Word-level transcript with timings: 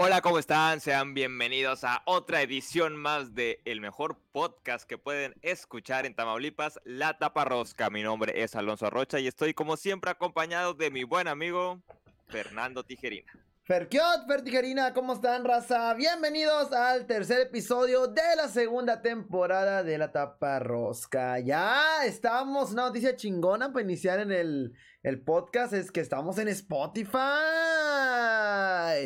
Hola, 0.00 0.20
¿cómo 0.20 0.38
están? 0.38 0.80
Sean 0.80 1.12
bienvenidos 1.12 1.82
a 1.82 2.02
otra 2.04 2.40
edición 2.40 2.94
más 2.94 3.34
de 3.34 3.60
el 3.64 3.80
mejor 3.80 4.16
podcast 4.30 4.88
que 4.88 4.96
pueden 4.96 5.34
escuchar 5.42 6.06
en 6.06 6.14
Tamaulipas, 6.14 6.78
La 6.84 7.18
Taparrosca. 7.18 7.90
Mi 7.90 8.04
nombre 8.04 8.44
es 8.44 8.54
Alonso 8.54 8.90
Rocha 8.90 9.18
y 9.18 9.26
estoy 9.26 9.54
como 9.54 9.76
siempre 9.76 10.12
acompañado 10.12 10.72
de 10.72 10.92
mi 10.92 11.02
buen 11.02 11.26
amigo 11.26 11.82
Fernando 12.28 12.84
Tijerina. 12.84 13.32
Ferkiot, 13.68 14.26
Fertigerina, 14.26 14.94
¿cómo 14.94 15.12
están, 15.12 15.44
raza? 15.44 15.92
Bienvenidos 15.92 16.72
al 16.72 17.04
tercer 17.04 17.42
episodio 17.42 18.06
de 18.06 18.22
la 18.34 18.48
segunda 18.48 19.02
temporada 19.02 19.82
de 19.82 19.98
La 19.98 20.10
Taparrosca. 20.10 21.38
Ya 21.40 22.02
estamos, 22.06 22.72
una 22.72 22.86
noticia 22.86 23.14
chingona 23.14 23.70
para 23.70 23.84
iniciar 23.84 24.20
en 24.20 24.32
el, 24.32 24.72
el 25.02 25.20
podcast 25.22 25.74
es 25.74 25.92
que 25.92 26.00
estamos 26.00 26.38
en 26.38 26.48
Spotify. 26.48 27.18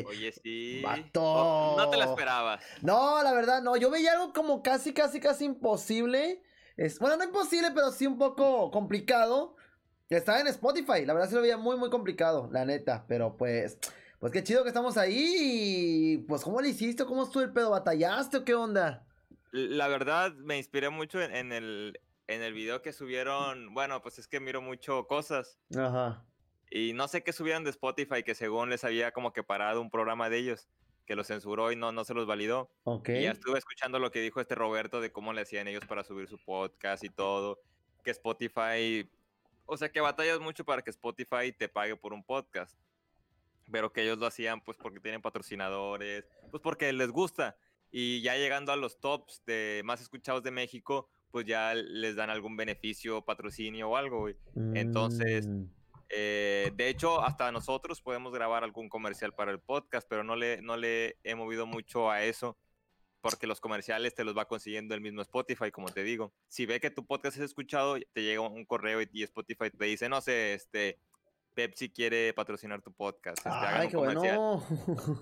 Oye, 0.06 0.30
sí. 0.30 0.81
Vato. 0.81 1.20
No, 1.20 1.77
no 1.79 1.91
te 1.91 1.97
la 1.97 2.05
esperabas. 2.05 2.65
No, 2.83 3.20
la 3.20 3.33
verdad, 3.33 3.62
no. 3.62 3.77
Yo 3.77 3.91
veía 3.91 4.12
algo 4.12 4.33
como 4.33 4.62
casi, 4.62 4.95
casi, 4.95 5.19
casi 5.19 5.45
imposible. 5.45 6.41
Es, 6.77 7.01
bueno, 7.01 7.17
no 7.17 7.25
imposible, 7.25 7.73
pero 7.75 7.91
sí 7.91 8.06
un 8.06 8.17
poco 8.17 8.70
complicado. 8.70 9.56
Que 10.09 10.19
estaba 10.19 10.39
en 10.39 10.47
Spotify. 10.47 11.05
La 11.05 11.15
verdad 11.15 11.31
se 11.31 11.34
lo 11.34 11.41
veía 11.41 11.56
muy, 11.56 11.77
muy 11.77 11.91
complicado, 11.91 12.48
la 12.53 12.65
neta. 12.65 13.06
Pero 13.09 13.37
pues, 13.37 13.77
pues 14.23 14.33
qué 14.33 14.45
chido 14.45 14.62
que 14.62 14.69
estamos 14.69 14.97
ahí. 14.97 15.35
Y 15.37 16.19
pues, 16.19 16.45
¿cómo 16.45 16.61
le 16.61 16.69
hiciste? 16.69 17.05
¿Cómo 17.05 17.25
estuvo 17.25 17.43
el 17.43 17.53
pedo? 17.53 17.71
¿Batallaste 17.71 18.37
o 18.37 18.45
qué 18.45 18.55
onda? 18.55 19.05
La 19.51 19.89
verdad, 19.89 20.33
me 20.35 20.57
inspiré 20.57 20.91
mucho 20.91 21.21
en, 21.21 21.35
en 21.35 21.53
el, 21.53 21.98
en 22.29 22.41
el 22.41 22.53
video 22.53 22.83
que 22.83 22.93
subieron. 22.93 23.75
Bueno, 23.75 24.01
pues 24.01 24.21
es 24.21 24.29
que 24.29 24.39
miro 24.39 24.62
mucho 24.62 25.09
cosas. 25.09 25.59
Ajá. 25.77 26.25
Y 26.71 26.93
no 26.93 27.09
sé 27.09 27.25
qué 27.25 27.33
subieron 27.33 27.65
de 27.65 27.71
Spotify, 27.71 28.23
que 28.23 28.37
según 28.37 28.71
les 28.71 28.85
había 28.85 29.11
como 29.11 29.33
que 29.33 29.43
parado 29.43 29.81
un 29.81 29.91
programa 29.91 30.31
de 30.31 30.39
ellos, 30.39 30.69
que 31.05 31.17
lo 31.17 31.25
censuró 31.25 31.73
y 31.73 31.77
no, 31.77 31.91
no 31.91 32.05
se 32.05 32.15
los 32.15 32.25
validó. 32.25 32.70
Ok. 32.84 33.09
Y 33.09 33.23
ya 33.23 33.33
estuve 33.33 33.59
escuchando 33.59 33.98
lo 33.98 34.12
que 34.12 34.20
dijo 34.20 34.41
este 34.41 34.55
Roberto 34.55 35.00
de 35.00 35.11
cómo 35.11 35.33
le 35.33 35.41
hacían 35.41 35.67
ellos 35.67 35.84
para 35.84 36.05
subir 36.05 36.28
su 36.28 36.39
podcast 36.39 37.03
y 37.03 37.11
todo. 37.11 37.59
Que 38.05 38.12
Spotify, 38.12 39.11
o 39.67 39.77
sea 39.77 39.91
que 39.91 40.00
batallas 40.00 40.39
mucho 40.39 40.65
para 40.65 40.83
que 40.83 40.91
Spotify 40.91 41.50
te 41.50 41.69
pague 41.69 41.97
por 41.97 42.12
un 42.12 42.23
podcast. 42.23 42.78
Pero 43.73 43.92
que 43.92 44.03
ellos 44.03 44.19
lo 44.19 44.27
hacían 44.27 44.61
pues 44.62 44.77
porque 44.77 45.01
tienen 45.01 45.20
patrocinadores, 45.23 46.25
pues 46.51 46.62
porque 46.62 46.92
les 46.92 47.11
gusta. 47.11 47.56
Y 47.91 48.23
ya 48.23 48.37
llegando 48.37 48.70
a 48.73 48.77
los 48.77 49.01
tops 49.01 49.42
de 49.45 49.83
más 49.84 50.01
escuchados 50.01 50.42
de 50.42 50.51
México, 50.53 51.09
pues 51.31 51.47
ya 51.47 51.75
les 51.75 52.15
dan 52.15 52.31
algún 52.31 52.56
beneficio, 52.56 53.23
patrocinio 53.25 53.89
o 53.91 53.97
algo, 53.97 54.20
güey. 54.20 54.37
Entonces, 54.75 55.47
Mm. 55.48 55.65
eh, 56.11 56.70
de 56.75 56.89
hecho, 56.89 57.23
hasta 57.23 57.50
nosotros 57.53 58.00
podemos 58.03 58.33
grabar 58.33 58.65
algún 58.65 58.89
comercial 58.89 59.33
para 59.34 59.50
el 59.50 59.59
podcast, 59.61 60.06
pero 60.09 60.23
no 60.25 60.37
le, 60.37 60.61
no 60.62 60.77
le 60.77 61.17
he 61.25 61.34
movido 61.34 61.65
mucho 61.67 62.11
a 62.11 62.23
eso, 62.23 62.59
porque 63.23 63.47
los 63.47 63.61
comerciales 63.61 64.15
te 64.15 64.25
los 64.25 64.37
va 64.37 64.47
consiguiendo 64.48 64.95
el 64.95 65.00
mismo 65.00 65.23
Spotify, 65.23 65.70
como 65.70 65.89
te 65.89 66.03
digo. 66.03 66.33
Si 66.48 66.67
ve 66.67 66.81
que 66.81 66.91
tu 66.91 67.06
podcast 67.06 67.37
es 67.39 67.43
escuchado, 67.45 67.97
te 68.12 68.23
llega 68.23 68.41
un 68.41 68.65
correo 68.67 69.00
y, 69.00 69.09
y 69.12 69.23
Spotify 69.23 69.70
te 69.70 69.84
dice, 69.87 70.09
no 70.09 70.20
sé, 70.20 70.55
este, 70.55 70.98
Pepsi 71.55 71.91
quiere 71.91 72.33
patrocinar 72.33 72.83
tu 72.83 72.92
podcast. 72.92 73.39
este, 73.39 73.48
hagan 73.48 73.86
un 73.86 73.92
bueno. 73.92 74.67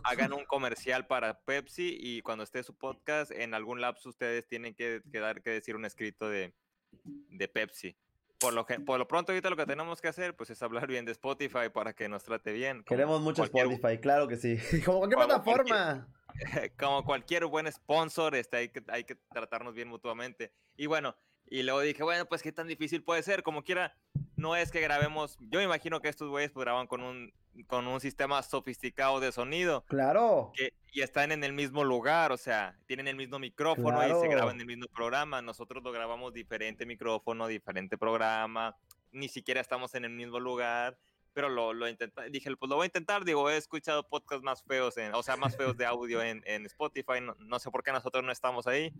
hagan 0.05 0.33
un 0.33 0.45
comercial 0.47 1.07
para 1.07 1.41
Pepsi 1.41 1.97
y 2.01 2.23
cuando 2.23 2.45
esté 2.45 2.63
su 2.63 2.75
podcast, 2.77 3.31
en 3.31 3.55
algún 3.55 3.81
lapso 3.81 4.09
ustedes 4.09 4.47
tienen 4.47 4.75
que, 4.75 5.03
que 5.11 5.19
dar 5.19 5.43
que 5.43 5.51
decir 5.51 5.77
un 5.77 5.85
escrito 5.85 6.29
de, 6.29 6.55
de 7.03 7.49
Pepsi. 7.49 7.97
Por 8.41 8.55
lo, 8.55 8.65
que, 8.65 8.81
por 8.81 8.99
lo 8.99 9.07
pronto 9.07 9.33
ahorita 9.33 9.51
lo 9.51 9.57
que 9.57 9.67
tenemos 9.67 10.01
que 10.01 10.09
hacer 10.09 10.35
pues 10.35 10.49
es 10.49 10.63
hablar 10.63 10.87
bien 10.87 11.05
de 11.05 11.13
Spotify 11.13 11.69
para 11.73 11.93
que 11.93 12.09
nos 12.09 12.25
trate 12.25 12.53
bien. 12.53 12.83
Queremos 12.85 13.21
mucho 13.21 13.45
Spotify, 13.45 13.99
claro 13.99 14.29
que 14.29 14.37
sí. 14.37 14.57
Como 14.87 15.01
cualquier 15.01 15.19
Como 15.19 15.27
plataforma. 15.27 16.09
Como 16.79 17.05
cualquier 17.05 17.45
buen 17.45 17.71
sponsor, 17.71 18.35
este, 18.35 18.57
hay, 18.57 18.69
que, 18.71 18.83
hay 18.89 19.05
que 19.05 19.17
tratarnos 19.31 19.75
bien 19.75 19.89
mutuamente. 19.89 20.53
Y 20.75 20.87
bueno, 20.87 21.15
y 21.51 21.65
luego 21.65 21.81
dije, 21.81 22.03
bueno, 22.03 22.25
pues 22.27 22.43
qué 22.43 22.51
tan 22.51 22.67
difícil 22.67 23.03
puede 23.03 23.23
ser, 23.23 23.43
como 23.43 23.63
quiera, 23.63 23.95
no 24.41 24.57
es 24.57 24.71
que 24.71 24.81
grabemos, 24.81 25.37
yo 25.41 25.59
me 25.59 25.65
imagino 25.65 26.01
que 26.01 26.09
estos 26.09 26.29
güeyes 26.29 26.51
pues, 26.51 26.65
graban 26.65 26.87
con 26.87 27.03
un, 27.03 27.33
con 27.67 27.87
un 27.87 28.01
sistema 28.01 28.43
sofisticado 28.43 29.21
de 29.21 29.33
sonido. 29.33 29.85
Claro. 29.87 30.53
que 30.55 30.73
y 30.93 31.03
están 31.03 31.31
en 31.31 31.45
el 31.45 31.53
mismo 31.53 31.85
lugar, 31.85 32.33
o 32.33 32.37
sea, 32.37 32.77
tienen 32.87 33.07
el 33.07 33.15
mismo 33.15 33.39
micrófono 33.39 33.99
y 34.03 34.07
se 34.07 34.09
Claro. 34.13 34.31
graban 34.31 34.55
en 34.57 34.63
el 34.63 34.67
mismo 34.67 34.87
programa. 34.89 35.41
Nosotros 35.41 35.85
lo 35.85 35.93
grabamos 35.93 36.33
diferente 36.33 36.85
micrófono, 36.85 37.47
diferente 37.47 37.97
programa, 37.97 38.77
ni 39.13 39.29
siquiera 39.29 39.61
estamos 39.61 39.95
en 39.95 40.05
el 40.05 40.11
mismo 40.11 40.41
lugar, 40.41 40.99
pero 41.33 41.49
lo, 41.49 41.73
lo 41.73 41.89
intenté, 41.89 42.29
dije, 42.31 42.57
pues 42.57 42.69
lo 42.69 42.75
voy 42.75 42.85
a 42.85 42.87
intentar, 42.87 43.25
digo, 43.25 43.49
he 43.49 43.57
escuchado 43.57 44.03
podcasts 44.09 44.43
más 44.43 44.65
feos, 44.65 44.97
en, 44.97 45.15
o 45.15 45.23
sea, 45.23 45.37
más 45.37 45.57
feos 45.57 45.77
de 45.77 45.87
audio 45.87 46.21
en, 46.23 46.43
en 46.45 46.67
Spotify, 46.67 47.21
no, 47.23 47.37
no 47.39 47.59
sé 47.61 47.71
por 47.71 47.85
qué 47.85 47.93
nosotros 47.93 48.25
no 48.25 48.33
estamos 48.33 48.67
ahí. 48.67 48.93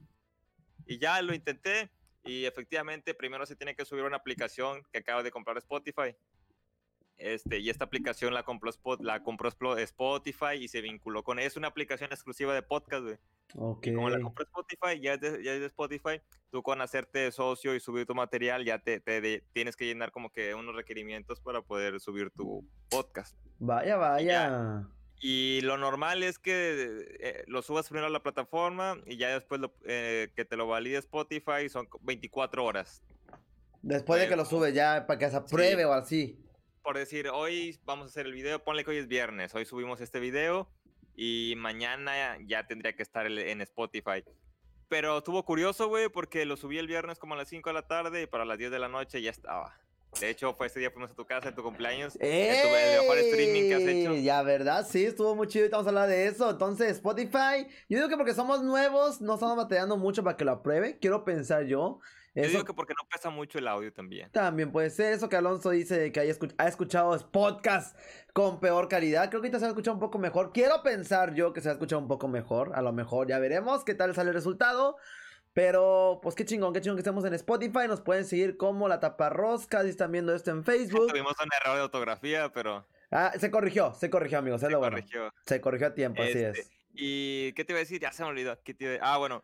Y 0.87 0.99
ya 0.99 1.21
lo 1.23 1.35
intenté 1.35 1.91
y 2.25 2.45
efectivamente 2.45 3.15
primero 3.15 3.47
se 3.47 3.57
tiene 3.57 3.75
que 3.75 3.85
subir 3.85 4.05
una 4.05 4.17
aplicación 4.17 4.83
que 4.93 4.99
acaba 4.99 5.23
de 5.23 5.31
comprar 5.31 5.57
Spotify. 5.59 6.15
Este, 7.17 7.59
y 7.59 7.69
esta 7.69 7.85
aplicación 7.85 8.33
la 8.33 8.45
compró, 8.45 8.71
la 9.01 9.23
compró 9.23 9.51
Spotify 9.77 10.55
y 10.59 10.69
se 10.69 10.81
vinculó 10.81 11.23
con 11.23 11.39
Es 11.39 11.57
una 11.59 11.69
aplicación 11.69 12.11
exclusiva 12.13 12.55
de 12.55 12.63
podcast, 12.63 13.03
güey. 13.05 13.19
Y 13.91 13.95
como 13.95 14.09
la 14.09 14.17
compró 14.23 14.45
Spotify, 14.45 15.01
ya 15.01 15.15
es, 15.15 15.21
de, 15.21 15.45
ya 15.45 15.53
es 15.53 15.61
de 15.61 15.67
Spotify, 15.67 16.23
tú 16.51 16.63
con 16.63 16.81
hacerte 16.81 17.31
socio 17.33 17.75
y 17.75 17.81
subir 17.81 18.07
tu 18.07 18.15
material, 18.15 18.65
ya 18.65 18.79
te, 18.79 19.01
te 19.01 19.21
de- 19.21 19.45
tienes 19.53 19.77
que 19.77 19.85
llenar 19.85 20.13
como 20.13 20.31
que 20.31 20.55
unos 20.55 20.75
requerimientos 20.75 21.41
para 21.41 21.61
poder 21.61 22.01
subir 22.01 22.31
tu 22.31 22.67
podcast. 22.89 23.37
Vaya, 23.59 23.97
vaya. 23.99 24.89
Y 25.21 25.61
lo 25.63 25.77
normal 25.77 26.23
es 26.23 26.39
que 26.39 27.07
eh, 27.21 27.45
lo 27.47 27.61
subas 27.63 27.87
primero 27.89 28.07
a 28.07 28.11
la 28.11 28.23
plataforma 28.23 28.99
y 29.07 29.17
ya 29.19 29.29
después 29.29 29.61
lo- 29.61 29.75
eh, 29.85 30.31
que 30.35 30.45
te 30.47 30.57
lo 30.57 30.67
valide 30.67 30.97
Spotify 30.99 31.69
son 31.69 31.89
24 32.01 32.65
horas. 32.65 33.03
Después 33.83 34.19
de 34.21 34.27
que 34.27 34.31
Bueno. 34.31 34.43
lo 34.45 34.49
sube 34.49 34.73
ya 34.73 35.05
para 35.07 35.19
que 35.19 35.29
se 35.31 35.37
apruebe 35.37 35.85
o 35.85 35.93
así. 35.93 36.39
por 36.83 36.97
decir, 36.97 37.29
hoy 37.29 37.79
vamos 37.85 38.07
a 38.07 38.09
hacer 38.09 38.25
el 38.25 38.33
video, 38.33 38.65
ponle 38.65 38.83
que 38.85 38.91
hoy 38.93 38.97
es 38.97 39.07
viernes, 39.07 39.55
hoy 39.55 39.67
subimos 39.67 40.01
este 40.01 40.19
video 40.19 40.71
y 41.15 41.53
mañana 41.59 42.39
ya 42.47 42.67
tendría 42.67 42.97
que 42.97 43.03
estar 43.03 43.27
en 43.27 43.61
Spotify. 43.61 44.25
Pero 44.89 45.19
estuvo 45.19 45.45
curioso, 45.45 45.89
güey, 45.89 46.09
porque 46.09 46.47
lo 46.47 46.57
subí 46.57 46.79
el 46.79 46.87
viernes 46.87 47.19
como 47.19 47.35
a 47.35 47.37
las 47.37 47.49
5 47.49 47.69
de 47.69 47.75
la 47.75 47.87
tarde 47.87 48.23
y 48.23 48.27
para 48.27 48.47
las 48.47 48.57
10 48.57 48.71
de 48.71 48.79
la 48.79 48.89
noche 48.89 49.21
ya 49.21 49.31
estaba. 49.31 49.79
De 50.21 50.29
hecho, 50.29 50.53
fue 50.55 50.67
ese 50.67 50.81
día 50.81 50.91
fuimos 50.91 51.11
a 51.11 51.15
tu 51.15 51.25
casa 51.25 51.49
en 51.51 51.55
tu 51.55 51.63
cumpleaños. 51.63 52.15
tu- 52.15 52.19
el 52.25 53.01
mejor 53.01 53.19
streaming 53.19 53.63
que 53.69 53.75
has 53.75 53.83
hecho. 53.83 54.11
¡Ey! 54.13 54.23
Ya, 54.25 54.43
¿verdad? 54.43 54.87
Sí, 54.89 55.05
estuvo 55.05 55.35
muy 55.37 55.47
chido 55.47 55.67
y 55.67 55.69
vamos 55.69 55.87
a 55.87 55.91
hablar 55.91 56.09
de 56.09 56.27
eso. 56.27 56.51
Entonces, 56.51 56.91
Spotify, 56.93 57.67
yo 57.89 57.99
digo 57.99 58.09
que 58.09 58.17
porque 58.17 58.35
somos 58.35 58.63
nuevos, 58.63 59.21
no 59.21 59.35
estamos 59.35 59.57
batallando 59.57 59.97
mucho 59.97 60.25
para 60.25 60.37
que 60.37 60.45
lo 60.45 60.53
apruebe. 60.53 60.99
Quiero 60.99 61.25
pensar 61.25 61.65
yo. 61.65 62.01
Yo 62.35 62.43
Eso 62.43 62.51
digo 62.53 62.65
que 62.65 62.75
porque 62.75 62.95
no 62.95 63.09
pesa 63.09 63.29
mucho 63.31 63.59
el 63.59 63.67
audio 63.67 63.93
también. 63.93 64.31
también 64.31 64.71
puede 64.71 64.91
ser. 64.91 65.13
Eso 65.13 65.29
que 65.29 65.35
Alonso 65.37 65.71
dice 65.71 66.13
que 66.13 66.21
haya 66.21 66.33
escu- 66.33 66.55
ha 66.59 66.69
escuchado 66.69 67.17
podcast 67.33 67.97
con 68.33 68.61
peor 68.61 68.89
calidad. 68.89 69.29
Creo 69.31 69.41
que 69.41 69.49
ahorita 69.49 69.59
se 69.59 69.65
ha 69.65 69.69
escuchado 69.69 69.95
un 69.95 70.01
poco 70.01 70.19
mejor. 70.19 70.53
Quiero 70.53 70.83
pensar 70.85 71.35
yo 71.35 71.53
que 71.53 71.61
se 71.61 71.69
ha 71.69 71.73
escuchado 71.73 72.01
un 72.01 72.07
poco 72.09 72.29
mejor. 72.29 72.73
A 72.77 72.83
lo 72.83 72.93
mejor 72.93 73.27
ya 73.29 73.39
veremos 73.41 73.85
qué 73.85 73.95
tal 73.95 74.15
sale 74.15 74.29
el 74.31 74.35
resultado. 74.35 74.97
Pero, 75.53 76.21
pues 76.23 76.35
qué 76.35 76.45
chingón, 76.45 76.73
qué 76.73 76.81
chingón 76.81 76.97
que 76.97 77.01
estemos 77.01 77.25
en 77.25 77.35
Spotify. 77.35 77.89
Nos 77.89 78.01
pueden 78.01 78.25
seguir 78.25 78.57
como 78.57 78.89
La 78.89 79.01
Taparrosca. 79.01 79.83
Si 79.83 79.89
están 79.91 80.13
viendo 80.13 80.35
esto 80.35 80.51
en 80.51 80.63
Facebook. 80.65 81.09
Tuvimos 81.09 81.35
un 81.43 81.49
error 81.61 81.77
de 81.77 81.83
ortografía, 81.83 82.53
pero 82.53 82.87
Ah, 83.11 83.33
se 83.39 83.51
corrigió, 83.51 83.93
se 83.95 84.09
corrigió, 84.09 84.39
amigos. 84.39 84.63
Es 84.63 84.67
se 84.69 84.73
lo 84.73 84.79
bueno. 84.79 84.97
corrigió. 84.97 85.35
Se 85.47 85.61
corrigió 85.61 85.89
a 85.89 85.95
tiempo, 85.95 86.23
así 86.23 86.33
Este, 86.39 86.61
es. 86.61 86.71
¿Y 86.95 87.53
qué 87.55 87.65
te 87.65 87.73
iba 87.73 87.79
a 87.79 87.81
decir? 87.81 88.01
Ya 88.01 88.13
se 88.13 88.23
me 88.23 88.29
olvidó. 88.29 88.57
¿Qué 88.63 88.75
te 88.75 88.85
iba 88.97 89.05
a- 89.05 89.15
Ah, 89.15 89.19
bueno, 89.19 89.43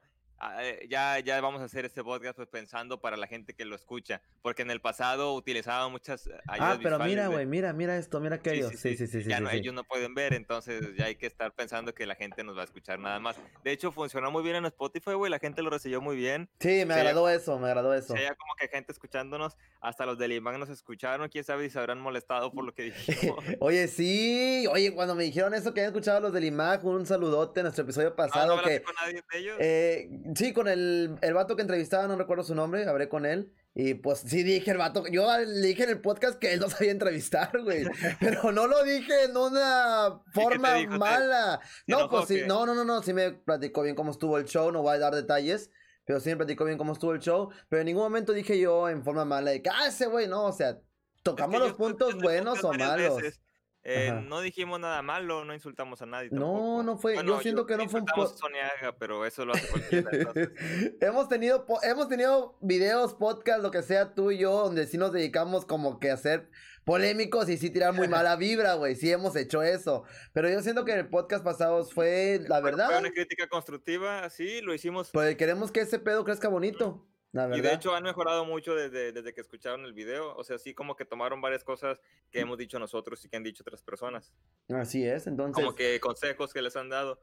ya, 0.89 1.19
ya 1.21 1.41
vamos 1.41 1.61
a 1.63 1.65
hacer 1.65 1.85
este 1.85 2.03
podcast 2.05 2.37
pues 2.37 2.49
pensando 2.49 3.01
para 3.01 3.17
la 3.17 3.27
gente 3.27 3.55
que 3.55 3.65
lo 3.65 3.75
escucha, 3.75 4.21
porque 4.43 4.63
en 4.63 4.71
el 4.71 4.81
pasado 4.81 5.35
utilizaba 5.35 5.89
muchas 5.89 6.27
eh, 6.27 6.31
ayudas 6.49 6.77
Ah, 6.77 6.81
pero 6.83 6.99
mira, 6.99 7.23
de- 7.25 7.29
güey, 7.35 7.47
mira, 7.47 7.73
mira 7.73 7.97
esto, 7.97 8.21
mira 8.21 8.37
aquello. 8.37 8.69
Sí, 8.71 8.77
sí, 8.77 8.97
sí, 8.97 9.07
sí. 9.23 9.29
ya 9.29 9.39
sí, 9.39 9.43
no, 9.43 9.51
sí. 9.51 9.57
ellos 9.57 9.75
no 9.75 9.85
pueden 9.85 10.15
ver, 10.15 10.35
entonces 10.35 10.95
ya 10.97 11.07
hay 11.07 11.17
que 11.17 11.27
estar 11.27 11.53
pensando 11.55 11.95
que 11.95 12.07
la 12.07 12.15
gente 12.15 12.45
nos 12.45 12.57
va 12.57 12.63
a 12.63 12.65
escuchar 12.65 12.99
nada 12.99 13.19
más. 13.19 13.37
De 13.65 13.73
hecho, 13.73 13.93
funcionó 13.93 14.31
muy 14.31 14.43
bien 14.43 14.57
en 14.57 14.67
Spotify, 14.67 15.13
güey, 15.13 15.31
la 15.31 15.39
gente 15.39 15.63
lo 15.63 15.71
recibió 15.71 16.01
muy 16.01 16.17
bien. 16.17 16.49
Sí, 16.61 16.85
me 16.87 16.95
se- 16.95 17.01
agradó 17.01 17.29
eso, 17.29 17.59
me 17.59 17.69
agradó 17.69 17.95
eso. 17.95 18.15
Veía 18.15 18.35
como 18.35 18.55
que 18.59 18.69
gente 18.69 18.93
escuchándonos, 18.93 19.57
hasta 19.81 20.05
los 20.07 20.19
del 20.19 20.33
IMAN 20.33 20.61
nos 20.61 20.69
escucharon, 20.69 21.29
quién 21.29 21.45
sabe 21.45 21.65
si 21.65 21.71
se 21.71 21.79
habrán 21.79 22.01
molestado 22.01 22.53
por 22.53 22.65
lo 22.65 22.75
que 22.75 22.83
dijimos. 22.85 22.97
Oye, 23.61 23.89
sí, 23.89 24.67
oye, 24.71 24.93
cuando 24.95 25.15
me 25.15 25.25
dijeron 25.25 25.55
eso 25.55 25.73
que 25.73 25.81
habían 25.81 25.93
escuchado 25.95 26.21
los 26.21 26.33
del 26.33 26.45
IMAG, 26.45 26.85
un 26.85 27.07
saludote 27.07 27.61
en 27.61 27.65
nuestro 27.65 27.85
episodio 27.85 28.09
Ah, 28.09 28.11
¿No 28.11 28.17
pasado 28.17 28.63
que 28.63 28.83
con 28.83 28.95
nadie 28.95 29.23
de 29.33 29.39
ellos? 29.39 29.57
eh, 29.61 30.09
sí, 30.35 30.53
con 30.53 30.69
el, 30.69 31.17
el 31.21 31.35
vato 31.35 31.57
que 31.57 31.63
entrevistaba, 31.63 32.07
no 32.07 32.17
recuerdo 32.17 32.43
su 32.45 32.55
nombre, 32.55 32.87
hablé 32.87 33.09
con 33.09 33.27
él. 33.27 33.53
Y 33.79 33.93
pues 33.93 34.21
sí 34.21 34.43
dije 34.43 34.71
el 34.71 34.79
vato, 34.79 35.05
yo 35.07 35.29
le 35.39 35.67
dije 35.67 35.85
en 35.85 35.91
el 35.91 36.01
podcast 36.01 36.39
que 36.39 36.55
él 36.55 36.61
no 36.61 36.71
sabía 36.71 36.93
entrevistar, 36.93 37.51
güey. 37.63 37.85
pero 38.21 38.51
no 38.51 38.67
lo 38.67 38.83
dije 38.85 39.25
en 39.25 39.37
una 39.37 40.23
forma 40.33 40.79
mala. 40.87 41.61
te 41.61 41.93
No, 41.93 42.09
pues 42.09 42.29
sí, 42.29 42.41
no, 42.47 42.65
no, 42.65 42.75
no, 42.75 42.85
no, 42.85 43.03
sí 43.03 43.13
me 43.13 43.33
platicó 43.33 43.83
bien 43.83 43.95
cómo 43.95 44.13
estuvo 44.13 44.39
el 44.39 44.47
show, 44.47 44.73
no 44.73 44.81
voy 44.81 44.97
a 44.97 44.99
dar 44.99 45.15
detalles. 45.15 45.71
Pero 46.07 46.21
sí 46.21 46.31
me 46.31 46.37
platicó 46.37 46.65
bien 46.65 46.79
cómo 46.79 46.95
estuvo 46.95 47.13
el 47.13 47.21
show. 47.21 47.51
Pero 47.69 47.81
en 47.81 47.87
ningún 47.87 48.05
momento 48.05 48.33
dije 48.33 48.59
yo 48.59 48.89
en 48.89 49.05
forma 49.05 49.25
mala 49.27 49.51
de 49.51 49.61
que, 49.61 49.69
ah, 49.69 49.89
ese 49.89 50.07
güey, 50.07 50.27
no, 50.27 50.45
o 50.45 50.53
sea, 50.53 50.71
Es 50.71 50.77
que 50.77 50.83
tocamos 51.23 51.61
los 51.61 51.75
puntos 51.75 52.15
buenos 52.17 52.65
o 52.65 52.73
malos. 52.73 53.17
veces. 53.21 53.43
Eh, 53.89 54.13
no 54.27 54.41
dijimos 54.41 54.81
nada 54.81 55.01
malo, 55.03 55.45
no 55.45 55.55
insultamos 55.55 56.03
a 56.03 56.07
nadie. 56.07 56.29
No, 56.33 56.41
tampoco. 56.41 56.83
no 56.83 56.99
fue- 56.99 57.25
yo 57.25 57.41
siento 57.41 57.67
que 57.67 57.77
no 57.77 57.89
fue 57.89 58.01
un 58.01 58.05
insultamos 58.05 58.31
po- 58.31 58.35
a 58.35 58.39
Sonia 58.39 58.73
Aga, 58.81 58.97
pero 58.99 59.25
eso 59.25 59.45
lo 59.45 59.53
hace 59.55 59.69
cualquiera. 59.69 60.11
hemos 61.01 61.29
tenido 61.29 61.67
po- 61.67 61.81
hemos 61.83 62.09
tenido 62.09 62.57
videos, 62.61 63.15
podcast, 63.15 63.63
lo 63.63 63.71
que 63.71 63.83
sea 63.83 64.15
tú 64.15 64.31
y 64.33 64.39
yo, 64.39 64.51
donde 64.65 64.87
sí 64.87 64.99
nos 64.99 65.13
dedicamos 65.13 65.65
como 65.67 66.01
que 66.01 66.11
a 66.11 66.17
ser 66.17 66.49
polémicos 66.85 67.49
y 67.49 67.57
sí 67.59 67.71
tirar 67.71 67.93
muy 67.93 68.09
mala 68.09 68.35
vibra, 68.37 68.75
güey. 68.75 68.95
Sí 68.97 69.11
hemos 69.13 69.37
hecho 69.37 69.63
eso. 69.63 70.05
Pero 70.33 70.49
yo 70.49 70.61
siento 70.63 70.85
que 70.85 70.93
en 70.93 70.99
el 70.99 71.09
podcast 71.09 71.45
pasado 71.45 71.85
fue 71.85 72.41
la 72.49 72.61
verdad. 72.61 72.89
Fue 72.91 72.99
una 72.99 73.11
crítica 73.13 73.49
constructiva, 73.49 74.29
sí, 74.31 74.61
lo 74.63 74.75
hicimos. 74.75 75.11
Pues 75.13 75.37
queremos 75.37 75.71
que 75.71 75.81
ese 75.81 75.99
pedo 75.99 76.25
crezca 76.25 76.49
bonito. 76.49 77.07
Y 77.33 77.61
de 77.61 77.75
hecho 77.75 77.95
han 77.95 78.03
mejorado 78.03 78.45
mucho 78.47 78.75
desde, 78.75 79.13
desde 79.13 79.35
que 79.35 79.41
escucharon 79.43 79.85
el 79.85 79.93
video. 79.93 80.35
O 80.37 80.45
sea, 80.45 80.59
sí 80.59 80.73
como 80.75 80.97
que 80.97 81.05
tomaron 81.05 81.41
varias 81.41 81.65
cosas 81.65 82.01
que 82.31 82.41
hemos 82.41 82.57
dicho 82.57 82.79
nosotros 82.79 83.23
y 83.25 83.29
que 83.29 83.37
han 83.37 83.43
dicho 83.43 83.63
otras 83.63 83.83
personas. 83.83 84.33
Así 84.71 85.07
es, 85.07 85.27
entonces. 85.27 85.63
Como 85.63 85.75
que 85.77 86.01
consejos 86.01 86.53
que 86.55 86.63
les 86.63 86.77
han 86.77 86.89
dado. 86.89 87.21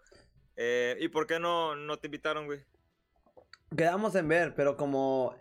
Eh, 0.55 0.97
¿Y 0.99 1.07
por 1.07 1.25
qué 1.25 1.39
no, 1.39 1.75
no 1.75 1.97
te 1.97 2.07
invitaron, 2.07 2.45
güey? 2.45 2.63
Quedamos 3.75 4.13
en 4.15 4.27
ver, 4.27 4.53
pero 4.55 4.77
como. 4.77 5.35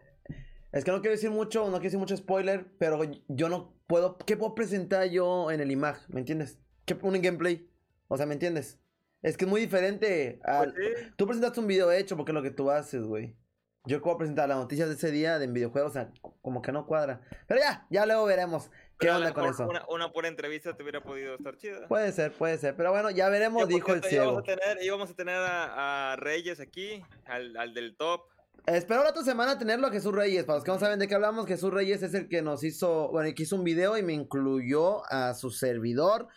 Es 0.73 0.85
que 0.85 0.91
no 0.91 1.01
quiero 1.03 1.13
decir 1.13 1.31
mucho, 1.31 1.65
no 1.65 1.73
quiero 1.73 1.83
decir 1.85 1.99
mucho 1.99 2.17
spoiler, 2.17 2.65
pero 2.79 2.99
yo 3.29 3.49
no 3.51 3.77
puedo. 3.87 4.17
¿Qué 4.17 4.39
puedo 4.39 4.55
presentar 4.55 5.11
yo 5.11 5.51
en 5.51 5.61
el 5.61 5.71
IMAG? 5.71 6.09
¿Me 6.09 6.21
entiendes? 6.21 6.59
¿Qué 6.87 6.97
un 7.03 7.21
gameplay? 7.21 7.69
O 8.09 8.17
sea, 8.17 8.25
¿me 8.25 8.33
entiendes? 8.33 8.79
Es 9.21 9.37
que 9.37 9.45
es 9.45 9.51
muy 9.51 9.61
diferente. 9.61 10.41
al- 10.45 10.73
Pues 10.73 10.99
sí, 10.99 11.13
Tú 11.17 11.27
presentaste 11.27 11.61
un 11.61 11.67
video 11.67 11.93
hecho 11.93 12.17
porque 12.17 12.33
es 12.33 12.35
lo 12.35 12.43
que 12.43 12.51
tú 12.51 12.71
haces, 12.71 13.03
güey. 13.05 13.37
Yo 13.85 14.01
puedo 14.01 14.17
presentar 14.17 14.49
las 14.49 14.59
noticias 14.59 14.89
de 14.89 14.95
ese 14.95 15.11
día 15.11 15.41
de 15.41 15.49
videojuegos, 15.49 15.91
o 15.91 15.93
sea, 15.95 16.11
como 16.41 16.63
que 16.63 16.71
no 16.71 16.87
cuadra. 16.87 17.21
Pero 17.49 17.61
ya, 17.61 17.85
ya 17.91 18.07
luego 18.07 18.25
veremos 18.27 18.71
qué 18.99 19.09
pero 19.09 19.17
onda 19.17 19.35
con 19.35 19.47
eso. 19.47 19.69
Una, 19.69 19.85
una 19.89 20.13
pura 20.13 20.29
entrevista 20.29 20.77
te 20.77 20.85
hubiera 20.85 21.03
podido 21.03 21.35
estar 21.35 21.57
chida. 21.57 21.89
Puede 21.89 22.13
ser, 22.13 22.33
puede 22.33 22.59
ser. 22.59 22.77
Pero 22.77 22.93
bueno, 22.93 23.11
ya 23.11 23.29
veremos, 23.29 23.67
dijo 23.67 23.93
el 23.93 24.03
cierto, 24.05 24.25
Íbamos 24.25 24.45
ciego. 24.45 24.61
a 24.61 24.61
tener, 24.65 24.85
íbamos 24.85 25.11
a, 25.11 25.15
tener 25.15 25.35
a, 25.37 26.13
a 26.13 26.17
Reyes 26.17 26.61
aquí, 26.61 27.03
al, 27.27 27.57
al 27.57 27.75
del 27.75 27.97
top. 27.97 28.23
Espero 28.67 29.03
la 29.03 29.11
otra 29.11 29.25
semana 29.25 29.59
tenerlo 29.59 29.89
a 29.89 29.91
Jesús 29.91 30.15
Reyes. 30.15 30.45
Para 30.45 30.59
los 30.59 30.65
que 30.65 30.71
no 30.71 30.79
saben 30.79 31.01
de 31.01 31.09
qué 31.09 31.17
hablamos, 31.17 31.47
Jesús 31.47 31.73
Reyes 31.73 32.05
es 32.05 32.15
el 32.15 32.29
que 32.29 32.43
nos 32.43 32.63
hizo, 32.63 33.09
bueno, 33.09 33.29
el 33.29 33.35
que 33.35 33.43
hizo 33.43 33.57
un 33.57 33.65
video 33.65 33.99
y 33.99 34.05
me 34.05 34.13
incluyó 34.13 35.03
a 35.13 35.35
su 35.35 35.51
servidor. 35.51 36.29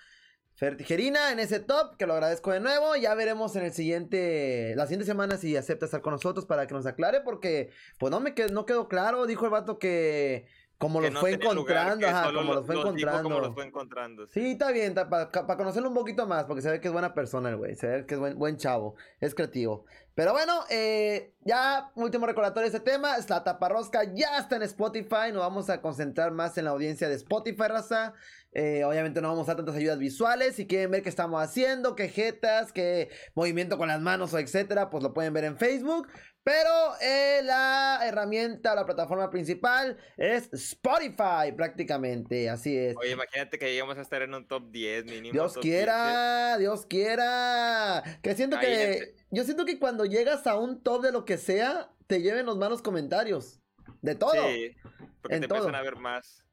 Fer 0.56 0.78
Tijerina 0.78 1.32
en 1.32 1.40
ese 1.40 1.60
top, 1.60 1.98
que 1.98 2.06
lo 2.08 2.14
agradezco 2.14 2.52
de 2.52 2.60
nuevo. 2.62 2.96
Ya 2.96 3.14
veremos 3.14 3.56
en 3.58 3.66
el 3.66 3.74
siguiente, 3.74 4.74
la 4.76 4.86
siguiente 4.86 5.06
semana 5.06 5.38
si 5.38 5.56
acepta 5.58 5.86
estar 5.86 6.02
con 6.02 6.14
nosotros 6.14 6.46
para 6.46 6.66
que 6.66 6.74
nos 6.74 6.86
aclare, 6.86 7.22
porque 7.22 7.72
pues 8.00 8.10
no 8.12 8.20
me 8.22 8.34
quedó, 8.34 8.50
no 8.54 8.66
quedó 8.66 8.88
claro. 8.88 9.26
Dijo 9.26 9.46
el 9.46 9.52
vato 9.52 9.80
que 9.80 10.48
como 10.78 11.00
que 11.00 11.06
los 11.06 11.14
no 11.14 11.20
fue 11.22 11.32
lugar, 11.32 11.54
encontrando, 11.58 12.08
ajá, 12.08 12.24
como 12.26 12.42
lo- 12.42 12.54
los 12.56 12.66
fue 12.66 12.76
encontrando. 12.76 13.24
como 13.24 13.40
los 13.40 13.54
fue 13.54 13.66
encontrando. 13.66 14.28
Sí, 14.28 14.52
está 14.52 14.72
bien, 14.72 14.94
para 14.94 15.30
conocerlo 15.58 15.88
un 15.90 15.96
poquito 15.96 16.28
más, 16.28 16.46
porque 16.46 16.62
se 16.62 16.70
ve 16.70 16.82
que 16.82 16.88
es 16.88 16.94
buena 16.94 17.14
persona 17.14 17.50
el 17.50 17.56
güey, 17.56 17.76
se 17.76 17.88
ve 17.88 18.06
que 18.06 18.16
es 18.16 18.20
buen, 18.20 18.38
buen 18.38 18.58
chavo, 18.58 18.96
es 19.22 19.34
creativo. 19.36 19.86
Pero 20.16 20.32
bueno, 20.34 20.64
eh, 20.70 21.34
ya 21.46 21.92
último 21.96 22.26
recordatorio 22.26 22.70
de 22.70 22.78
este 22.78 22.92
tema, 22.92 23.16
es 23.16 23.30
la 23.30 23.44
taparrosca, 23.46 24.04
ya 24.14 24.38
está 24.38 24.58
en 24.58 24.64
Spotify, 24.64 25.32
nos 25.32 25.40
vamos 25.44 25.70
a 25.70 25.82
concentrar 25.82 26.32
más 26.32 26.58
en 26.58 26.66
la 26.66 26.72
audiencia 26.72 27.08
de 27.10 27.16
Spotify, 27.16 27.68
raza. 27.70 28.14
Eh, 28.58 28.86
obviamente 28.86 29.22
no 29.22 29.28
vamos 29.28 29.44
a 29.44 29.52
dar 29.52 29.58
tantas 29.58 29.76
ayudas 29.76 30.00
visuales, 30.00 30.56
si 30.56 30.66
quieren 30.66 30.90
ver 30.90 31.04
qué 31.04 31.10
estamos 31.10 31.44
haciendo, 31.44 31.94
qué 31.94 32.08
jetas, 32.08 32.72
qué 32.72 33.10
movimiento 33.34 33.78
con 33.78 33.90
las 33.90 34.00
manos 34.00 34.34
o 34.34 34.40
etcétera, 34.40 34.90
pues 34.90 35.04
lo 35.04 35.14
pueden 35.14 35.34
ver 35.34 35.44
en 35.44 35.58
Facebook. 35.58 36.08
Pero 36.42 36.70
eh, 37.02 37.42
la 37.44 38.00
herramienta, 38.06 38.74
la 38.74 38.86
plataforma 38.86 39.30
principal 39.30 39.98
es 40.16 40.48
Spotify 40.54 41.52
prácticamente, 41.54 42.50
así 42.50 42.78
es. 42.78 42.96
Oye, 42.96 43.12
imagínate 43.12 43.60
que 43.60 43.66
lleguemos 43.66 43.98
a 43.98 44.02
estar 44.02 44.22
en 44.22 44.34
un 44.34 44.48
top 44.48 44.72
10 44.72 45.06
mínimo. 45.06 45.34
Dios 45.34 45.58
quiera, 45.58 46.58
Dios 46.58 46.86
quiera. 46.86 48.04
Que 48.22 48.36
siento 48.36 48.56
Ahí 48.56 48.68
que. 48.68 49.16
Yo 49.32 49.44
siento 49.44 49.66
que 49.66 49.80
cuando 49.80 50.06
llegas 50.06 50.48
a 50.48 50.58
un 50.58 50.82
top 50.82 51.02
de 51.02 51.12
lo 51.12 51.26
que 51.26 51.38
sea, 51.38 51.92
te 52.08 52.22
lleven 52.22 52.46
los 52.46 52.58
malos 52.58 52.82
comentarios. 52.82 53.60
De 54.02 54.14
15. 54.14 54.16
todo. 54.16 54.48
Sí, 54.48 54.76
porque 55.22 55.36
en 55.36 55.42
te 55.42 55.48
todo. 55.50 55.58
empiezan 55.58 55.76
a 55.76 55.82
ver 55.82 55.98
más. 55.98 56.45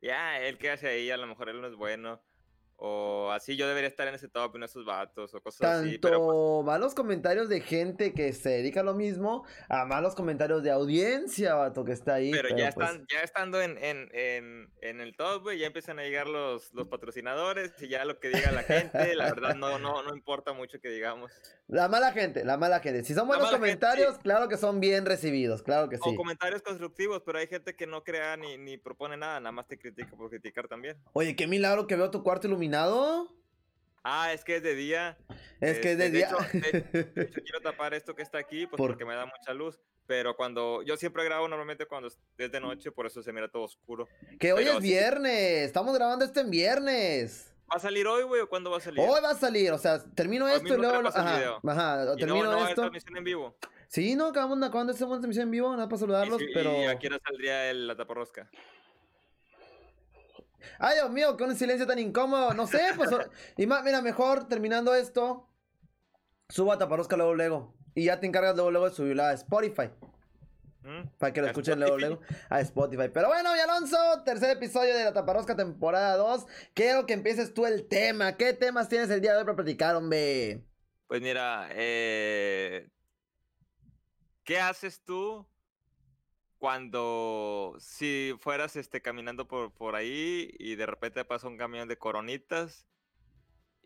Ya, 0.00 0.40
él 0.40 0.58
que 0.58 0.70
hace 0.70 0.88
ahí, 0.88 1.10
a 1.10 1.16
lo 1.16 1.26
mejor 1.26 1.48
él 1.48 1.60
no 1.60 1.66
es 1.68 1.74
bueno. 1.76 2.22
O 2.80 3.32
así 3.32 3.56
yo 3.56 3.66
debería 3.66 3.88
estar 3.88 4.06
en 4.06 4.14
ese 4.14 4.28
top 4.28 4.56
no 4.56 4.64
esos 4.64 4.84
vatos 4.84 5.34
o 5.34 5.40
cosas 5.40 5.80
así. 5.80 5.98
Tanto 5.98 6.08
Pero 6.08 6.62
pues, 6.62 6.66
malos 6.66 6.94
comentarios 6.94 7.48
de 7.48 7.60
gente 7.60 8.14
que 8.14 8.32
se 8.32 8.50
dedica 8.50 8.80
a 8.80 8.84
lo 8.84 8.94
mismo, 8.94 9.44
a 9.68 9.84
malos 9.84 10.14
comentarios 10.14 10.62
de 10.62 10.70
audiencia, 10.70 11.56
vato, 11.56 11.84
que 11.84 11.90
está 11.90 12.14
ahí. 12.14 12.30
pero 12.30 12.50
ya, 12.50 12.70
pues, 12.70 12.88
están, 12.88 13.06
ya 13.12 13.22
estando 13.22 13.60
en, 13.60 13.78
en, 13.78 14.08
en, 14.12 14.70
en 14.80 15.00
el 15.00 15.16
top, 15.16 15.42
güey, 15.42 15.58
ya 15.58 15.66
empiezan 15.66 15.98
a 15.98 16.04
llegar 16.04 16.28
los, 16.28 16.72
los 16.72 16.86
patrocinadores 16.86 17.72
y 17.82 17.88
ya 17.88 18.04
lo 18.04 18.20
que 18.20 18.28
diga 18.28 18.52
la 18.52 18.62
gente, 18.62 19.16
la 19.16 19.24
verdad 19.24 19.56
no, 19.56 19.80
no, 19.80 20.04
no 20.04 20.14
importa 20.14 20.52
mucho 20.52 20.80
que 20.80 20.88
digamos. 20.88 21.32
La 21.66 21.88
mala 21.88 22.12
gente, 22.12 22.44
la 22.44 22.58
mala 22.58 22.78
gente. 22.78 23.02
Si 23.02 23.12
son 23.12 23.26
buenos 23.26 23.46
mala 23.46 23.58
gente, 23.58 23.66
comentarios, 23.66 24.14
sí. 24.14 24.20
claro 24.22 24.48
que 24.48 24.56
son 24.56 24.78
bien 24.78 25.04
recibidos, 25.04 25.64
claro 25.64 25.88
que 25.88 25.96
O 25.96 26.10
sí. 26.10 26.14
comentarios 26.14 26.62
constructivos, 26.62 27.22
pero 27.26 27.38
hay 27.38 27.48
gente 27.48 27.74
que 27.74 27.88
no 27.88 28.04
crea 28.04 28.36
ni, 28.36 28.56
ni 28.56 28.78
propone 28.78 29.16
nada, 29.16 29.40
nada 29.40 29.50
más 29.50 29.66
te 29.66 29.76
critica 29.76 30.16
por 30.16 30.30
criticar 30.30 30.68
también. 30.68 30.96
Oye, 31.12 31.34
qué 31.34 31.48
milagro 31.48 31.88
que 31.88 31.96
veo 31.96 32.12
tu 32.12 32.22
cuarto 32.22 32.46
iluminado. 32.46 32.67
Ah, 34.04 34.32
es 34.32 34.44
que 34.44 34.56
es 34.56 34.62
de 34.62 34.74
día. 34.74 35.18
Es 35.60 35.78
que 35.80 35.92
es 35.92 35.98
de 35.98 36.06
Este, 36.06 36.10
de 36.10 36.10
día. 36.10 36.28
hecho- 36.28 36.58
De 37.12 37.22
hecho, 37.22 37.40
quiero 37.44 37.60
tapar 37.60 37.94
esto 37.94 38.14
que 38.14 38.22
está 38.22 38.38
aquí, 38.38 38.66
pues 38.66 38.78
Por- 38.78 38.90
porque 38.90 39.04
me 39.04 39.14
da 39.14 39.26
mucha 39.26 39.52
luz. 39.52 39.78
Pero 40.06 40.34
cuando 40.36 40.82
yo 40.82 40.96
siempre 40.96 41.22
grabo 41.24 41.46
normalmente 41.48 41.84
cuando 41.84 42.08
es 42.08 42.50
de 42.50 42.60
noche, 42.60 42.90
por 42.90 43.04
eso 43.06 43.22
se 43.22 43.30
mira 43.32 43.48
todo 43.48 43.64
oscuro. 43.64 44.08
que 44.40 44.52
hoy 44.54 44.64
pero 44.64 44.78
es 44.78 44.82
sí. 44.82 44.88
viernes. 44.88 45.66
Estamos 45.66 45.94
grabando 45.94 46.24
esto 46.24 46.40
en 46.40 46.50
viernes. 46.50 47.54
¿Va 47.70 47.76
a 47.76 47.80
salir 47.80 48.06
hoy, 48.06 48.22
güey, 48.22 48.40
o 48.40 48.48
cuándo 48.48 48.70
va 48.70 48.78
a 48.78 48.80
salir? 48.80 49.00
Hoy 49.00 49.20
va 49.22 49.30
a 49.32 49.34
salir, 49.34 49.70
o 49.72 49.76
sea, 49.76 50.02
termino 50.14 50.46
Hoy 50.46 50.52
esto 50.52 50.72
y 50.72 50.76
luego. 50.78 51.06
Ajá, 51.08 51.60
ajá, 51.62 52.02
Y 52.04 52.06
no, 52.06 52.16
termino 52.16 52.44
no 52.50 52.66
esto. 52.66 52.80
transmisión 52.80 53.16
en 53.18 53.24
vivo. 53.24 53.58
Sí, 53.88 54.14
no, 54.16 54.28
acabamos, 54.28 54.58
de 54.58 54.92
hacer 54.92 55.06
una 55.06 55.16
transmisión 55.16 55.42
en 55.44 55.50
vivo, 55.50 55.70
nada 55.72 55.86
para 55.86 55.96
Y, 55.96 56.00
saludarlos, 56.00 56.38
sí, 56.38 56.46
pero. 56.54 56.72
y 56.82 56.86
a 56.86 56.98
qué 56.98 57.08
hora 57.08 57.20
saldría 57.22 57.70
el, 57.70 57.86
la 57.86 57.94
taparrosca. 57.96 58.50
Ay, 60.78 60.96
Dios 60.96 61.10
mío, 61.10 61.36
qué 61.36 61.44
un 61.44 61.56
silencio 61.56 61.86
tan 61.86 61.98
incómodo. 61.98 62.54
No 62.54 62.66
sé, 62.66 62.80
pues. 62.96 63.10
y 63.56 63.66
más, 63.66 63.82
mira, 63.84 64.02
mejor 64.02 64.48
terminando 64.48 64.94
esto, 64.94 65.48
subo 66.48 66.72
a 66.72 66.78
Taparosca 66.78 67.16
luego, 67.16 67.34
luego. 67.34 67.74
Y 67.94 68.04
ya 68.04 68.20
te 68.20 68.26
encargas 68.26 68.54
luego, 68.54 68.70
luego 68.70 68.88
de 68.88 68.94
subirla 68.94 69.30
a 69.30 69.32
Spotify. 69.34 69.90
¿Mm? 70.82 71.08
Para 71.18 71.32
que 71.32 71.40
lo 71.40 71.46
¿A 71.48 71.50
escuchen 71.50 71.78
luego, 71.80 71.96
Spotify? 71.98 72.22
luego 72.28 72.44
a 72.48 72.60
Spotify. 72.60 73.10
Pero 73.12 73.28
bueno, 73.28 73.54
y 73.56 73.58
Alonso, 73.58 73.96
tercer 74.24 74.50
episodio 74.50 74.96
de 74.96 75.04
la 75.04 75.12
Taparrosca 75.12 75.56
temporada 75.56 76.16
2. 76.16 76.46
Quiero 76.74 77.06
que 77.06 77.14
empieces 77.14 77.52
tú 77.52 77.66
el 77.66 77.86
tema. 77.88 78.36
¿Qué 78.36 78.52
temas 78.52 78.88
tienes 78.88 79.10
el 79.10 79.20
día 79.20 79.32
de 79.32 79.38
hoy 79.38 79.44
para 79.44 79.56
platicar, 79.56 79.96
hombre? 79.96 80.64
Pues 81.08 81.20
mira, 81.20 81.68
eh, 81.72 82.88
¿qué 84.44 84.60
haces 84.60 85.02
tú 85.02 85.46
cuando 86.58 87.76
si 87.78 88.34
fueras 88.40 88.76
este 88.76 89.00
caminando 89.00 89.46
por, 89.46 89.72
por 89.72 89.94
ahí 89.94 90.50
y 90.58 90.74
de 90.76 90.86
repente 90.86 91.24
pasa 91.24 91.48
un 91.48 91.56
camión 91.56 91.88
de 91.88 91.96
coronitas 91.98 92.86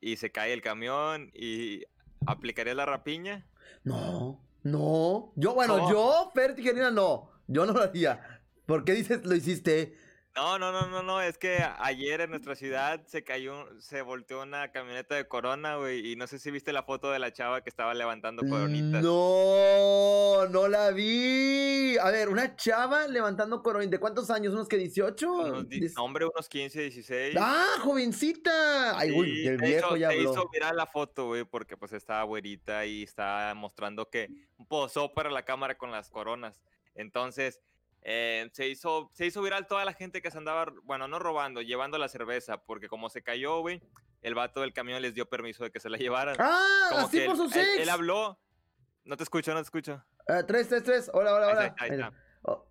y 0.01 0.17
se 0.17 0.33
cae 0.33 0.53
el 0.53 0.63
camión 0.63 1.31
y 1.35 1.85
aplicarías 2.27 2.77
la 2.77 2.87
rapiña? 2.87 3.47
No, 3.85 4.41
no. 4.63 5.33
Yo, 5.37 5.55
bueno, 5.55 5.77
No. 5.79 5.91
yo, 5.91 6.31
Fer 6.35 6.55
Tijerina, 6.55 6.91
no. 6.91 7.31
Yo 7.47 7.67
no 7.67 7.73
lo 7.73 7.83
haría. 7.83 8.41
¿Por 8.67 8.85
qué 8.85 8.93
dices 8.93 9.25
lo 9.25 9.35
hiciste? 9.35 9.97
No, 10.35 10.59
no, 10.59 10.73
no, 10.73 10.87
no, 10.87 11.03
no, 11.03 11.21
es 11.21 11.37
que 11.37 11.63
ayer 11.79 12.23
en 12.23 12.31
nuestra 12.31 12.55
ciudad 12.57 13.05
se 13.07 13.23
cayó, 13.23 13.69
se 13.81 14.01
volteó 14.01 14.41
una 14.41 14.73
camioneta 14.73 15.15
de 15.15 15.29
Corona, 15.29 15.77
güey, 15.77 16.11
y 16.11 16.17
no 16.17 16.27
sé 16.27 16.39
si 16.39 16.51
viste 16.51 16.73
la 16.73 16.85
foto 16.85 17.11
de 17.11 17.19
la 17.19 17.35
chava 17.35 17.61
que 17.63 17.69
estaba 17.69 17.93
levantando 17.93 18.43
coronitas. 18.49 19.03
No, 19.03 20.47
no 20.49 20.69
la 20.69 20.91
vi. 20.91 21.99
A 21.99 22.11
ver, 22.11 22.31
una 22.31 22.57
chava 22.57 23.07
levantando 23.09 23.63
coronita. 23.63 23.91
¿De 23.91 24.01
cuántos 24.01 24.31
años? 24.31 24.55
¿Unos 24.55 24.69
que 24.69 24.79
18? 24.79 25.31
Unos 25.33 25.67
no, 25.69 26.03
hombre, 26.05 26.25
unos 26.25 26.49
15, 26.49 26.81
16. 26.81 27.37
¡Ah, 27.39 27.67
jovencita! 27.83 28.99
Ay, 28.99 29.11
Sí, 29.11 29.47
el 29.47 29.59
viejo 29.59 29.89
hecho, 29.89 29.97
ya 29.99 30.09
se 30.09 30.17
habló. 30.17 30.33
hizo 30.33 30.49
viral 30.49 30.77
la 30.77 30.87
foto, 30.87 31.27
güey, 31.27 31.45
porque 31.45 31.77
pues 31.77 31.93
estaba 31.93 32.23
güerita 32.23 32.87
y 32.87 33.03
estaba 33.03 33.53
mostrando 33.53 34.09
que 34.09 34.31
posó 34.67 35.13
para 35.13 35.31
la 35.31 35.45
cámara 35.45 35.77
con 35.77 35.91
las 35.91 36.09
coronas. 36.09 36.63
Entonces, 36.95 37.61
eh, 38.03 38.49
se, 38.53 38.69
hizo, 38.69 39.11
se 39.15 39.27
hizo 39.27 39.41
viral 39.43 39.67
toda 39.67 39.85
la 39.85 39.93
gente 39.95 40.21
que 40.23 40.31
se 40.31 40.39
andaba, 40.39 40.73
bueno, 40.85 41.09
no 41.09 41.19
robando, 41.19 41.63
llevando 41.63 41.99
la 41.99 42.09
cerveza, 42.09 42.63
porque 42.65 42.89
como 42.89 43.09
se 43.09 43.23
cayó, 43.23 43.61
güey, 43.61 43.81
el 44.23 44.35
vato 44.35 44.61
del 44.61 44.73
camión 44.73 45.01
les 45.03 45.15
dio 45.15 45.29
permiso 45.29 45.65
de 45.65 45.71
que 45.71 45.81
se 45.81 45.89
la 45.91 45.99
llevaran. 45.99 46.37
¡Ah! 46.39 46.87
Como 46.91 47.07
así 47.07 47.19
que 47.19 47.25
por 47.27 47.35
él, 47.37 47.41
sus 47.43 47.57
él- 47.57 47.69
él 47.81 47.89
habló, 47.89 48.39
no 49.05 49.17
te 49.17 49.23
escucho, 49.23 49.53
no 49.53 49.61
te 49.61 49.65
escucho. 49.65 50.05
Ah, 50.29 50.45
tres, 50.47 50.69
tres, 50.69 50.83
tres. 50.85 51.11
Hola, 51.13 51.35
hola, 51.35 51.47
Ahí 51.47 51.53
hola. 51.55 51.67
está, 51.67 51.85
ahí 51.85 51.91
está. 51.91 52.13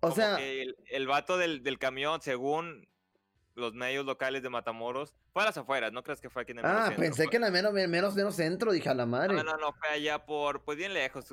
O, 0.00 0.10
sea, 0.10 0.36
el, 0.38 0.76
el 0.90 1.06
vato 1.06 1.38
del, 1.38 1.62
del 1.62 1.78
camión, 1.78 2.20
según 2.20 2.86
los 3.54 3.74
medios 3.74 4.04
locales 4.06 4.42
de 4.42 4.48
Matamoros, 4.48 5.14
fue 5.32 5.42
a 5.42 5.46
las 5.46 5.56
afueras, 5.58 5.92
no 5.92 6.02
creas 6.02 6.20
que 6.20 6.30
fue 6.30 6.42
aquí 6.42 6.52
en 6.52 6.60
el 6.60 6.64
ah, 6.66 6.84
centro, 6.86 7.00
pensé 7.02 7.22
fue- 7.24 7.30
que 7.30 7.36
en 7.36 7.42
la 7.42 7.50
menos, 7.50 7.72
menos, 7.72 8.14
menos 8.14 8.34
centro. 8.34 8.72
Dije 8.72 8.88
a 8.88 8.94
la 8.94 9.06
madre. 9.06 9.34
No, 9.34 9.42
no, 9.44 9.56
no, 9.56 9.72
fue 9.72 9.88
allá 9.90 10.24
por, 10.24 10.62
pues 10.64 10.78
bien 10.78 10.94
lejos, 10.94 11.26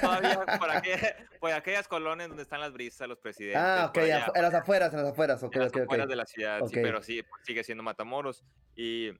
todavía 0.00 0.40
por, 0.58 0.70
aquella- 0.70 1.16
por 1.40 1.52
aquellas 1.52 1.86
colonias 1.88 2.28
donde 2.28 2.42
están 2.42 2.60
las 2.60 2.72
brisas, 2.72 3.06
los 3.08 3.18
presidentes. 3.18 3.60
ah, 3.60 3.86
ok, 3.90 3.98
allá, 3.98 4.32
en 4.34 4.42
las 4.42 4.54
afueras, 4.54 4.92
en 4.92 5.02
las 5.02 5.12
afueras. 5.12 5.42
Ok, 5.42 5.54
en 5.56 5.60
las 5.62 5.68
ok, 5.70 5.76
ok. 5.76 5.82
afueras 5.84 6.08
de 6.08 6.16
la 6.16 6.24
ciudad, 6.26 6.60
sí, 6.66 6.74
pero 6.74 7.02
sí, 7.02 7.22
pues, 7.22 7.42
sigue 7.44 7.62
siendo 7.64 7.82
Matamoros. 7.84 8.44
Y 8.74 9.10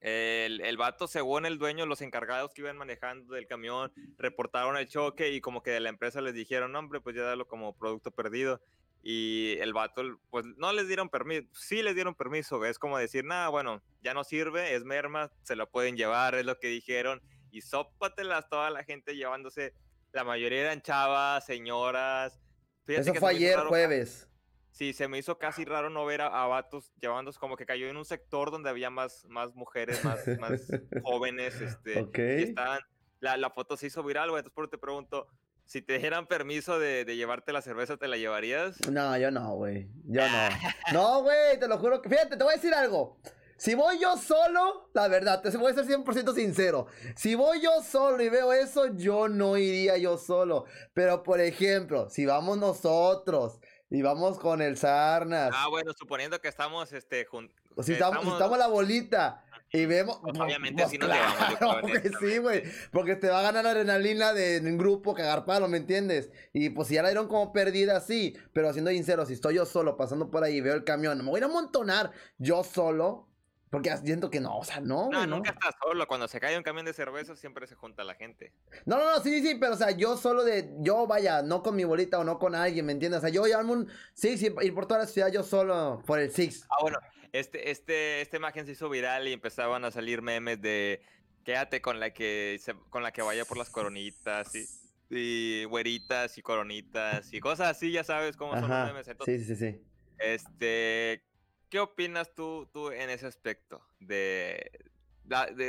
El, 0.00 0.60
el 0.60 0.76
vato, 0.76 1.06
según 1.08 1.46
el 1.46 1.56
dueño, 1.58 1.86
los 1.86 2.02
encargados 2.02 2.52
que 2.52 2.60
iban 2.60 2.76
manejando 2.76 3.34
del 3.34 3.46
camión, 3.46 3.90
reportaron 4.18 4.76
el 4.76 4.86
choque 4.86 5.30
y 5.30 5.40
como 5.40 5.62
que 5.62 5.70
de 5.70 5.80
la 5.80 5.88
empresa 5.88 6.20
les 6.20 6.34
dijeron, 6.34 6.76
hombre, 6.76 7.00
pues 7.00 7.16
ya 7.16 7.22
dalo 7.22 7.46
como 7.46 7.74
producto 7.74 8.10
perdido. 8.10 8.60
Y 9.06 9.58
el 9.60 9.74
vato, 9.74 10.02
pues 10.30 10.46
no 10.56 10.72
les 10.72 10.88
dieron 10.88 11.10
permiso, 11.10 11.46
sí 11.52 11.82
les 11.82 11.94
dieron 11.94 12.14
permiso, 12.14 12.64
es 12.64 12.78
como 12.78 12.96
decir, 12.96 13.22
nada, 13.22 13.50
bueno, 13.50 13.82
ya 14.00 14.14
no 14.14 14.24
sirve, 14.24 14.74
es 14.74 14.84
merma, 14.84 15.30
se 15.42 15.56
lo 15.56 15.70
pueden 15.70 15.94
llevar, 15.94 16.34
es 16.34 16.46
lo 16.46 16.58
que 16.58 16.68
dijeron. 16.68 17.20
Y 17.50 17.60
sópatelas 17.60 18.48
toda 18.48 18.70
la 18.70 18.82
gente 18.82 19.14
llevándose, 19.14 19.74
la 20.12 20.24
mayoría 20.24 20.62
eran 20.62 20.80
chavas, 20.80 21.44
señoras. 21.44 22.40
Fíjate 22.86 23.10
Eso 23.10 23.20
fue 23.20 23.32
ayer 23.32 23.58
jueves. 23.58 24.26
Sí, 24.70 24.94
se 24.94 25.06
me 25.06 25.18
hizo 25.18 25.38
casi 25.38 25.66
raro 25.66 25.90
no 25.90 26.06
ver 26.06 26.22
a, 26.22 26.46
vatos 26.46 26.90
llevándose, 26.98 27.38
como 27.38 27.56
que 27.56 27.66
cayó 27.66 27.86
en 27.88 27.98
un 27.98 28.06
sector 28.06 28.50
donde 28.50 28.70
había 28.70 28.88
más, 28.88 29.26
más 29.26 29.54
mujeres, 29.54 30.02
más, 30.02 30.26
más 30.40 30.66
jóvenes, 31.04 31.60
este, 31.60 32.00
okay. 32.00 32.44
estaban, 32.44 32.80
la, 33.20 33.36
la, 33.36 33.50
foto 33.50 33.76
se 33.76 33.88
hizo 33.88 34.02
viral, 34.02 34.30
güey, 34.30 34.40
entonces 34.40 34.54
por 34.54 34.68
te 34.68 34.78
pregunto, 34.78 35.28
si 35.66 35.82
te 35.82 35.98
dieran 35.98 36.26
permiso 36.26 36.78
de, 36.78 37.04
de, 37.04 37.16
llevarte 37.16 37.52
la 37.52 37.62
cerveza, 37.62 37.96
¿te 37.96 38.08
la 38.08 38.16
llevarías? 38.16 38.76
No, 38.88 39.16
yo 39.16 39.30
no, 39.30 39.54
güey, 39.54 39.88
yo 40.04 40.22
no. 40.28 40.48
no, 40.92 41.22
güey, 41.22 41.58
te 41.58 41.68
lo 41.68 41.78
juro, 41.78 42.00
que, 42.02 42.08
fíjate, 42.08 42.36
te 42.36 42.44
voy 42.44 42.52
a 42.52 42.56
decir 42.56 42.74
algo, 42.74 43.18
si 43.56 43.74
voy 43.74 43.98
yo 43.98 44.16
solo, 44.16 44.90
la 44.92 45.08
verdad, 45.08 45.40
te 45.40 45.56
voy 45.56 45.72
a 45.72 45.74
ser 45.74 45.86
100% 45.86 46.34
sincero. 46.34 46.86
Si 47.16 47.34
voy 47.34 47.62
yo 47.62 47.82
solo 47.82 48.22
y 48.22 48.28
veo 48.28 48.52
eso, 48.52 48.94
yo 48.94 49.28
no 49.28 49.56
iría 49.56 49.96
yo 49.96 50.18
solo. 50.18 50.64
Pero, 50.92 51.22
por 51.22 51.40
ejemplo, 51.40 52.10
si 52.10 52.26
vamos 52.26 52.58
nosotros 52.58 53.60
y 53.90 54.02
vamos 54.02 54.38
con 54.38 54.60
el 54.60 54.76
Sarnas. 54.76 55.52
Ah, 55.54 55.68
bueno, 55.70 55.92
suponiendo 55.92 56.40
que 56.40 56.48
estamos, 56.48 56.92
este, 56.92 57.24
juntos. 57.24 57.56
Si 57.82 57.92
estamos, 57.92 58.26
estamos 58.26 58.58
la 58.58 58.66
bolita 58.66 59.44
y 59.74 59.86
vemos. 59.86 60.20
Pues, 60.22 60.38
obviamente 60.38 60.84
así 60.84 60.96
nos 60.98 61.10
llevamos. 61.10 61.90
que 61.90 62.10
sí, 62.20 62.38
güey. 62.38 62.62
Porque 62.92 63.16
te 63.16 63.28
va 63.28 63.40
a 63.40 63.42
ganar 63.42 63.66
adrenalina 63.66 64.32
de 64.32 64.60
un 64.60 64.78
grupo 64.78 65.14
cagar 65.14 65.44
palo, 65.44 65.66
¿me 65.66 65.78
entiendes? 65.78 66.30
Y 66.52 66.70
pues 66.70 66.86
si 66.88 66.94
ya 66.94 67.02
la 67.02 67.08
dieron 67.08 67.26
como 67.26 67.52
perdida, 67.52 68.00
sí. 68.00 68.36
Pero 68.52 68.72
siendo 68.72 68.92
sincero, 68.92 69.26
si 69.26 69.32
estoy 69.32 69.56
yo 69.56 69.66
solo 69.66 69.96
pasando 69.96 70.30
por 70.30 70.44
ahí 70.44 70.58
y 70.58 70.60
veo 70.60 70.74
el 70.74 70.84
camión, 70.84 71.18
me 71.18 71.28
voy 71.28 71.40
a 71.40 71.46
amontonar 71.46 72.12
yo 72.38 72.62
solo. 72.62 73.28
Porque 73.68 73.96
siento 73.96 74.30
que 74.30 74.38
no, 74.38 74.56
o 74.56 74.62
sea, 74.62 74.78
no. 74.78 75.08
No, 75.10 75.26
nunca 75.26 75.50
estás 75.50 75.74
solo. 75.82 76.06
Cuando 76.06 76.28
se 76.28 76.38
cae 76.38 76.56
un 76.56 76.62
camión 76.62 76.86
de 76.86 76.92
cerveza, 76.92 77.34
siempre 77.34 77.66
se 77.66 77.74
junta 77.74 78.04
la 78.04 78.14
gente. 78.14 78.52
No, 78.86 78.96
no, 78.96 79.12
no, 79.12 79.20
sí, 79.20 79.42
sí, 79.42 79.56
pero 79.58 79.74
o 79.74 79.76
sea, 79.76 79.90
yo 79.90 80.16
solo 80.16 80.44
de. 80.44 80.72
Yo 80.78 81.08
vaya, 81.08 81.42
no 81.42 81.64
con 81.64 81.74
mi 81.74 81.82
bolita 81.82 82.20
o 82.20 82.22
no 82.22 82.38
con 82.38 82.54
alguien, 82.54 82.86
¿me 82.86 82.92
entiendes? 82.92 83.18
O 83.18 83.20
sea, 83.22 83.30
yo 83.30 83.44
llamo 83.44 83.72
un. 83.72 83.88
Sí, 84.12 84.38
sí, 84.38 84.54
ir 84.62 84.72
por 84.72 84.86
toda 84.86 85.00
la 85.00 85.06
ciudad 85.08 85.32
yo 85.32 85.42
solo 85.42 86.00
por 86.06 86.20
el 86.20 86.30
Six. 86.30 86.64
Ah, 86.70 86.76
bueno, 86.82 87.00
este, 87.34 87.72
este, 87.72 88.20
esta 88.20 88.36
imagen 88.36 88.64
se 88.64 88.72
hizo 88.72 88.88
viral 88.88 89.26
y 89.26 89.32
empezaban 89.32 89.84
a 89.84 89.90
salir 89.90 90.22
memes 90.22 90.62
de. 90.62 91.02
Quédate 91.44 91.82
con 91.82 91.98
la 91.98 92.10
que, 92.10 92.60
con 92.90 93.02
la 93.02 93.12
que 93.12 93.22
vaya 93.22 93.44
por 93.44 93.58
las 93.58 93.70
coronitas 93.70 94.54
y, 94.54 94.66
y 95.10 95.64
güeritas 95.64 96.38
y 96.38 96.42
coronitas 96.42 97.32
y 97.32 97.40
cosas 97.40 97.76
así, 97.76 97.90
ya 97.90 98.04
sabes 98.04 98.36
cómo 98.36 98.52
son 98.52 98.70
los 98.70 98.86
memes. 98.86 99.10
sí, 99.24 99.44
sí, 99.44 99.56
sí. 99.56 99.80
Este, 100.18 101.24
¿Qué 101.68 101.80
opinas 101.80 102.32
tú, 102.34 102.70
tú 102.72 102.92
en 102.92 103.10
ese 103.10 103.26
aspecto? 103.26 103.84
De, 103.98 104.70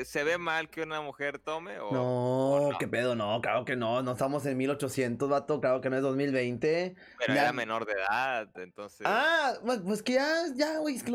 ¿Se 0.05 0.23
ve 0.23 0.37
mal 0.37 0.69
que 0.69 0.83
una 0.83 1.01
mujer 1.01 1.39
tome? 1.39 1.79
O, 1.79 1.91
no, 1.91 2.77
qué 2.77 2.87
pedo, 2.87 3.15
no, 3.15 3.39
claro 3.41 3.63
que 3.63 3.75
no. 3.75 4.01
No 4.03 4.11
estamos 4.11 4.45
en 4.45 4.57
1800, 4.57 5.29
vato, 5.29 5.61
claro 5.61 5.81
que 5.81 5.89
no 5.89 5.95
es 5.95 6.01
2020. 6.01 6.95
Pero 7.19 7.33
era 7.33 7.53
menor 7.53 7.85
de 7.85 7.93
edad, 7.93 8.49
entonces. 8.57 9.01
Ah, 9.05 9.53
pues 9.83 10.03
que 10.03 10.13
ya, 10.13 10.43
ya, 10.55 10.79
güey, 10.79 10.95
es 10.95 11.03
que 11.03 11.11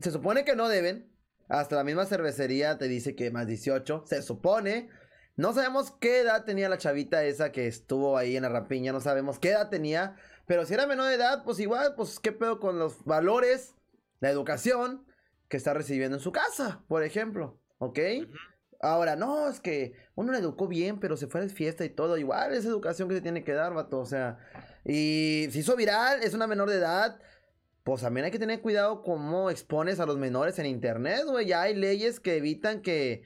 se 0.00 0.10
supone 0.10 0.44
que 0.44 0.56
no 0.56 0.68
deben. 0.68 1.10
Hasta 1.48 1.76
la 1.76 1.84
misma 1.84 2.06
cervecería 2.06 2.78
te 2.78 2.88
dice 2.88 3.14
que 3.14 3.30
más 3.30 3.46
18, 3.46 4.04
se 4.06 4.22
supone. 4.22 4.88
No 5.36 5.52
sabemos 5.52 5.92
qué 6.00 6.20
edad 6.20 6.44
tenía 6.44 6.68
la 6.68 6.78
chavita 6.78 7.24
esa 7.24 7.52
que 7.52 7.66
estuvo 7.66 8.16
ahí 8.16 8.36
en 8.36 8.42
la 8.44 8.48
rapiña, 8.48 8.92
no 8.92 9.00
sabemos 9.00 9.38
qué 9.38 9.50
edad 9.50 9.68
tenía. 9.68 10.16
Pero 10.46 10.64
si 10.64 10.74
era 10.74 10.86
menor 10.86 11.08
de 11.08 11.14
edad, 11.14 11.44
pues 11.44 11.58
igual, 11.58 11.94
pues 11.96 12.18
qué 12.20 12.32
pedo 12.32 12.60
con 12.60 12.78
los 12.78 13.04
valores 13.04 13.74
la 14.20 14.30
educación 14.30 15.06
que 15.48 15.56
está 15.56 15.74
recibiendo 15.74 16.16
en 16.16 16.22
su 16.22 16.32
casa, 16.32 16.82
por 16.88 17.02
ejemplo, 17.02 17.60
¿ok? 17.78 17.98
Ahora, 18.80 19.16
no, 19.16 19.48
es 19.48 19.60
que 19.60 19.94
uno 20.14 20.32
le 20.32 20.38
educó 20.38 20.68
bien, 20.68 21.00
pero 21.00 21.16
se 21.16 21.26
fue 21.26 21.40
a 21.40 21.44
la 21.44 21.50
fiesta 21.50 21.84
y 21.84 21.88
todo. 21.88 22.18
Igual 22.18 22.52
es 22.52 22.64
educación 22.64 23.08
que 23.08 23.14
se 23.14 23.20
tiene 23.20 23.44
que 23.44 23.52
dar, 23.52 23.72
vato. 23.72 23.98
O 23.98 24.06
sea, 24.06 24.38
y 24.84 25.48
si 25.50 25.60
hizo 25.60 25.76
viral, 25.76 26.22
es 26.22 26.34
una 26.34 26.46
menor 26.46 26.68
de 26.68 26.76
edad. 26.76 27.18
Pues 27.82 28.02
también 28.02 28.24
hay 28.24 28.30
que 28.30 28.38
tener 28.38 28.60
cuidado 28.60 29.02
cómo 29.02 29.50
expones 29.50 30.00
a 30.00 30.06
los 30.06 30.18
menores 30.18 30.58
en 30.58 30.66
internet, 30.66 31.22
güey. 31.26 31.46
Ya 31.46 31.62
hay 31.62 31.74
leyes 31.74 32.20
que 32.20 32.36
evitan 32.36 32.82
que 32.82 33.22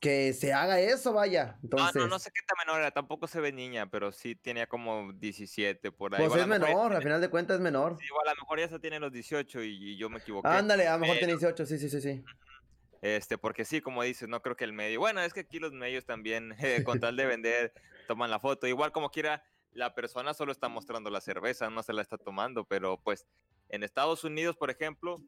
que 0.00 0.32
se 0.32 0.52
haga 0.52 0.80
eso, 0.80 1.12
vaya. 1.12 1.58
Entonces... 1.62 1.96
No, 1.96 2.02
no, 2.02 2.08
no 2.08 2.18
sé 2.18 2.30
qué 2.32 2.42
tan 2.46 2.56
menor 2.66 2.80
era, 2.80 2.90
tampoco 2.90 3.26
se 3.26 3.40
ve 3.40 3.52
niña, 3.52 3.90
pero 3.90 4.12
sí 4.12 4.34
tenía 4.34 4.66
como 4.66 5.12
17 5.12 5.92
por 5.92 6.14
ahí. 6.14 6.26
Pues 6.26 6.40
es 6.40 6.46
menor, 6.46 6.94
al 6.94 7.02
final 7.02 7.20
de 7.20 7.28
cuentas 7.28 7.56
es 7.56 7.60
menor. 7.60 7.96
Sí, 7.98 8.06
igual 8.06 8.28
a 8.28 8.34
lo 8.34 8.40
mejor 8.40 8.60
ya 8.60 8.68
se 8.68 8.78
tiene 8.78 9.00
los 9.00 9.12
18 9.12 9.62
y, 9.62 9.96
yo 9.96 10.08
me 10.08 10.18
equivoqué. 10.18 10.48
Ándale, 10.48 10.86
a 10.86 10.94
lo 10.94 11.00
mejor 11.00 11.18
tiene 11.18 11.34
18, 11.34 11.66
sí, 11.66 11.78
sí, 11.78 11.88
sí, 11.88 12.00
sí. 12.00 12.24
Este, 13.14 13.38
porque 13.38 13.64
sí, 13.64 13.80
como 13.80 14.02
dices, 14.02 14.28
no 14.28 14.42
creo 14.42 14.56
que 14.56 14.64
el 14.64 14.72
medio. 14.72 14.98
Bueno, 14.98 15.20
es 15.20 15.32
que 15.32 15.40
aquí 15.40 15.60
los 15.60 15.72
medios 15.72 16.04
también, 16.04 16.56
eh, 16.58 16.82
con 16.82 16.98
tal 16.98 17.16
de 17.16 17.26
vender, 17.26 17.72
toman 18.08 18.30
la 18.30 18.40
foto. 18.40 18.66
Igual 18.66 18.90
como 18.90 19.10
quiera, 19.10 19.44
la 19.70 19.94
persona 19.94 20.34
solo 20.34 20.50
está 20.50 20.68
mostrando 20.68 21.08
la 21.08 21.20
cerveza, 21.20 21.70
no 21.70 21.84
se 21.84 21.92
la 21.92 22.02
está 22.02 22.18
tomando, 22.18 22.64
pero 22.64 23.00
pues 23.00 23.24
en 23.68 23.84
Estados 23.84 24.24
Unidos, 24.24 24.56
por 24.56 24.70
ejemplo, 24.70 25.22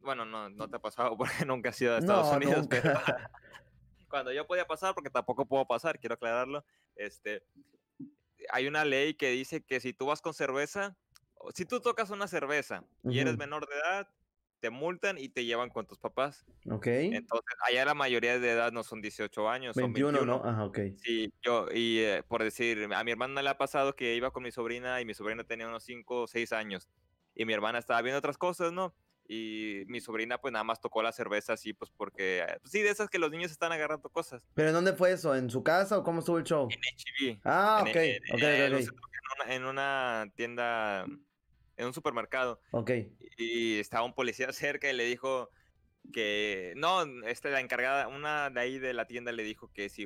bueno, 0.00 0.24
no, 0.24 0.50
no 0.50 0.68
te 0.68 0.76
ha 0.76 0.78
pasado 0.80 1.16
porque 1.16 1.44
nunca 1.46 1.68
has 1.68 1.80
ido 1.80 1.94
a 1.94 1.98
Estados 1.98 2.34
Unidos, 2.34 2.66
pero 2.68 2.98
cuando 4.08 4.32
yo 4.32 4.44
podía 4.44 4.66
pasar, 4.66 4.92
porque 4.92 5.10
tampoco 5.10 5.46
puedo 5.46 5.64
pasar, 5.64 6.00
quiero 6.00 6.16
aclararlo, 6.16 6.64
este, 6.96 7.44
hay 8.50 8.66
una 8.66 8.84
ley 8.84 9.14
que 9.14 9.30
dice 9.30 9.64
que 9.64 9.78
si 9.78 9.92
tú 9.92 10.06
vas 10.06 10.20
con 10.20 10.34
cerveza, 10.34 10.96
si 11.54 11.66
tú 11.66 11.80
tocas 11.80 12.10
una 12.10 12.26
cerveza 12.26 12.82
y 13.04 13.20
eres 13.20 13.38
menor 13.38 13.68
de 13.68 13.76
edad, 13.76 14.08
te 14.62 14.70
multan 14.70 15.18
y 15.18 15.28
te 15.28 15.44
llevan 15.44 15.70
con 15.70 15.86
tus 15.86 15.98
papás. 15.98 16.46
Ok. 16.70 16.86
Entonces, 16.86 17.58
allá 17.68 17.84
la 17.84 17.94
mayoría 17.94 18.38
de 18.38 18.52
edad 18.52 18.70
no 18.70 18.84
son 18.84 19.02
18 19.02 19.50
años, 19.50 19.74
21, 19.74 20.18
son 20.18 20.26
21. 20.28 20.38
¿no? 20.38 20.48
Ajá, 20.48 20.64
ok. 20.64 20.78
Sí, 21.02 21.32
yo, 21.42 21.66
y 21.74 21.98
eh, 21.98 22.22
por 22.28 22.44
decir, 22.44 22.88
a 22.94 23.02
mi 23.02 23.10
hermana 23.10 23.42
le 23.42 23.48
ha 23.48 23.58
pasado 23.58 23.96
que 23.96 24.14
iba 24.14 24.30
con 24.30 24.44
mi 24.44 24.52
sobrina 24.52 25.00
y 25.00 25.04
mi 25.04 25.14
sobrina 25.14 25.42
tenía 25.42 25.66
unos 25.66 25.82
5 25.82 26.22
o 26.22 26.26
6 26.28 26.52
años 26.52 26.88
y 27.34 27.44
mi 27.44 27.52
hermana 27.52 27.80
estaba 27.80 28.00
viendo 28.02 28.20
otras 28.20 28.38
cosas, 28.38 28.72
¿no? 28.72 28.94
y 29.26 29.84
mi 29.86 30.00
sobrina 30.00 30.38
pues 30.38 30.52
nada 30.52 30.64
más 30.64 30.80
tocó 30.80 31.00
la 31.00 31.12
cerveza 31.12 31.52
así 31.52 31.72
pues 31.72 31.92
porque 31.96 32.44
pues, 32.60 32.72
sí 32.72 32.82
de 32.82 32.90
esas 32.90 33.08
que 33.08 33.20
los 33.20 33.30
niños 33.30 33.52
están 33.52 33.70
agarrando 33.70 34.08
cosas 34.10 34.42
pero 34.52 34.68
en 34.70 34.74
dónde 34.74 34.94
fue 34.94 35.12
eso 35.12 35.36
en 35.36 35.48
su 35.48 35.62
casa 35.62 35.96
o 35.96 36.02
cómo 36.02 36.18
estuvo 36.18 36.38
el 36.38 36.44
show 36.44 36.68
en 36.68 37.36
HB 37.36 37.40
ah 37.44 37.78
ok 37.82 37.86
en, 37.86 38.34
okay, 38.34 38.66
okay, 38.66 38.86
En, 39.48 39.64
una, 39.64 40.26
tienda 40.34 41.06
en 41.76 41.86
un 41.86 41.94
supermercado. 41.94 42.60
Ok. 42.70 42.90
Y 43.36 43.78
estaba 43.78 44.04
un 44.04 44.14
policía 44.14 44.52
cerca 44.52 44.90
y 44.90 44.96
le 44.96 45.04
dijo 45.04 45.50
que 46.12 46.72
no 46.76 47.02
este 47.26 47.50
la 47.50 47.60
encargada 47.60 48.08
una 48.08 48.50
de 48.50 48.60
ahí 48.60 48.78
de 48.80 48.92
la 48.92 49.06
tienda 49.06 49.30
le 49.30 49.44
dijo 49.44 49.72
que 49.72 49.88
si 49.88 50.04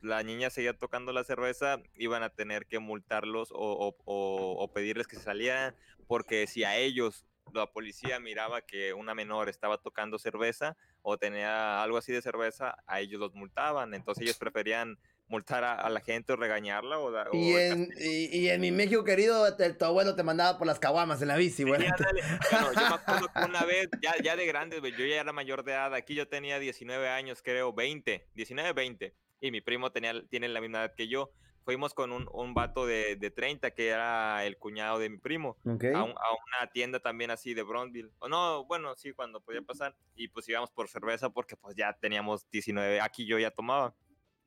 la 0.00 0.22
niña 0.22 0.48
seguía 0.48 0.72
tocando 0.78 1.12
la 1.12 1.22
cerveza 1.22 1.82
iban 1.96 2.22
a 2.22 2.30
tener 2.30 2.64
que 2.64 2.78
multarlos 2.78 3.52
o, 3.52 3.56
o, 3.58 3.94
o 4.06 4.72
pedirles 4.72 5.06
que 5.06 5.16
se 5.16 5.22
salieran 5.22 5.76
porque 6.06 6.46
si 6.46 6.64
a 6.64 6.76
ellos 6.76 7.26
la 7.52 7.66
policía 7.66 8.18
miraba 8.20 8.62
que 8.62 8.92
una 8.94 9.14
menor 9.14 9.48
estaba 9.48 9.78
tocando 9.78 10.18
cerveza 10.18 10.76
o 11.02 11.18
tenía 11.18 11.82
algo 11.82 11.96
así 11.96 12.12
de 12.12 12.22
cerveza, 12.22 12.76
a 12.86 13.00
ellos 13.00 13.20
los 13.20 13.34
multaban. 13.34 13.94
Entonces 13.94 14.22
ellos 14.22 14.38
preferían 14.38 14.98
multar 15.28 15.64
a, 15.64 15.88
la 15.90 16.00
gente 16.00 16.32
o 16.32 16.36
regañarla. 16.36 16.98
O, 16.98 17.12
y, 17.34 17.52
en, 17.52 17.88
y, 17.98 18.48
en 18.48 18.60
mi 18.60 18.72
México 18.72 19.04
querido, 19.04 19.44
tu 19.56 19.84
abuelo 19.84 20.14
te 20.14 20.22
mandaba 20.22 20.58
por 20.58 20.66
las 20.66 20.78
caguamas 20.78 21.22
en 21.22 21.28
la 21.28 21.36
bici, 21.36 21.64
güey. 21.64 21.80
bueno, 22.50 22.72
yo 22.72 22.80
me 22.80 22.94
acuerdo 22.94 23.28
que 23.28 23.44
una 23.44 23.64
vez, 23.64 23.88
ya, 24.02 24.14
ya 24.22 24.36
de 24.36 24.46
grande, 24.46 24.80
yo 24.80 25.06
ya 25.06 25.20
era 25.20 25.32
mayor 25.32 25.64
de 25.64 25.72
edad, 25.72 25.94
aquí 25.94 26.14
yo 26.14 26.28
tenía 26.28 26.58
19 26.58 27.08
años, 27.08 27.42
creo, 27.42 27.72
20, 27.72 28.28
19, 28.34 28.72
20, 28.72 29.14
y 29.40 29.50
mi 29.50 29.60
primo 29.60 29.92
tenía, 29.92 30.14
tiene 30.28 30.48
la 30.48 30.60
misma 30.60 30.78
edad 30.80 30.94
que 30.96 31.08
yo 31.08 31.30
fuimos 31.68 31.92
con 31.92 32.12
un, 32.12 32.26
un 32.32 32.54
vato 32.54 32.86
de, 32.86 33.16
de, 33.16 33.30
30 33.30 33.72
que 33.72 33.88
era 33.88 34.42
el 34.46 34.56
cuñado 34.56 34.98
de 34.98 35.10
mi 35.10 35.18
primo 35.18 35.58
a, 35.66 35.98
a, 35.98 36.04
una 36.04 36.70
tienda 36.72 36.98
también 36.98 37.30
así 37.30 37.52
de 37.52 37.62
Bronville. 37.62 38.08
O 38.20 38.28
no, 38.30 38.64
bueno, 38.64 38.96
sí, 38.96 39.12
cuando 39.12 39.42
podía 39.42 39.60
pasar. 39.60 39.94
Y 40.14 40.28
pues 40.28 40.48
íbamos 40.48 40.70
por 40.70 40.88
cerveza 40.88 41.28
porque 41.28 41.56
pues 41.56 41.76
ya 41.76 41.92
teníamos 41.92 42.50
19. 42.50 43.02
Aquí 43.02 43.26
yo 43.26 43.38
ya 43.38 43.50
tomaba. 43.50 43.94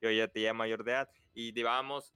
Yo 0.01 0.11
ya 0.11 0.27
tenía 0.27 0.53
mayor 0.53 0.83
de 0.83 0.91
edad. 0.91 1.09
Y 1.33 1.53
llevábamos 1.53 2.13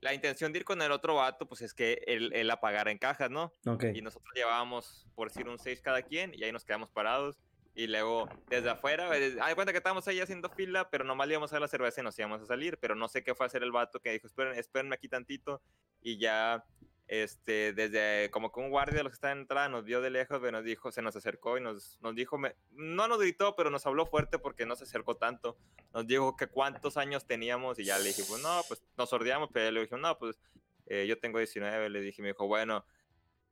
la 0.00 0.14
intención 0.14 0.52
de 0.52 0.60
ir 0.60 0.64
con 0.64 0.80
el 0.80 0.92
otro 0.92 1.16
vato, 1.16 1.48
pues 1.48 1.62
es 1.62 1.74
que 1.74 2.02
él, 2.06 2.30
él 2.34 2.46
la 2.46 2.60
pagara 2.60 2.90
en 2.90 2.98
cajas, 2.98 3.30
¿no? 3.30 3.52
Y 3.94 4.02
nosotros 4.02 4.32
llevábamos, 4.34 5.08
por 5.14 5.28
decir, 5.28 5.48
un 5.48 5.58
6 5.58 5.80
cada 5.80 6.02
quien 6.02 6.32
y 6.34 6.44
ahí 6.44 6.52
nos 6.52 6.64
quedamos 6.64 6.90
parados. 6.90 7.38
Y 7.74 7.86
luego, 7.86 8.28
desde 8.48 8.70
afuera, 8.70 9.10
hay 9.10 9.54
cuenta 9.54 9.72
que 9.72 9.78
estábamos 9.78 10.06
ahí 10.08 10.20
haciendo 10.20 10.50
fila, 10.50 10.90
pero 10.90 11.04
nomás 11.04 11.28
le 11.28 11.34
íbamos 11.34 11.52
a 11.52 11.56
dar 11.56 11.62
la 11.62 11.68
cerveza 11.68 12.00
y 12.00 12.04
nos 12.04 12.18
íbamos 12.18 12.42
a 12.42 12.46
salir. 12.46 12.76
Pero 12.78 12.96
no 12.96 13.08
sé 13.08 13.22
qué 13.22 13.34
fue 13.34 13.46
hacer 13.46 13.62
el 13.62 13.70
vato 13.70 14.00
que 14.00 14.10
dijo, 14.10 14.26
esperen, 14.26 14.58
espérenme 14.58 14.96
aquí 14.96 15.08
tantito. 15.08 15.62
Y 16.02 16.18
ya 16.18 16.64
este, 17.08 17.72
desde 17.72 18.30
como 18.30 18.52
que 18.52 18.60
un 18.60 18.68
guardia 18.68 18.98
de 18.98 19.02
los 19.02 19.12
que 19.12 19.14
estaban 19.14 19.38
en 19.38 19.42
entrada 19.42 19.68
nos 19.68 19.84
vio 19.84 20.02
de 20.02 20.10
lejos, 20.10 20.40
nos 20.40 20.62
dijo, 20.62 20.92
se 20.92 21.02
nos 21.02 21.16
acercó 21.16 21.56
y 21.56 21.62
nos, 21.62 21.98
nos 22.02 22.14
dijo, 22.14 22.38
no 22.70 23.08
nos 23.08 23.18
gritó, 23.18 23.56
pero 23.56 23.70
nos 23.70 23.86
habló 23.86 24.06
fuerte 24.06 24.38
porque 24.38 24.66
no 24.66 24.76
se 24.76 24.84
acercó 24.84 25.16
tanto. 25.16 25.56
Nos 25.94 26.06
dijo 26.06 26.36
que 26.36 26.46
cuántos 26.46 26.98
años 26.98 27.26
teníamos 27.26 27.78
y 27.78 27.84
ya 27.84 27.98
le 27.98 28.08
dije, 28.08 28.22
pues 28.28 28.42
no, 28.42 28.60
pues 28.68 28.84
nos 28.96 29.08
sordeamos, 29.08 29.48
pero 29.52 29.70
le 29.70 29.80
dije, 29.80 29.96
no, 29.96 30.18
pues 30.18 30.38
eh, 30.86 31.06
yo 31.06 31.18
tengo 31.18 31.38
19, 31.38 31.88
le 31.88 32.00
dije, 32.00 32.20
me 32.20 32.28
dijo, 32.28 32.46
bueno, 32.46 32.84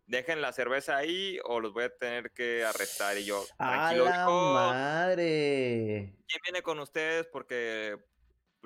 dejen 0.07 0.41
la 0.41 0.53
cerveza 0.53 0.97
ahí 0.97 1.39
o 1.45 1.61
los 1.61 1.73
voy 1.73 1.85
a 1.85 1.97
tener 1.97 2.33
que 2.33 2.63
arrestar. 2.65 3.17
Y 3.17 3.25
yo, 3.25 3.43
tranquilo, 3.57 4.07
¡A 4.07 4.11
la 4.11 4.27
madre! 4.27 6.15
¿Quién 6.29 6.41
viene 6.45 6.63
con 6.63 6.79
ustedes? 6.79 7.27
Porque 7.27 7.99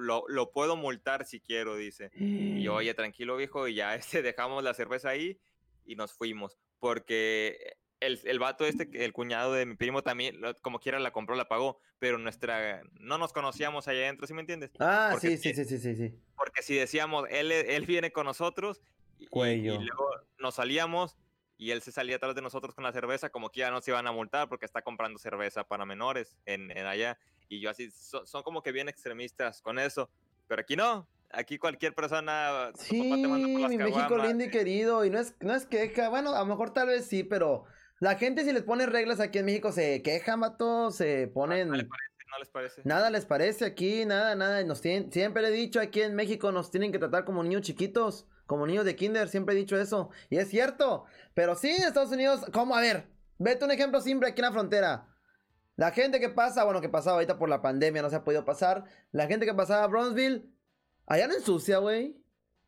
lo, 0.00 0.24
lo, 0.28 0.50
puedo 0.50 0.76
multar 0.76 1.24
si 1.24 1.40
quiero, 1.40 1.76
dice. 1.76 2.10
Y 2.14 2.62
yo, 2.62 2.74
oye, 2.74 2.94
tranquilo, 2.94 3.36
viejo, 3.36 3.68
y 3.68 3.74
ya 3.74 3.94
este, 3.96 4.22
dejamos 4.22 4.64
la 4.64 4.74
cerveza 4.74 5.10
ahí 5.10 5.38
y 5.84 5.96
nos 5.96 6.12
fuimos. 6.12 6.58
Porque 6.78 7.76
el, 8.00 8.18
el 8.24 8.38
vato 8.38 8.64
este, 8.64 8.88
el 9.04 9.12
cuñado 9.12 9.52
de 9.52 9.66
mi 9.66 9.76
primo 9.76 10.02
también, 10.02 10.40
como 10.62 10.80
quiera 10.80 10.98
la 10.98 11.12
compró, 11.12 11.36
la 11.36 11.48
pagó, 11.48 11.78
pero 11.98 12.18
nuestra, 12.18 12.82
no 12.98 13.18
nos 13.18 13.32
conocíamos 13.32 13.88
allá 13.88 14.00
adentro, 14.00 14.26
¿sí 14.26 14.34
me 14.34 14.40
entiendes? 14.40 14.70
Ah, 14.78 15.16
sí, 15.20 15.36
sí, 15.36 15.54
sí, 15.54 15.64
sí, 15.64 15.78
sí, 15.78 15.94
sí. 15.94 16.14
Porque 16.36 16.62
si 16.62 16.74
decíamos, 16.74 17.26
él, 17.30 17.52
él 17.52 17.86
viene 17.86 18.10
con 18.10 18.26
nosotros, 18.26 18.80
y, 19.18 19.24
y, 19.24 19.78
luego 19.78 20.10
nos 20.38 20.54
salíamos, 20.54 21.16
y 21.60 21.72
él 21.72 21.82
se 21.82 21.92
salía 21.92 22.16
atrás 22.16 22.34
de 22.34 22.40
nosotros 22.40 22.74
con 22.74 22.84
la 22.84 22.92
cerveza, 22.92 23.28
como 23.28 23.50
que 23.50 23.60
ya 23.60 23.70
nos 23.70 23.86
iban 23.86 24.06
a 24.06 24.12
multar 24.12 24.48
porque 24.48 24.64
está 24.64 24.80
comprando 24.80 25.18
cerveza 25.18 25.62
para 25.62 25.84
menores 25.84 26.38
en, 26.46 26.70
en 26.70 26.86
allá. 26.86 27.18
Y 27.50 27.60
yo 27.60 27.68
así, 27.68 27.90
son 27.90 28.42
como 28.42 28.62
que 28.62 28.72
bien 28.72 28.88
extremistas 28.88 29.60
con 29.60 29.78
eso, 29.78 30.10
pero 30.48 30.62
aquí 30.62 30.74
no. 30.74 31.06
Aquí 31.30 31.58
cualquier 31.58 31.94
persona. 31.94 32.72
Sí, 32.76 33.02
mi 33.02 33.76
México 33.76 34.16
lindo 34.16 34.44
y 34.44 34.50
querido. 34.50 35.04
Y 35.04 35.10
no 35.10 35.18
es, 35.18 35.34
no 35.40 35.54
es 35.54 35.66
queja. 35.66 36.08
Bueno, 36.08 36.34
a 36.34 36.38
lo 36.38 36.46
mejor 36.46 36.72
tal 36.72 36.88
vez 36.88 37.06
sí, 37.06 37.24
pero 37.24 37.66
la 37.98 38.14
gente, 38.16 38.42
si 38.42 38.54
les 38.54 38.62
pone 38.62 38.86
reglas 38.86 39.20
aquí 39.20 39.38
en 39.38 39.44
México, 39.44 39.70
se 39.70 40.00
quejan, 40.00 40.40
mato. 40.40 40.90
Se 40.90 41.28
ponen. 41.28 41.68
No, 41.68 41.74
les 41.74 41.84
parece, 41.84 42.24
no 42.30 42.38
les 42.38 42.48
parece. 42.48 42.82
Nada 42.86 43.10
les 43.10 43.26
parece 43.26 43.66
aquí, 43.66 44.06
nada, 44.06 44.34
nada. 44.34 44.64
Nos 44.64 44.80
tienen, 44.80 45.12
siempre 45.12 45.46
he 45.46 45.50
dicho 45.50 45.78
aquí 45.78 46.00
en 46.00 46.14
México, 46.14 46.52
nos 46.52 46.70
tienen 46.70 46.90
que 46.90 46.98
tratar 46.98 47.26
como 47.26 47.44
niños 47.44 47.60
chiquitos 47.62 48.26
como 48.50 48.66
niños 48.66 48.84
de 48.84 48.96
kinder, 48.96 49.28
siempre 49.28 49.54
he 49.54 49.58
dicho 49.58 49.76
eso. 49.76 50.10
Y 50.28 50.36
es 50.38 50.48
cierto. 50.50 51.04
Pero 51.34 51.54
sí, 51.54 51.70
en 51.70 51.84
Estados 51.84 52.10
Unidos, 52.10 52.44
¿cómo? 52.52 52.74
A 52.74 52.80
ver, 52.80 53.06
vete 53.38 53.64
un 53.64 53.70
ejemplo 53.70 54.00
simple 54.00 54.28
aquí 54.28 54.40
en 54.40 54.46
la 54.46 54.50
frontera. 54.52 55.06
La 55.76 55.92
gente 55.92 56.18
que 56.18 56.30
pasa, 56.30 56.64
bueno, 56.64 56.80
que 56.80 56.88
pasaba 56.88 57.14
ahorita 57.14 57.38
por 57.38 57.48
la 57.48 57.62
pandemia, 57.62 58.02
no 58.02 58.10
se 58.10 58.16
ha 58.16 58.24
podido 58.24 58.44
pasar. 58.44 58.86
La 59.12 59.28
gente 59.28 59.46
que 59.46 59.54
pasaba 59.54 59.84
a 59.84 59.86
Bronzeville, 59.86 60.50
allá 61.06 61.28
no 61.28 61.34
ensucia, 61.34 61.78
güey. 61.78 62.20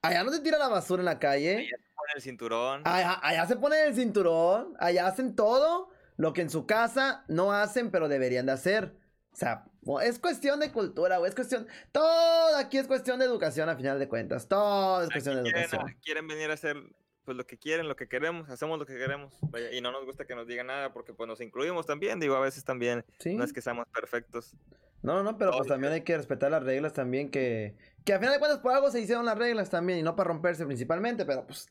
Allá 0.03 0.23
no 0.23 0.31
se 0.31 0.39
tira 0.39 0.57
la 0.57 0.69
basura 0.69 1.01
en 1.01 1.07
la 1.07 1.19
calle. 1.19 1.57
Allá 1.57 1.77
se 1.77 1.95
pone 1.97 2.13
el 2.15 2.23
cinturón. 2.23 2.83
Allá, 2.85 3.19
allá 3.21 3.47
se 3.49 3.57
pone 3.57 3.83
el 3.83 3.95
cinturón. 3.97 4.77
Allá 4.79 5.09
hacen 5.09 5.35
todo 5.35 5.91
lo 6.17 6.33
que 6.33 6.43
en 6.43 6.51
su 6.51 6.65
casa 6.65 7.25
no 7.27 7.53
hacen, 7.53 7.91
pero 7.91 8.07
deberían 8.07 8.47
de 8.47 8.53
hacer. 8.53 8.95
O 9.33 9.37
sea, 9.37 9.65
es 10.03 10.19
cuestión 10.19 10.61
de 10.61 10.71
cultura, 10.71 11.19
güey. 11.19 11.29
Es 11.29 11.35
cuestión. 11.35 11.67
Todo 11.91 12.57
aquí 12.57 12.79
es 12.79 12.87
cuestión 12.87 13.19
de 13.19 13.25
educación, 13.25 13.69
a 13.69 13.77
final 13.77 13.99
de 13.99 14.09
cuentas. 14.09 14.49
Todo 14.49 15.03
es 15.03 15.11
cuestión 15.11 15.43
de 15.43 15.51
educación. 15.51 15.97
Quieren 16.03 16.29
venir 16.29 16.51
a 16.51 16.55
hacer 16.55 16.77
pues 17.25 17.37
lo 17.37 17.47
que 17.47 17.57
quieren, 17.57 17.89
lo 17.89 17.95
que 17.95 18.09
queremos, 18.09 18.49
hacemos 18.51 18.79
lo 18.79 18.87
que 18.87 18.97
queremos. 18.97 19.33
y 19.73 19.81
no 19.81 19.93
nos 19.93 20.05
gusta 20.05 20.25
que 20.25 20.35
nos 20.35 20.47
digan 20.47 20.67
nada 20.67 20.93
porque 20.93 21.15
pues 21.15 21.29
nos 21.29 21.41
incluimos 21.41 21.87
también. 21.87 22.21
Digo, 22.21 22.35
a 22.37 22.41
veces 22.41 22.65
también. 22.65 23.05
No 23.25 23.45
es 23.45 23.53
que 23.53 23.61
seamos 23.61 23.87
perfectos. 23.89 24.55
No, 25.03 25.23
no, 25.23 25.37
pero 25.37 25.53
pues 25.53 25.69
también 25.69 25.93
hay 25.93 26.03
que 26.03 26.17
respetar 26.17 26.51
las 26.51 26.63
reglas 26.63 26.93
también 26.93 27.31
que... 27.31 27.75
Que 28.05 28.15
a 28.15 28.19
final 28.19 28.35
de 28.35 28.39
cuentas 28.39 28.61
por 28.61 28.73
algo 28.73 28.91
se 28.91 29.01
hicieron 29.01 29.25
las 29.25 29.37
reglas 29.37 29.69
también 29.69 29.99
y 29.99 30.03
no 30.03 30.15
para 30.15 30.29
romperse 30.29 30.65
principalmente, 30.65 31.25
pero 31.25 31.45
pues... 31.45 31.69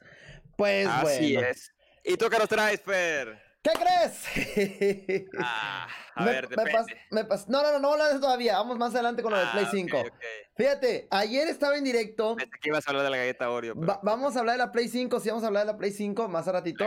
Pues 0.58 0.88
Así 0.88 1.36
es. 1.38 1.74
¿Y 2.04 2.18
tú 2.18 2.30
qué 2.30 2.38
nos 2.38 2.50
traes, 2.50 2.82
Fer? 2.82 3.51
¿Qué 3.62 3.72
crees? 3.74 5.30
Ah, 5.38 5.88
a 6.16 6.26
ver, 6.26 6.50
me 6.50 7.24
no, 7.48 7.64
no, 7.64 7.80
no, 7.80 7.80
no 7.80 7.98
lo 7.98 8.20
todavía. 8.20 8.58
Vamos 8.58 8.78
más 8.78 8.94
adelante 8.94 9.24
con 9.24 9.32
lo 9.32 9.40
de 9.40 9.46
Play 9.48 9.66
5. 9.72 9.98
Ah, 9.98 10.30
Fíjate, 10.58 11.08
ayer 11.10 11.48
estaba 11.48 11.78
en 11.78 11.84
directo. 11.84 12.36
Pensé 12.36 12.52
que 12.62 12.70
ibas 12.70 12.86
a 12.86 12.92
hablar 12.92 13.06
de 13.06 13.12
la 13.12 13.18
galleta 13.18 13.50
Oreo. 13.50 13.74
vamos 14.04 14.36
a 14.36 14.40
hablar 14.40 14.56
de 14.56 14.66
la 14.66 14.72
Play 14.72 14.90
5. 14.90 15.20
Sí, 15.20 15.30
vamos 15.30 15.44
a 15.44 15.48
hablar 15.48 15.66
de 15.66 15.72
la 15.72 15.78
Play 15.78 15.92
5 15.92 16.28
más 16.28 16.48
a 16.48 16.52
ratito. 16.52 16.86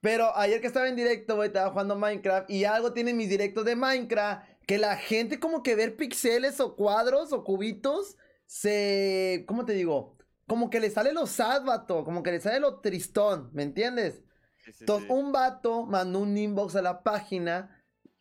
Pero 0.00 0.36
ayer 0.36 0.60
que 0.60 0.66
estaba 0.66 0.88
en 0.88 0.96
directo, 0.96 1.36
güey, 1.36 1.48
estaba 1.48 1.70
jugando 1.70 1.96
Minecraft. 1.96 2.50
Y 2.50 2.64
algo 2.64 2.92
tiene 2.92 3.14
mis 3.14 3.28
directos 3.28 3.64
de 3.64 3.76
Minecraft. 3.76 4.46
Que 4.66 4.78
la 4.78 4.96
gente, 4.96 5.40
como 5.40 5.62
que 5.62 5.74
ver 5.74 5.96
pixeles 5.96 6.60
o 6.60 6.76
cuadros 6.76 7.32
o 7.32 7.42
cubitos. 7.42 8.16
Se. 8.46 9.44
¿Cómo 9.46 9.64
te 9.64 9.72
digo? 9.72 10.16
Como 10.46 10.68
que 10.68 10.80
le 10.80 10.90
sale 10.90 11.12
lo 11.12 11.26
sad, 11.26 11.64
vato. 11.64 12.04
Como 12.04 12.22
que 12.22 12.32
le 12.32 12.40
sale 12.40 12.60
lo 12.60 12.80
tristón. 12.80 13.50
¿Me 13.52 13.62
entiendes? 13.62 14.22
Entonces, 14.66 15.10
un 15.10 15.32
vato 15.32 15.86
mandó 15.86 16.20
un 16.20 16.36
inbox 16.36 16.76
a 16.76 16.82
la 16.82 17.02
página 17.02 17.80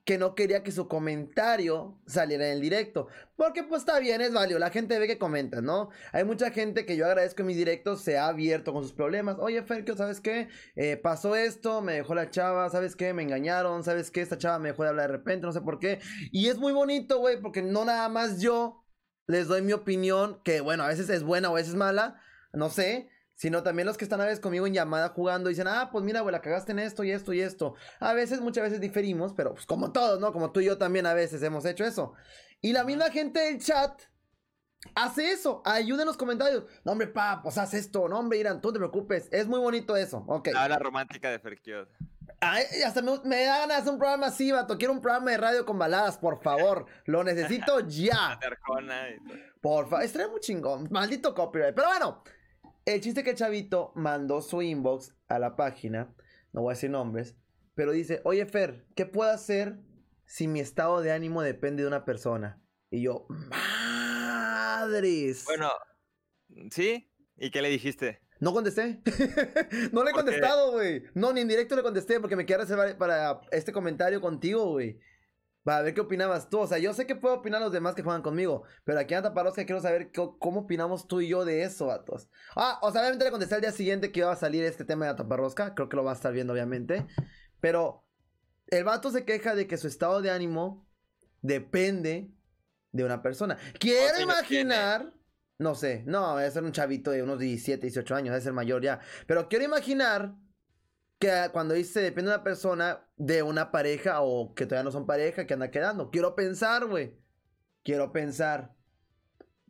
que 0.10 0.18
no 0.18 0.34
quería 0.34 0.64
que 0.64 0.72
su 0.72 0.88
comentario 0.88 2.00
saliera 2.08 2.48
en 2.48 2.54
el 2.54 2.62
directo. 2.62 3.10
Porque 3.36 3.64
pues 3.64 3.82
está 3.84 4.00
bien, 4.00 4.22
es 4.22 4.34
válido. 4.34 4.58
La 4.58 4.72
gente 4.72 4.98
ve 4.98 5.06
que 5.06 5.20
comenta, 5.20 5.62
¿no? 5.62 5.92
Hay 6.12 6.24
mucha 6.24 6.50
gente 6.50 6.84
que 6.88 6.98
yo 6.98 7.06
agradezco 7.06 7.44
en 7.44 7.46
mis 7.46 7.58
directos 7.58 8.02
se 8.02 8.18
ha 8.18 8.26
abierto 8.26 8.74
con 8.74 8.82
sus 8.82 8.94
problemas. 8.94 9.38
Oye, 9.38 9.62
Ferkio, 9.62 9.96
¿sabes 9.96 10.20
qué? 10.20 10.48
Eh, 10.76 10.98
pasó 10.98 11.36
esto, 11.36 11.82
me 11.82 11.94
dejó 11.94 12.16
la 12.16 12.32
chava, 12.32 12.72
¿sabes 12.72 12.96
qué? 12.96 13.14
Me 13.14 13.22
engañaron, 13.22 13.84
¿sabes 13.84 14.10
qué? 14.10 14.22
Esta 14.22 14.40
chava 14.40 14.58
me 14.58 14.70
dejó 14.70 14.82
de 14.82 14.90
hablar 14.90 15.12
de 15.12 15.18
repente, 15.18 15.46
no 15.46 15.54
sé 15.54 15.62
por 15.62 15.78
qué. 15.78 16.00
Y 16.32 16.48
es 16.48 16.58
muy 16.58 16.74
bonito, 16.74 17.20
güey, 17.20 17.40
porque 17.40 17.62
no 17.62 17.86
nada 17.86 18.10
más 18.10 18.42
yo 18.42 18.84
les 19.28 19.48
doy 19.48 19.62
mi 19.62 19.74
opinión, 19.74 20.42
que 20.44 20.62
bueno, 20.62 20.82
a 20.82 20.88
veces 20.88 21.08
es 21.10 21.22
buena 21.22 21.52
o 21.52 21.54
a 21.54 21.58
veces 21.58 21.76
mala, 21.76 22.20
no 22.52 22.72
sé 22.72 23.10
sino 23.40 23.64
también 23.64 23.86
los 23.86 23.96
que 23.96 24.04
están 24.04 24.20
a 24.20 24.26
veces 24.26 24.42
conmigo 24.42 24.68
en 24.68 24.74
llamada 24.74 25.08
jugando 25.08 25.48
dicen, 25.48 25.66
ah, 25.70 25.88
pues 25.94 26.04
mira, 26.04 26.20
güey, 26.20 26.34
la 26.34 26.42
cagaste 26.42 26.74
en 26.74 26.80
esto 26.80 27.06
y 27.06 27.12
esto 27.12 27.32
y 27.32 27.40
esto. 27.40 27.74
A 28.02 28.12
veces, 28.12 28.42
muchas 28.42 28.66
veces 28.66 28.82
diferimos, 28.82 29.32
pero 29.34 29.54
pues 29.54 29.66
como 29.66 29.94
todos, 29.94 30.20
¿no? 30.20 30.34
Como 30.34 30.52
tú 30.52 30.60
y 30.60 30.66
yo 30.66 30.78
también 30.78 31.06
a 31.06 31.14
veces 31.14 31.42
hemos 31.42 31.64
hecho 31.64 31.86
eso. 31.86 32.16
Y 32.60 32.74
la 32.74 32.84
misma 32.84 33.10
gente 33.12 33.40
del 33.40 33.64
chat 33.64 34.02
hace 34.94 35.32
eso, 35.32 35.62
ayuda 35.64 36.02
en 36.02 36.08
los 36.08 36.18
comentarios. 36.18 36.66
No, 36.84 36.92
hombre, 36.92 37.08
pa, 37.08 37.40
pues 37.42 37.58
haz 37.58 37.74
esto, 37.74 38.10
no, 38.10 38.20
hombre, 38.20 38.40
Irán, 38.40 38.60
tú 38.60 38.68
no 38.68 38.74
te 38.74 38.80
preocupes. 38.80 39.30
Es 39.32 39.48
muy 39.48 39.60
bonito 39.62 39.96
eso, 39.96 40.26
ok. 40.28 40.50
La 40.52 40.78
romántica 40.78 41.32
de 41.32 41.40
Ferkiot. 41.40 41.88
Ay, 42.42 42.66
hasta 42.86 43.02
me, 43.02 43.22
me 43.24 43.46
da 43.46 43.60
ganas 43.60 43.86
de 43.86 43.92
un 43.92 44.00
programa 44.00 44.28
así, 44.28 44.52
vato. 44.52 44.78
Quiero 44.78 44.94
un 44.94 45.00
programa 45.00 45.32
de 45.32 45.38
radio 45.38 45.66
con 45.66 45.80
baladas, 45.80 46.18
por 46.18 46.44
favor. 46.44 46.88
Lo 47.06 47.24
necesito 47.24 47.80
ya. 47.88 48.38
Por 49.62 49.90
favor, 49.90 50.04
estaría 50.04 50.28
muy 50.28 50.42
chingón. 50.42 50.90
Maldito 50.92 51.34
copyright. 51.34 51.74
Pero 51.74 51.88
bueno, 51.88 52.24
el 52.94 53.02
chiste 53.02 53.24
que 53.24 53.36
chavito 53.36 53.92
mandó 53.96 54.42
su 54.42 54.62
inbox 54.62 55.16
a 55.28 55.40
la 55.40 55.56
página, 55.56 56.14
no 56.52 56.62
voy 56.62 56.72
a 56.72 56.76
decir 56.76 56.90
nombres, 56.90 57.36
pero 57.76 57.92
dice, 57.92 58.22
oye 58.24 58.46
Fer, 58.46 58.86
¿qué 58.96 59.06
puedo 59.06 59.30
hacer 59.30 59.80
si 60.26 60.48
mi 60.48 60.60
estado 60.60 61.02
de 61.02 61.12
ánimo 61.12 61.42
depende 61.42 61.84
de 61.84 61.88
una 61.88 62.06
persona? 62.06 62.62
Y 62.90 63.04
yo, 63.04 63.28
madres. 64.10 65.46
Bueno, 65.46 65.70
¿sí? 66.72 67.12
¿Y 67.38 67.52
qué 67.52 67.62
le 67.62 67.70
dijiste? 67.70 68.22
No 68.40 68.54
contesté. 68.54 69.02
no 69.92 70.04
le 70.04 70.12
he 70.12 70.14
contestado, 70.14 70.72
güey. 70.72 71.04
No, 71.14 71.34
ni 71.34 71.42
en 71.42 71.48
directo 71.48 71.76
le 71.76 71.84
contesté 71.84 72.20
porque 72.20 72.36
me 72.36 72.46
quería 72.46 72.64
reservar 72.64 72.98
para 72.98 73.42
este 73.52 73.72
comentario 73.72 74.22
contigo, 74.22 74.72
güey. 74.72 75.00
A 75.70 75.82
ver 75.82 75.94
qué 75.94 76.02
opinabas 76.02 76.50
tú. 76.50 76.60
O 76.60 76.68
sea, 76.68 76.78
yo 76.78 76.94
sé 76.94 77.06
que 77.06 77.16
puedo 77.16 77.36
opinar 77.36 77.62
los 77.62 77.72
demás 77.72 77.96
que 77.96 78.04
juegan 78.04 78.22
conmigo. 78.22 78.64
Pero 78.84 79.00
aquí 79.00 79.14
en 79.14 79.24
Taparosca 79.24 79.66
quiero 79.66 79.82
saber 79.82 80.12
cómo 80.12 80.62
opinamos 80.62 81.08
tú 81.08 81.22
y 81.22 81.30
yo 81.30 81.46
de 81.46 81.64
eso, 81.64 81.88
vatos. 81.88 82.30
Ah, 82.56 82.80
o 82.82 82.92
sea, 82.92 83.02
obviamente 83.02 83.26
le 83.26 83.32
contesté 83.32 83.56
al 83.56 83.62
día 83.62 83.72
siguiente 83.72 84.12
que 84.12 84.22
iba 84.22 84.32
a 84.32 84.36
salir 84.36 84.64
este 84.64 84.86
tema 84.86 85.08
de 85.08 85.16
Taparrosca. 85.16 85.76
Creo 85.76 85.90
que 85.90 85.96
lo 85.96 86.04
va 86.04 86.12
a 86.12 86.16
estar 86.16 86.34
viendo, 86.34 86.54
obviamente. 86.54 87.08
Pero 87.60 88.06
el 88.68 88.84
vato 88.84 89.12
se 89.12 89.26
queja 89.26 89.56
de 89.56 89.68
que 89.68 89.78
su 89.78 89.88
estado 89.88 90.22
de 90.22 90.32
ánimo 90.32 90.88
depende 91.42 92.32
de 92.92 93.04
una 93.04 93.22
persona. 93.22 93.58
Quiero 93.80 94.20
imaginar. 94.20 95.14
No 95.58 95.76
sé, 95.76 96.04
no, 96.06 96.38
debe 96.38 96.50
ser 96.52 96.64
un 96.64 96.72
chavito 96.72 97.12
de 97.12 97.22
unos 97.22 97.38
17, 97.38 97.82
18 97.82 98.16
años, 98.16 98.32
debe 98.32 98.42
ser 98.42 98.54
mayor 98.54 98.82
ya. 98.82 99.02
Pero 99.28 99.50
quiero 99.50 99.66
imaginar 99.66 100.34
que 101.20 101.50
cuando 101.52 101.74
dice 101.74 102.02
depende 102.02 102.32
de 102.32 102.38
una 102.38 102.44
persona, 102.44 103.06
de 103.18 103.44
una 103.44 103.72
pareja 103.72 104.22
o 104.22 104.56
que 104.56 104.66
todavía 104.66 104.86
no 104.86 104.92
son 104.92 105.06
pareja, 105.06 105.46
que 105.46 105.54
anda 105.54 105.70
quedando. 105.70 106.10
Quiero 106.10 106.34
pensar, 106.34 106.86
güey. 106.86 107.14
Quiero 107.84 108.14
pensar. 108.14 108.74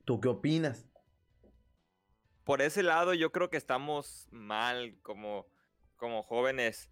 ¿Tú 0.05 0.21
qué 0.21 0.27
opinas? 0.27 0.87
Por 2.43 2.61
ese 2.61 2.83
lado, 2.83 3.13
yo 3.15 3.31
creo 3.31 3.49
que 3.49 3.57
estamos 3.57 4.27
mal 4.31 4.97
como, 5.01 5.47
como 5.97 6.21
jóvenes. 6.23 6.91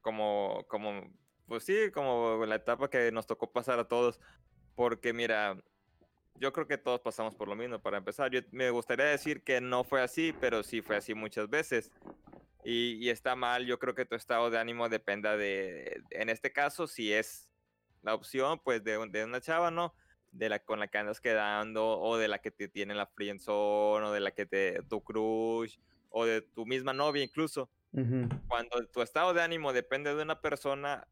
Como, 0.00 0.64
como, 0.68 1.12
pues 1.46 1.64
sí, 1.64 1.90
como 1.92 2.44
la 2.46 2.56
etapa 2.56 2.90
que 2.90 3.12
nos 3.12 3.26
tocó 3.26 3.52
pasar 3.52 3.78
a 3.78 3.86
todos. 3.86 4.20
Porque 4.74 5.12
mira, 5.12 5.56
yo 6.34 6.52
creo 6.52 6.66
que 6.66 6.78
todos 6.78 7.00
pasamos 7.00 7.36
por 7.36 7.46
lo 7.46 7.54
mismo. 7.54 7.80
Para 7.80 7.98
empezar, 7.98 8.30
yo 8.32 8.40
me 8.50 8.70
gustaría 8.70 9.06
decir 9.06 9.44
que 9.44 9.60
no 9.60 9.84
fue 9.84 10.02
así, 10.02 10.34
pero 10.40 10.64
sí 10.64 10.82
fue 10.82 10.96
así 10.96 11.14
muchas 11.14 11.48
veces 11.48 11.92
y, 12.64 13.08
está 13.08 13.36
mal. 13.36 13.66
Yo 13.66 13.78
creo 13.78 13.94
que 13.94 14.04
tu 14.04 14.14
estado 14.14 14.50
de 14.50 14.58
ánimo 14.58 14.88
dependa 14.88 15.36
de, 15.36 16.02
en 16.10 16.28
este 16.28 16.52
caso, 16.52 16.86
si 16.86 17.12
es 17.12 17.48
la 18.02 18.14
opción, 18.14 18.60
pues 18.62 18.82
de, 18.84 18.98
de 19.08 19.24
una 19.24 19.40
chava, 19.40 19.70
¿no? 19.70 19.94
De 20.32 20.48
la 20.48 20.58
con 20.58 20.78
la 20.78 20.88
que 20.88 20.98
andas 20.98 21.20
quedando, 21.20 21.98
o 21.98 22.16
de 22.16 22.28
la 22.28 22.40
que 22.40 22.50
te 22.50 22.68
tiene 22.68 22.94
la 22.94 23.06
friendzone, 23.06 24.06
o 24.06 24.12
de 24.12 24.20
la 24.20 24.32
que 24.32 24.46
te 24.46 24.82
tu 24.88 25.02
crush, 25.02 25.78
o 26.10 26.26
de 26.26 26.42
tu 26.42 26.66
misma 26.66 26.92
novia 26.92 27.22
incluso. 27.22 27.70
Cuando 28.46 28.86
tu 28.92 29.00
estado 29.00 29.32
de 29.32 29.42
ánimo 29.42 29.72
depende 29.72 30.14
de 30.14 30.22
una 30.22 30.40
persona 30.40 31.08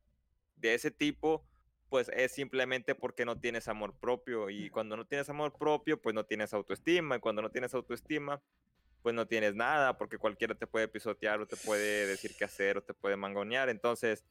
de 0.57 0.75
ese 0.75 0.91
tipo, 0.91 1.45
pues 1.89 2.11
es 2.15 2.33
simplemente 2.33 2.95
porque 2.95 3.25
no 3.25 3.39
tienes 3.39 3.69
amor 3.69 3.95
propio. 3.99 4.51
Y 4.51 4.71
cuando 4.71 4.97
no 4.97 5.07
tienes 5.07 5.29
amor 5.29 5.57
propio, 5.57 6.01
pues 6.01 6.15
no 6.15 6.25
tienes 6.25 6.53
autoestima. 6.53 7.17
Y 7.17 7.21
cuando 7.21 7.43
no 7.43 7.51
tienes 7.51 7.75
autoestima, 7.75 8.43
pues 9.07 9.15
no 9.15 9.29
tienes 9.29 9.55
nada, 9.55 9.97
porque 9.97 10.19
cualquiera 10.19 10.57
te 10.57 10.67
puede 10.67 10.89
pisotear 10.89 11.41
o 11.41 11.47
te 11.47 11.55
puede 11.57 12.09
decir 12.09 12.33
qué 12.37 12.45
hacer 12.45 12.79
o 12.79 12.83
te 12.83 12.93
puede 12.93 13.15
mangonear. 13.15 13.69
Entonces, 13.69 14.25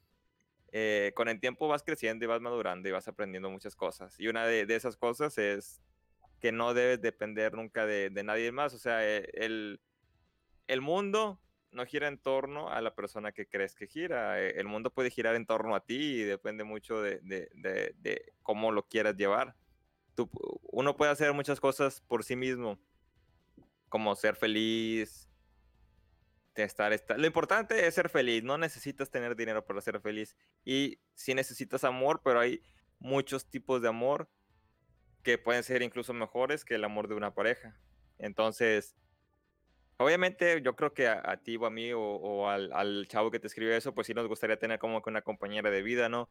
eh, 0.74 1.14
con 1.16 1.30
el 1.30 1.40
tiempo 1.40 1.70
vas 1.70 1.82
creciendo 1.82 2.26
y 2.26 2.28
vas 2.28 2.42
madurando 2.42 2.90
y 2.90 2.92
vas 2.92 3.08
aprendiendo 3.08 3.50
muchas 3.50 3.74
cosas. 3.74 4.20
Y 4.20 4.28
una 4.28 4.46
de, 4.46 4.66
esas 4.76 4.98
cosas 4.98 5.38
es 5.38 5.82
que 6.42 6.52
no 6.52 6.74
debes 6.74 7.00
depender 7.02 7.54
nunca 7.54 7.86
de, 7.86 8.10
nadie 8.26 8.52
más. 8.52 8.74
O 8.74 8.78
sea, 8.78 9.00
eh, 9.08 9.30
el, 9.36 9.80
el 10.68 10.82
mundo 10.82 11.40
no 11.72 11.86
gira 11.86 12.10
en 12.10 12.18
torno 12.18 12.70
a 12.70 12.82
la 12.82 12.94
persona 12.96 13.32
que 13.32 13.48
crees 13.48 13.76
que 13.76 13.88
gira. 13.88 14.42
eh, 14.42 14.60
El 14.60 14.68
mundo 14.68 14.92
puede 14.94 15.10
girar 15.10 15.36
en 15.36 15.46
torno 15.46 15.74
a 15.74 15.86
ti 15.86 16.20
y 16.20 16.24
depende 16.24 16.66
mucho 16.66 17.02
de, 17.02 17.22
de- 17.22 17.50
de- 17.96 18.34
cómo 18.44 18.74
lo 18.74 18.84
quieras 18.90 19.16
llevar. 19.16 19.56
Uno 20.64 20.98
puede 20.98 21.14
hacer 21.14 21.32
muchas 21.32 21.62
cosas 21.62 22.02
por 22.02 22.26
sí 22.26 22.36
mismo, 22.36 22.78
como 23.96 24.14
ser 24.18 24.36
feliz, 24.36 25.30
estar, 26.54 26.92
esta- 26.92 27.18
Lo 27.18 27.26
importante 27.28 27.88
es 27.88 27.96
ser 27.96 28.10
feliz, 28.10 28.44
no 28.44 28.58
necesitas 28.58 29.10
tener 29.10 29.38
dinero 29.38 29.66
para 29.66 29.80
ser 29.80 30.02
feliz. 30.02 30.36
Y 30.66 31.00
sí 31.14 31.34
necesitas 31.34 31.86
amor, 31.86 32.20
pero 32.22 32.42
hay 32.42 32.62
muchos 33.00 33.50
tipos 33.50 33.82
de 33.82 33.88
amor 33.88 34.30
que 35.24 35.38
pueden 35.38 35.64
ser 35.64 35.82
incluso 35.82 36.12
mejores 36.14 36.66
que 36.66 36.76
el 36.76 36.84
amor 36.84 37.08
de 37.08 37.16
una 37.16 37.34
pareja. 37.34 37.80
Entonces, 38.18 38.98
obviamente 39.98 40.62
yo 40.62 40.76
creo 40.76 40.94
que 40.94 41.08
a, 41.08 41.22
a 41.24 41.38
ti 41.38 41.56
o 41.58 41.66
a 41.66 41.70
mí 41.70 41.92
o, 41.94 42.00
o 42.02 42.50
al, 42.50 42.72
al 42.74 43.08
chavo 43.08 43.32
que 43.32 43.40
te 43.40 43.48
escribió 43.48 43.76
eso, 43.76 43.94
pues 43.94 44.08
sí 44.08 44.14
nos 44.14 44.28
gustaría 44.28 44.58
tener 44.58 44.80
como 44.80 45.02
que 45.02 45.10
una 45.10 45.22
compañera 45.22 45.72
de 45.72 45.82
vida, 45.82 46.10
¿no? 46.10 46.28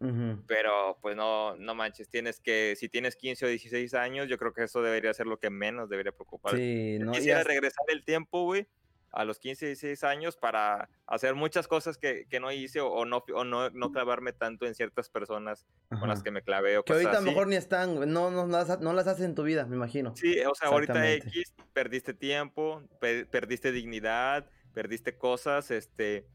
Pero 0.47 0.99
pues 1.01 1.17
no, 1.17 1.57
no 1.57 1.75
manches, 1.75 2.09
tienes 2.09 2.41
que, 2.41 2.75
si 2.77 2.89
tienes 2.89 3.17
15 3.17 3.47
o 3.47 3.49
16 3.49 3.95
años, 3.95 4.29
yo 4.29 4.39
creo 4.39 4.53
que 4.53 4.65
eso 4.65 4.83
debería 4.83 5.15
ser 5.15 5.27
lo 5.27 5.39
que 5.39 5.51
menos 5.51 5.89
debería 5.89 6.13
preocupar. 6.13 6.57
Sí, 6.57 6.99
no, 7.01 7.13
y 7.13 7.17
quisiera 7.17 7.39
hasta- 7.41 7.49
regresar 7.51 7.85
el 7.89 8.05
tiempo, 8.05 8.45
güey, 8.45 8.67
a 9.15 9.25
los 9.25 9.39
15, 9.39 9.67
16 9.67 10.05
años 10.05 10.37
para 10.37 10.89
hacer 11.07 11.35
muchas 11.35 11.69
cosas 11.69 11.97
que, 11.99 12.27
que 12.29 12.41
no 12.41 12.51
hice 12.53 12.81
o, 12.81 12.89
o 12.89 13.05
no, 13.05 13.25
o 13.35 13.45
no, 13.45 13.71
no 13.71 13.93
clavarme 13.93 14.33
tanto 14.33 14.67
en 14.67 14.75
ciertas 14.75 15.09
personas 15.09 15.67
con 15.89 16.09
las 16.09 16.19
ajá. 16.19 16.25
que 16.25 16.31
me 16.33 16.43
clavé 16.43 16.79
o 16.79 16.85
Que 16.85 16.93
ahorita 16.95 17.19
a 17.19 17.21
lo 17.21 17.27
mejor 17.27 17.47
ni 17.47 17.57
están, 17.57 17.95
no, 18.13 18.31
no, 18.31 18.47
no 18.47 18.47
las, 18.47 18.71
ha- 18.71 18.79
no 18.79 18.93
las 18.93 19.07
haces 19.07 19.25
en 19.25 19.35
tu 19.35 19.43
vida, 19.45 19.67
me 19.67 19.77
imagino. 19.77 20.15
Sí, 20.17 20.39
o 20.41 20.55
sea, 20.55 20.69
ahorita. 20.69 21.13
X, 21.13 21.55
perdiste 21.73 22.13
tiempo, 22.15 22.83
pe- 23.01 23.27
perdiste 23.27 23.73
dignidad, 23.73 24.51
perdiste 24.73 25.17
cosas, 25.17 25.71
este, 25.71 26.27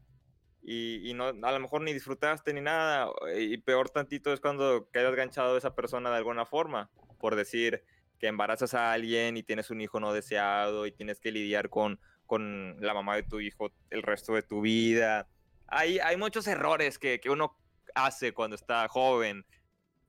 y, 0.62 1.08
y 1.10 1.14
no, 1.14 1.26
a 1.26 1.52
lo 1.52 1.60
mejor 1.60 1.82
ni 1.82 1.92
disfrutaste 1.92 2.52
ni 2.54 2.60
nada, 2.60 3.10
y 3.36 3.56
peor 3.58 3.90
tantito 3.90 4.32
es 4.32 4.40
cuando 4.40 4.88
quedas 4.90 5.14
ganchado 5.14 5.52
de 5.52 5.58
esa 5.58 5.74
persona 5.74 6.10
de 6.10 6.16
alguna 6.16 6.46
forma, 6.46 6.90
por 7.18 7.36
decir 7.36 7.84
que 8.18 8.26
embarazas 8.26 8.74
a 8.74 8.92
alguien 8.92 9.36
y 9.38 9.42
tienes 9.42 9.70
un 9.70 9.80
hijo 9.80 9.98
no 10.00 10.12
deseado 10.12 10.86
y 10.86 10.92
tienes 10.92 11.20
que 11.20 11.32
lidiar 11.32 11.70
con, 11.70 11.98
con 12.30 12.76
la 12.78 12.94
mamá 12.94 13.16
de 13.16 13.24
tu 13.24 13.40
hijo 13.40 13.72
el 13.90 14.04
resto 14.04 14.34
de 14.34 14.44
tu 14.44 14.60
vida. 14.60 15.26
Hay, 15.66 15.98
hay 15.98 16.16
muchos 16.16 16.46
errores 16.46 16.96
que, 16.96 17.18
que 17.18 17.28
uno 17.28 17.58
hace 17.92 18.32
cuando 18.32 18.54
está 18.54 18.86
joven, 18.86 19.44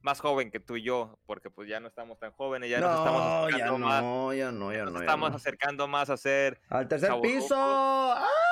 más 0.01 0.19
joven 0.19 0.51
que 0.51 0.59
tú 0.59 0.75
y 0.75 0.83
yo, 0.83 1.17
porque 1.25 1.49
pues 1.49 1.67
ya 1.67 1.79
no 1.79 1.87
estamos 1.87 2.19
tan 2.19 2.31
jóvenes, 2.33 2.69
ya 2.69 2.79
nos 2.79 2.95
estamos 2.95 3.23
no, 3.23 3.49
ya 3.49 3.55
acercando 3.55 3.77
más 3.79 4.03
no, 4.03 4.33
ya 4.35 4.51
no, 4.51 4.71
ya 4.71 4.83
nos 4.83 4.93
no, 4.93 4.99
ya 4.99 5.05
estamos 5.05 5.29
no. 5.31 5.35
acercando 5.35 5.87
más 5.87 6.11
a 6.11 6.17
ser. 6.17 6.61
Al 6.69 6.87
tercer 6.87 7.11
piso. 7.23 7.55
¡Ay, 7.57 8.21
eh, 8.21 8.27
no! 8.29 8.50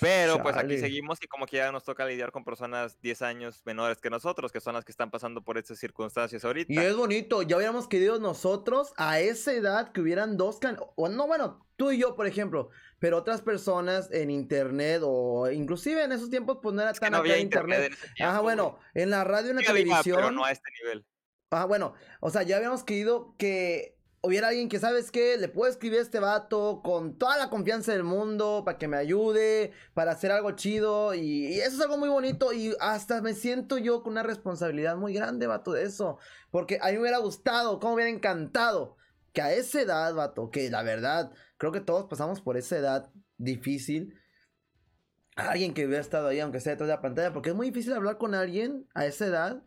Pero 0.00 0.42
pues 0.42 0.56
aquí 0.56 0.78
seguimos 0.78 1.18
y 1.22 1.26
como 1.26 1.46
que 1.46 1.58
ya 1.58 1.70
nos 1.72 1.84
toca 1.84 2.04
lidiar 2.06 2.32
con 2.32 2.44
personas 2.44 3.00
10 3.00 3.22
años 3.22 3.62
menores 3.64 4.00
que 4.00 4.10
nosotros, 4.10 4.50
que 4.52 4.60
son 4.60 4.74
las 4.74 4.84
que 4.84 4.92
están 4.92 5.10
pasando 5.10 5.42
por 5.42 5.58
estas 5.58 5.78
circunstancias 5.78 6.44
ahorita. 6.44 6.72
Y 6.72 6.78
es 6.78 6.96
bonito, 6.96 7.42
ya 7.42 7.56
hubiéramos 7.56 7.88
querido 7.88 8.18
nosotros 8.18 8.92
a 8.96 9.20
esa 9.20 9.52
edad 9.52 9.92
que 9.92 10.00
hubieran 10.00 10.36
dos 10.36 10.58
can... 10.58 10.78
O 10.96 11.08
no, 11.08 11.26
bueno, 11.26 11.66
tú 11.76 11.92
y 11.92 11.98
yo, 11.98 12.16
por 12.16 12.26
ejemplo, 12.26 12.70
pero 12.98 13.18
otras 13.18 13.42
personas 13.42 14.10
en 14.12 14.30
internet 14.30 15.02
o 15.04 15.50
inclusive 15.50 16.02
en 16.04 16.12
esos 16.12 16.30
tiempos 16.30 16.58
pues 16.62 16.74
no 16.74 16.82
era 16.82 16.90
Es 16.90 17.00
tan 17.00 17.12
no 17.12 17.18
acá 17.18 17.22
había 17.22 17.38
internet. 17.38 17.78
internet 17.78 17.86
en 17.86 17.92
ese 17.92 18.14
tiempo, 18.14 18.30
Ajá, 18.30 18.40
bueno, 18.40 18.78
en 18.94 19.10
la 19.10 19.24
radio, 19.24 19.50
en 19.50 19.56
la 19.56 19.62
Sí 19.62 19.68
había, 19.68 19.84
televisión. 19.84 20.16
pero 20.16 20.30
no 20.30 20.44
a 20.44 20.50
este 20.52 20.70
nivel. 20.82 21.06
Ajá, 21.50 21.64
bueno, 21.64 21.94
o 22.20 22.30
sea, 22.30 22.42
ya 22.42 22.56
habíamos 22.56 22.84
querido 22.84 23.34
que 23.36 23.99
hubiera 24.22 24.48
alguien 24.48 24.68
que, 24.68 24.78
¿sabes 24.78 25.10
qué? 25.10 25.36
Le 25.38 25.48
puedo 25.48 25.70
escribir 25.70 25.98
a 25.98 26.02
este 26.02 26.20
vato 26.20 26.82
con 26.82 27.16
toda 27.18 27.38
la 27.38 27.50
confianza 27.50 27.92
del 27.92 28.04
mundo 28.04 28.62
para 28.64 28.78
que 28.78 28.88
me 28.88 28.96
ayude, 28.96 29.72
para 29.94 30.12
hacer 30.12 30.30
algo 30.30 30.52
chido. 30.52 31.14
Y, 31.14 31.58
eso 31.60 31.76
es 31.76 31.80
algo 31.80 31.98
muy 31.98 32.08
bonito. 32.08 32.52
Y 32.52 32.74
hasta 32.80 33.22
me 33.22 33.34
siento 33.34 33.78
yo 33.78 34.02
con 34.02 34.12
una 34.12 34.22
responsabilidad 34.22 34.96
muy 34.96 35.14
grande, 35.14 35.46
vato, 35.46 35.72
de 35.72 35.84
eso. 35.84 36.18
Porque 36.50 36.78
a 36.82 36.86
mí 36.86 36.94
me 36.94 37.00
hubiera 37.00 37.18
gustado, 37.18 37.80
como 37.80 37.94
me 37.96 38.02
hubiera 38.02 38.16
encantado 38.16 38.96
que 39.32 39.42
a 39.42 39.52
esa 39.52 39.80
edad, 39.80 40.14
vato, 40.14 40.50
que 40.50 40.70
la 40.70 40.82
verdad, 40.82 41.32
creo 41.56 41.72
que 41.72 41.80
todos 41.80 42.06
pasamos 42.06 42.40
por 42.40 42.56
esa 42.56 42.76
edad 42.76 43.10
difícil. 43.38 44.14
Alguien 45.36 45.72
que 45.72 45.86
hubiera 45.86 46.02
estado 46.02 46.28
ahí, 46.28 46.40
aunque 46.40 46.60
sea 46.60 46.72
detrás 46.72 46.88
de 46.88 46.94
la 46.94 47.00
pantalla, 47.00 47.32
porque 47.32 47.50
es 47.50 47.54
muy 47.54 47.68
difícil 47.68 47.94
hablar 47.94 48.18
con 48.18 48.34
alguien 48.34 48.86
a 48.94 49.06
esa 49.06 49.26
edad. 49.26 49.62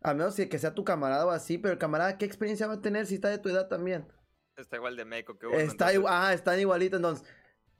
A 0.00 0.14
menos 0.14 0.36
que 0.36 0.58
sea 0.58 0.74
tu 0.74 0.84
camarada 0.84 1.26
o 1.26 1.30
así, 1.30 1.58
pero 1.58 1.72
el 1.72 1.78
camarada, 1.78 2.18
¿qué 2.18 2.24
experiencia 2.24 2.66
va 2.66 2.74
a 2.74 2.80
tener 2.80 3.06
si 3.06 3.16
está 3.16 3.28
de 3.28 3.38
tu 3.38 3.48
edad 3.48 3.68
también? 3.68 4.06
Está 4.56 4.76
igual 4.76 4.96
de 4.96 5.04
meco 5.04 5.38
que 5.38 5.46
uno. 5.46 5.58
está 5.58 5.92
igual, 5.92 6.12
ah, 6.16 6.32
están 6.32 6.58
igualitos, 6.58 6.98
entonces, 6.98 7.28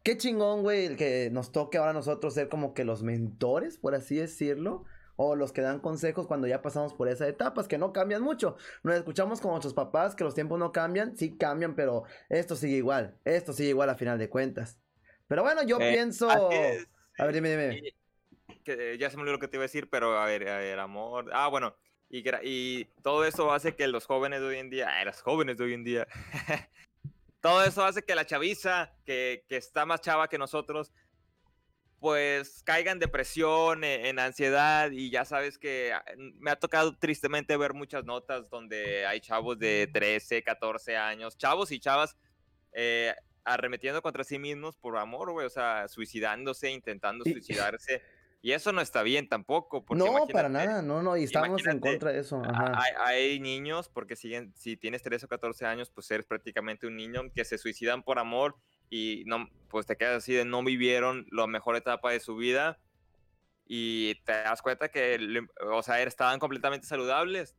qué 0.02 0.16
chingón, 0.16 0.62
güey, 0.62 0.96
que 0.96 1.28
nos 1.30 1.52
toque 1.52 1.78
ahora 1.78 1.90
a 1.90 1.94
nosotros 1.94 2.34
ser 2.34 2.48
como 2.48 2.74
que 2.74 2.84
los 2.84 3.02
mentores, 3.02 3.78
por 3.78 3.94
así 3.94 4.16
decirlo, 4.16 4.84
o 5.16 5.34
los 5.34 5.52
que 5.52 5.60
dan 5.60 5.80
consejos 5.80 6.28
cuando 6.28 6.46
ya 6.46 6.62
pasamos 6.62 6.94
por 6.94 7.08
esas 7.08 7.28
etapas, 7.28 7.66
que 7.66 7.76
no 7.76 7.92
cambian 7.92 8.22
mucho. 8.22 8.56
Nos 8.84 8.94
escuchamos 8.94 9.40
con 9.40 9.50
nuestros 9.50 9.74
papás, 9.74 10.14
que 10.14 10.22
los 10.22 10.34
tiempos 10.34 10.60
no 10.60 10.70
cambian, 10.70 11.16
sí 11.16 11.36
cambian, 11.36 11.74
pero 11.74 12.04
esto 12.28 12.54
sigue 12.54 12.76
igual, 12.76 13.18
esto 13.24 13.52
sigue 13.52 13.70
igual 13.70 13.90
a 13.90 13.96
final 13.96 14.16
de 14.16 14.28
cuentas. 14.28 14.78
Pero 15.26 15.42
bueno, 15.42 15.64
yo 15.64 15.78
eh, 15.80 15.92
pienso... 15.92 16.30
A 16.30 17.24
ver, 17.24 17.34
dime, 17.34 17.50
dime. 17.50 17.94
que, 18.62 18.96
ya 18.96 19.10
se 19.10 19.16
me 19.16 19.22
olvidó 19.22 19.34
lo 19.34 19.40
que 19.40 19.48
te 19.48 19.56
iba 19.56 19.64
a 19.64 19.66
decir, 19.66 19.90
pero 19.90 20.16
a 20.16 20.24
ver, 20.24 20.48
a 20.48 20.58
ver, 20.58 20.78
amor. 20.78 21.30
Ah, 21.32 21.48
bueno, 21.48 21.74
y, 22.10 22.24
y 22.42 22.84
todo 23.02 23.24
eso 23.24 23.52
hace 23.52 23.74
que 23.74 23.86
los 23.88 24.06
jóvenes 24.06 24.40
de 24.40 24.46
hoy 24.46 24.58
en 24.58 24.70
día, 24.70 24.88
ah, 24.88 25.04
los 25.04 25.20
jóvenes 25.22 25.58
de 25.58 25.64
hoy 25.64 25.74
en 25.74 25.84
día, 25.84 26.06
todo 27.40 27.64
eso 27.64 27.84
hace 27.84 28.02
que 28.02 28.14
la 28.14 28.26
chaviza, 28.26 28.92
que, 29.04 29.44
que 29.48 29.56
está 29.56 29.84
más 29.86 30.00
chava 30.00 30.28
que 30.28 30.38
nosotros, 30.38 30.92
pues 32.00 32.62
caiga 32.64 32.92
en 32.92 32.98
depresión, 32.98 33.84
e- 33.84 34.08
en, 34.08 34.18
ansiedad, 34.18 34.90
y 34.90 35.10
ya 35.10 35.24
sabes 35.24 35.58
que 35.58 35.92
ah, 35.92 36.04
me 36.16 36.50
ha 36.50 36.56
tocado 36.56 36.96
tristemente 36.96 37.56
ver 37.56 37.74
muchas 37.74 38.04
notas 38.04 38.48
donde 38.48 39.06
hay 39.06 39.20
chavos 39.20 39.58
de 39.58 39.88
13, 39.92 40.42
14 40.42 40.96
años, 40.96 41.36
chavos 41.36 41.72
y 41.72 41.80
chavas 41.80 42.16
eh, 42.72 43.14
arremetiendo 43.44 44.02
contra 44.02 44.24
sí 44.24 44.38
mismos 44.38 44.76
por 44.76 44.96
amor, 44.96 45.32
güey, 45.32 45.46
o 45.46 45.50
sea, 45.50 45.88
suicidándose, 45.88 46.70
intentando 46.70 47.24
suicidarse. 47.24 48.02
Y 48.40 48.52
eso 48.52 48.72
no 48.72 48.80
está 48.80 49.02
bien 49.02 49.28
tampoco. 49.28 49.84
Porque 49.84 50.04
No, 50.04 50.26
para 50.32 50.48
nada, 50.48 50.80
no, 50.80 51.02
no, 51.02 51.16
y 51.16 51.24
estamos 51.24 51.66
en 51.66 51.80
contra 51.80 52.12
de 52.12 52.20
eso. 52.20 52.40
Ajá. 52.44 52.72
Hay, 52.76 52.92
hay 53.04 53.40
niños, 53.40 53.88
porque 53.88 54.14
siguen, 54.14 54.52
si 54.56 54.76
tienes 54.76 55.02
13 55.02 55.26
o 55.26 55.28
14 55.28 55.66
años, 55.66 55.90
pues 55.90 56.10
eres 56.10 56.26
prácticamente 56.26 56.86
un 56.86 56.96
niño 56.96 57.22
que 57.34 57.44
se 57.44 57.58
suicidan 57.58 58.02
por 58.02 58.18
amor 58.18 58.56
y 58.90 59.24
no, 59.26 59.48
pues 59.68 59.86
te 59.86 59.96
quedas 59.96 60.18
así 60.18 60.32
de 60.32 60.44
no 60.44 60.62
vivieron 60.62 61.26
la 61.30 61.46
mejor 61.46 61.76
etapa 61.76 62.12
de 62.12 62.20
su 62.20 62.36
vida 62.36 62.78
y 63.66 64.14
te 64.24 64.32
das 64.32 64.62
cuenta 64.62 64.88
que, 64.88 65.18
o 65.70 65.82
sea, 65.82 66.02
estaban 66.02 66.38
completamente 66.38 66.86
saludables, 66.86 67.54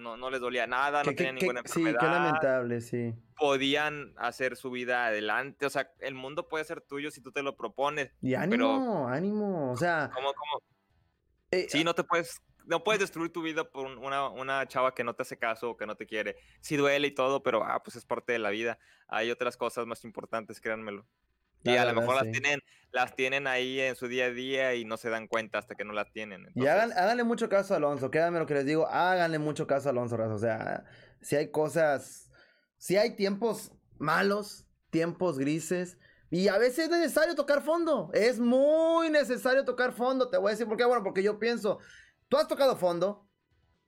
no, 0.00 0.16
no 0.16 0.30
les 0.30 0.40
dolía 0.40 0.66
nada, 0.66 1.04
no 1.04 1.14
tenían 1.14 1.36
ninguna 1.36 1.60
sí, 1.64 1.80
enfermedad 1.80 2.00
qué 2.00 2.06
lamentable, 2.06 2.80
sí. 2.80 3.14
podían 3.36 4.12
hacer 4.16 4.56
su 4.56 4.70
vida 4.70 5.06
adelante. 5.06 5.66
O 5.66 5.70
sea, 5.70 5.92
el 6.00 6.14
mundo 6.14 6.48
puede 6.48 6.64
ser 6.64 6.80
tuyo 6.80 7.10
si 7.10 7.20
tú 7.20 7.30
te 7.32 7.42
lo 7.42 7.56
propones. 7.56 8.10
Y 8.20 8.34
ánimo, 8.34 9.06
ánimo, 9.08 9.72
o 9.72 9.76
sea, 9.76 10.10
¿Cómo, 10.12 10.32
cómo? 10.32 10.62
eh, 11.52 11.66
Sí, 11.68 11.84
no 11.84 11.94
te 11.94 12.04
puedes, 12.04 12.40
no 12.66 12.82
puedes 12.84 13.00
destruir 13.00 13.32
tu 13.32 13.42
vida 13.42 13.64
por 13.64 13.86
un- 13.86 13.98
una, 13.98 14.28
una 14.28 14.66
chava 14.66 14.94
que 14.94 15.04
no 15.04 15.14
te 15.14 15.22
hace 15.22 15.36
caso 15.38 15.70
o 15.70 15.76
que 15.76 15.86
no 15.86 15.96
te 15.96 16.06
quiere. 16.06 16.36
Sí 16.60 16.76
duele 16.76 17.08
y 17.08 17.14
todo, 17.14 17.42
pero 17.42 17.64
ah, 17.64 17.82
pues 17.82 17.96
es 17.96 18.04
parte 18.04 18.32
de 18.32 18.38
la 18.38 18.50
vida. 18.50 18.78
Hay 19.08 19.30
otras 19.30 19.56
cosas 19.56 19.86
más 19.86 20.04
importantes, 20.04 20.60
créanmelo. 20.60 21.06
Y 21.62 21.76
a 21.76 21.84
lo 21.84 22.00
mejor 22.00 22.16
las 22.16 22.30
tienen, 22.30 22.60
las 22.92 23.14
tienen 23.14 23.46
ahí 23.46 23.80
en 23.80 23.96
su 23.96 24.08
día 24.08 24.26
a 24.26 24.30
día 24.30 24.74
y 24.74 24.84
no 24.84 24.96
se 24.96 25.10
dan 25.10 25.26
cuenta 25.26 25.58
hasta 25.58 25.74
que 25.74 25.84
no 25.84 25.92
las 25.92 26.10
tienen. 26.12 26.48
Y 26.54 26.66
hagan, 26.66 26.92
háganle 26.92 27.24
mucho 27.24 27.48
caso 27.48 27.74
a 27.74 27.76
Alonso, 27.76 28.10
créanme 28.10 28.38
lo 28.38 28.46
que 28.46 28.54
les 28.54 28.66
digo, 28.66 28.86
háganle 28.88 29.38
mucho 29.38 29.66
caso 29.66 29.88
a 29.88 29.92
Alonso, 29.92 30.16
O 30.16 30.38
sea, 30.38 30.84
si 31.20 31.36
hay 31.36 31.50
cosas, 31.50 32.30
si 32.76 32.96
hay 32.96 33.16
tiempos 33.16 33.72
malos, 33.98 34.66
tiempos 34.90 35.38
grises, 35.38 35.98
y 36.30 36.46
a 36.46 36.58
veces 36.58 36.84
es 36.84 36.90
necesario 36.90 37.34
tocar 37.34 37.62
fondo. 37.62 38.10
Es 38.14 38.38
muy 38.38 39.10
necesario 39.10 39.64
tocar 39.64 39.92
fondo. 39.92 40.30
Te 40.30 40.38
voy 40.38 40.48
a 40.48 40.50
decir 40.52 40.66
por 40.68 40.76
qué. 40.76 40.84
Bueno, 40.84 41.02
porque 41.02 41.24
yo 41.24 41.40
pienso, 41.40 41.80
tú 42.28 42.36
has 42.36 42.46
tocado 42.46 42.76
fondo, 42.76 43.28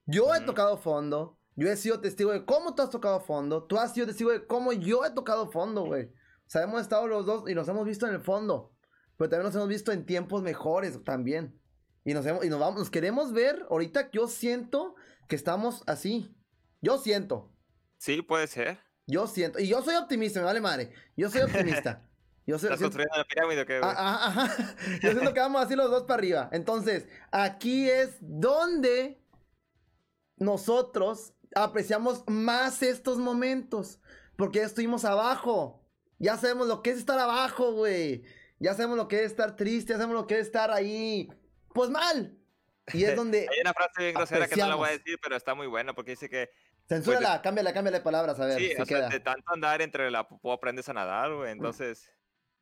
yo 0.07 0.35
he 0.35 0.41
tocado 0.41 0.77
fondo, 0.77 1.39
yo 1.55 1.71
he 1.71 1.77
sido 1.77 2.01
testigo 2.01 2.33
de 2.33 2.45
cómo 2.45 2.75
tú 2.75 2.83
has 2.83 2.91
tocado 2.91 3.21
fondo, 3.21 3.63
tú 3.65 3.79
has 3.79 3.95
sido 3.95 4.09
testigo 4.09 4.33
de 4.33 4.45
cómo 4.45 4.73
yo 4.73 5.05
he 5.05 5.11
tocado 5.11 5.51
fondo, 5.53 5.85
güey. 5.85 6.11
Sea, 6.53 6.65
hemos 6.65 6.83
estado 6.83 7.07
los 7.09 7.25
dos 7.25 7.49
y 7.49 7.55
nos 7.55 7.67
hemos 7.69 7.87
visto 7.87 8.07
en 8.07 8.13
el 8.13 8.21
fondo. 8.21 8.75
Pero 9.17 9.31
también 9.31 9.47
nos 9.47 9.55
hemos 9.55 9.69
visto 9.69 9.91
en 9.91 10.05
tiempos 10.05 10.43
mejores 10.43 11.03
también. 11.03 11.59
Y 12.05 12.13
nos, 12.13 12.27
hemos- 12.27 12.45
y 12.45 12.51
nos 12.51 12.61
vamos, 12.61 12.79
nos 12.79 12.91
queremos 12.91 13.33
ver. 13.33 13.65
Ahorita 13.71 14.11
yo 14.11 14.29
siento 14.29 14.95
que 15.29 15.37
estamos 15.37 15.83
así. 15.87 16.37
Yo 16.83 16.99
siento. 16.99 17.55
Sí, 17.97 18.21
puede 18.21 18.49
ser. 18.49 18.81
Yo 19.07 19.27
siento. 19.29 19.61
Y 19.61 19.67
yo 19.69 19.81
soy 19.83 19.95
optimista, 19.95 20.41
me 20.41 20.45
vale 20.45 20.61
madre. 20.61 20.93
Yo 21.17 21.31
soy 21.31 21.41
optimista. 21.43 22.07
Yo 22.47 22.59
soy, 22.59 22.67
¿Estás 22.73 22.81
siento- 22.81 22.99
construyendo 22.99 23.17
la 23.19 23.25
pirámide 23.25 23.63
o 23.63 23.67
qué, 23.67 23.79
güey? 23.79 23.91
Ah, 23.91 23.97
ah, 23.97 24.27
ajá. 24.27 24.75
Yo 25.01 25.13
siento 25.13 25.33
que 25.33 25.39
vamos 25.41 25.63
así 25.65 25.77
los 25.77 25.91
dos 25.91 26.03
para 26.03 26.15
arriba. 26.19 26.49
Entonces, 26.53 27.07
aquí 27.31 27.89
es 27.89 28.17
donde 28.21 29.25
nosotros 30.37 31.35
apreciamos 31.55 32.25
más 32.27 32.83
estos 32.83 33.19
momentos. 33.19 34.01
Porque 34.37 34.59
ya 34.59 34.67
estuvimos 34.67 35.05
abajo. 35.05 35.82
Ya 36.23 36.37
sabemos 36.37 36.69
lo 36.69 36.83
que 36.83 36.91
es 36.91 36.99
estar 36.99 37.19
abajo, 37.19 37.73
güey. 37.73 38.23
Ya 38.61 38.75
sabemos 38.75 38.97
lo 38.97 39.09
que 39.09 39.25
es 39.25 39.33
estar 39.33 39.57
triste. 39.57 39.93
Ya 39.93 39.97
sabemos 39.99 40.23
lo 40.23 40.27
que 40.29 40.39
es 40.39 40.47
estar 40.47 40.71
ahí. 40.71 41.29
Pues 41.75 41.91
mal. 41.91 42.39
Y 42.93 43.03
es 43.03 43.17
donde. 43.17 43.41
Hay 43.41 43.61
una 43.61 43.75
frase 43.75 44.03
bien 44.03 44.15
grosera 44.15 44.47
que 44.47 44.57
no 44.57 44.69
la 44.69 44.77
voy 44.77 44.89
a 44.89 44.93
decir, 44.93 45.19
pero 45.21 45.37
está 45.37 45.55
muy 45.55 45.67
buena 45.67 45.95
porque 45.95 46.13
dice 46.13 46.31
que, 46.31 46.51
Censúrala, 46.89 47.43
cámbiala, 47.43 47.73
cámbiala 47.73 47.99
de 47.99 48.05
palabras, 48.05 48.39
a 48.39 48.47
ver 48.47 48.59
sí, 48.59 48.73
o 48.79 48.85
sea, 48.85 49.09
de 49.09 49.21
tanto 49.21 49.53
andar 49.53 49.83
entre 49.83 50.11
la 50.11 50.29
popó 50.29 50.53
aprendes 50.53 50.89
a 50.89 50.93
nadar, 50.93 51.35
güey. 51.35 51.51
Entonces, 51.51 52.09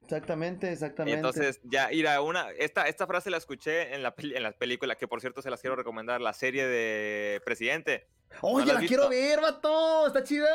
Exactamente, 0.03 0.73
exactamente. 0.73 1.17
entonces 1.17 1.61
ya, 1.65 1.89
mira, 1.89 2.21
una, 2.23 2.51
esta, 2.53 2.89
esta 2.89 3.07
frase 3.07 3.31
la 3.31 3.37
escuché 3.37 3.95
en 3.95 4.03
la, 4.03 4.15
en 4.17 4.43
la 4.43 4.53
película, 4.53 4.97
que 4.97 5.07
por 5.07 5.21
cierto 5.21 5.43
se 5.43 5.51
las 5.51 5.61
quiero 5.61 5.77
recomendar, 5.77 6.21
la 6.21 6.33
serie 6.33 6.67
de 6.67 7.43
Presidente. 7.45 8.09
Oye, 8.41 8.67
¿no 8.67 8.73
la 8.73 8.81
la 8.81 8.87
quiero 8.87 9.09
ver, 9.09 9.41
vato. 9.41 10.07
Está 10.07 10.25
chida. 10.25 10.49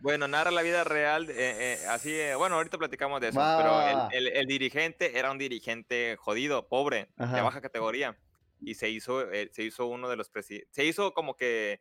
Bueno, 0.00 0.28
narra 0.28 0.50
la 0.50 0.62
vida 0.62 0.82
real, 0.84 1.28
eh, 1.30 1.34
eh, 1.82 1.86
así, 1.88 2.10
eh, 2.12 2.34
bueno, 2.34 2.56
ahorita 2.56 2.78
platicamos 2.78 3.20
de 3.20 3.28
eso, 3.28 3.40
pero 3.54 3.82
el, 3.82 3.98
el- 4.12 4.28
el 4.28 4.46
dirigente 4.46 5.18
era 5.18 5.30
un 5.30 5.36
dirigente 5.38 6.16
jodido, 6.18 6.68
pobre, 6.68 7.10
de 7.16 7.24
Ajá. 7.24 7.42
baja 7.42 7.60
categoría, 7.60 8.18
y 8.58 8.74
se 8.74 8.88
hizo, 8.88 9.30
eh, 9.30 9.50
se 9.52 9.62
hizo 9.62 9.86
uno 9.86 10.08
de 10.08 10.16
los 10.16 10.30
presidentes, 10.30 10.68
se 10.74 10.84
hizo 10.86 11.12
como 11.12 11.36
que 11.36 11.80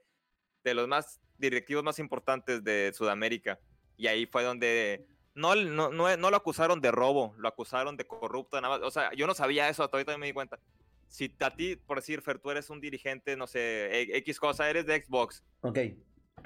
de 0.64 0.74
los 0.74 0.88
más 0.88 1.22
directivos 1.38 1.84
más 1.84 2.00
importantes 2.00 2.64
de 2.64 2.92
Sudamérica, 2.94 3.60
y 3.98 4.08
ahí 4.08 4.26
fue 4.26 4.44
donde 4.44 5.06
no, 5.34 5.56
no, 5.56 5.90
no, 5.90 6.18
no 6.18 6.30
lo 6.32 6.38
acusaron 6.38 6.82
de 6.82 6.92
robo, 6.92 7.34
lo 7.38 7.48
acusaron 7.48 7.96
de 7.98 8.06
corrupto, 8.08 8.60
nada 8.60 8.78
más, 8.80 8.88
o 8.88 8.92
sea, 8.92 9.14
yo 9.14 9.28
no 9.28 9.34
sabía 9.34 9.70
eso, 9.70 9.84
hasta 9.84 9.98
ahorita 9.98 10.18
me 10.18 10.28
di 10.28 10.34
cuenta. 10.34 10.60
Si 11.08 11.34
a 11.40 11.56
ti, 11.56 11.76
por 11.76 11.98
decir, 11.98 12.22
Fer, 12.22 12.40
tú 12.40 12.52
eres 12.52 12.70
un 12.70 12.82
dirigente, 12.82 13.36
no 13.38 13.48
sé, 13.48 13.60
e- 14.02 14.18
X 14.18 14.40
cosa, 14.40 14.70
eres 14.70 14.86
de 14.86 15.02
Xbox, 15.04 15.44
Ok. 15.62 15.80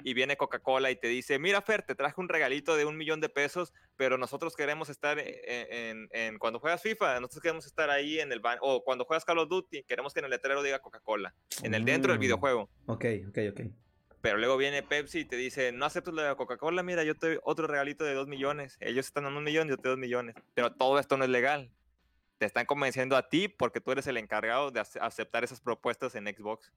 Y 0.02 0.14
viene 0.14 0.36
Coca-Cola 0.36 0.90
y 0.90 0.96
te 0.96 1.08
dice, 1.08 1.38
mira 1.38 1.62
Fer, 1.62 1.82
te 1.82 1.94
traje 1.94 2.20
un 2.20 2.28
regalito 2.28 2.76
de 2.76 2.84
un 2.84 2.96
millón 2.96 3.20
de 3.20 3.28
pesos, 3.28 3.72
pero 3.96 4.18
nosotros 4.18 4.56
queremos 4.56 4.88
estar 4.88 5.18
en, 5.18 5.26
en- 5.46 6.08
en- 6.12 6.38
cuando 6.38 6.58
juegas 6.60 6.82
FIFA, 6.82 7.20
nosotros 7.20 7.42
queremos 7.42 7.66
estar 7.66 7.90
ahí 7.90 8.18
en 8.20 8.32
el 8.32 8.40
ban 8.40 8.58
o 8.60 8.82
cuando 8.84 9.04
juegas 9.04 9.24
Call 9.24 9.38
of 9.38 9.48
Duty, 9.48 9.84
queremos 9.84 10.12
que 10.12 10.20
en 10.20 10.24
el 10.26 10.30
letrero 10.30 10.62
diga 10.62 10.78
Coca-Cola, 10.80 11.34
en 11.62 11.74
el 11.74 11.84
dentro 11.84 12.12
del 12.12 12.18
Mm. 12.18 12.22
videojuego. 12.22 12.70
Ok, 12.86 13.04
ok, 13.28 13.38
ok. 13.50 13.60
Pero 14.20 14.38
luego 14.38 14.56
viene 14.56 14.82
Pepsi 14.82 15.20
y 15.20 15.24
te 15.26 15.36
dice, 15.36 15.70
no 15.72 15.84
aceptas 15.84 16.14
la 16.14 16.28
de 16.30 16.36
Coca-Cola, 16.36 16.82
mira, 16.82 17.04
yo 17.04 17.14
te 17.14 17.26
doy 17.28 17.38
otro 17.42 17.66
regalito 17.66 18.04
de 18.04 18.14
dos 18.14 18.26
millones. 18.26 18.78
Ellos 18.80 19.04
están 19.06 19.24
dando 19.24 19.38
un 19.38 19.44
millón, 19.44 19.68
yo 19.68 19.76
te 19.76 19.82
doy 19.82 19.92
dos 19.92 19.98
millones. 20.00 20.34
Pero 20.54 20.72
todo 20.72 20.98
esto 20.98 21.18
no 21.18 21.24
es 21.24 21.30
legal. 21.30 21.70
Te 22.38 22.46
están 22.46 22.64
convenciendo 22.64 23.16
a 23.18 23.28
ti 23.28 23.48
porque 23.48 23.80
tú 23.82 23.92
eres 23.92 24.06
el 24.06 24.16
encargado 24.16 24.70
de 24.70 24.80
ace- 24.80 24.98
aceptar 24.98 25.44
esas 25.44 25.60
propuestas 25.60 26.14
en 26.14 26.24
Xbox. 26.26 26.72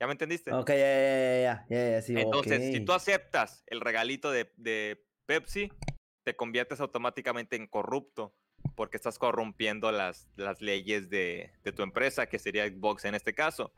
¿Ya 0.00 0.06
me 0.06 0.12
entendiste? 0.12 0.52
Ok, 0.52 0.68
ya, 0.70 0.76
ya, 0.76 1.66
ya, 1.68 1.90
ya, 1.90 2.02
sí, 2.02 2.14
Entonces, 2.16 2.70
si 2.70 2.78
ok. 2.78 2.86
tú 2.86 2.92
aceptas 2.92 3.64
el 3.66 3.80
regalito 3.80 4.30
de, 4.30 4.52
de 4.56 5.04
Pepsi, 5.26 5.72
te 6.24 6.36
conviertes 6.36 6.80
automáticamente 6.80 7.56
en 7.56 7.66
corrupto 7.66 8.34
porque 8.76 8.96
estás 8.96 9.18
corrompiendo 9.18 9.90
las, 9.90 10.28
las 10.36 10.60
leyes 10.60 11.10
de, 11.10 11.52
de 11.64 11.72
tu 11.72 11.82
empresa, 11.82 12.26
que 12.26 12.38
sería 12.38 12.68
Xbox 12.68 13.04
en 13.06 13.14
este 13.16 13.34
caso. 13.34 13.72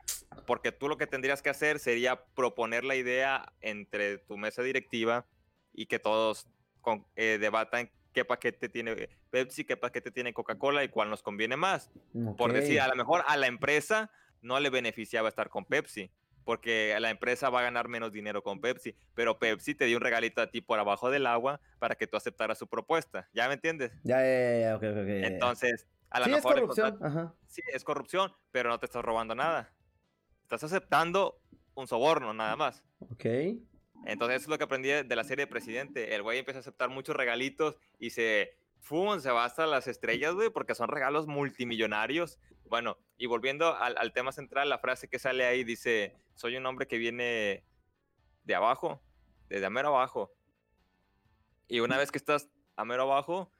Porque 0.45 0.71
tú 0.71 0.87
lo 0.87 0.97
que 0.97 1.07
tendrías 1.07 1.41
que 1.41 1.49
hacer 1.49 1.79
sería 1.79 2.23
proponer 2.35 2.83
la 2.83 2.95
idea 2.95 3.51
entre 3.61 4.19
tu 4.19 4.37
mesa 4.37 4.61
directiva 4.61 5.25
y 5.73 5.87
que 5.87 5.97
todos 5.97 6.47
con- 6.81 7.07
eh, 7.15 7.37
debatan 7.39 7.91
qué 8.13 8.25
paquete 8.25 8.69
tiene 8.69 9.09
Pepsi, 9.31 9.63
qué 9.65 9.77
paquete 9.77 10.11
tiene 10.11 10.33
Coca-Cola 10.33 10.83
y 10.83 10.89
cuál 10.89 11.09
nos 11.09 11.23
conviene 11.23 11.57
más. 11.57 11.89
Por 12.37 12.51
Ok. 12.51 12.57
decir, 12.57 12.79
a 12.81 12.87
lo 12.87 12.95
mejor 12.95 13.23
a 13.27 13.37
la 13.37 13.47
empresa 13.47 14.11
no 14.41 14.59
le 14.59 14.69
beneficiaba 14.69 15.29
estar 15.29 15.49
con 15.49 15.65
Pepsi, 15.65 16.11
porque 16.43 16.95
la 16.99 17.09
empresa 17.11 17.49
va 17.49 17.59
a 17.59 17.63
ganar 17.63 17.87
menos 17.87 18.11
dinero 18.11 18.41
con 18.43 18.59
Pepsi, 18.61 18.95
pero 19.13 19.37
Pepsi 19.39 19.75
te 19.75 19.85
dio 19.85 19.97
un 19.97 20.03
regalito 20.03 20.41
a 20.41 20.47
ti 20.49 20.61
por 20.61 20.79
abajo 20.79 21.09
del 21.11 21.27
agua 21.27 21.61
para 21.79 21.95
que 21.95 22.07
tú 22.07 22.17
aceptaras 22.17 22.57
su 22.57 22.67
propuesta. 22.67 23.29
¿Ya 23.33 23.47
me 23.47 23.53
entiendes? 23.53 23.91
Ya, 24.03 24.21
ya, 24.23 24.59
ya, 24.59 24.75
ok, 24.75 24.83
ok, 24.83 24.97
ok, 25.01 25.07
ya, 25.07 25.13
ya. 25.21 25.27
Entonces, 25.27 25.87
a 26.09 26.19
lo 26.19 26.25
Sí, 26.25 26.31
es 26.31 26.37
mejor 26.37 26.53
el 26.55 26.61
corrupción. 26.61 26.91
contrato- 26.91 27.19
Ajá. 27.19 27.35
sí, 27.47 27.61
es 27.73 27.83
corrupción, 27.83 28.33
pero 28.51 28.69
no 28.69 28.79
te 28.79 28.85
estás 28.87 29.05
robando 29.05 29.35
nada. 29.35 29.71
Estás 30.43 30.63
aceptando 30.63 31.39
un 31.75 31.87
soborno 31.87 32.33
nada 32.33 32.55
más. 32.55 32.83
Ok. 32.99 33.25
Entonces, 34.05 34.37
eso 34.37 34.45
es 34.45 34.47
lo 34.49 34.57
que 34.57 34.63
aprendí 34.63 34.89
de 34.89 35.03
de 35.03 35.15
la 35.15 35.23
serie 35.23 35.45
de 35.45 35.51
Presidente. 35.51 36.15
El 36.15 36.23
güey 36.23 36.39
empieza 36.39 36.57
a 36.57 36.61
aceptar 36.61 36.89
muchos 36.89 37.15
regalitos 37.15 37.77
y 37.99 38.09
se, 38.09 38.57
¡fum! 38.81 39.19
se 39.19 39.31
va 39.31 39.45
hasta 39.45 39.65
las 39.65 39.87
estrellas, 39.87 40.33
güey, 40.33 40.49
porque 40.49 40.75
son 40.75 40.89
regalos 40.89 41.27
multimillonarios. 41.27 42.39
Bueno, 42.65 42.97
y 43.17 43.25
volviendo 43.27 43.75
al, 43.75 43.97
al 43.97 44.11
tema 44.13 44.31
central, 44.31 44.67
la 44.69 44.79
frase 44.79 45.07
que 45.07 45.19
sale 45.19 45.45
ahí 45.45 45.63
dice, 45.63 46.15
soy 46.35 46.57
un 46.57 46.65
hombre 46.65 46.87
que 46.87 46.97
viene 46.97 47.63
de 48.43 48.55
abajo, 48.55 49.01
desde 49.49 49.65
a 49.65 49.69
mero 49.69 49.89
abajo. 49.89 50.33
Y 51.67 51.79
una 51.79 51.97
vez 51.97 52.11
que 52.11 52.17
estás 52.17 52.49
a 52.75 52.83
mero 52.85 53.03
abajo, 53.03 53.51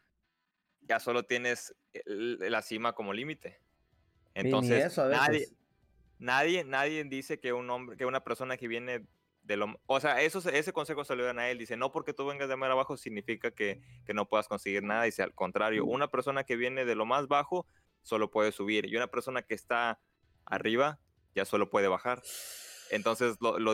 ya 0.82 1.00
solo 1.00 1.24
tienes 1.24 1.76
el- 1.94 2.38
la 2.40 2.62
cima 2.62 2.94
como 2.94 3.14
límite. 3.14 3.62
Entonces, 4.34 4.86
eso 4.86 5.04
a 5.04 5.08
nadie, 5.10 5.48
nadie, 6.20 6.64
nadie 6.64 7.04
dice 7.04 7.40
que 7.40 7.54
un 7.54 7.70
hombre, 7.70 7.98
que 7.98 8.06
una 8.06 8.24
persona 8.24 8.58
que 8.58 8.68
viene 8.68 9.06
de 9.44 9.58
lo, 9.58 9.76
o 9.88 10.00
sea, 10.00 10.22
eso, 10.22 10.40
se- 10.42 10.58
ese 10.58 10.72
consejo 10.74 11.04
se 11.04 11.16
lo 11.16 11.24
dan 11.26 11.40
a 11.40 11.50
él. 11.50 11.58
Dice, 11.58 11.76
no 11.78 11.92
porque 11.92 12.14
tú 12.14 12.26
vengas 12.26 12.48
de 12.50 12.56
más 12.56 12.70
abajo 12.70 12.96
significa 12.98 13.52
que, 13.52 13.82
que 14.06 14.14
no 14.14 14.28
puedas 14.28 14.48
conseguir 14.48 14.84
nada. 14.84 15.04
Dice, 15.04 15.24
al 15.24 15.34
contrario, 15.34 15.86
una 15.86 16.08
persona 16.08 16.44
que 16.44 16.56
viene 16.56 16.86
de 16.86 16.96
lo 16.96 17.06
más 17.06 17.28
bajo 17.28 17.66
solo 18.04 18.30
puede 18.32 18.52
subir 18.52 18.86
y 18.86 18.96
una 18.96 19.08
persona 19.08 19.42
que 19.42 19.54
está 19.56 20.00
arriba 20.46 21.00
ya 21.36 21.46
solo 21.46 21.70
puede 21.70 21.88
bajar. 21.88 22.22
Entonces, 22.90 23.38
lo, 23.40 23.58
lo, 23.58 23.74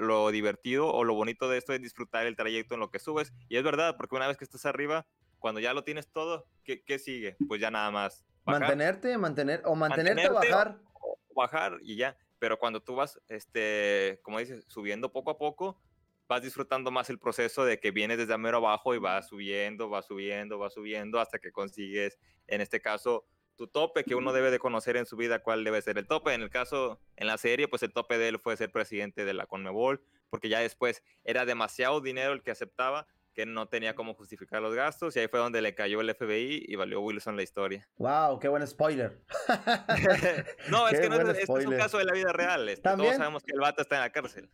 lo 0.00 0.30
divertido 0.30 0.88
o 0.92 1.02
lo 1.04 1.14
bonito 1.14 1.48
de 1.48 1.58
esto 1.58 1.72
es 1.72 1.82
disfrutar 1.82 2.26
el 2.26 2.36
trayecto 2.36 2.74
en 2.74 2.80
lo 2.80 2.90
que 2.90 3.00
subes. 3.00 3.32
Y 3.48 3.56
es 3.56 3.64
verdad, 3.64 3.96
porque 3.96 4.14
una 4.14 4.28
vez 4.28 4.36
que 4.36 4.44
estás 4.44 4.64
arriba, 4.64 5.06
cuando 5.40 5.60
ya 5.60 5.74
lo 5.74 5.82
tienes 5.82 6.08
todo, 6.08 6.46
¿qué, 6.62 6.82
qué 6.84 6.98
sigue? 7.00 7.36
Pues 7.48 7.60
ya 7.60 7.70
nada 7.70 7.90
más. 7.90 8.24
bajar. 8.44 8.60
Mantenerte, 8.60 9.18
mantener, 9.18 9.62
o 9.64 9.74
mantenerte 9.74 10.28
Mantenerte 10.28 10.52
o- 10.52 10.54
bajar. 10.54 10.78
o 10.94 11.18
bajar 11.34 11.78
y 11.82 11.96
ya. 11.96 12.16
Pero 12.44 12.58
cuando 12.58 12.82
tú 12.82 12.94
vas, 12.94 13.18
este, 13.28 14.20
como 14.22 14.38
dices, 14.38 14.66
subiendo 14.68 15.10
poco 15.10 15.30
a 15.30 15.38
poco, 15.38 15.80
vas 16.28 16.42
disfrutando 16.42 16.90
más 16.90 17.08
el 17.08 17.18
proceso 17.18 17.64
de 17.64 17.80
que 17.80 17.90
vienes 17.90 18.18
desde 18.18 18.36
mero 18.36 18.58
abajo 18.58 18.94
y 18.94 18.98
vas 18.98 19.28
subiendo, 19.28 19.88
vas 19.88 20.04
subiendo, 20.04 20.58
vas 20.58 20.74
subiendo 20.74 21.20
hasta 21.20 21.38
que 21.38 21.52
consigues, 21.52 22.18
en 22.46 22.60
este 22.60 22.82
caso, 22.82 23.24
tu 23.56 23.66
tope 23.66 24.04
que 24.04 24.14
uno 24.14 24.34
debe 24.34 24.50
de 24.50 24.58
conocer 24.58 24.98
en 24.98 25.06
su 25.06 25.16
vida 25.16 25.38
cuál 25.38 25.64
debe 25.64 25.80
ser 25.80 25.96
el 25.96 26.06
tope. 26.06 26.34
En 26.34 26.42
el 26.42 26.50
caso, 26.50 27.00
en 27.16 27.28
la 27.28 27.38
serie, 27.38 27.66
pues 27.66 27.82
el 27.82 27.94
tope 27.94 28.18
de 28.18 28.28
él 28.28 28.38
fue 28.38 28.58
ser 28.58 28.70
presidente 28.70 29.24
de 29.24 29.32
la 29.32 29.46
Conmebol, 29.46 30.04
porque 30.28 30.50
ya 30.50 30.60
después 30.60 31.02
era 31.24 31.46
demasiado 31.46 32.02
dinero 32.02 32.34
el 32.34 32.42
que 32.42 32.50
aceptaba 32.50 33.06
que 33.34 33.46
no 33.46 33.68
tenía 33.68 33.94
cómo 33.94 34.14
justificar 34.14 34.62
los 34.62 34.74
gastos 34.74 35.16
y 35.16 35.20
ahí 35.20 35.28
fue 35.28 35.40
donde 35.40 35.60
le 35.60 35.74
cayó 35.74 36.00
el 36.00 36.14
FBI 36.14 36.64
y 36.66 36.76
valió 36.76 37.00
Wilson 37.00 37.36
la 37.36 37.42
historia. 37.42 37.88
Wow, 37.96 38.38
qué 38.38 38.48
buen 38.48 38.66
spoiler. 38.66 39.20
no, 40.70 40.88
es 40.88 40.94
Qué 40.94 41.00
que 41.02 41.08
no 41.08 41.16
es, 41.16 41.38
este 41.38 41.52
es 41.60 41.66
un 41.66 41.76
caso 41.76 41.98
de 41.98 42.04
la 42.04 42.12
vida 42.12 42.32
real. 42.32 42.68
este, 42.68 42.88
todos 42.88 43.16
sabemos 43.16 43.42
que 43.42 43.52
el 43.52 43.60
vato 43.60 43.82
está 43.82 43.96
en 43.96 44.02
la 44.02 44.10
cárcel. 44.10 44.50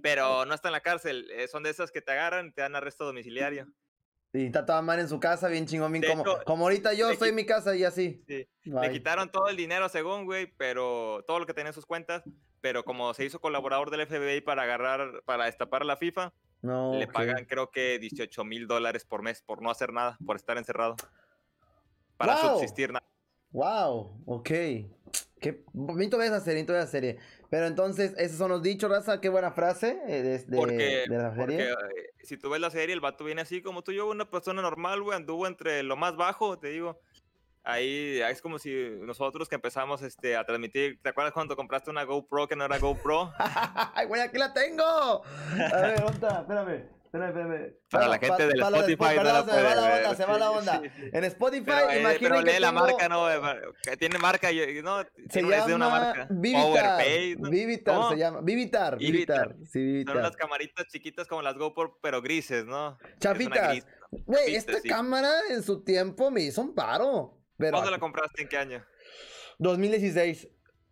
Pero 0.00 0.44
no 0.46 0.54
está 0.54 0.68
en 0.68 0.72
la 0.72 0.80
cárcel. 0.80 1.28
eh, 1.30 1.48
son 1.48 1.62
de 1.62 1.70
esas 1.70 1.90
que 1.90 2.00
te 2.00 2.12
agarran 2.12 2.46
y 2.48 2.52
te 2.52 2.62
dan 2.62 2.76
arresto 2.76 3.04
domiciliario. 3.04 3.66
Y 4.34 4.46
está 4.46 4.64
toda 4.64 4.80
mal 4.80 4.98
en 4.98 5.08
su 5.08 5.20
casa, 5.20 5.48
bien 5.48 5.66
chingón, 5.66 5.92
bien 5.92 6.04
como, 6.08 6.22
hecho, 6.22 6.40
como 6.46 6.64
ahorita 6.64 6.94
yo 6.94 7.10
estoy 7.10 7.30
en 7.30 7.34
mi 7.34 7.44
casa 7.44 7.76
y 7.76 7.84
así. 7.84 8.24
Sí. 8.26 8.48
Le 8.64 8.90
quitaron 8.90 9.30
todo 9.30 9.48
el 9.48 9.56
dinero 9.58 9.90
según, 9.90 10.24
güey, 10.24 10.46
pero 10.56 11.22
todo 11.26 11.38
lo 11.38 11.46
que 11.46 11.52
tenía 11.52 11.68
en 11.68 11.74
sus 11.74 11.84
cuentas. 11.84 12.22
Pero 12.62 12.84
como 12.84 13.12
se 13.12 13.24
hizo 13.26 13.40
colaborador 13.40 13.90
del 13.90 14.06
FBI 14.06 14.40
para 14.40 14.62
agarrar, 14.62 15.22
para 15.26 15.44
destapar 15.44 15.84
la 15.84 15.96
FIFA, 15.98 16.32
No, 16.62 16.94
le 16.94 17.08
pagan 17.08 17.44
creo 17.44 17.70
que 17.70 17.98
18 17.98 18.44
mil 18.44 18.66
dólares 18.68 19.04
por 19.04 19.22
mes 19.22 19.42
por 19.42 19.60
no 19.62 19.70
hacer 19.70 19.92
nada, 19.92 20.16
por 20.24 20.36
estar 20.36 20.56
encerrado. 20.58 20.94
Para 22.16 22.34
¡Wow! 22.36 22.54
subsistir 22.54 22.92
nada. 22.92 23.04
Wow, 23.50 24.22
ok. 24.26 24.48
Qué 25.40 25.64
bonito 25.72 26.16
ver 26.18 26.28
esa 26.28 26.40
serie, 26.40 26.60
bonito 26.60 26.72
ver 26.74 26.82
esa 26.82 26.90
serie. 26.90 27.18
Pero 27.50 27.66
entonces, 27.66 28.14
esos 28.16 28.38
son 28.38 28.50
los 28.50 28.62
dichos, 28.62 28.88
raza. 28.88 29.20
Qué 29.20 29.28
buena 29.28 29.50
frase 29.50 29.98
eh, 30.06 30.22
de, 30.22 30.38
de- 30.38 30.56
Porque, 30.56 31.04
de 31.08 31.18
la 31.18 31.34
porque, 31.34 31.70
eh, 31.72 31.74
si 32.22 32.36
tú 32.38 32.48
ves 32.48 32.60
la 32.60 32.70
serie, 32.70 32.94
el 32.94 33.00
vato 33.00 33.24
viene 33.24 33.40
así 33.42 33.60
como 33.60 33.82
tú 33.82 33.90
yo, 33.92 34.08
una 34.08 34.30
persona 34.30 34.62
normal, 34.62 35.02
güey, 35.02 35.16
anduvo 35.16 35.46
entre 35.48 35.82
lo 35.82 35.96
más 35.96 36.16
bajo, 36.16 36.58
te 36.58 36.68
digo. 36.68 37.00
Ahí 37.64 38.20
es 38.20 38.42
como 38.42 38.58
si 38.58 38.74
nosotros 39.00 39.48
que 39.48 39.54
empezamos 39.54 40.02
este, 40.02 40.36
a 40.36 40.44
transmitir, 40.44 41.00
¿te 41.00 41.10
acuerdas 41.10 41.32
cuando 41.32 41.54
compraste 41.56 41.90
una 41.90 42.02
GoPro 42.04 42.48
que 42.48 42.56
no 42.56 42.64
era 42.64 42.78
GoPro? 42.78 43.32
¡Ay, 43.94 44.06
güey, 44.06 44.20
aquí 44.20 44.36
la 44.38 44.52
tengo! 44.52 44.82
A 44.84 45.80
ver, 45.80 46.00
¿dónde 46.00 46.12
está? 46.14 46.40
Espérame. 46.40 46.84
Espérame, 47.04 47.28
espérame. 47.28 47.74
Para 47.90 48.08
la 48.08 48.14
gente 48.18 48.28
pa- 48.36 48.46
del 48.46 48.58
Spotify 48.62 48.96
Spo- 48.96 49.16
no 49.16 49.22
la 49.22 49.44
se 49.44 49.62
va 49.62 49.74
la 49.74 49.94
onda, 49.96 50.14
se 50.16 50.24
va 50.24 50.38
la 50.38 50.50
onda. 50.50 50.80
sí, 50.82 50.88
sí. 50.96 51.10
En 51.12 51.24
Spotify, 51.24 51.64
Pero, 51.66 51.90
eh, 51.90 52.00
imaginen 52.00 52.30
pero 52.32 52.40
lee 52.42 52.52
que 52.52 52.60
la 52.60 52.68
tengo- 52.70 52.80
marca, 52.80 53.08
¿no? 53.10 53.30
eh, 53.30 53.60
que 53.82 53.96
Tiene 53.98 54.18
marca, 54.18 54.48
no, 54.82 55.02
Se 55.02 55.08
tiene- 55.28 55.56
es 55.58 55.66
de 55.66 55.74
una 55.74 55.86
llama 55.88 56.00
marca. 56.00 56.26
Vivitar. 56.30 56.64
Powerpay, 56.66 57.36
¿no? 57.36 57.50
Vivitar 57.50 57.94
¿Cómo? 57.94 58.10
se 58.10 58.16
llama. 58.16 58.40
Vivitar, 58.42 58.96
Vivitar. 58.96 59.48
Vivitar. 59.50 59.66
Sí, 59.70 59.78
Vivitar. 59.78 60.14
Son 60.14 60.20
unas 60.24 60.36
camaritas 60.36 60.86
chiquitas 60.88 61.28
como 61.28 61.42
las 61.42 61.54
GoPro, 61.58 61.98
pero 62.02 62.22
grises, 62.22 62.64
¿no? 62.64 62.96
Gris. 63.20 63.86
Güey, 64.24 64.56
esta 64.56 64.80
sí. 64.80 64.88
cámara 64.88 65.30
en 65.50 65.62
su 65.62 65.84
tiempo 65.84 66.30
me 66.30 66.40
hizo 66.40 66.62
un 66.62 66.74
paro. 66.74 67.38
Pero 67.58 67.72
¿Cuándo 67.72 67.90
la 67.90 67.98
compraste? 67.98 68.42
¿En 68.42 68.48
qué 68.48 68.56
año? 68.58 68.84
2016. 69.58 70.48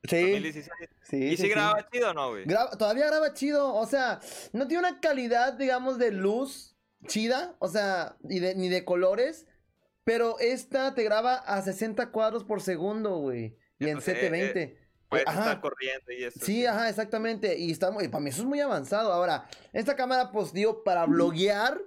Sí. 0.08 0.20
2016. 0.32 0.66
Sí, 1.02 1.16
¿Y 1.16 1.30
sí, 1.30 1.36
si 1.36 1.42
sí. 1.42 1.48
grababa 1.48 1.88
chido 1.90 2.10
o 2.10 2.14
no, 2.14 2.30
güey? 2.30 2.44
Graba- 2.44 2.70
todavía 2.76 3.06
graba 3.06 3.34
chido, 3.34 3.74
o 3.74 3.86
sea, 3.86 4.20
no 4.52 4.66
tiene 4.66 4.86
una 4.88 5.00
calidad, 5.00 5.54
digamos, 5.54 5.98
de 5.98 6.10
luz 6.12 6.76
chida, 7.06 7.56
o 7.58 7.68
sea, 7.68 8.16
y 8.28 8.38
de- 8.40 8.54
ni 8.54 8.68
de 8.68 8.84
colores, 8.84 9.46
pero 10.04 10.38
esta 10.38 10.94
te 10.94 11.02
graba 11.02 11.34
a 11.34 11.60
60 11.62 12.10
cuadros 12.10 12.44
por 12.44 12.62
segundo, 12.62 13.16
güey, 13.16 13.56
y 13.78 13.84
en 13.84 13.88
Entonces, 13.90 14.14
eh, 14.16 14.20
720. 14.20 14.80
Puedes 15.08 15.26
Ajá. 15.26 15.40
estar 15.40 15.60
corriendo 15.60 16.12
y 16.12 16.22
eso. 16.24 16.38
Sí, 16.40 16.64
ajá, 16.66 16.88
exactamente, 16.88 17.58
y 17.58 17.72
está 17.72 17.90
muy, 17.90 18.06
para 18.08 18.22
mí 18.22 18.30
eso 18.30 18.42
es 18.42 18.46
muy 18.48 18.60
avanzado. 18.60 19.12
Ahora, 19.12 19.48
esta 19.72 19.96
cámara, 19.96 20.30
pues, 20.30 20.52
digo, 20.52 20.84
para 20.84 21.04
bloguear, 21.06 21.80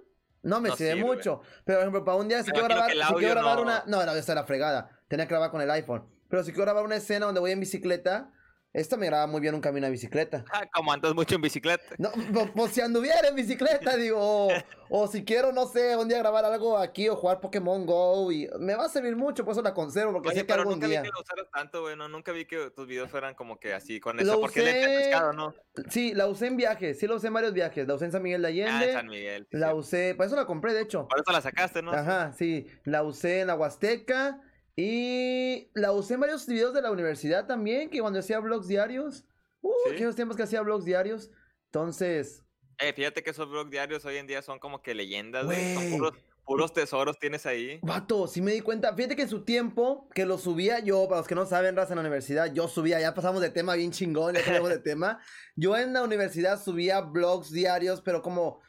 no 0.43 0.61
me 0.61 0.69
No 0.69 0.75
sirve 0.75 0.93
sirve. 0.93 1.05
mucho, 1.05 1.41
pero, 1.65 1.79
por 1.79 1.83
ejemplo, 1.83 2.05
para 2.05 2.17
un 2.17 2.27
día, 2.27 2.43
si 2.43 2.51
quiero 2.51 2.67
grabar, 2.67 2.91
si 2.91 3.13
quiero 3.15 3.33
grabar 3.35 3.55
no- 3.57 3.61
una, 3.63 3.83
no, 3.87 3.99
audio 4.01 4.13
está 4.19 4.33
de 4.33 4.41
la 4.41 4.45
fregada, 4.45 4.89
tenía 5.07 5.25
que 5.25 5.31
grabar 5.33 5.51
con 5.51 5.61
el 5.61 5.71
iPhone, 5.71 6.05
pero 6.29 6.43
si 6.43 6.51
quiero 6.51 6.65
grabar 6.65 6.83
una 6.83 6.95
escena 6.97 7.25
donde 7.25 7.39
voy 7.41 7.51
en 7.51 7.59
bicicleta, 7.61 8.31
esta 8.73 8.97
me 8.97 9.05
graba 9.05 9.27
muy 9.27 9.39
bien 9.39 9.53
un 9.53 9.61
camino 9.61 9.85
de 9.85 9.91
bicicleta. 9.91 10.43
Ah, 10.51 10.65
como 10.73 10.91
andas 10.91 11.13
mucho 11.13 11.35
en 11.35 11.41
bicicleta. 11.41 11.83
No, 11.99 12.11
pues 12.55 12.71
si 12.73 12.81
anduviera 12.81 13.27
en 13.27 13.35
bicicleta, 13.35 13.95
digo, 13.97 14.17
o, 14.19 14.49
o 14.89 15.07
si 15.07 15.23
quiero, 15.23 15.51
no 15.51 15.67
sé, 15.67 15.95
un 15.95 16.07
día 16.09 16.17
grabar 16.17 16.43
algo 16.45 16.77
aquí 16.77 17.07
o 17.07 17.15
jugar 17.15 17.39
Pokémon 17.39 17.85
Go 17.85 18.31
y 18.31 18.49
me 18.59 18.73
va 18.75 18.85
a 18.85 18.89
servir 18.89 19.15
mucho, 19.15 19.45
por 19.45 19.51
eso 19.51 19.61
la 19.61 19.73
conservo, 19.75 20.13
porque 20.13 20.29
Oye, 20.29 20.39
sé 20.39 20.45
que 20.47 20.53
algún 20.53 20.73
nunca 20.73 20.87
día. 20.87 21.01
vi 21.01 21.07
que 21.07 21.13
lo 21.15 21.21
usaras 21.21 21.45
tanto, 21.51 21.81
güey. 21.81 21.95
No, 21.95 22.07
nunca 22.09 22.31
vi 22.31 22.45
que 22.45 22.71
tus 22.71 22.87
videos 22.87 23.09
fueran 23.11 23.35
como 23.35 23.59
que 23.59 23.73
así 23.73 23.99
con 23.99 24.19
eso. 24.19 24.39
Porque 24.41 24.61
le 24.63 24.71
usé- 24.83 24.97
pescado, 25.03 25.33
¿no? 25.33 25.53
Sí, 25.89 26.13
la 26.15 26.27
usé 26.27 26.47
en 26.47 26.57
viajes, 26.57 26.97
sí 26.99 27.05
la 27.07 27.15
usé 27.15 27.27
en 27.27 27.33
varios 27.33 27.53
viajes, 27.53 27.87
la 27.87 27.93
usé 27.93 28.05
en 28.05 28.11
San 28.11 28.23
Miguel 28.23 28.41
de 28.41 28.47
Ah, 28.47 28.51
en 28.51 28.67
Allende, 28.67 28.93
San 28.93 29.07
Miguel. 29.07 29.47
sí, 29.51 29.57
la 29.57 29.69
sí. 29.69 29.73
usé, 29.75 30.15
por 30.15 30.25
eso 30.25 30.35
la 30.35 30.45
compré, 30.45 30.73
de 30.73 30.81
hecho. 30.81 31.07
Por 31.07 31.19
eso 31.19 31.31
la 31.31 31.41
sacaste, 31.41 31.81
¿no? 31.83 31.91
Ajá, 31.91 32.33
sí, 32.33 32.65
la 32.85 33.03
usé 33.03 33.41
en 33.41 33.47
la 33.47 33.55
Huasteca 33.55 34.41
y 34.75 35.69
la 35.73 35.91
usé 35.91 36.15
en 36.15 36.21
varios 36.21 36.47
videos 36.47 36.73
de 36.73 36.81
la 36.81 36.91
universidad 36.91 37.45
también, 37.45 37.89
que 37.89 37.99
cuando 37.99 38.19
hacía 38.19 38.39
vlogs 38.39 38.67
diarios, 38.67 39.25
uh, 39.61 39.71
Sí. 39.85 39.91
aquellos 39.93 40.15
tiempos 40.15 40.37
que 40.37 40.43
hacía 40.43 40.61
vlogs 40.61 40.85
diarios, 40.85 41.29
entonces... 41.65 42.43
Eh, 42.79 42.91
fíjate 42.93 43.21
que 43.23 43.29
esos 43.29 43.49
blogs 43.49 43.69
diarios 43.69 44.03
hoy 44.05 44.17
en 44.17 44.25
día 44.27 44.41
son 44.41 44.57
como 44.59 44.81
que 44.81 44.95
leyendas, 44.95 45.45
güey. 45.45 45.75
Son 45.75 45.91
puros, 45.91 46.13
puros 46.43 46.73
tesoros 46.73 47.19
tienes 47.19 47.45
ahí. 47.45 47.79
Vato, 47.83 48.27
sí 48.27 48.41
me 48.41 48.51
di 48.51 48.61
cuenta. 48.61 48.93
Fíjate 48.95 49.15
que 49.15 49.21
en 49.21 49.29
su 49.29 49.43
tiempo, 49.45 50.09
que 50.13 50.25
lo 50.25 50.39
subía 50.39 50.79
yo, 50.79 51.07
para 51.07 51.19
los 51.19 51.27
que 51.27 51.35
no 51.35 51.45
saben, 51.45 51.75
raza 51.75 51.93
en 51.93 51.97
la 51.97 52.01
universidad, 52.01 52.51
yo 52.51 52.67
subía, 52.67 52.99
ya 52.99 53.13
pasamos 53.13 53.41
de 53.41 53.51
tema 53.51 53.75
bien 53.75 53.91
chingón, 53.91 54.33
ya 54.33 54.43
cambiamos 54.43 54.71
de 54.71 54.79
tema. 54.79 55.19
Yo 55.55 55.77
en 55.77 55.93
la 55.93 56.03
universidad 56.03 56.61
subía 56.61 56.99
blogs 57.01 57.51
diarios, 57.51 58.01
pero 58.01 58.23
como. 58.23 58.59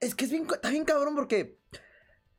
Es 0.00 0.16
que 0.16 0.24
es 0.24 0.32
bien, 0.32 0.46
está 0.52 0.68
bien 0.70 0.84
cabrón 0.84 1.14
porque. 1.14 1.58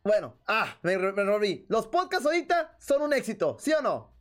Bueno, 0.05 0.37
ah, 0.47 0.77
me, 0.83 0.97
me 0.99 1.23
rompí. 1.23 1.65
Los 1.67 1.87
podcasts 1.87 2.25
ahorita 2.27 2.77
son 2.79 3.01
un 3.01 3.11
éxito, 3.11 3.57
¿sí 3.59 3.73
o 3.73 3.81
no? 3.81 4.15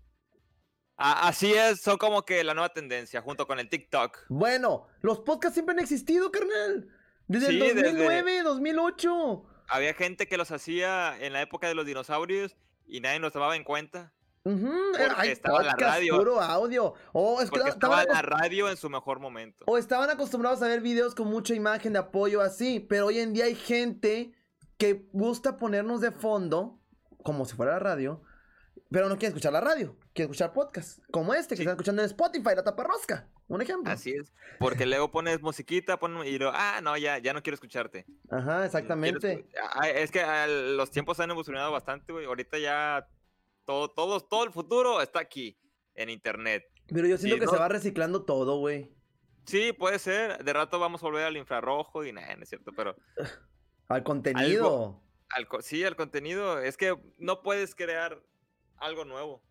Ah, 0.96 1.28
así 1.28 1.52
es, 1.52 1.82
son 1.82 1.98
como 1.98 2.24
que 2.24 2.42
la 2.42 2.54
nueva 2.54 2.70
tendencia, 2.70 3.20
junto 3.20 3.46
con 3.46 3.58
el 3.58 3.68
TikTok. 3.68 4.16
Bueno, 4.30 4.86
los 5.02 5.20
podcasts 5.20 5.54
siempre 5.54 5.74
han 5.74 5.80
existido, 5.80 6.30
carnal. 6.32 6.88
Desde 7.28 7.48
Sí, 7.48 7.60
el 7.60 7.74
desde- 7.74 7.82
2009, 7.92 8.42
2008. 8.44 9.44
Había 9.68 9.92
gente 9.94 10.26
que 10.26 10.38
los 10.38 10.50
hacía 10.50 11.16
en 11.20 11.32
la 11.34 11.42
época 11.42 11.68
de 11.68 11.74
los 11.74 11.84
dinosaurios 11.84 12.56
y 12.86 13.00
nadie 13.00 13.18
los 13.18 13.32
tomaba 13.32 13.54
en 13.54 13.64
cuenta. 13.64 14.14
Ujú, 14.44 14.70
Porque 14.92 15.06
ay, 15.16 15.30
estaba 15.30 15.62
la 15.62 15.72
podcast, 15.72 15.96
radio. 15.96 16.16
puro 16.18 16.40
audio. 16.40 16.94
Oh, 17.12 17.40
es 17.40 17.50
que 17.50 17.56
Porque 17.58 17.70
estaba 17.70 18.02
acos- 18.04 18.12
la 18.14 18.22
radio 18.22 18.70
en 18.70 18.76
su 18.76 18.88
mejor 18.88 19.20
momento. 19.20 19.64
O 19.66 19.76
estaban 19.78 20.08
acostumbrados 20.10 20.62
a 20.62 20.68
ver 20.68 20.80
videos 20.80 21.14
con 21.14 21.28
mucha 21.28 21.54
imagen 21.54 21.92
de 21.94 21.98
apoyo 21.98 22.40
así, 22.40 22.78
pero 22.80 23.06
hoy 23.06 23.18
en 23.20 23.32
día 23.34 23.46
hay 23.46 23.54
gente 23.54 24.32
que 24.78 25.08
gusta 25.12 25.58
ponernos 25.58 26.00
de 26.00 26.10
fondo, 26.10 26.80
como 27.22 27.44
si 27.44 27.54
fuera 27.56 27.72
la 27.72 27.78
radio, 27.78 28.22
pero 28.90 29.08
no 29.08 29.14
quiere 29.16 29.28
escuchar 29.28 29.52
la 29.52 29.60
radio, 29.60 29.96
quiere 30.12 30.24
escuchar 30.30 30.52
podcast, 30.52 30.98
como 31.10 31.34
este 31.34 31.50
que 31.54 31.56
Sí. 31.58 31.62
están 31.62 31.74
escuchando 31.74 32.02
en 32.02 32.06
Spotify, 32.06 32.50
la 32.56 32.64
taparrosca, 32.64 33.28
un 33.48 33.62
ejemplo. 33.62 33.90
Así 33.92 34.10
es. 34.10 34.32
Porque 34.58 34.87
luego 34.87 35.10
pones 35.10 35.40
musiquita 35.42 35.98
pon- 35.98 36.26
y 36.26 36.38
luego, 36.38 36.52
ah, 36.56 36.80
no, 36.82 36.96
ya, 36.96 37.18
ya 37.18 37.32
no 37.32 37.42
quiero 37.42 37.54
escucharte. 37.54 38.04
Ajá, 38.30 38.64
exactamente. 38.66 39.44
escu- 39.44 39.58
Ah, 39.74 39.88
Es 39.88 40.10
que 40.10 40.20
ah, 40.20 40.46
los 40.46 40.90
tiempos 40.90 41.18
han 41.20 41.30
evolucionado 41.30 41.72
bastante, 41.72 42.12
güey. 42.12 42.26
Ahorita 42.26 42.58
ya 42.58 43.08
todo, 43.64 43.88
todo, 43.90 44.20
todo 44.20 44.44
el 44.44 44.52
futuro 44.52 45.00
está 45.00 45.20
aquí, 45.20 45.58
en 45.94 46.10
internet. 46.10 46.64
Pero 46.88 47.06
yo 47.06 47.16
siento 47.16 47.37
sí, 47.37 47.40
que 47.40 47.46
no- 47.46 47.52
se 47.52 47.58
va 47.58 47.68
reciclando 47.68 48.24
todo, 48.24 48.58
güey. 48.58 48.92
Sí, 49.46 49.72
puede 49.72 49.98
ser. 49.98 50.42
De 50.44 50.52
rato 50.52 50.78
vamos 50.78 51.02
a 51.02 51.06
volver 51.06 51.24
al 51.24 51.37
infrarrojo 51.37 52.04
y 52.04 52.12
nada, 52.12 52.34
no 52.37 52.42
es 52.42 52.48
cierto, 52.48 52.72
pero 52.76 52.94
Al 53.88 54.02
contenido. 54.02 55.02
al 55.30 55.48
sí, 55.62 55.84
al 55.84 55.96
contenido. 55.96 56.60
Es 56.60 56.76
que 56.76 56.96
no 57.18 57.42
puedes 57.42 57.74
crear 57.74 58.22
algo 58.76 59.04
nuevo. 59.04 59.42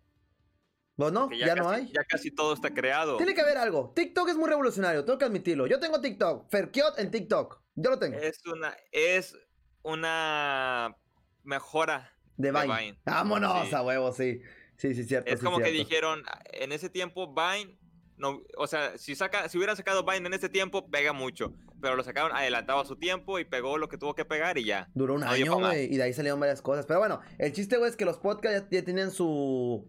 Bueno, 0.95 1.27
que 1.27 1.39
ya, 1.39 1.55
no 1.55 1.69
hay. 1.69 1.91
Ya 1.91 2.03
casi 2.03 2.29
todo 2.31 2.53
está 2.53 2.73
creado. 2.73 3.17
Tiene 3.17 3.33
que 3.33 3.41
haber 3.41 3.57
algo. 3.57 3.93
TikTok 3.95 4.29
es 4.29 4.35
muy 4.35 4.47
revolucionario, 4.47 5.03
tengo 5.03 5.17
que 5.17 5.25
admitirlo. 5.25 5.65
Yo 5.67 5.79
tengo 5.79 5.99
TikTok, 5.99 6.49
Ferkiot 6.51 6.99
en 6.99 7.09
TikTok. 7.09 7.61
Yo 7.75 7.89
lo 7.89 7.97
tengo. 7.99 8.17
Es 8.17 8.45
una, 8.45 8.75
es 8.91 9.35
una 9.81 10.95
mejora 11.43 12.15
de 12.37 12.51
de 12.51 12.61
Vine. 12.61 12.77
Vine. 12.79 13.01
Vámonos 13.05 13.69
Sí. 13.69 13.75
a 13.75 13.81
huevo, 13.81 14.11
sí. 14.11 14.41
Sí, 14.77 14.93
sí, 14.93 15.03
cierto. 15.03 15.31
Es 15.31 15.39
sí, 15.39 15.45
como 15.45 15.59
que 15.59 15.71
dijeron, 15.71 16.23
en 16.51 16.71
ese 16.71 16.89
tiempo 16.89 17.33
Vine, 17.33 17.77
no, 18.23 18.41
o 18.57 18.67
sea, 18.67 18.97
si, 18.97 19.15
saca, 19.15 19.49
si 19.49 19.57
hubieran 19.57 19.75
sacado 19.75 20.05
Vine 20.05 20.27
en 20.27 20.33
ese 20.33 20.47
tiempo, 20.47 20.89
pega 20.89 21.12
mucho. 21.12 21.53
Pero 21.81 21.97
lo 21.97 22.03
sacaron 22.03 22.31
adelantado 22.31 22.79
a 22.79 22.86
su 22.86 22.95
tiempo 22.95 23.38
y 23.38 23.43
pegó 23.43 23.77
lo 23.77 23.89
que 23.89 23.97
tuvo 23.97 24.15
que 24.15 24.23
pegar 24.23 24.57
y 24.57 24.63
ya. 24.63 24.89
Duró 24.93 25.15
un 25.15 25.21
No 25.21 25.27
año, 25.27 25.55
güey, 25.59 25.93
y 25.93 25.97
de 25.97 26.03
ahí 26.03 26.13
salieron 26.13 26.39
varias 26.39 26.62
cosas. 26.62 26.86
Pero 26.86 26.99
bueno, 26.99 27.19
el 27.38 27.51
chiste, 27.51 27.75
güey, 27.75 27.89
es 27.89 27.97
que 27.97 28.05
los 28.05 28.19
podcasts 28.19 28.69
ya, 28.71 28.79
ya 28.79 28.86
tienen 28.86 29.12
su. 29.12 29.86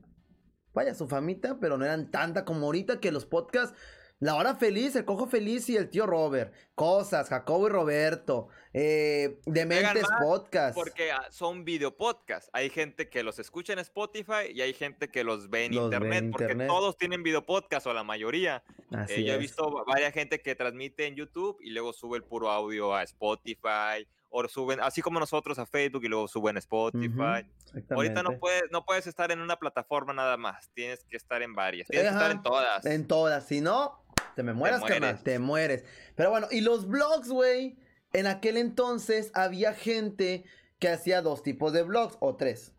Vaya, 0.75 0.95
su 0.95 1.07
famita, 1.07 1.61
pero 1.61 1.79
no 1.79 1.85
eran 1.85 2.11
tanta 2.11 2.45
como 2.45 2.67
ahorita 2.67 2.99
que 2.99 3.13
los 3.13 3.25
podcasts. 3.25 3.79
La 4.25 4.37
hora 4.37 4.55
feliz, 4.55 4.97
el 4.97 5.05
cojo 5.05 5.27
feliz 5.27 5.69
y 5.69 5.77
el 5.77 5.91
tío 5.91 6.07
Robert. 6.07 6.55
Cosas, 6.75 7.29
Jacobo 7.29 7.67
y 7.67 7.71
Roberto. 7.71 8.49
Eh, 8.73 9.39
Dementes 9.45 10.07
Podcast. 10.19 10.75
Porque 10.75 11.13
ah, 11.13 11.27
son 11.31 11.63
video 11.67 11.95
podcasts. 11.95 12.49
Hay 12.55 12.71
gente 12.71 13.11
que 13.11 13.23
los 13.23 13.39
escucha 13.39 13.75
en 13.75 13.81
Spotify 13.81 14.49
y 14.51 14.63
hay 14.63 14.73
gente 14.73 15.11
que 15.11 15.25
los 15.25 15.51
ve 15.51 15.67
en 15.67 15.75
Los 15.75 15.91
ve 15.91 15.97
en 15.97 16.03
internet. 16.05 16.31
porque 16.33 16.45
internet. 16.45 16.69
todos 16.69 16.97
tienen 16.97 17.23
video 17.23 17.45
podcast 17.45 17.87
o 17.87 17.93
la 17.93 18.03
mayoría. 18.03 18.63
Así 18.93 19.13
Eh, 19.21 19.25
yo 19.25 19.35
he 19.35 19.37
visto 19.37 19.71
va- 19.71 19.85
varias 19.87 20.15
gente 20.15 20.41
que 20.41 20.55
transmite 20.55 21.07
en 21.07 21.17
YouTube 21.17 21.59
y 21.61 21.69
luego 21.73 21.93
sube 21.93 22.17
el 22.17 22.25
puro 22.25 22.49
audio 22.51 22.95
a 22.95 23.03
Spotify. 23.03 24.09
O 24.37 24.49
suben, 24.49 24.81
así 24.81 25.01
como 25.01 25.21
nosotros 25.21 25.61
a 25.61 25.67
Facebook 25.67 26.03
y 26.03 26.09
luego 26.09 26.27
suben 26.27 26.57
a 26.57 26.59
Spotify. 26.59 27.47
Ahorita 27.91 28.25
no 28.25 28.37
puedes, 28.41 28.65
no 28.73 28.85
puedes 28.85 29.07
estar 29.07 29.31
en 29.31 29.41
una 29.41 29.61
plataforma 29.61 30.13
nada 30.13 30.37
más. 30.37 30.71
Tienes 30.75 31.05
que 31.05 31.17
estar 31.17 31.41
en 31.43 31.55
varias. 31.55 31.87
Tienes 31.87 32.09
que 32.11 32.15
estar 32.17 32.31
en 32.33 32.43
todas. 32.43 32.85
En 32.85 33.07
todas, 33.07 33.47
si 33.47 33.61
no, 33.61 34.04
te 34.35 34.43
me 34.43 34.53
mueras, 34.53 34.81
carnal, 34.81 35.01
mueres. 35.01 35.23
te 35.25 35.39
mueres. 35.39 35.85
Pero 36.17 36.31
bueno, 36.31 36.49
y 36.51 36.61
los 36.61 36.87
blogs, 36.89 37.29
güey, 37.29 37.79
en 38.13 38.27
aquel 38.27 38.57
entonces 38.57 39.31
había 39.35 39.75
gente 39.75 40.45
que 40.79 40.89
hacía 40.89 41.23
dos 41.23 41.43
tipos 41.43 41.73
de 41.73 41.83
blogs, 41.83 42.17
o 42.21 42.37
tres. 42.37 42.73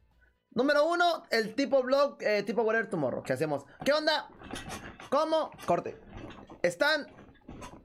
Número 0.52 0.86
uno, 0.88 1.24
el 1.32 1.54
tipo 1.56 1.84
blog, 1.84 2.18
eh, 2.22 2.44
tipo 2.44 2.62
Whatever 2.62 2.90
Tomorrow, 2.90 3.24
que 3.24 3.34
hacemos. 3.34 3.66
¿Qué 3.84 3.92
onda? 3.92 4.30
¿Cómo? 5.10 5.52
Corte. 5.66 5.98
Están, 6.62 7.08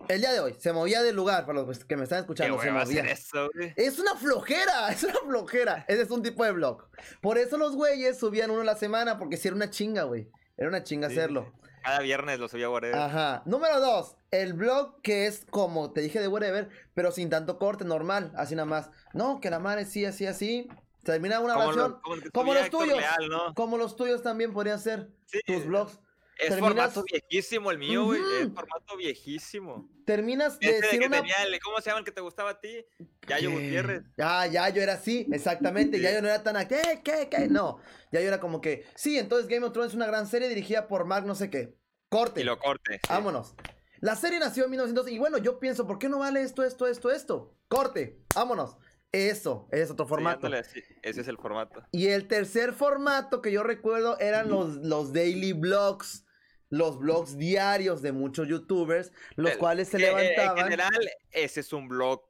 el 0.08 0.20
día 0.20 0.30
de 0.32 0.40
hoy, 0.40 0.54
se 0.58 0.72
movía 0.72 1.02
del 1.02 1.16
lugar, 1.16 1.46
para 1.46 1.62
los 1.62 1.84
que 1.84 1.96
me 1.96 2.04
están 2.04 2.18
¿Qué 2.18 2.20
escuchando, 2.22 2.60
se 2.60 2.68
hueva 2.68 2.82
hacer 2.82 3.02
movía. 3.02 3.12
eso, 3.12 3.50
güey? 3.54 3.72
Es 3.76 3.98
una 3.98 4.14
flojera, 4.14 4.88
es 4.92 5.02
una 5.02 5.18
flojera. 5.26 5.84
Ese 5.88 6.02
es 6.02 6.10
un 6.10 6.22
tipo 6.22 6.44
de 6.44 6.52
blog. 6.52 6.88
Por 7.20 7.38
eso 7.38 7.58
los 7.58 7.74
güeyes 7.74 8.18
subían 8.18 8.50
uno 8.50 8.60
a 8.60 8.64
la 8.64 8.76
semana, 8.76 9.18
porque 9.18 9.36
si 9.36 9.48
era 9.48 9.56
una 9.56 9.70
chinga, 9.70 10.04
güey. 10.04 10.30
Era 10.56 10.68
una 10.68 10.84
chinga 10.84 11.08
Sí, 11.08 11.14
hacerlo. 11.14 11.52
Cada 11.82 12.00
viernes 12.00 12.38
lo 12.38 12.48
subía 12.48 12.68
Whatever. 12.70 12.96
Ajá. 12.96 13.42
Número 13.46 13.80
dos, 13.80 14.16
el 14.30 14.52
blog 14.52 15.00
que 15.02 15.26
es 15.26 15.46
como 15.50 15.92
te 15.92 16.00
dije 16.00 16.20
de 16.20 16.28
whatever, 16.28 16.68
pero 16.94 17.10
sin 17.12 17.30
tanto 17.30 17.58
corte, 17.58 17.84
normal, 17.84 18.32
así 18.36 18.54
nada 18.54 18.66
más. 18.66 18.90
No, 19.12 19.40
que 19.40 19.50
la 19.50 19.58
madre 19.58 19.84
sí, 19.84 20.04
así, 20.04 20.26
así. 20.26 20.68
Termina 21.02 21.40
una 21.40 21.54
Como, 21.54 21.66
oración. 21.68 21.90
lo- 22.04 22.30
como 22.32 22.52
los 22.54 22.68
tuyos. 22.70 22.98
Leal, 22.98 23.28
¿no? 23.30 23.54
Como 23.54 23.78
los 23.78 23.96
tuyos 23.96 24.22
también 24.22 24.52
podrían 24.52 24.78
ser 24.78 25.08
Sí, 25.26 25.40
tus 25.46 25.64
blogs. 25.64 25.98
Es 26.40 26.48
terminas- 26.48 26.92
formato 26.94 27.04
viejísimo 27.04 27.70
el 27.70 27.78
mío, 27.78 28.04
güey. 28.04 28.20
Es 28.40 28.48
formato 28.54 28.96
viejísimo. 28.96 29.88
Terminas 30.06 30.58
de 30.58 30.72
decir 30.80 31.00
que 31.00 31.06
una. 31.06 31.18
tenía 31.18 31.34
el- 31.44 31.60
¿Cómo 31.60 31.78
se 31.80 31.90
llama 31.90 31.98
el 32.00 32.04
que 32.04 32.12
te 32.12 32.20
gustaba 32.20 32.50
a 32.50 32.60
ti? 32.60 32.84
Yayo 33.28 33.50
¿Qué? 33.50 33.54
Gutiérrez. 33.54 34.02
Ah, 34.18 34.46
ya 34.46 34.68
yo 34.70 34.82
era 34.82 34.94
así, 34.94 35.26
exactamente. 35.32 35.98
Sí. 35.98 36.02
Ya 36.02 36.12
yo 36.12 36.22
no 36.22 36.28
era 36.28 36.42
tan. 36.42 36.56
a- 36.56 36.66
¿Qué? 36.66 37.00
¿Qué? 37.04 37.28
¿Qué? 37.30 37.48
No. 37.48 37.78
Ya 38.10 38.20
yo 38.20 38.28
era 38.28 38.40
como 38.40 38.60
que. 38.60 38.84
Sí, 38.94 39.18
entonces 39.18 39.48
Game 39.48 39.64
of 39.66 39.72
Thrones 39.72 39.90
es 39.92 39.96
una 39.96 40.06
gran 40.06 40.26
serie 40.26 40.48
dirigida 40.48 40.88
por 40.88 41.04
Mark 41.04 41.26
no 41.26 41.34
sé 41.34 41.50
qué. 41.50 41.74
Corte. 42.08 42.40
Y 42.40 42.44
lo 42.44 42.58
corte. 42.58 42.94
sí. 42.94 43.08
Vámonos. 43.08 43.54
La 44.00 44.16
serie 44.16 44.38
nació 44.38 44.64
en 44.64 44.70
1900 44.70 45.10
y 45.10 45.18
bueno, 45.18 45.36
yo 45.38 45.60
pienso, 45.60 45.86
¿por 45.86 45.98
qué 45.98 46.08
no 46.08 46.20
vale 46.20 46.40
esto, 46.42 46.64
esto, 46.64 46.86
esto, 46.86 47.10
esto? 47.10 47.54
Corte, 47.68 48.18
vámonos. 48.34 48.76
Eso, 49.12 49.68
es 49.72 49.90
otro 49.90 50.06
Sí, 50.06 50.08
formato. 50.08 50.46
ándale, 50.46 50.64
sí, 50.64 50.80
ese 51.02 51.20
es 51.22 51.28
el 51.28 51.36
formato. 51.36 51.82
Y 51.90 52.06
el 52.06 52.28
tercer 52.28 52.72
formato 52.72 53.42
que 53.42 53.50
yo 53.52 53.62
recuerdo 53.64 54.18
eran 54.20 54.48
los, 54.48 54.76
los 54.76 55.12
daily 55.12 55.52
blogs, 55.52 56.24
los 56.70 56.98
blogs 56.98 57.36
diarios 57.36 58.00
de 58.00 58.12
muchos 58.12 58.48
youtubers, 58.48 59.12
los 59.36 59.52
El- 59.52 59.58
cuales 59.58 59.88
se 59.88 59.98
que, 59.98 60.04
eh, 60.04 60.06
levantaban. 60.06 60.56
En 60.58 60.64
general, 60.64 61.10
ese 61.32 61.60
es 61.60 61.72
un 61.72 61.88
blog, 61.88 62.22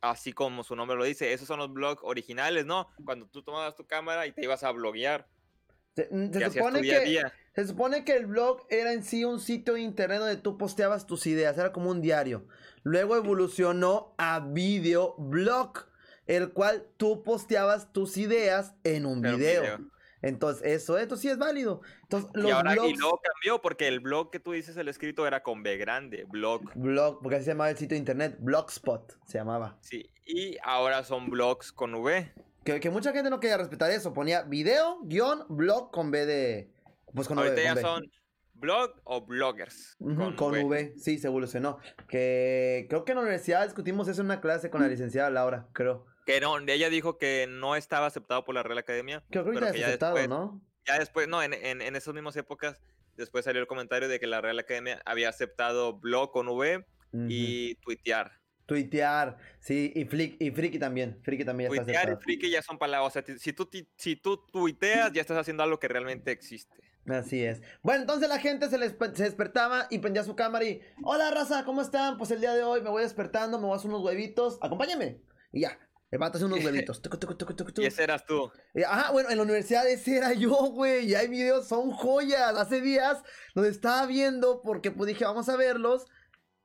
así 0.00 0.32
como 0.32 0.62
su 0.62 0.76
nombre 0.76 0.96
lo 0.96 1.04
dice. 1.04 1.32
Esos 1.32 1.48
son 1.48 1.58
los 1.58 1.72
blogs 1.72 2.00
originales, 2.04 2.66
¿no? 2.66 2.88
Cuando 3.04 3.26
tú 3.26 3.42
tomabas 3.42 3.74
tu 3.74 3.86
cámara 3.86 4.26
y 4.26 4.32
te 4.32 4.44
ibas 4.44 4.62
a 4.62 4.70
bloguear. 4.70 5.26
Se, 5.94 6.08
mm, 6.10 6.30
se 6.32 6.50
supone 6.50 6.82
que, 6.82 7.00
día. 7.00 7.32
se 7.54 7.66
supone 7.66 8.04
que 8.04 8.14
el 8.16 8.26
blog 8.26 8.66
era 8.68 8.92
en 8.92 9.02
sí 9.02 9.24
un 9.24 9.40
sitio 9.40 9.74
de 9.74 9.80
internet 9.80 10.18
donde 10.18 10.36
tú 10.36 10.58
posteabas 10.58 11.06
tus 11.06 11.26
ideas, 11.26 11.56
era 11.56 11.72
como 11.72 11.90
un 11.90 12.02
diario. 12.02 12.46
Luego 12.82 13.16
evolucionó 13.16 14.14
a 14.18 14.40
videoblog, 14.40 15.86
el 16.26 16.52
cual 16.52 16.86
tú 16.98 17.22
posteabas 17.22 17.92
tus 17.94 18.18
ideas 18.18 18.74
en 18.84 19.06
un 19.06 19.22
video. 19.22 19.78
Entonces, 20.26 20.62
eso, 20.64 20.98
esto 20.98 21.16
sí 21.16 21.28
es 21.28 21.38
válido. 21.38 21.80
Entonces, 22.02 22.30
los 22.34 22.48
y 22.48 22.50
ahora 22.50 22.72
y 22.72 22.94
luego 22.94 23.20
cambió 23.22 23.60
porque 23.60 23.86
el 23.86 24.00
blog 24.00 24.30
que 24.30 24.40
tú 24.40 24.52
dices, 24.52 24.76
el 24.76 24.88
escrito 24.88 25.26
era 25.26 25.42
con 25.42 25.62
B 25.62 25.76
grande, 25.76 26.24
blog. 26.28 26.62
blog, 26.74 27.20
porque 27.22 27.36
así 27.36 27.44
se 27.44 27.52
llamaba 27.52 27.70
el 27.70 27.76
sitio 27.76 27.94
de 27.94 28.00
internet, 28.00 28.36
Blogspot 28.40 29.18
se 29.26 29.38
llamaba. 29.38 29.78
Sí, 29.80 30.10
y 30.24 30.56
ahora 30.64 31.04
son 31.04 31.30
blogs 31.30 31.72
con 31.72 31.94
V. 31.94 32.32
Que, 32.64 32.80
que 32.80 32.90
mucha 32.90 33.12
gente 33.12 33.30
no 33.30 33.38
quería 33.38 33.56
respetar 33.56 33.90
eso. 33.92 34.12
Ponía 34.12 34.42
video, 34.42 34.98
guion, 35.04 35.44
blog 35.48 35.92
con 35.92 36.10
B 36.10 36.26
de. 36.26 36.72
Pues 37.14 37.28
con, 37.28 37.38
Ahorita 37.38 37.54
V, 37.54 37.62
ya 37.62 37.74
con 37.74 37.76
B. 37.76 37.82
son 37.82 38.10
blog 38.54 38.90
o 39.04 39.24
bloggers. 39.24 39.96
Con, 40.36 40.52
V. 40.52 40.64
v. 40.64 40.94
sí, 40.96 41.18
se 41.18 41.28
evolucionó. 41.28 41.78
Que 42.08 42.86
creo 42.88 43.04
que 43.04 43.12
en 43.12 43.16
la 43.16 43.22
universidad 43.22 43.64
discutimos 43.64 44.08
eso 44.08 44.22
en 44.22 44.26
una 44.26 44.40
clase 44.40 44.70
con 44.70 44.82
la 44.82 44.88
licenciada 44.88 45.30
Laura, 45.30 45.68
creo. 45.72 46.06
Que 46.26 46.40
no, 46.40 46.58
ella 46.58 46.90
dijo 46.90 47.16
que 47.16 47.46
no 47.48 47.76
estaba 47.76 48.06
aceptado 48.06 48.44
por 48.44 48.54
la 48.54 48.62
Real 48.62 48.78
Academia. 48.78 49.24
Que 49.30 49.38
es 49.38 49.44
ya 49.46 49.86
aceptado, 49.86 50.16
después, 50.16 50.28
¿no? 50.28 50.60
ya 50.86 50.98
después, 50.98 51.28
no, 51.28 51.42
en, 51.42 51.54
en, 51.54 51.80
en 51.80 51.96
esas 51.96 52.12
mismas 52.12 52.36
épocas, 52.36 52.82
después 53.16 53.44
salió 53.44 53.60
el 53.60 53.66
comentario 53.66 54.08
de 54.08 54.20
que 54.20 54.26
la 54.26 54.40
Real 54.40 54.58
Academia 54.58 55.00
había 55.06 55.28
aceptado 55.28 55.98
blog 55.98 56.32
con 56.32 56.48
V 56.48 56.84
y 57.28 57.76
tuitear. 57.76 58.32
Tuitear, 58.66 59.38
sí, 59.60 59.92
y, 59.94 60.04
flick, 60.06 60.42
y 60.42 60.50
friki 60.50 60.80
también. 60.80 61.20
Friki 61.22 61.44
también 61.44 61.70
ya 61.70 61.74
está 61.76 61.84
Tuitear 61.84 61.94
y 61.94 62.06
aceptado. 62.06 62.20
friki 62.24 62.50
ya 62.50 62.62
son 62.62 62.78
palabras. 62.78 63.16
O 63.16 63.22
sea, 63.22 63.38
si 63.38 63.52
tú, 63.52 63.70
si 63.96 64.16
tú 64.16 64.44
tuiteas, 64.48 65.12
ya 65.12 65.20
estás 65.20 65.38
haciendo 65.38 65.62
algo 65.62 65.78
que 65.78 65.86
realmente 65.86 66.32
existe. 66.32 66.76
Así 67.08 67.44
es. 67.44 67.62
Bueno, 67.82 68.00
entonces 68.00 68.28
la 68.28 68.40
gente 68.40 68.68
se, 68.68 68.78
les, 68.78 68.96
se 69.14 69.22
despertaba 69.22 69.86
y 69.90 70.00
prendía 70.00 70.24
su 70.24 70.34
cámara 70.34 70.64
y... 70.64 70.82
Hola, 71.04 71.30
raza, 71.30 71.64
¿cómo 71.64 71.80
están? 71.80 72.18
Pues 72.18 72.32
el 72.32 72.40
día 72.40 72.52
de 72.52 72.64
hoy 72.64 72.80
me 72.82 72.90
voy 72.90 73.04
despertando, 73.04 73.58
me 73.60 73.66
voy 73.66 73.74
a 73.74 73.76
hacer 73.76 73.88
unos 73.88 74.02
huevitos. 74.02 74.58
Acompáñame. 74.60 75.20
Y 75.52 75.60
ya. 75.60 75.78
El 76.10 76.18
vato 76.18 76.38
hace 76.38 76.44
unos 76.44 76.58
huevitos. 76.64 77.02
Tucu, 77.02 77.18
tucu, 77.18 77.34
tucu, 77.34 77.54
tucu, 77.54 77.70
tucu. 77.72 77.82
Y 77.82 77.86
ese 77.86 78.04
eras 78.04 78.24
tú. 78.24 78.50
Ajá, 78.86 79.10
bueno, 79.12 79.30
en 79.30 79.36
la 79.36 79.42
universidad 79.42 79.88
ese 79.88 80.18
era 80.18 80.32
yo, 80.32 80.54
güey. 80.70 81.06
Y 81.06 81.14
hay 81.14 81.28
videos, 81.28 81.66
son 81.68 81.90
joyas. 81.90 82.56
Hace 82.56 82.80
días 82.80 83.22
los 83.54 83.66
estaba 83.66 84.06
viendo 84.06 84.62
porque 84.62 84.90
pues 84.90 85.08
dije, 85.08 85.24
vamos 85.24 85.48
a 85.48 85.56
verlos. 85.56 86.06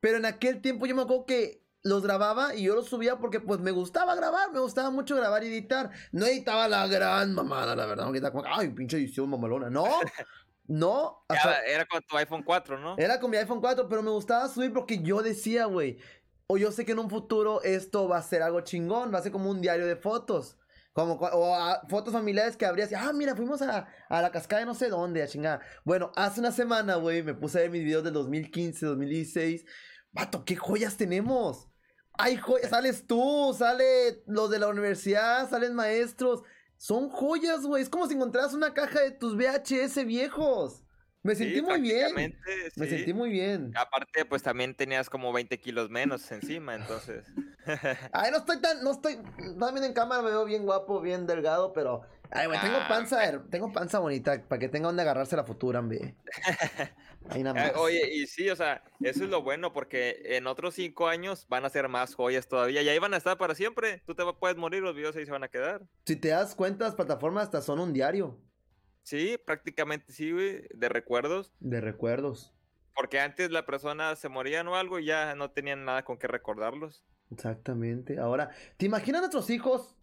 Pero 0.00 0.16
en 0.18 0.24
aquel 0.26 0.60
tiempo 0.60 0.86
yo 0.86 0.94
me 0.96 1.02
acuerdo 1.02 1.26
que 1.26 1.62
los 1.84 2.02
grababa 2.02 2.54
y 2.54 2.64
yo 2.64 2.74
los 2.76 2.88
subía 2.88 3.18
porque 3.18 3.40
pues 3.40 3.58
me 3.60 3.72
gustaba 3.72 4.14
grabar, 4.14 4.52
me 4.52 4.60
gustaba 4.60 4.90
mucho 4.90 5.16
grabar 5.16 5.42
y 5.44 5.48
editar. 5.48 5.90
No 6.12 6.26
editaba 6.26 6.68
la 6.68 6.86
gran 6.86 7.34
mamada, 7.34 7.74
la 7.74 7.86
verdad. 7.86 8.08
No 8.10 8.32
como, 8.32 8.44
ay, 8.46 8.68
pinche 8.70 8.96
edición 8.96 9.28
mamalona. 9.28 9.68
No, 9.70 9.84
no. 10.66 11.24
Hasta- 11.28 11.64
era 11.66 11.84
con 11.86 12.00
tu 12.02 12.16
iPhone 12.16 12.42
4, 12.44 12.78
¿no? 12.78 12.96
era 12.98 13.18
con 13.18 13.30
mi 13.30 13.36
iPhone 13.36 13.60
4, 13.60 13.88
pero 13.88 14.02
me 14.02 14.10
gustaba 14.10 14.48
subir 14.48 14.72
porque 14.72 15.02
yo 15.02 15.22
decía, 15.22 15.64
güey, 15.66 15.98
o 16.46 16.56
yo 16.56 16.72
sé 16.72 16.84
que 16.84 16.92
en 16.92 16.98
un 16.98 17.10
futuro 17.10 17.62
esto 17.62 18.08
va 18.08 18.18
a 18.18 18.22
ser 18.22 18.42
algo 18.42 18.60
chingón, 18.60 19.12
va 19.12 19.18
a 19.18 19.22
ser 19.22 19.32
como 19.32 19.50
un 19.50 19.60
diario 19.60 19.86
de 19.86 19.96
fotos. 19.96 20.58
Como, 20.92 21.14
o 21.14 21.54
ah, 21.54 21.80
fotos 21.88 22.12
familiares 22.12 22.56
que 22.56 22.66
habrías, 22.66 22.92
ah, 22.92 23.12
mira, 23.14 23.34
fuimos 23.34 23.62
a, 23.62 23.88
a 24.10 24.22
la 24.22 24.30
cascada 24.30 24.60
de 24.60 24.66
no 24.66 24.74
sé 24.74 24.88
dónde, 24.90 25.22
a 25.22 25.26
chingada. 25.26 25.62
Bueno, 25.84 26.12
hace 26.16 26.40
una 26.40 26.52
semana, 26.52 26.96
güey, 26.96 27.22
me 27.22 27.32
puse 27.34 27.58
a 27.58 27.62
ver 27.62 27.70
mis 27.70 27.82
videos 27.82 28.04
del 28.04 28.12
2015, 28.12 28.84
2016. 28.84 29.64
Vato, 30.12 30.44
¿qué 30.44 30.56
joyas 30.56 30.98
tenemos? 30.98 31.68
Hay 32.18 32.36
joyas, 32.36 32.68
sales 32.68 33.06
tú, 33.06 33.54
sale 33.56 34.22
los 34.26 34.50
de 34.50 34.58
la 34.58 34.68
universidad, 34.68 35.48
salen 35.48 35.74
maestros. 35.74 36.42
Son 36.76 37.08
joyas, 37.08 37.62
güey. 37.62 37.82
Es 37.82 37.88
como 37.88 38.06
si 38.06 38.14
encontraras 38.14 38.52
una 38.52 38.74
caja 38.74 39.00
de 39.00 39.12
tus 39.12 39.36
VHS 39.36 40.04
viejos. 40.04 40.82
Me 41.22 41.34
Sí, 41.34 41.36
sentí 41.36 41.62
muy 41.62 41.80
bien. 41.80 42.08
prácticamente, 42.14 42.70
Me 42.74 42.86
sí. 42.86 42.88
sentí 42.88 43.14
muy 43.14 43.30
bien. 43.30 43.72
Aparte, 43.74 44.24
pues 44.26 44.42
también 44.42 44.74
tenías 44.76 45.10
como 45.10 45.32
20 45.32 45.58
kilos 45.60 45.90
menos 45.90 46.30
encima, 46.32 46.74
entonces. 46.74 47.34
Ay, 48.12 48.30
no 48.30 48.38
estoy 48.38 48.60
tan, 48.60 48.82
no 48.84 48.90
estoy, 48.92 49.16
también 49.58 49.84
en 49.84 49.92
cámara 49.94 50.22
me 50.22 50.30
veo 50.30 50.44
bien 50.44 50.64
guapo, 50.64 51.00
bien 51.00 51.26
delgado, 51.26 51.72
pero, 51.72 52.02
ay, 52.30 52.46
güey, 52.46 52.60
tengo 52.60 52.86
Ah, 52.86 52.86
panza, 52.86 53.18
tengo 53.50 53.72
panza 53.72 53.98
bonita, 54.00 54.46
para 54.48 54.58
que 54.58 54.68
tenga 54.68 54.88
donde 54.88 55.02
agarrarse 55.02 55.36
la 55.36 55.44
futura, 55.44 55.80
nada 57.42 57.54
Eh, 57.54 57.72
más. 57.72 57.76
Oye, 57.76 58.14
y 58.14 58.26
sí, 58.26 58.48
o 58.50 58.56
sea, 58.56 58.82
eso 59.02 59.24
es 59.24 59.30
lo 59.30 59.42
bueno, 59.42 59.72
porque 59.72 60.36
en 60.36 60.46
otros 60.46 60.74
cinco 60.74 61.08
años 61.08 61.46
van 61.48 61.64
a 61.64 61.70
ser 61.70 61.88
más 61.88 62.14
joyas 62.14 62.48
todavía, 62.48 62.82
y 62.82 62.88
ahí 62.88 62.98
van 62.98 63.14
a 63.14 63.18
estar 63.18 63.36
para 63.38 63.54
siempre. 63.54 64.02
Tú 64.06 64.14
te 64.14 64.24
puedes 64.40 64.56
morir, 64.56 64.82
los 64.82 64.94
videos 64.94 65.16
ahí 65.16 65.26
se 65.26 65.32
van 65.32 65.44
a 65.44 65.48
quedar. 65.48 65.82
Si 66.06 66.16
te 66.16 66.28
das 66.28 66.54
cuenta, 66.56 66.84
las 66.86 66.94
plataformas 66.96 67.44
hasta 67.44 67.62
son 67.62 67.78
un 67.78 67.92
diario 67.92 68.40
Sí, 69.02 69.38
prácticamente 69.44 70.12
sí, 70.12 70.32
güey, 70.32 70.62
de 70.72 70.88
recuerdos. 70.88 71.52
de 71.60 71.80
recuerdos. 71.80 72.52
Porque 72.94 73.20
antes 73.20 73.50
la 73.50 73.64
persona 73.64 74.14
se 74.16 74.28
moría 74.28 74.62
o 74.62 74.74
algo 74.74 74.98
y 74.98 75.06
ya 75.06 75.34
no 75.34 75.50
tenían 75.50 75.84
nada 75.84 76.04
con 76.04 76.18
qué 76.18 76.26
recordarlos. 76.28 77.04
Exactamente. 77.30 78.18
Ahora, 78.18 78.50
¿te 78.76 78.86
imaginas 78.86 79.22
nuestros 79.22 79.48
hijos? 79.50 79.96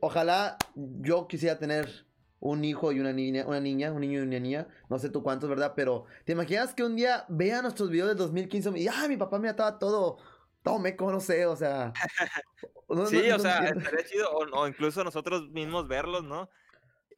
Ojalá 0.00 0.56
yo 0.74 1.26
quisiera 1.26 1.58
tener 1.58 2.06
un 2.38 2.64
hijo 2.64 2.92
y 2.92 3.00
una 3.00 3.12
niña, 3.12 3.44
una 3.46 3.60
niña, 3.60 3.92
un 3.92 4.00
niño 4.00 4.20
y 4.20 4.22
una 4.22 4.38
niña, 4.38 4.68
no 4.88 4.98
sé 4.98 5.08
tú 5.10 5.22
cuántos, 5.22 5.48
¿verdad? 5.48 5.72
Pero 5.74 6.04
¿te 6.24 6.32
imaginas 6.32 6.74
que 6.74 6.84
un 6.84 6.94
día 6.94 7.24
vea 7.28 7.62
nuestros 7.62 7.90
videos 7.90 8.08
del 8.08 8.18
2015 8.18 8.70
y 8.78 8.86
ah, 8.88 9.06
mi 9.08 9.16
papá 9.16 9.38
me 9.38 9.48
estaba 9.48 9.78
todo 9.78 10.18
todo 10.62 10.78
meco, 10.80 11.10
no 11.12 11.20
sé, 11.20 11.46
o 11.46 11.54
sea. 11.56 11.92
no- 12.88 13.06
Sí, 13.06 13.22
no- 13.28 13.36
o 13.36 13.38
sea, 13.38 13.68
estaría 13.68 14.04
chido, 14.04 14.30
o, 14.32 14.44
o 14.60 14.66
incluso 14.68 15.02
nosotros 15.04 15.48
mismos 15.50 15.86
verlos, 15.88 16.24
¿no? 16.24 16.50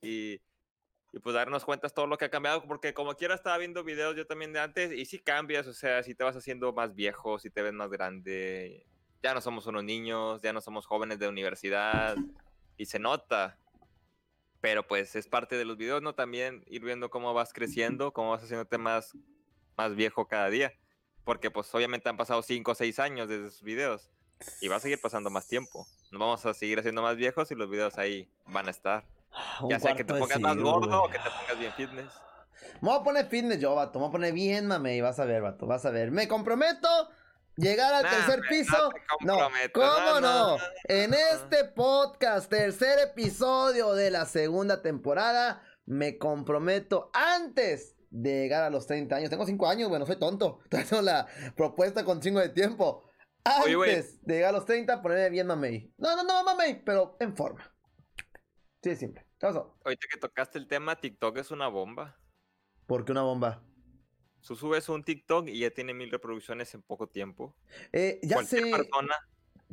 Y, 0.03 0.41
y 1.13 1.19
pues 1.19 1.35
darnos 1.35 1.65
cuenta 1.65 1.89
todo 1.89 2.07
lo 2.07 2.19
que 2.19 2.27
ha 2.27 2.31
cambiado, 2.31 2.63
porque 2.65 2.95
como 2.95 3.15
quiera 3.15 3.35
estaba 3.35 3.59
viendo 3.59 3.85
videos 3.85 4.17
yo 4.17 4.27
también 4.27 4.53
de 4.53 4.61
antes, 4.61 4.93
y 4.93 5.05
sí 5.05 5.19
cambias, 5.19 5.67
o 5.67 5.73
sea, 5.73 6.03
si 6.03 6.15
te 6.15 6.25
vas 6.25 6.37
haciendo 6.37 6.73
más 6.73 6.95
viejo, 6.95 7.39
si 7.39 7.51
te 7.51 7.63
ves 7.63 7.73
más 7.73 7.91
grande, 7.91 8.87
ya 9.23 9.35
no 9.35 9.41
somos 9.41 9.67
unos 9.67 9.85
niños, 9.85 10.43
ya 10.43 10.53
no 10.53 10.61
somos 10.61 10.87
jóvenes 10.87 11.19
de 11.19 11.29
universidad, 11.29 12.17
y 12.79 12.87
se 12.87 12.99
nota. 12.99 13.59
Pero 14.61 14.87
pues 14.87 15.15
es 15.15 15.29
parte 15.29 15.57
de 15.57 15.65
los 15.65 15.77
videos, 15.77 16.01
¿no? 16.01 16.15
También 16.15 16.65
ir 16.67 16.83
viendo 16.83 17.11
cómo 17.11 17.35
vas 17.35 17.53
creciendo, 17.53 18.13
cómo 18.13 18.31
vas 18.31 18.43
haciéndote 18.43 18.79
más, 18.79 19.17
más 19.77 19.95
viejo 19.95 20.27
cada 20.27 20.49
día. 20.49 20.73
Porque 21.25 21.51
pues 21.51 21.73
obviamente 21.75 22.09
han 22.09 22.17
pasado 22.17 22.43
5 22.43 22.71
o 22.71 22.75
6 22.75 22.99
años 22.99 23.29
desde 23.29 23.49
esos 23.49 23.63
videos. 23.63 24.11
Y 24.61 24.69
va 24.69 24.77
a 24.77 24.81
seguir 24.81 25.01
pasando 25.01 25.31
más 25.31 25.47
tiempo. 25.47 25.87
Nos 26.11 26.21
vamos 26.21 26.47
a 26.47 26.55
seguir 26.55 26.79
haciendo 26.79 27.03
más 27.03 27.17
viejos 27.17 27.51
y 27.51 27.55
los 27.55 27.69
videos 27.69 27.99
ahí 27.99 28.29
van 28.47 28.67
a 28.67 28.71
estar. 28.71 29.05
Un 29.63 29.71
ya 29.71 29.81
sea 29.81 29.95
que 29.95 30.05
te 30.05 30.15
pongas 30.15 30.41
más 30.41 30.57
gordo 30.57 31.03
o 31.05 31.09
que 31.09 31.19
te 31.19 31.25
pongas 31.31 31.59
bien 31.59 31.73
fitness. 31.73 32.13
Me 32.81 32.89
voy 32.91 32.99
a 32.99 33.03
poner 33.03 33.27
fitness 33.27 33.61
yo, 33.61 33.75
vato. 33.75 33.99
Me 33.99 34.05
voy 34.05 34.09
a 34.09 34.13
poner 34.13 34.33
bien, 34.33 34.67
mame. 34.67 34.97
Y 34.97 35.01
vas 35.01 35.19
a 35.19 35.25
ver, 35.25 35.43
vato. 35.43 35.67
Vas 35.67 35.85
a 35.85 35.91
ver. 35.91 36.11
Me 36.11 36.29
comprometo. 36.29 36.89
Llegar 37.57 37.93
al 37.93 38.05
Nah, 38.05 38.11
tercer 38.11 38.41
piso. 38.49 38.93
no 39.23 39.37
¿cómo 39.75 40.21
no, 40.21 40.59
En 40.85 41.13
este 41.13 41.65
podcast, 41.65 42.49
tercer 42.49 43.01
episodio 43.01 43.95
de 43.95 44.13
la 44.13 44.27
segunda 44.27 44.81
temporada, 44.81 45.61
me 45.85 46.19
comprometo 46.19 47.11
antes 47.13 47.97
de 48.11 48.43
llegar 48.43 48.63
a 48.63 48.71
los 48.71 48.87
30 48.87 49.17
años. 49.17 49.29
Tengo 49.31 49.45
5 49.45 49.67
años, 49.67 49.89
bueno, 49.89 50.07
soy 50.07 50.21
tonto. 50.21 50.61
Tengo 50.71 51.03
la 51.03 51.27
propuesta 51.57 52.05
con 52.05 52.21
chingo 52.21 52.39
de 52.39 52.51
tiempo. 52.51 53.03
Antes 53.43 53.75
Oye, 53.77 54.05
de 54.23 54.35
llegar 54.35 54.51
a 54.51 54.59
los 54.59 54.65
30, 54.65 55.03
ponerme 55.03 55.31
bien 55.31 55.49
mamey. 55.49 55.93
No, 55.99 56.15
no, 56.15 56.23
no, 56.23 56.45
mamey, 56.45 56.85
pero 56.85 57.17
en 57.19 57.35
forma. 57.37 57.75
Sí, 58.85 58.91
es 58.91 59.01
simple. 59.01 59.27
¿Qué 59.39 59.47
pasó? 59.47 59.77
Ahorita 59.85 60.07
que 60.11 60.19
tocaste 60.19 60.59
el 60.59 60.67
tema, 60.67 60.97
TikTok 60.97 61.39
es 61.39 61.51
una 61.51 61.69
bomba. 61.69 62.17
¿Por 62.87 63.05
qué 63.05 63.13
una 63.13 63.23
bomba? 63.23 63.63
Tú 64.47 64.57
subes 64.57 64.89
un 64.89 65.05
TikTok 65.05 65.49
y 65.49 65.61
ya 65.61 65.71
tiene 65.71 65.93
mil 65.95 66.11
reproducciones 66.11 66.73
en 66.75 66.83
poco 66.83 67.07
tiempo. 67.09 67.55
Eh, 67.93 68.19
ya 68.23 68.37
Cualquier 68.37 68.65
sé. 68.65 68.71
persona, 68.71 69.15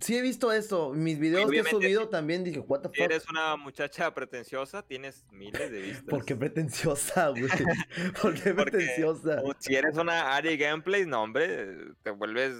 Sí 0.01 0.18
he 0.18 0.22
visto 0.22 0.51
eso. 0.51 0.91
Mis 0.93 1.18
videos 1.18 1.49
que 1.49 1.59
he 1.59 1.63
subido 1.63 2.09
también 2.09 2.43
dije, 2.43 2.59
what 2.59 2.82
the 2.82 2.89
si 2.93 3.01
eres 3.01 3.30
una 3.30 3.55
muchacha 3.55 4.13
pretenciosa, 4.13 4.86
tienes 4.86 5.26
miles 5.32 5.72
de 5.72 5.80
vistas. 5.82 6.03
¿Por 6.09 6.26
qué 6.26 6.36
pretenciosa, 6.36 7.30
güey? 7.30 7.43
¿Por 8.22 8.34
qué 8.34 8.53
Porque- 8.53 8.72
pretenciosa? 8.72 9.41
Si 9.59 9.74
eres 9.74 9.97
una 9.97 10.36
Ari 10.36 10.57
Gameplay, 10.57 11.05
no, 11.05 11.24
hombre, 11.24 11.93
te 12.03 12.09
vuelves 12.11 12.53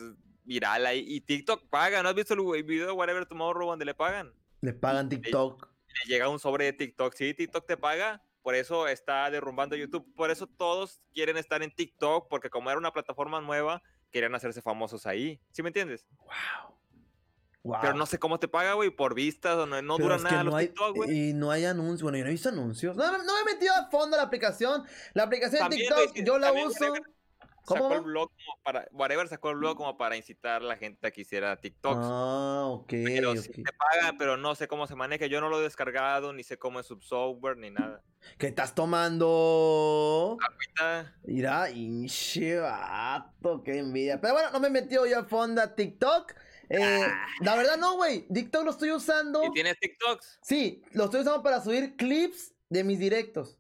viral 0.46 0.86
ahí. 0.86 1.04
Y 1.06 1.20
TikTok 1.22 1.68
paga, 1.70 2.02
¿no 2.02 2.08
has 2.10 2.16
visto 2.16 2.34
el 2.56 2.64
video 2.64 2.86
de 2.86 2.94
Whatever 2.94 3.26
Tomorrow 3.26 3.68
donde 3.70 3.84
le 3.84 3.94
pagan? 3.94 4.34
Le 4.62 4.72
pagan 4.72 5.10
TikTok. 5.10 5.75
Le 6.04 6.10
llega 6.12 6.30
un 6.30 6.40
sobre 6.40 6.66
de 6.66 6.74
TikTok. 6.74 7.14
Sí, 7.16 7.34
TikTok 7.34 7.66
te 7.66 7.78
paga, 7.78 8.22
por 8.42 8.56
eso 8.56 8.88
está 8.88 9.30
derrumbando 9.32 9.76
YouTube. 9.76 10.06
Por 10.16 10.30
eso 10.32 10.48
todos 10.48 11.02
quieren 11.14 11.38
estar 11.38 11.64
en 11.64 11.74
TikTok, 11.74 12.28
porque 12.30 12.50
como 12.50 12.70
era 12.70 12.78
una 12.78 12.92
plataforma 12.94 13.42
nueva 13.42 13.82
querían 14.12 14.36
hacerse 14.36 14.62
famosos 14.62 15.06
ahí. 15.06 15.40
¿Sí 15.52 15.62
me 15.64 15.70
entiendes? 15.70 16.06
Wow. 16.20 16.76
Wow. 17.64 17.78
Pero 17.82 17.94
no 17.96 18.06
sé 18.06 18.20
cómo 18.20 18.40
te 18.40 18.48
paga, 18.48 18.74
güey, 18.74 18.92
por 18.92 19.16
vistas 19.16 19.56
o 19.56 19.66
no, 19.66 19.82
no 19.82 19.98
dura 19.98 20.18
nada 20.20 20.38
no 20.44 20.52
los 20.52 20.54
hay- 20.56 20.68
TikTok, 20.68 20.96
güey. 20.96 21.30
Y 21.30 21.34
no 21.34 21.50
hay 21.50 21.66
anuncios. 21.66 22.04
Bueno, 22.04 22.20
yo 22.20 22.24
no 22.24 22.30
he 22.30 22.34
visto 22.34 22.50
anuncios. 22.50 22.96
No, 22.96 23.12
no 23.12 23.24
me 23.24 23.40
he 23.52 23.54
metido 23.56 23.74
a 23.74 23.90
fondo 23.90 24.16
a 24.16 24.20
la 24.20 24.24
aplicación. 24.28 24.84
La 25.16 25.24
aplicación 25.24 25.68
de 25.70 25.78
TikTok, 25.78 26.14
yo 26.24 26.38
la 26.38 26.54
uso. 26.54 26.94
¿Cómo 27.66 27.84
Sacó 27.84 27.96
el 27.96 28.02
blog 28.02 28.30
como 28.30 28.60
para, 28.64 28.88
whatever 28.92 29.28
sacó 29.28 29.50
el 29.50 29.58
blog 29.58 29.76
como 29.76 29.98
para 29.98 30.16
incitar 30.16 30.62
a 30.62 30.66
la 30.66 30.78
gente 30.78 31.08
a 31.08 31.12
que 31.12 31.22
hiciera 31.22 31.56
TikToks. 31.56 32.00
Ah, 32.00 32.66
ok. 32.68 32.88
pero 32.88 33.36
sí 33.36 33.52
te 33.52 33.74
pagan, 33.74 34.18
pero 34.18 34.38
no 34.38 34.54
sé 34.56 34.68
cómo 34.68 34.86
se 34.88 34.96
maneja. 34.96 35.26
Yo 35.26 35.42
no 35.42 35.50
lo 35.50 35.60
he 35.60 35.64
descargado, 35.64 36.32
ni 36.32 36.44
sé 36.44 36.58
cómo 36.58 36.80
es 36.80 36.86
su 36.86 37.00
software, 37.02 37.58
ni 37.58 37.72
nada. 37.72 38.04
¿Qué 38.38 38.48
estás 38.48 38.76
tomando? 38.76 40.38
Ahorita, 40.42 41.16
Mira, 41.24 41.70
hinche 41.72 42.60
vato, 42.60 43.64
qué 43.64 43.80
envidia. 43.80 44.22
Pero 44.22 44.34
bueno, 44.34 44.52
no 44.52 44.60
me 44.60 44.68
he 44.68 44.72
metido 44.72 45.06
yo 45.06 45.20
a 45.20 45.26
fondo 45.26 45.62
a 45.62 45.76
TikTok. 45.76 46.34
Eh, 46.70 47.08
la 47.42 47.56
verdad 47.56 47.78
no, 47.78 47.96
güey. 47.96 48.28
TikTok 48.28 48.64
lo 48.64 48.72
estoy 48.72 48.92
usando. 48.92 49.44
¿Y 49.44 49.52
tienes 49.52 49.80
TikToks? 49.80 50.40
Sí, 50.42 50.84
lo 50.92 51.06
estoy 51.06 51.22
usando 51.22 51.42
para 51.42 51.62
subir 51.62 51.96
clips 51.96 52.54
de 52.70 52.84
mis 52.84 53.00
directos. 53.00 53.58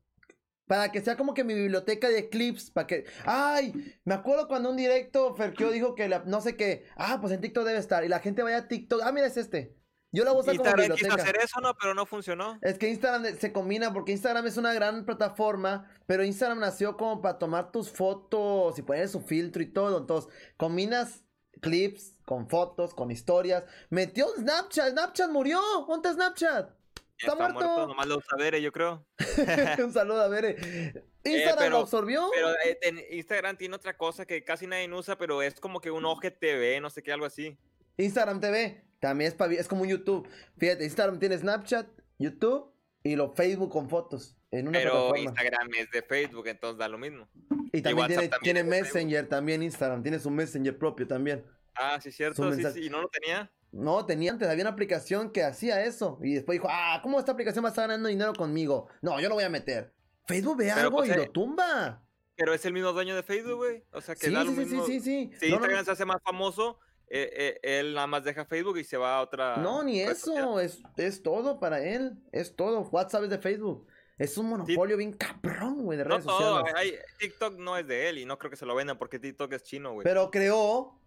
Para 0.67 0.91
que 0.91 1.01
sea 1.01 1.15
como 1.15 1.33
que 1.33 1.43
mi 1.43 1.53
biblioteca 1.53 2.09
de 2.09 2.29
clips. 2.29 2.71
Para 2.71 2.87
que. 2.87 3.05
¡Ay! 3.25 3.95
Me 4.03 4.13
acuerdo 4.15 4.47
cuando 4.47 4.69
un 4.69 4.77
directo 4.77 5.35
Ferkio 5.35 5.69
dijo 5.71 5.93
que 5.95 6.07
la- 6.07 6.23
no 6.25 6.41
sé 6.41 6.55
qué. 6.55 6.85
Ah, 6.95 7.19
pues 7.21 7.33
en 7.33 7.41
TikTok 7.41 7.65
debe 7.65 7.79
estar. 7.79 8.03
Y 8.03 8.07
la 8.07 8.19
gente 8.19 8.41
vaya 8.43 8.57
a 8.57 8.67
TikTok. 8.67 9.01
Ah, 9.03 9.11
mira, 9.11 9.27
es 9.27 9.37
este. 9.37 9.75
Yo 10.11 10.23
la 10.23 10.31
voy 10.31 10.39
a 10.39 10.41
usar 10.43 10.55
como 10.55 10.69
Instagram 10.69 10.97
quiso 10.97 11.13
hacer 11.13 11.37
eso, 11.43 11.59
¿no? 11.59 11.75
Pero 11.75 11.93
no 11.93 12.05
funcionó. 12.05 12.57
Es 12.61 12.77
que 12.77 12.87
Instagram 12.89 13.37
se 13.37 13.51
combina 13.51 13.91
porque 13.91 14.13
Instagram 14.13 14.47
es 14.47 14.55
una 14.55 14.73
gran 14.73 15.05
plataforma, 15.05 15.91
pero 16.05 16.23
Instagram 16.23 16.59
nació 16.61 16.95
como 16.95 17.21
para 17.21 17.37
tomar 17.37 17.71
tus 17.73 17.91
fotos 17.91 18.79
y 18.79 18.81
poner 18.81 19.09
su 19.09 19.19
filtro 19.19 19.61
y 19.61 19.65
todo. 19.73 19.97
Entonces, 19.97 20.31
combinas 20.55 21.25
clips 21.61 22.13
con 22.25 22.47
fotos, 22.47 22.93
con 22.93 23.11
historias. 23.11 23.65
Metió 23.89 24.27
Snapchat, 24.37 24.91
Snapchat 24.91 25.29
murió. 25.31 25.59
¿Dónde 25.87 26.09
está 26.09 26.13
Snapchat? 26.13 26.69
Está 27.17 27.35
muerto. 27.35 27.87
Nomás 27.87 28.07
lo 28.07 28.17
usa 28.17 28.37
Bere, 28.37 28.61
yo 28.61 28.71
creo. 28.71 29.05
Un 29.83 29.93
saludo 29.93 30.21
a 30.21 30.27
ver. 30.27 30.55
Instagram 31.23 31.57
pero- 31.57 31.69
lo 31.69 31.77
absorbió. 31.79 32.29
Pero 32.33 32.49
eh, 32.65 33.07
Instagram 33.11 33.57
tiene 33.57 33.75
otra 33.75 33.97
cosa 33.97 34.25
que 34.25 34.43
casi 34.43 34.67
nadie 34.67 34.91
usa, 34.91 35.17
pero 35.17 35.41
es 35.41 35.59
como 35.59 35.79
que 35.79 35.91
un 35.91 36.05
OGTV, 36.05 36.81
no 36.81 36.89
sé 36.89 37.01
qué, 37.01 37.11
algo 37.11 37.25
así. 37.25 37.57
Instagram 37.97 38.39
TV 38.41 38.83
también 38.99 39.31
es, 39.31 39.59
es 39.59 39.67
como 39.67 39.83
un 39.83 39.87
YouTube. 39.89 40.27
Fíjate, 40.57 40.83
Instagram 40.83 41.19
tiene 41.19 41.37
Snapchat, 41.37 41.87
YouTube 42.19 42.71
y 43.03 43.15
lo 43.15 43.33
Facebook 43.33 43.71
con 43.71 43.89
fotos 43.89 44.35
en 44.51 44.67
una 44.67 44.79
Pero 44.79 44.91
plataforma. 44.91 45.19
Instagram 45.19 45.69
es 45.77 45.91
de 45.91 46.01
Facebook, 46.01 46.47
entonces 46.47 46.77
da 46.77 46.87
lo 46.87 46.97
mismo. 46.97 47.29
y 47.71 47.81
también 47.81 48.07
tiene, 48.07 48.27
también 48.27 48.41
tiene 48.41 48.59
es 48.61 48.65
de 48.65 48.71
Facebook. 48.71 48.93
Messenger, 48.93 49.27
también 49.29 49.63
Instagram. 49.63 50.03
Tiene 50.03 50.19
su 50.19 50.29
Messenger 50.29 50.77
propio 50.77 51.07
también. 51.07 51.45
Ah, 51.75 51.99
sí, 52.01 52.11
cierto, 52.11 52.53
sí, 52.53 52.63
sí, 52.73 52.85
y 52.85 52.89
no 52.89 53.01
lo 53.01 53.09
tenía. 53.09 53.51
No, 53.75 54.05
tenía 54.05 54.31
antes, 54.31 54.47
había 54.47 54.63
una 54.63 54.71
aplicación 54.71 55.31
que 55.31 55.43
hacía 55.43 55.83
eso. 55.85 56.17
Y 56.23 56.33
después 56.35 56.55
dijo, 56.55 56.67
ah, 56.71 56.99
¿cómo 57.03 57.19
esta 57.19 57.33
aplicación 57.33 57.63
va 57.65 57.69
a 57.69 57.71
estar 57.71 57.87
ganando 57.87 58.07
dinero 58.09 58.33
conmigo? 58.33 58.87
No, 59.01 59.19
yo 59.19 59.27
lo 59.29 59.35
voy 59.35 59.43
a 59.43 59.49
meter. 59.49 59.93
Facebook 60.27 60.57
ve 60.57 60.71
Pero, 60.73 60.79
algo 60.87 60.97
pues, 60.97 61.09
y 61.09 61.13
eh, 61.13 61.17
lo 61.17 61.29
tumba. 61.31 62.01
Pero 62.37 62.53
es 62.53 62.65
el 62.65 62.73
mismo 62.73 62.91
dueño 62.93 63.15
de 63.15 63.23
Facebook, 63.23 63.55
güey. 63.57 63.83
O 63.91 64.01
sea, 64.01 64.15
que 64.15 64.27
Sí, 64.27 64.33
da 64.33 64.43
lo 64.43 64.51
sí, 64.51 64.55
sí, 64.57 64.63
sí, 64.63 64.69
mismo. 64.71 64.85
sí, 64.85 64.99
sí. 65.01 65.31
Si 65.39 65.45
No, 65.49 65.51
no, 65.51 65.55
Instagram 65.57 65.85
se 65.85 65.91
hace 65.91 66.05
más 66.05 66.21
famoso, 66.23 66.79
eh, 67.09 67.29
eh, 67.63 67.79
él 67.79 67.93
nada 67.93 68.07
más 68.07 68.23
deja 68.23 68.45
Facebook 68.45 68.77
y 68.77 68.83
se 68.83 68.97
va 68.97 69.17
a 69.17 69.21
otra. 69.21 69.57
no, 69.57 69.83
ni 69.83 70.01
eso. 70.01 70.59
Es, 70.59 70.81
es 70.97 71.21
todo 71.21 71.59
para 71.59 71.81
él. 71.83 72.17
Es 72.31 72.55
todo. 72.55 72.81
WhatsApp 72.89 73.23
es 73.25 73.29
de 73.29 73.37
Facebook. 73.39 73.87
Es 74.17 74.37
un 74.37 74.47
monopolio 74.47 74.95
bien 74.95 75.11
cabrón, 75.11 75.83
güey, 75.83 75.97
de 75.97 76.05
No 76.05 76.11
redes 76.11 76.25
todo, 76.25 76.59
sociales. 76.59 76.73
hay- 76.77 76.95
TikTok 77.19 77.57
no 77.57 77.77
es 77.77 77.85
de 77.85 78.07
él 78.07 78.17
y 78.19 78.25
no 78.25 78.37
creo 78.39 78.49
que 78.49 78.55
se 78.55 78.65
lo 78.65 78.73
vendan 78.73 78.97
porque 78.97 79.19
TikTok 79.19 79.51
es 79.51 79.63
chino, 79.63 79.91
güey. 79.93 80.05
Pero 80.05 80.31
creó 80.31 80.97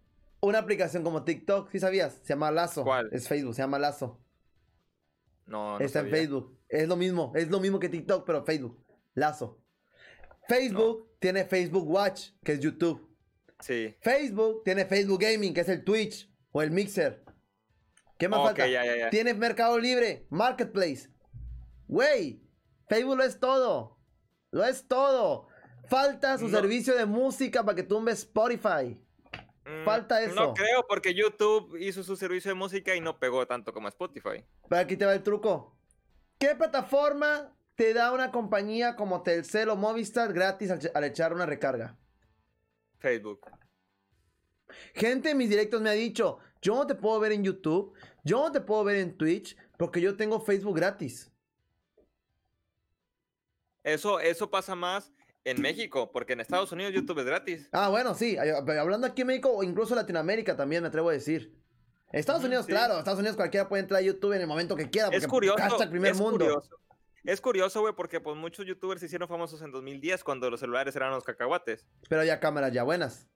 una 0.41 0.59
aplicación 0.59 1.03
como 1.03 1.24
TikTok, 1.24 1.70
¿sí 1.70 1.80
sabías? 1.80 2.14
Se 2.22 2.28
llama 2.34 2.51
Lazo. 2.51 2.84
¿Cuál? 2.84 3.09
Es 3.12 3.28
Facebook, 3.28 3.55
se 3.55 3.62
llama 3.62 3.78
Lazo. 3.78 4.20
No, 5.47 5.78
no 5.78 5.84
Está 5.84 6.01
en. 6.01 6.11
Facebook. 6.11 6.59
Es 6.68 6.86
lo 6.89 6.97
mismo, 6.97 7.32
es 7.34 7.49
lo 7.49 7.61
mismo 7.61 7.78
que 7.78 7.89
TikTok, 7.89 8.24
pero 8.26 8.45
Facebook. 8.45 8.84
Lazo. 9.14 9.61
Facebook 10.47 11.11
tiene 11.18 11.45
Facebook 11.45 11.89
Watch, 11.89 12.30
que 12.45 12.53
es 12.53 12.61
YouTube. 12.61 13.07
Sí. 13.61 13.95
Facebook 14.01 14.62
tiene 14.64 14.84
Facebook 14.84 15.20
Gaming, 15.20 15.53
que 15.53 15.61
es 15.62 15.68
el 15.68 15.84
Twitch 15.84 16.30
o 16.53 16.62
el 16.62 16.70
Mixer. 16.70 17.24
¿Qué 18.18 18.28
más 18.28 18.41
falta? 18.43 18.66
ya, 18.66 18.84
ya, 18.84 18.97
ya. 18.97 19.11
Tienes 19.11 19.36
Mercado 19.36 19.78
Libre, 19.78 20.26
Marketplace. 20.30 21.09
Güey, 21.86 22.43
Facebook 22.89 23.16
lo 23.16 23.24
es 23.24 23.39
todo. 23.41 23.99
Lo 24.51 24.64
es 24.64 24.86
todo. 24.86 25.49
Falta 25.89 26.36
su 26.39 26.49
No. 26.49 26.59
servicio 26.59 26.95
de 26.97 27.07
música 27.07 27.64
para 27.64 27.76
que 27.76 27.82
tumbe 27.82 28.12
Spotify. 28.12 29.01
Mm, 29.69 29.85
falta 29.85 30.23
eso. 30.23 30.35
No 30.35 30.55
creo 30.55 30.87
porque 30.89 31.14
YouTube 31.14 31.77
hizo 31.79 32.03
su 32.03 32.16
servicio 32.16 32.51
de 32.51 32.55
música 32.55 32.95
y 32.95 33.01
no 33.01 33.19
pegó 33.19 33.47
tanto 33.47 33.73
como 33.73 33.89
Spotify. 33.89 34.45
Pero 34.69 34.81
aquí 34.81 34.97
te 34.97 35.05
va 35.05 35.12
el 35.12 35.23
truco. 35.23 35.77
¿Qué 36.39 36.55
plataforma 36.55 37.55
te 37.75 37.93
da 37.93 38.12
una 38.12 38.31
compañía 38.31 38.97
como 38.97 39.23
Telcel 39.23 39.69
o 39.69 39.77
Movistar 39.77 40.33
gratis 40.33 40.71
al, 40.71 40.81
al 40.95 41.05
echar 41.05 41.35
una 41.35 41.45
recarga? 41.45 41.99
Facebook. 42.99 43.47
Gente 44.95 45.31
en 45.31 45.37
mis 45.37 45.51
directos 45.51 45.81
me 45.81 45.91
ha 45.91 45.93
dicho, 45.93 46.39
yo 46.62 46.75
no 46.75 46.87
te 46.87 46.95
puedo 46.95 47.21
ver 47.21 47.33
en 47.33 47.45
YouTube, 47.45 47.93
yo 48.25 48.39
no 48.43 48.53
te 48.53 48.61
puedo 48.61 48.85
ver 48.85 48.97
en 48.97 49.16
Twitch, 49.16 49.57
porque 49.77 50.01
yo 50.01 50.16
tengo 50.16 50.41
Facebook 50.41 50.77
gratis. 50.77 51.31
Eso, 53.83 54.21
eso 54.21 54.51
pasa 54.51 54.75
más 54.75 55.12
en 55.51 55.61
México, 55.61 56.11
porque 56.12 56.32
en 56.34 56.40
Estados 56.40 56.72
Unidos 56.72 56.92
YouTube 56.92 57.18
es 57.20 57.26
gratis. 57.26 57.68
Ah, 57.72 57.88
bueno, 57.88 58.14
sí, 58.14 58.36
pero 58.66 58.80
hablando 58.80 59.07
aquí 59.07 59.22
en 59.22 59.28
México 59.28 59.51
o 59.51 59.62
incluso 59.62 59.94
Latinoamérica 59.94 60.57
también 60.57 60.82
me 60.82 60.88
atrevo 60.88 61.11
a 61.11 61.12
decir. 61.12 61.55
Estados 62.12 62.42
Unidos, 62.44 62.66
sí. 62.66 62.72
claro, 62.72 62.99
Estados 62.99 63.18
Unidos 63.18 63.36
cualquiera 63.36 63.68
puede 63.68 63.82
entrar 63.82 63.99
a 63.99 64.03
YouTube 64.03 64.32
en 64.32 64.40
el 64.40 64.46
momento 64.46 64.74
que 64.76 64.88
quiera, 64.88 65.09
porque 65.09 65.18
Es 65.18 65.26
curioso. 65.26 65.59
hashtag 65.59 65.90
primer 65.90 66.12
es 66.12 66.18
mundo. 66.18 66.38
curioso. 66.38 66.70
Es 67.24 67.40
curioso, 67.42 67.80
güey, 67.82 67.92
porque 67.94 68.20
pues 68.20 68.36
muchos 68.36 68.64
youtubers 68.64 69.01
se 69.01 69.07
hicieron 69.07 69.28
famosos 69.28 69.61
en 69.61 69.70
2010 69.70 70.24
cuando 70.24 70.49
los 70.49 70.61
celulares 70.61 70.96
eran 70.96 71.11
los 71.11 71.24
cacahuates. 71.24 71.86
Pero 72.09 72.22
hay 72.22 72.30
cámaras 72.40 72.72
ya 72.72 72.84
buenas. 72.84 73.26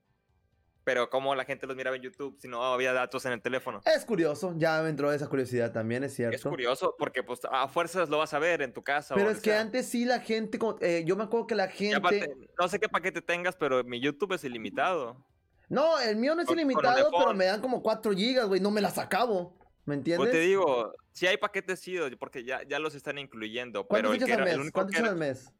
Pero 0.84 1.10
como 1.10 1.34
la 1.34 1.44
gente 1.44 1.66
los 1.66 1.76
miraba 1.76 1.94
en 1.96 2.02
YouTube 2.02 2.36
si 2.40 2.48
no 2.48 2.62
había 2.64 2.92
datos 2.92 3.24
en 3.24 3.32
el 3.32 3.40
teléfono. 3.40 3.80
Es 3.84 4.04
curioso, 4.04 4.52
ya 4.56 4.82
me 4.82 4.88
entró 4.88 5.12
esa 5.12 5.28
curiosidad 5.28 5.72
también, 5.72 6.02
es 6.02 6.14
cierto. 6.14 6.36
Es 6.36 6.42
curioso 6.42 6.96
porque 6.98 7.22
pues 7.22 7.40
a 7.50 7.68
fuerzas 7.68 8.08
lo 8.08 8.18
vas 8.18 8.34
a 8.34 8.40
ver 8.40 8.62
en 8.62 8.72
tu 8.72 8.82
casa. 8.82 9.14
Pero 9.14 9.30
es 9.30 9.38
que 9.40 9.50
sea. 9.50 9.60
antes 9.60 9.86
sí 9.88 10.04
la 10.04 10.18
gente, 10.20 10.58
como- 10.58 10.78
eh, 10.80 11.04
yo 11.06 11.14
me 11.14 11.24
acuerdo 11.24 11.46
que 11.46 11.54
la 11.54 11.68
gente... 11.68 11.96
aparte, 11.96 12.34
no 12.58 12.68
sé 12.68 12.80
qué 12.80 12.88
paquete 12.88 13.22
tengas, 13.22 13.54
pero 13.54 13.84
mi 13.84 14.00
YouTube 14.00 14.32
es 14.32 14.42
ilimitado. 14.42 15.24
No, 15.68 15.98
el 16.00 16.16
mío 16.16 16.34
no 16.34 16.42
es 16.42 16.48
Con- 16.48 16.58
ilimitado, 16.58 17.10
pero 17.16 17.32
me 17.32 17.44
dan 17.44 17.60
como 17.60 17.80
4 17.80 18.12
gigas, 18.12 18.46
güey, 18.46 18.60
no 18.60 18.70
me 18.70 18.80
las 18.80 18.98
acabo. 18.98 19.56
¿Me 19.84 19.94
entiendes? 19.94 20.18
Pues 20.28 20.32
te 20.32 20.40
digo, 20.40 20.92
si 21.12 21.26
hay 21.26 21.36
paquetes 21.36 21.80
chidos, 21.80 22.12
porque 22.18 22.44
ya, 22.44 22.62
ya 22.68 22.78
los 22.78 22.94
están 22.94 23.18
incluyendo. 23.18 23.86
¿Cuántos 23.86 24.10
Pero 24.10 24.14
el, 24.14 24.16
echas 24.16 24.26
que 24.26 24.50
al 24.50 24.58
mes? 24.62 24.72
¿Cuántos 24.72 25.00
al 25.00 25.16
mes? 25.16 25.52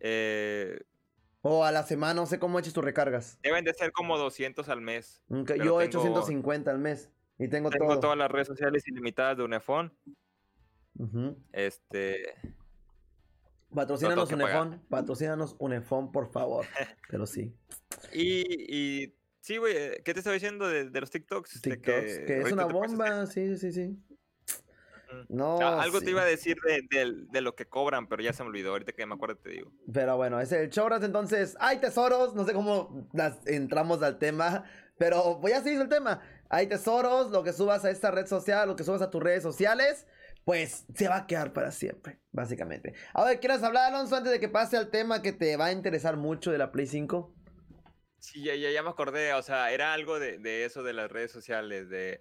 eh, 0.00 0.78
O 1.42 1.64
a 1.64 1.70
la 1.72 1.82
semana, 1.84 2.14
no 2.14 2.26
sé 2.26 2.38
cómo 2.38 2.58
eches 2.58 2.72
tu 2.72 2.80
recargas. 2.82 3.38
deben 3.42 3.64
de 3.64 3.72
ser 3.74 3.92
como 3.92 4.18
200 4.18 4.68
al 4.68 4.80
mes. 4.80 5.22
Yo 5.28 5.80
he 5.80 5.88
tengo- 5.88 6.02
150 6.02 6.70
al 6.70 6.78
mes 6.78 7.10
y 7.38 7.48
tengo, 7.48 7.70
Tengo 7.70 7.88
todo. 7.88 8.00
todas 8.00 8.18
las 8.18 8.30
redes 8.30 8.48
sociales 8.48 8.86
ilimitadas 8.88 9.36
de 9.36 9.44
Unifón. 9.44 9.92
Ujú. 10.98 11.36
Este, 11.52 12.34
Patrocínanos 13.72 14.28
que 14.28 14.36
pagar. 14.36 14.62
Unefón, 14.66 14.86
patrocínanos 14.88 15.54
Unefón, 15.58 16.10
por 16.10 16.30
favor. 16.32 16.64
Pero 17.10 17.26
sí. 17.26 17.54
y, 18.12 18.74
y 18.74 19.14
sí, 19.40 19.58
güey, 19.58 20.02
¿qué 20.02 20.12
te 20.14 20.20
estaba 20.20 20.34
diciendo 20.34 20.66
de, 20.66 20.90
de 20.90 21.00
los 21.00 21.10
TikToks? 21.10 21.60
De 21.62 21.70
TikToks, 21.76 22.18
que, 22.26 22.38
es 22.38 22.44
ahorita 22.44 22.54
una 22.54 22.72
bomba, 22.72 23.26
sí, 23.26 23.56
sí, 23.58 23.70
sí. 23.72 23.96
No, 25.28 25.58
Ah, 25.60 25.82
algo 25.82 25.98
sí. 26.00 26.06
te 26.06 26.10
iba 26.12 26.22
a 26.22 26.26
decir 26.26 26.56
de, 26.90 27.26
de 27.30 27.40
lo 27.40 27.54
que 27.54 27.66
cobran, 27.66 28.08
pero 28.08 28.22
ya 28.22 28.32
se 28.32 28.42
me 28.42 28.48
olvidó. 28.50 28.72
Ahorita 28.72 28.92
que 28.92 29.06
me 29.06 29.14
acuerdo 29.14 29.36
te 29.36 29.50
digo. 29.50 29.72
Pero 29.92 30.16
bueno, 30.16 30.40
es 30.40 30.52
el 30.52 30.70
Chorras, 30.70 31.02
entonces, 31.02 31.56
hay 31.60 31.78
tesoros, 31.78 32.34
no 32.34 32.44
sé 32.44 32.52
cómo 32.52 33.08
las 33.12 33.46
entramos 33.46 34.02
al 34.02 34.18
tema, 34.18 34.64
pero 34.98 35.36
voy 35.36 35.52
a 35.52 35.62
seguir 35.62 35.80
el 35.80 35.88
tema. 35.88 36.20
Hay 36.50 36.66
tesoros, 36.66 37.30
lo 37.30 37.42
que 37.42 37.52
subas 37.52 37.84
a 37.84 37.90
esta 37.90 38.10
red 38.10 38.26
social, 38.26 38.68
lo 38.68 38.76
que 38.76 38.84
subas 38.84 39.02
a 39.02 39.10
tus 39.10 39.22
redes 39.22 39.42
sociales, 39.42 40.06
pues 40.44 40.86
se 40.94 41.08
va 41.08 41.16
a 41.18 41.26
quedar 41.26 41.52
para 41.52 41.70
siempre, 41.72 42.20
básicamente. 42.32 42.94
A 43.12 43.24
ver, 43.24 43.38
¿quieres 43.40 43.62
hablar, 43.62 43.92
Alonso, 43.92 44.16
antes 44.16 44.32
de 44.32 44.40
que 44.40 44.48
pase 44.48 44.76
al 44.78 44.88
tema 44.90 45.20
que 45.22 45.32
te 45.32 45.56
va 45.56 45.66
a 45.66 45.72
interesar 45.72 46.16
mucho 46.16 46.50
de 46.50 46.58
la 46.58 46.72
Play 46.72 46.86
5? 46.86 47.34
Sí, 48.18 48.42
ya, 48.42 48.54
ya, 48.56 48.70
ya 48.70 48.82
me 48.82 48.90
acordé. 48.90 49.32
O 49.34 49.42
sea, 49.42 49.70
era 49.72 49.92
algo 49.92 50.18
de, 50.18 50.38
de 50.38 50.64
eso 50.64 50.82
de 50.82 50.92
las 50.92 51.10
redes 51.10 51.30
sociales. 51.30 51.88
De. 51.88 52.18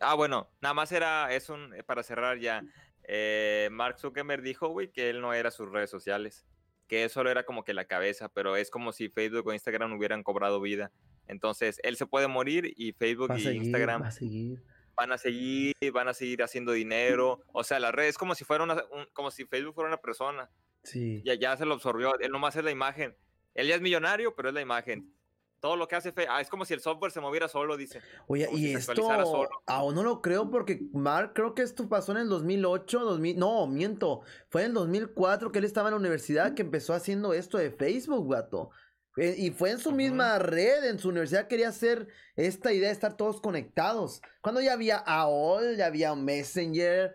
Ah, 0.00 0.14
bueno, 0.14 0.50
nada 0.60 0.74
más 0.74 0.90
era. 0.92 1.32
Es 1.34 1.48
un. 1.48 1.74
eh, 1.74 1.82
Para 1.82 2.02
cerrar 2.02 2.38
ya. 2.38 2.62
eh, 3.04 3.68
Mark 3.72 3.98
Zuckerberg 3.98 4.42
dijo, 4.42 4.68
güey, 4.68 4.90
que 4.92 5.10
él 5.10 5.20
no 5.20 5.32
era 5.34 5.50
sus 5.50 5.70
redes 5.70 5.90
sociales. 5.90 6.46
Que 6.86 7.04
eso 7.04 7.14
solo 7.20 7.30
era 7.30 7.44
como 7.44 7.64
que 7.64 7.74
la 7.74 7.84
cabeza. 7.84 8.28
Pero 8.28 8.56
es 8.56 8.70
como 8.70 8.92
si 8.92 9.08
Facebook 9.08 9.46
o 9.46 9.52
Instagram 9.52 9.92
hubieran 9.92 10.22
cobrado 10.22 10.60
vida. 10.60 10.90
Entonces, 11.28 11.78
él 11.84 11.96
se 11.96 12.06
puede 12.06 12.26
morir 12.28 12.72
y 12.76 12.92
Facebook 12.92 13.32
y 13.36 13.40
seguir, 13.42 13.62
Instagram 13.62 14.02
a 14.02 14.10
seguir. 14.10 14.62
van 14.96 15.12
a 15.12 15.18
seguir, 15.18 15.74
van 15.92 16.08
a 16.08 16.14
seguir 16.14 16.42
haciendo 16.42 16.72
dinero. 16.72 17.40
O 17.52 17.62
sea, 17.62 17.78
las 17.78 17.92
redes 17.92 18.10
es 18.10 18.18
como 18.18 18.34
si 18.34 18.44
fuera 18.44 18.64
una, 18.64 18.74
un- 18.90 19.06
como 19.12 19.30
si 19.30 19.44
Facebook 19.44 19.74
fuera 19.74 19.88
una 19.88 20.00
persona. 20.00 20.50
Sí. 20.82 21.22
Ya, 21.24 21.34
ya 21.34 21.56
se 21.56 21.64
lo 21.66 21.74
absorbió. 21.74 22.18
Él 22.18 22.32
nomás 22.32 22.56
es 22.56 22.64
la 22.64 22.70
imagen. 22.70 23.16
Él 23.54 23.68
ya 23.68 23.74
es 23.76 23.80
millonario, 23.80 24.34
pero 24.34 24.48
es 24.48 24.54
la 24.54 24.60
imagen. 24.60 25.12
Todo 25.60 25.76
lo 25.76 25.86
que 25.88 25.96
hace 25.96 26.12
Facebook, 26.12 26.34
ah, 26.34 26.40
es 26.40 26.48
como 26.48 26.64
si 26.64 26.74
el 26.74 26.80
software 26.80 27.12
se 27.12 27.20
moviera 27.20 27.46
solo, 27.48 27.76
dice. 27.76 28.02
Oye, 28.26 28.46
como 28.46 28.58
y 28.58 28.62
si 28.62 28.72
esto 28.72 28.94
solo. 29.26 29.48
aún 29.66 29.94
no 29.94 30.02
lo 30.02 30.22
creo 30.22 30.50
porque 30.50 30.80
Mark, 30.92 31.32
creo 31.34 31.54
que 31.54 31.62
esto 31.62 31.88
pasó 31.88 32.12
en 32.12 32.18
el 32.18 32.28
2008, 32.28 33.00
2000, 33.00 33.38
no, 33.38 33.66
miento, 33.66 34.22
fue 34.48 34.62
en 34.62 34.68
el 34.68 34.74
2004 34.74 35.52
que 35.52 35.58
él 35.58 35.64
estaba 35.64 35.88
en 35.88 35.94
la 35.94 36.00
universidad 36.00 36.54
que 36.54 36.62
empezó 36.62 36.94
haciendo 36.94 37.34
esto 37.34 37.58
de 37.58 37.70
Facebook, 37.70 38.32
gato. 38.32 38.70
Eh, 39.16 39.34
Y 39.38 39.50
fue 39.50 39.70
en 39.70 39.78
su 39.80 39.92
misma 39.92 40.38
red, 40.38 40.84
en 40.84 40.98
su 40.98 41.08
universidad 41.10 41.46
quería 41.48 41.68
hacer 41.68 42.08
esta 42.36 42.72
idea 42.72 42.88
de 42.88 42.94
estar 42.94 43.16
todos 43.16 43.40
conectados. 43.40 44.22
Cuando 44.40 44.60
ya 44.60 44.72
había 44.72 44.96
AOL, 44.98 45.76
ya 45.76 45.86
había 45.86 46.14
Messenger. 46.14 47.14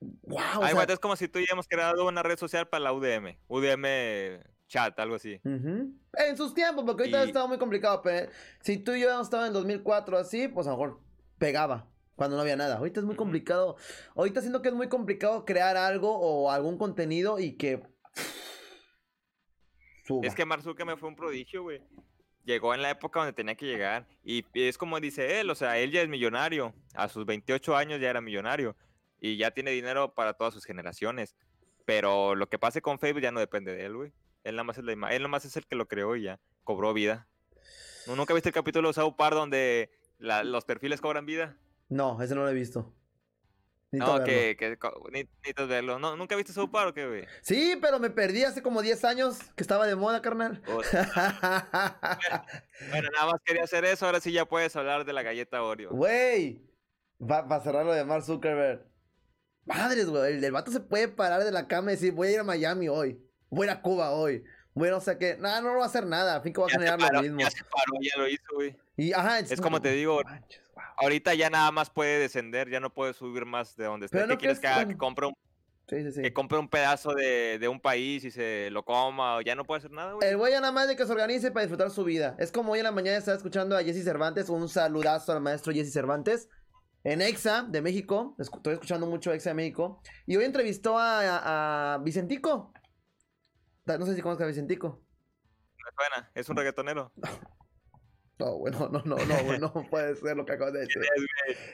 Wow, 0.00 0.38
o 0.60 0.64
Ay, 0.64 0.74
sea, 0.74 0.74
güey, 0.74 0.86
es 0.92 0.98
como 0.98 1.16
si 1.16 1.28
tú 1.28 1.38
y 1.38 1.46
yo 1.46 1.52
hemos 1.52 1.66
creado 1.68 2.06
una 2.06 2.22
red 2.22 2.36
social 2.38 2.68
para 2.68 2.84
la 2.84 2.92
UDM, 2.92 3.38
UDM 3.48 3.84
chat, 4.74 4.98
algo 4.98 5.14
así. 5.14 5.40
En 5.44 6.36
sus 6.36 6.52
tiempos, 6.54 6.84
porque 6.84 7.04
ahorita 7.04 7.24
Y- 7.24 7.28
estaba 7.28 7.46
muy 7.46 7.58
complicado. 7.58 8.02
Pero 8.02 8.30
si 8.60 8.76
tú 8.78 8.92
y 8.92 9.00
yo 9.00 9.06
habíamos 9.06 9.28
estado 9.28 9.46
en 9.46 9.52
2004 9.52 10.18
así, 10.18 10.48
pues 10.48 10.66
a 10.66 10.70
lo 10.70 10.76
mejor 10.78 11.00
pegaba 11.38 11.88
cuando 12.16 12.36
no 12.36 12.42
había 12.42 12.56
nada. 12.56 12.76
Ahorita 12.78 13.00
es 13.00 13.06
muy 13.06 13.14
complicado. 13.16 13.76
Ahorita 14.16 14.40
siento 14.40 14.62
que 14.62 14.68
es 14.68 14.74
muy 14.74 14.88
complicado 14.88 15.44
crear 15.44 15.76
algo 15.76 16.18
o 16.18 16.50
algún 16.50 16.76
contenido 16.78 17.38
y 17.38 17.56
que. 17.56 17.82
Suba. 20.06 20.26
Es 20.26 20.34
que 20.34 20.44
Mark 20.44 20.62
Zuckerberg 20.62 20.98
fue 20.98 21.08
un 21.08 21.16
prodigio, 21.16 21.62
güey. 21.62 21.80
Llegó 22.44 22.74
en 22.74 22.82
la 22.82 22.90
época 22.90 23.20
donde 23.20 23.32
tenía 23.32 23.54
que 23.54 23.64
llegar. 23.66 24.06
Y 24.22 24.44
es 24.54 24.76
como 24.76 25.00
dice 25.00 25.40
él, 25.40 25.48
o 25.50 25.54
sea, 25.54 25.78
él 25.78 25.92
ya 25.92 26.02
es 26.02 26.08
millonario. 26.08 26.74
A 26.94 27.08
sus 27.08 27.24
28 27.24 27.74
años 27.76 28.00
ya 28.00 28.10
era 28.10 28.20
millonario. 28.20 28.76
Y 29.18 29.38
ya 29.38 29.52
tiene 29.52 29.70
dinero 29.70 30.12
para 30.12 30.34
todas 30.34 30.52
sus 30.52 30.64
generaciones. 30.66 31.34
Pero 31.86 32.34
lo 32.34 32.48
que 32.48 32.58
pase 32.58 32.82
con 32.82 32.98
Facebook 32.98 33.22
ya 33.22 33.32
no 33.32 33.40
depende 33.40 33.74
de 33.74 33.86
él, 33.86 33.96
güey. 33.96 34.12
Él 34.44 34.54
nada 34.56 34.64
más 34.64 34.78
es, 34.78 34.84
la 34.84 34.92
ima- 34.92 35.10
él 35.12 35.22
nada 35.22 35.28
más 35.28 35.44
es 35.44 35.56
el 35.56 35.66
que 35.66 35.74
lo 35.74 35.88
creó 35.88 36.14
y 36.16 36.22
ya 36.24 36.38
cobró 36.62 36.92
vida. 36.94 37.26
¿No- 38.06 38.16
¿Nunca 38.16 38.34
viste 38.34 38.50
el 38.50 38.54
capítulo 38.54 38.88
de 38.88 38.94
South 38.94 39.14
Park 39.16 39.34
donde 39.34 39.90
la- 40.18 40.44
los 40.44 40.64
perfiles 40.64 41.00
cobran 41.00 41.26
vida? 41.26 41.56
No, 41.88 42.20
ese 42.22 42.34
no 42.34 42.42
lo 42.42 42.48
he 42.50 42.54
visto. 42.54 42.94
Necesito 43.90 44.18
No, 44.18 44.24
que, 44.24 44.56
que 44.58 44.76
necesitas 45.12 45.68
verlo. 45.68 46.00
No, 46.00 46.16
¿Nunca 46.16 46.34
viste 46.34 46.52
South 46.52 46.70
Park 46.70 46.90
o 46.90 46.94
qué, 46.94 47.06
güey? 47.06 47.26
Sí, 47.42 47.78
pero 47.80 48.00
me 48.00 48.10
perdí 48.10 48.42
hace 48.42 48.60
como 48.60 48.82
10 48.82 49.04
años 49.04 49.38
que 49.54 49.62
estaba 49.62 49.86
de 49.86 49.94
moda, 49.94 50.20
carnal. 50.20 50.60
Bueno, 52.90 53.08
nada 53.14 53.32
más 53.32 53.40
quería 53.44 53.64
hacer 53.64 53.84
eso. 53.84 54.06
Ahora 54.06 54.20
sí 54.20 54.32
ya 54.32 54.44
puedes 54.46 54.74
hablar 54.76 55.04
de 55.04 55.12
la 55.12 55.22
galleta 55.22 55.62
Oreo. 55.62 55.90
Güey, 55.90 56.62
va 57.20 57.46
para 57.48 57.62
cerrar 57.62 57.84
lo 57.86 57.92
de 57.92 58.04
Mark 58.04 58.24
Zuckerberg. 58.24 58.84
Madres, 59.64 60.08
güey, 60.10 60.34
el, 60.34 60.44
el 60.44 60.52
vato 60.52 60.70
se 60.70 60.80
puede 60.80 61.08
parar 61.08 61.42
de 61.44 61.52
la 61.52 61.66
cama 61.68 61.92
y 61.92 61.94
decir, 61.94 62.12
voy 62.12 62.28
a 62.28 62.32
ir 62.32 62.40
a 62.40 62.44
Miami 62.44 62.88
hoy, 62.88 63.23
voy 63.54 63.68
a 63.68 63.72
ir 63.72 63.76
a 63.76 63.82
Cuba 63.82 64.10
hoy, 64.10 64.44
voy 64.74 64.88
a 64.88 64.92
no 64.92 65.00
sé 65.00 65.16
qué. 65.18 65.36
Nada, 65.38 65.60
no, 65.60 65.74
va 65.76 65.84
a 65.84 65.86
hacer 65.86 66.06
nada, 66.06 66.36
al 66.36 66.42
fin 66.42 66.52
que 66.52 66.60
va 66.60 66.66
a 66.66 66.70
generar 66.70 66.98
lo 67.12 67.22
mismo. 67.22 67.40
ya 67.40 67.50
se 67.50 67.62
paró, 67.64 67.98
ya 68.00 68.20
lo 68.20 68.28
hizo, 68.28 68.42
güey. 68.54 68.76
Y, 68.96 69.12
ajá, 69.12 69.38
Es 69.40 69.60
como 69.60 69.80
te 69.82 69.90
digo, 69.92 70.20
manches, 70.24 70.60
wow. 70.74 70.82
ahorita 70.98 71.34
ya 71.34 71.50
nada 71.50 71.70
más 71.72 71.90
puede 71.90 72.18
descender, 72.18 72.68
ya 72.70 72.80
no 72.80 72.90
puede 72.92 73.12
subir 73.14 73.44
más 73.44 73.76
de 73.76 73.84
donde. 73.86 74.08
Pero 74.08 74.26
¿Qué 74.26 74.32
no 74.34 74.38
quieres 74.38 74.60
que 74.60 74.66
haga? 74.68 74.80
Que 74.80 74.84
bueno. 74.86 74.98
compre 74.98 75.26
un, 75.26 75.34
Sí, 75.86 76.02
sí, 76.02 76.12
sí. 76.12 76.22
que 76.22 76.32
compre 76.32 76.56
un 76.58 76.68
pedazo 76.70 77.12
de, 77.12 77.58
de 77.58 77.68
un 77.68 77.78
país 77.78 78.24
y 78.24 78.30
se 78.30 78.70
lo 78.70 78.86
coma, 78.86 79.36
o 79.36 79.40
ya 79.42 79.54
no 79.54 79.64
puede 79.64 79.80
hacer 79.80 79.90
nada, 79.90 80.14
güey. 80.14 80.26
El 80.26 80.38
güey 80.38 80.52
ya 80.52 80.60
nada 80.60 80.72
más 80.72 80.88
de 80.88 80.96
que 80.96 81.04
se 81.04 81.12
organice 81.12 81.50
para 81.50 81.66
disfrutar 81.66 81.90
su 81.90 82.04
vida. 82.04 82.36
Es 82.38 82.50
como 82.50 82.72
hoy 82.72 82.78
en 82.78 82.84
la 82.84 82.90
mañana 82.90 83.18
estaba 83.18 83.36
escuchando 83.36 83.76
a 83.76 83.82
Jesse 83.82 84.02
Cervantes, 84.02 84.48
un 84.48 84.66
saludazo 84.70 85.32
al 85.32 85.42
maestro 85.42 85.74
Jesse 85.74 85.92
Cervantes, 85.92 86.48
en 87.02 87.20
EXA 87.20 87.64
de 87.68 87.82
México. 87.82 88.34
Estoy 88.38 88.72
escuchando 88.72 89.06
mucho 89.06 89.30
EXA 89.34 89.50
de 89.50 89.54
México. 89.54 90.00
Y 90.24 90.36
hoy 90.36 90.44
entrevistó 90.44 90.98
a, 90.98 91.20
a- 91.20 91.94
a 91.94 91.98
Vicentico. 91.98 92.72
No 93.86 94.06
sé 94.06 94.14
si 94.14 94.22
conozcas 94.22 94.44
a 94.44 94.48
Vicentico. 94.48 95.02
Me 95.76 95.90
suena, 95.96 96.30
es 96.34 96.48
un 96.48 96.56
reggaetonero. 96.56 97.12
No, 98.36 98.58
bueno, 98.58 98.88
no, 98.92 99.00
no, 99.04 99.14
no, 99.14 99.44
güey, 99.44 99.60
no 99.60 99.72
puede 99.90 100.16
ser 100.16 100.36
lo 100.36 100.44
que 100.44 100.54
acabas 100.54 100.72
de 100.74 100.80
decir. 100.80 101.00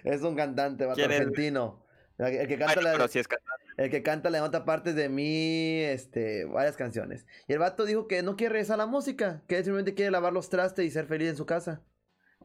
Es 0.05 0.21
un 0.21 0.37
cantante, 0.37 0.85
vato 0.85 0.97
¿Quién 0.97 1.11
es, 1.11 1.17
güey? 1.17 1.29
argentino. 1.29 1.87
El 2.19 2.27
que- 2.33 2.41
el 2.43 2.49
que 2.49 2.59
canta 2.59 2.75
Bueno, 2.83 2.99
la, 2.99 3.09
si 3.09 3.19
es 3.19 3.27
cantante. 3.27 3.65
el 3.79 3.91
que 3.91 4.03
canta 4.03 4.29
la 4.29 4.41
nota 4.41 4.61
de 4.83 5.09
mí, 5.09 5.81
este, 5.81 6.45
varias 6.45 6.77
canciones. 6.77 7.25
Y 7.49 7.55
el 7.55 7.61
vato 7.61 7.87
dijo 7.87 8.07
que 8.07 8.23
no 8.23 8.37
quiere 8.37 8.53
regresar 8.53 8.75
a 8.75 8.85
la 8.85 8.87
música, 8.87 9.43
que 9.49 9.57
él 9.57 9.65
simplemente 9.65 9.95
quiere 9.95 10.11
lavar 10.11 10.35
los 10.35 10.51
trastes 10.51 10.85
y 10.85 10.91
ser 10.91 11.07
feliz 11.07 11.31
en 11.31 11.37
su 11.39 11.47
casa. 11.47 11.83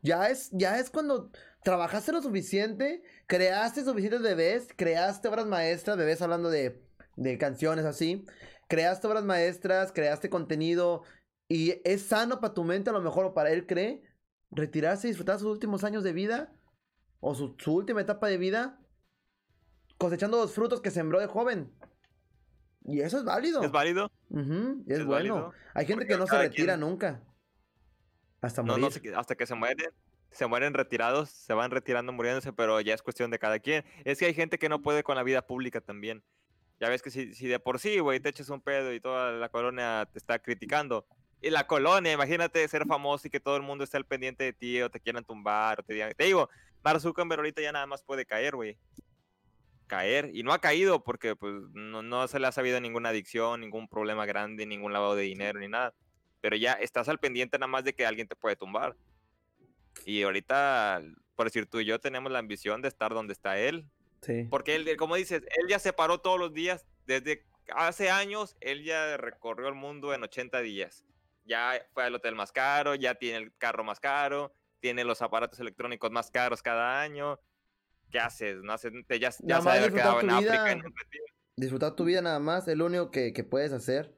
Ya 0.01 0.29
es, 0.29 0.49
ya 0.53 0.79
es 0.79 0.89
cuando 0.89 1.29
trabajaste 1.63 2.13
lo 2.13 2.21
suficiente, 2.21 3.03
creaste 3.27 3.83
suficientes 3.83 4.21
bebés, 4.21 4.69
creaste 4.77 5.27
obras 5.27 5.45
maestras, 5.45 5.97
bebés 5.97 6.21
hablando 6.21 6.49
de, 6.49 6.81
de 7.17 7.37
canciones 7.37 7.83
así, 7.83 8.25
creaste 8.67 9.07
obras 9.07 9.23
maestras, 9.23 9.91
creaste 9.91 10.29
contenido 10.29 11.03
y 11.47 11.81
es 11.83 12.03
sano 12.03 12.39
para 12.39 12.53
tu 12.53 12.63
mente 12.63 12.89
a 12.89 12.93
lo 12.93 13.01
mejor 13.01 13.25
o 13.25 13.33
para 13.33 13.51
él 13.51 13.65
cree 13.67 14.01
retirarse 14.51 15.07
y 15.07 15.11
disfrutar 15.11 15.37
sus 15.39 15.47
últimos 15.51 15.83
años 15.83 16.03
de 16.03 16.13
vida 16.13 16.53
o 17.19 17.35
su, 17.35 17.55
su 17.59 17.73
última 17.73 18.01
etapa 18.01 18.27
de 18.27 18.37
vida 18.37 18.79
cosechando 19.97 20.37
los 20.37 20.53
frutos 20.53 20.81
que 20.81 20.91
sembró 20.91 21.19
de 21.19 21.27
joven. 21.27 21.71
Y 22.83 23.01
eso 23.01 23.17
es 23.17 23.23
válido. 23.23 23.63
¿Es 23.63 23.71
válido? 23.71 24.11
Es, 24.29 24.99
es 24.99 25.05
bueno. 25.05 25.07
válido, 25.07 25.53
Hay 25.73 25.85
gente 25.85 26.01
porque 26.03 26.13
que 26.13 26.19
no 26.19 26.27
se 26.27 26.37
retira 26.37 26.73
quien- 26.75 26.79
nunca. 26.81 27.23
Hasta 28.41 28.61
morir. 28.61 28.85
no 29.11 29.19
hasta 29.19 29.35
que 29.35 29.47
se 29.47 29.55
mueren, 29.55 29.89
se 30.29 30.45
mueren 30.45 30.73
retirados, 30.75 31.29
se 31.31 31.53
van 31.53 31.71
retirando 31.71 32.11
muriéndose, 32.13 32.53
pero 32.53 32.79
ya 32.81 32.93
es 32.93 33.01
cuestión 33.01 33.31
de 33.31 33.39
cada 33.39 33.57
quien. 33.59 33.83
Es 34.03 34.19
que 34.19 34.25
hay 34.25 34.35
gente 34.35 34.59
que 34.59 34.69
no 34.69 34.81
puede 34.83 35.01
con 35.03 35.15
la 35.15 35.23
vida 35.23 35.47
pública 35.47 35.81
también. 35.81 36.23
Ya 36.79 36.89
ves 36.89 37.01
que 37.01 37.09
si, 37.09 37.33
si 37.33 37.47
de 37.47 37.59
por 37.59 37.79
sí, 37.79 37.99
güey, 37.99 38.19
te 38.19 38.29
echas 38.29 38.49
un 38.49 38.61
pedo 38.61 38.93
y 38.93 38.99
toda 38.99 39.31
la 39.31 39.49
colonia 39.49 40.07
te 40.11 40.19
está 40.19 40.39
criticando. 40.39 41.07
Y 41.41 41.49
la 41.49 41.67
colonia, 41.67 42.11
imagínate 42.11 42.67
ser 42.67 42.85
famoso 42.85 43.27
y 43.27 43.29
que 43.29 43.39
todo 43.39 43.55
el 43.55 43.61
mundo 43.61 43.83
esté 43.83 43.97
al 43.97 44.05
pendiente 44.05 44.43
de 44.43 44.53
ti 44.53 44.81
o 44.81 44.89
te 44.89 44.99
quieran 44.99 45.23
tumbar 45.23 45.79
o 45.79 45.83
te 45.83 45.93
digan. 45.93 46.11
Te 46.17 46.25
digo, 46.25 46.49
Mark 46.83 46.99
Zuckerberg 46.99 47.39
ahorita 47.39 47.61
ya 47.61 47.71
nada 47.71 47.85
más 47.85 48.03
puede 48.03 48.25
caer, 48.25 48.55
güey. 48.55 48.77
Caer. 49.87 50.31
Y 50.33 50.43
no 50.43 50.53
ha 50.53 50.59
caído 50.59 51.03
porque 51.03 51.35
pues 51.35 51.53
no, 51.73 52.01
no 52.01 52.27
se 52.27 52.39
le 52.39 52.47
ha 52.47 52.51
sabido 52.51 52.79
ninguna 52.81 53.09
adicción, 53.09 53.61
ningún 53.61 53.87
problema 53.87 54.25
grande, 54.25 54.65
ningún 54.65 54.91
lavado 54.91 55.15
de 55.15 55.23
dinero 55.23 55.59
ni 55.59 55.67
nada. 55.67 55.93
Pero 56.41 56.55
ya 56.55 56.73
estás 56.73 57.09
al 57.09 57.19
pendiente 57.19 57.57
nada 57.59 57.67
más 57.67 57.83
de 57.83 57.93
que 57.93 58.05
alguien 58.05 58.27
te 58.27 58.35
puede 58.35 58.55
tumbar. 58.55 58.95
Y 60.05 60.23
ahorita, 60.23 61.01
por 61.35 61.45
decir 61.45 61.67
tú 61.67 61.79
y 61.79 61.85
yo, 61.85 61.99
tenemos 61.99 62.31
la 62.31 62.39
ambición 62.39 62.81
de 62.81 62.87
estar 62.87 63.13
donde 63.13 63.33
está 63.33 63.57
él. 63.57 63.87
Sí. 64.21 64.47
Porque 64.49 64.75
él, 64.75 64.97
como 64.97 65.15
dices, 65.15 65.43
él 65.43 65.67
ya 65.67 65.79
se 65.79 65.93
paró 65.93 66.19
todos 66.19 66.39
los 66.39 66.53
días. 66.53 66.85
Desde 67.05 67.45
hace 67.73 68.09
años, 68.09 68.55
él 68.59 68.83
ya 68.83 69.17
recorrió 69.17 69.67
el 69.67 69.75
mundo 69.75 70.13
en 70.13 70.23
80 70.23 70.61
días. 70.61 71.05
Ya 71.45 71.73
fue 71.93 72.03
al 72.03 72.15
hotel 72.15 72.35
más 72.35 72.51
caro, 72.51 72.95
ya 72.95 73.15
tiene 73.15 73.37
el 73.37 73.55
carro 73.57 73.83
más 73.83 73.99
caro, 73.99 74.53
tiene 74.79 75.03
los 75.03 75.21
aparatos 75.21 75.59
electrónicos 75.59 76.11
más 76.11 76.31
caros 76.31 76.61
cada 76.61 77.01
año. 77.01 77.39
¿Qué 78.11 78.19
haces? 78.19 78.57
No 78.63 78.73
haces, 78.73 78.93
te, 79.07 79.19
ya, 79.19 79.31
ya 79.41 79.61
se 79.61 79.69
haber 79.69 79.93
quedado 79.93 80.21
en 80.21 80.27
disfrutar 80.27 80.29
tu 80.29 80.35
África 80.35 80.63
vida. 80.63 80.71
en 80.71 80.85
un. 80.85 80.93
Disfrutar 81.57 81.95
tu 81.95 82.03
vida 82.03 82.21
nada 82.21 82.39
más 82.39 82.67
es 82.67 82.75
lo 82.75 82.85
único 82.85 83.11
que, 83.11 83.31
que 83.33 83.43
puedes 83.43 83.71
hacer. 83.71 84.15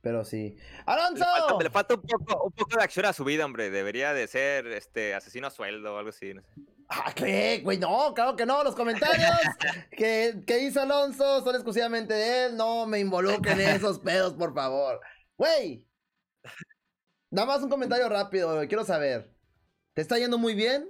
Pero 0.00 0.24
sí. 0.24 0.56
Le 0.56 0.62
¡Alonso! 0.86 1.24
falta, 1.24 1.64
le 1.64 1.70
falta 1.70 1.94
un, 1.94 2.02
poco, 2.02 2.44
un 2.44 2.52
poco 2.52 2.76
de 2.76 2.84
acción 2.84 3.06
a 3.06 3.12
su 3.12 3.24
vida, 3.24 3.44
hombre. 3.44 3.70
Debería 3.70 4.12
de 4.14 4.26
ser 4.28 4.66
este 4.68 5.14
asesino 5.14 5.48
a 5.48 5.50
sueldo 5.50 5.94
o 5.94 5.98
algo 5.98 6.10
así. 6.10 6.34
no 6.34 6.42
sé. 6.42 6.48
Ah, 6.88 7.12
¿qué? 7.14 7.60
Güey, 7.62 7.78
no, 7.78 8.14
claro 8.14 8.34
que 8.34 8.46
no. 8.46 8.64
Los 8.64 8.74
comentarios 8.74 9.30
que, 9.90 10.42
que 10.46 10.60
hizo 10.60 10.80
Alonso 10.80 11.42
son 11.44 11.54
exclusivamente 11.54 12.14
de 12.14 12.46
él. 12.46 12.56
No 12.56 12.86
me 12.86 12.98
involucren 12.98 13.60
en 13.60 13.76
esos 13.76 13.98
pedos, 13.98 14.32
por 14.34 14.54
favor. 14.54 15.00
Güey. 15.36 15.84
Nada 17.30 17.46
más 17.46 17.62
un 17.62 17.68
comentario 17.68 18.08
rápido, 18.08 18.54
güey. 18.54 18.68
Quiero 18.68 18.84
saber. 18.84 19.34
¿Te 19.92 20.00
está 20.00 20.18
yendo 20.18 20.38
muy 20.38 20.54
bien? 20.54 20.88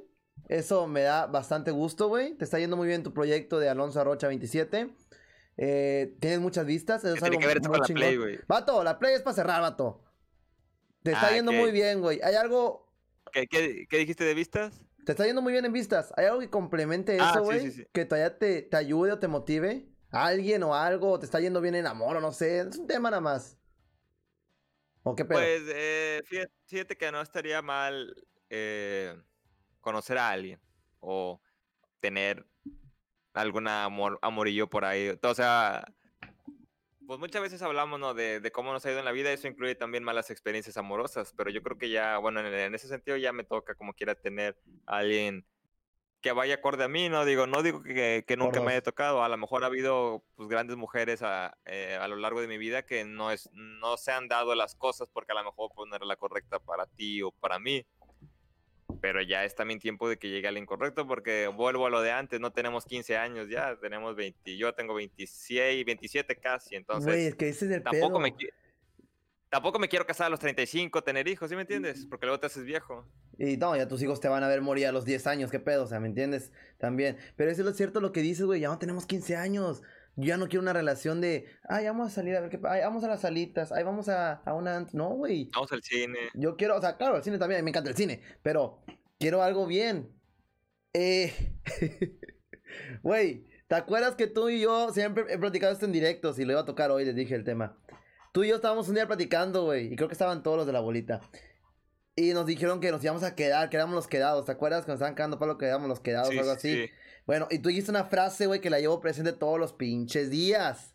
Eso 0.48 0.86
me 0.86 1.02
da 1.02 1.26
bastante 1.26 1.72
gusto, 1.72 2.08
güey. 2.08 2.34
Te 2.36 2.44
está 2.44 2.60
yendo 2.60 2.76
muy 2.76 2.86
bien 2.86 3.02
tu 3.02 3.12
proyecto 3.12 3.58
de 3.58 3.68
Alonso 3.68 4.00
Arrocha 4.00 4.28
27. 4.28 4.94
Eh, 5.56 6.14
Tienes 6.20 6.38
muchas 6.38 6.64
vistas. 6.64 7.02
Eso 7.02 7.14
¿Qué 7.14 7.18
es 7.18 7.20
tiene 7.22 7.36
algo 7.36 7.40
que 7.40 7.46
ver 7.54 7.60
muy 7.60 7.70
con 7.70 7.80
la. 7.80 7.94
Play, 7.94 8.16
güey? 8.16 8.38
Vato, 8.46 8.84
la 8.84 8.98
play 9.00 9.14
es 9.14 9.22
para 9.22 9.34
cerrar, 9.34 9.60
vato. 9.62 10.04
Te 11.02 11.10
está 11.10 11.28
Ah, 11.28 11.32
yendo 11.32 11.52
muy 11.52 11.72
bien, 11.72 12.00
güey. 12.00 12.20
Hay 12.22 12.36
algo. 12.36 12.88
¿Qué, 13.32 13.46
qué, 13.48 13.86
qué 13.90 13.98
dijiste 13.98 14.22
de 14.24 14.34
vistas? 14.34 14.80
Te 15.08 15.12
está 15.12 15.24
yendo 15.24 15.40
muy 15.40 15.54
bien 15.54 15.64
en 15.64 15.72
vistas. 15.72 16.12
¿Hay 16.18 16.26
algo 16.26 16.40
que 16.40 16.50
complemente 16.50 17.16
Ah, 17.18 17.30
eso, 17.30 17.38
sí, 17.38 17.44
güey? 17.46 17.60
sí, 17.60 17.72
sí. 17.72 17.86
Que 17.94 18.04
todavía 18.04 18.36
te, 18.38 18.60
te 18.60 18.76
ayude 18.76 19.12
o 19.12 19.18
te 19.18 19.26
motive. 19.26 19.88
¿A 20.10 20.26
alguien 20.26 20.62
o 20.62 20.74
algo. 20.74 21.12
o 21.12 21.18
Te 21.18 21.24
está 21.24 21.40
yendo 21.40 21.62
bien 21.62 21.76
en 21.76 21.86
amor 21.86 22.18
o 22.18 22.20
no 22.20 22.30
sé. 22.30 22.58
Es 22.58 22.76
un 22.76 22.86
tema 22.86 23.08
nada 23.08 23.22
más. 23.22 23.56
¿O 25.04 25.16
qué 25.16 25.24
pedo? 25.24 25.38
Pues 25.38 25.62
eh, 25.68 26.20
fíjate, 26.26 26.52
fíjate 26.66 26.98
que 26.98 27.10
no 27.10 27.22
estaría 27.22 27.62
mal 27.62 28.14
eh, 28.50 29.18
conocer 29.80 30.18
a 30.18 30.28
alguien 30.28 30.60
o 31.00 31.40
tener 32.00 32.46
algún 33.32 33.66
amor, 33.66 34.18
amorillo 34.20 34.68
por 34.68 34.84
ahí. 34.84 35.18
O 35.22 35.34
sea, 35.34 35.86
pues 37.08 37.18
muchas 37.18 37.40
veces 37.40 37.62
hablamos 37.62 37.98
¿no? 37.98 38.12
de, 38.12 38.38
de 38.38 38.52
cómo 38.52 38.70
nos 38.70 38.84
ha 38.84 38.90
ido 38.90 38.98
en 38.98 39.06
la 39.06 39.12
vida, 39.12 39.32
eso 39.32 39.48
incluye 39.48 39.74
también 39.74 40.04
malas 40.04 40.30
experiencias 40.30 40.76
amorosas, 40.76 41.32
pero 41.34 41.48
yo 41.48 41.62
creo 41.62 41.78
que 41.78 41.88
ya, 41.88 42.18
bueno, 42.18 42.40
en, 42.40 42.52
en 42.52 42.74
ese 42.74 42.86
sentido 42.86 43.16
ya 43.16 43.32
me 43.32 43.44
toca 43.44 43.74
como 43.74 43.94
quiera 43.94 44.14
tener 44.14 44.60
a 44.84 44.98
alguien 44.98 45.46
que 46.20 46.32
vaya 46.32 46.56
acorde 46.56 46.84
a 46.84 46.88
mí, 46.88 47.08
no 47.08 47.24
digo, 47.24 47.46
no 47.46 47.62
digo 47.62 47.82
que, 47.82 48.26
que 48.28 48.36
nunca 48.36 48.60
me 48.60 48.72
haya 48.72 48.82
tocado, 48.82 49.24
a 49.24 49.28
lo 49.30 49.38
mejor 49.38 49.64
ha 49.64 49.68
habido 49.68 50.22
pues, 50.34 50.50
grandes 50.50 50.76
mujeres 50.76 51.22
a, 51.22 51.56
eh, 51.64 51.96
a, 51.98 52.08
lo 52.08 52.16
largo 52.16 52.42
de 52.42 52.46
mi 52.46 52.58
vida 52.58 52.84
que 52.84 53.06
no, 53.06 53.30
es, 53.30 53.48
no 53.54 53.96
se 53.96 54.12
han 54.12 54.28
dado 54.28 54.54
las 54.54 54.74
cosas 54.74 55.08
porque 55.10 55.32
a 55.32 55.36
lo 55.36 55.44
mejor 55.44 55.70
pues, 55.74 55.88
no 55.88 55.96
era 55.96 56.04
la 56.04 56.16
correcta 56.16 56.58
para 56.58 56.84
ti 56.84 57.22
o 57.22 57.30
para 57.30 57.58
mí, 57.58 57.86
pero 59.00 59.22
ya 59.22 59.44
es 59.44 59.54
también 59.54 59.80
tiempo 59.80 60.08
de 60.08 60.18
que 60.18 60.28
llegue 60.28 60.48
al 60.48 60.58
incorrecto 60.58 61.06
porque 61.06 61.46
vuelvo 61.46 61.86
a 61.86 61.90
lo 61.90 62.02
de 62.02 62.12
antes, 62.12 62.40
no 62.40 62.52
tenemos 62.52 62.84
15 62.84 63.16
años 63.16 63.48
ya, 63.48 63.76
tenemos 63.80 64.16
20, 64.16 64.56
yo 64.56 64.72
tengo 64.74 64.94
26, 64.94 65.84
27 65.84 66.36
casi, 66.36 66.76
entonces... 66.76 67.12
Güey, 67.12 67.26
es 67.26 67.34
que 67.34 67.48
ese 67.48 67.66
es 67.66 67.70
el 67.72 67.82
tampoco 67.82 68.18
pedo. 68.18 68.20
me 68.20 68.34
Tampoco 69.50 69.78
me 69.78 69.88
quiero 69.88 70.06
casar 70.06 70.26
a 70.26 70.30
los 70.30 70.40
35, 70.40 71.02
tener 71.02 71.26
hijos, 71.26 71.48
¿sí 71.48 71.56
me 71.56 71.62
entiendes? 71.62 72.04
Porque 72.04 72.26
luego 72.26 72.38
te 72.38 72.46
haces 72.46 72.64
viejo. 72.64 73.06
Y 73.38 73.56
no, 73.56 73.74
ya 73.76 73.88
tus 73.88 74.02
hijos 74.02 74.20
te 74.20 74.28
van 74.28 74.42
a 74.42 74.48
ver 74.48 74.60
morir 74.60 74.86
a 74.86 74.92
los 74.92 75.06
10 75.06 75.26
años, 75.26 75.50
qué 75.50 75.58
pedo, 75.58 75.84
o 75.84 75.86
sea, 75.86 76.00
¿me 76.00 76.08
entiendes? 76.08 76.52
También. 76.76 77.16
Pero 77.34 77.50
eso 77.50 77.62
es 77.62 77.66
lo 77.66 77.72
cierto 77.72 78.00
lo 78.00 78.12
que 78.12 78.20
dices, 78.20 78.44
güey, 78.44 78.60
ya 78.60 78.68
no 78.68 78.78
tenemos 78.78 79.06
15 79.06 79.36
años. 79.36 79.82
Yo 80.18 80.24
ya 80.24 80.36
no 80.36 80.48
quiero 80.48 80.62
una 80.62 80.72
relación 80.72 81.20
de, 81.20 81.46
ay, 81.68 81.86
vamos 81.86 82.08
a 82.08 82.10
salir 82.10 82.36
a 82.36 82.40
ver 82.40 82.50
qué 82.50 82.58
ay, 82.64 82.80
vamos 82.80 83.04
a 83.04 83.08
las 83.08 83.20
salitas, 83.20 83.70
ay, 83.70 83.84
vamos 83.84 84.08
a, 84.08 84.34
a 84.34 84.52
una... 84.52 84.84
No, 84.92 85.10
güey. 85.10 85.48
Vamos 85.54 85.70
al 85.70 85.82
cine. 85.82 86.18
Yo 86.34 86.56
quiero, 86.56 86.76
o 86.76 86.80
sea, 86.80 86.96
claro, 86.96 87.16
el 87.16 87.22
cine 87.22 87.38
también, 87.38 87.64
me 87.64 87.70
encanta 87.70 87.88
el 87.88 87.96
cine, 87.96 88.20
pero 88.42 88.82
quiero 89.18 89.42
algo 89.42 89.66
bien. 89.66 90.12
Eh... 90.92 91.32
Güey, 93.02 93.46
¿te 93.66 93.74
acuerdas 93.74 94.14
que 94.14 94.26
tú 94.26 94.48
y 94.48 94.60
yo 94.60 94.92
siempre 94.92 95.24
he 95.28 95.38
platicado 95.38 95.72
esto 95.72 95.86
en 95.86 95.92
directos 95.92 96.38
y 96.38 96.44
lo 96.44 96.52
iba 96.52 96.60
a 96.62 96.66
tocar 96.66 96.90
hoy, 96.90 97.04
les 97.04 97.14
dije 97.14 97.34
el 97.34 97.44
tema? 97.44 97.78
Tú 98.32 98.44
y 98.44 98.48
yo 98.48 98.56
estábamos 98.56 98.88
un 98.88 98.94
día 98.94 99.06
platicando, 99.06 99.64
güey, 99.64 99.92
y 99.92 99.96
creo 99.96 100.08
que 100.08 100.14
estaban 100.14 100.42
todos 100.42 100.58
los 100.58 100.66
de 100.66 100.72
la 100.72 100.80
bolita. 100.80 101.20
Y 102.14 102.32
nos 102.34 102.46
dijeron 102.46 102.80
que 102.80 102.90
nos 102.90 103.02
íbamos 103.02 103.22
a 103.22 103.34
quedar, 103.34 103.70
que 103.70 103.76
éramos 103.76 103.94
los 103.94 104.08
quedados. 104.08 104.44
¿Te 104.44 104.52
acuerdas 104.52 104.84
que 104.84 104.90
nos 104.90 104.96
estaban 104.96 105.14
quedando 105.14 105.38
para 105.38 105.52
lo 105.52 105.58
que 105.58 105.66
éramos 105.66 105.88
los 105.88 106.00
quedados 106.00 106.34
o 106.34 106.38
algo 106.38 106.50
así? 106.50 106.74
Sí. 106.74 106.90
Bueno, 107.28 107.46
y 107.50 107.58
tú 107.58 107.68
dijiste 107.68 107.90
una 107.90 108.04
frase, 108.04 108.46
güey, 108.46 108.62
que 108.62 108.70
la 108.70 108.80
llevo 108.80 109.02
presente 109.02 109.34
todos 109.34 109.60
los 109.60 109.74
pinches 109.74 110.30
días. 110.30 110.94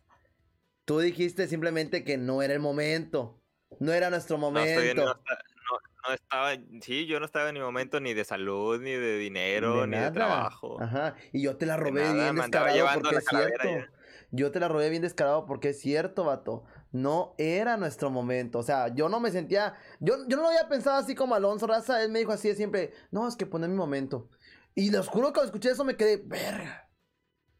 Tú 0.83 0.97
dijiste 0.97 1.47
simplemente 1.47 2.03
que 2.03 2.17
no 2.17 2.41
era 2.41 2.55
el 2.55 2.59
momento. 2.59 3.39
No 3.79 3.93
era 3.93 4.09
nuestro 4.09 4.39
momento. 4.39 4.95
No, 4.95 5.05
no, 5.05 5.13
no, 5.13 6.13
estaba, 6.15 6.53
sí, 6.81 7.05
yo 7.05 7.19
no 7.19 7.27
estaba 7.27 7.49
en 7.49 7.53
mi 7.53 7.61
momento 7.61 7.99
ni 7.99 8.15
de 8.15 8.25
salud, 8.25 8.81
ni 8.81 8.93
de 8.93 9.19
dinero, 9.19 9.81
de 9.81 9.87
ni 9.87 9.91
nada. 9.91 10.05
de 10.05 10.11
trabajo. 10.11 10.81
Ajá, 10.81 11.15
y 11.31 11.43
yo 11.43 11.55
te 11.55 11.67
la 11.67 11.77
robé 11.77 12.11
bien 12.11 12.35
descarado 12.35 12.87
porque 12.99 13.15
es 13.17 13.25
cierto. 13.29 13.69
Ya. 13.69 13.89
Yo 14.31 14.49
te 14.49 14.59
la 14.59 14.67
robé 14.67 14.89
bien 14.89 15.03
descarado 15.03 15.45
porque 15.45 15.69
es 15.69 15.79
cierto, 15.79 16.23
vato 16.23 16.63
no 16.93 17.33
era 17.37 17.75
nuestro 17.75 18.09
momento. 18.09 18.59
O 18.59 18.63
sea, 18.63 18.87
yo 18.93 19.09
no 19.09 19.19
me 19.19 19.31
sentía. 19.31 19.75
Yo, 19.99 20.15
yo 20.27 20.37
no 20.37 20.43
lo 20.43 20.49
había 20.49 20.69
pensado 20.69 20.97
así 20.97 21.15
como 21.15 21.35
Alonso 21.35 21.67
Raza. 21.67 22.03
Él 22.03 22.11
me 22.11 22.19
dijo 22.19 22.31
así 22.31 22.47
de 22.47 22.55
siempre: 22.55 22.93
No, 23.11 23.27
es 23.27 23.35
que 23.35 23.45
poner 23.45 23.69
mi 23.69 23.75
momento. 23.75 24.29
Y 24.75 24.91
les 24.91 25.07
juro 25.07 25.27
que 25.27 25.33
cuando 25.33 25.45
escuché 25.45 25.71
eso 25.71 25.83
me 25.83 25.95
quedé, 25.95 26.17
verga. 26.17 26.89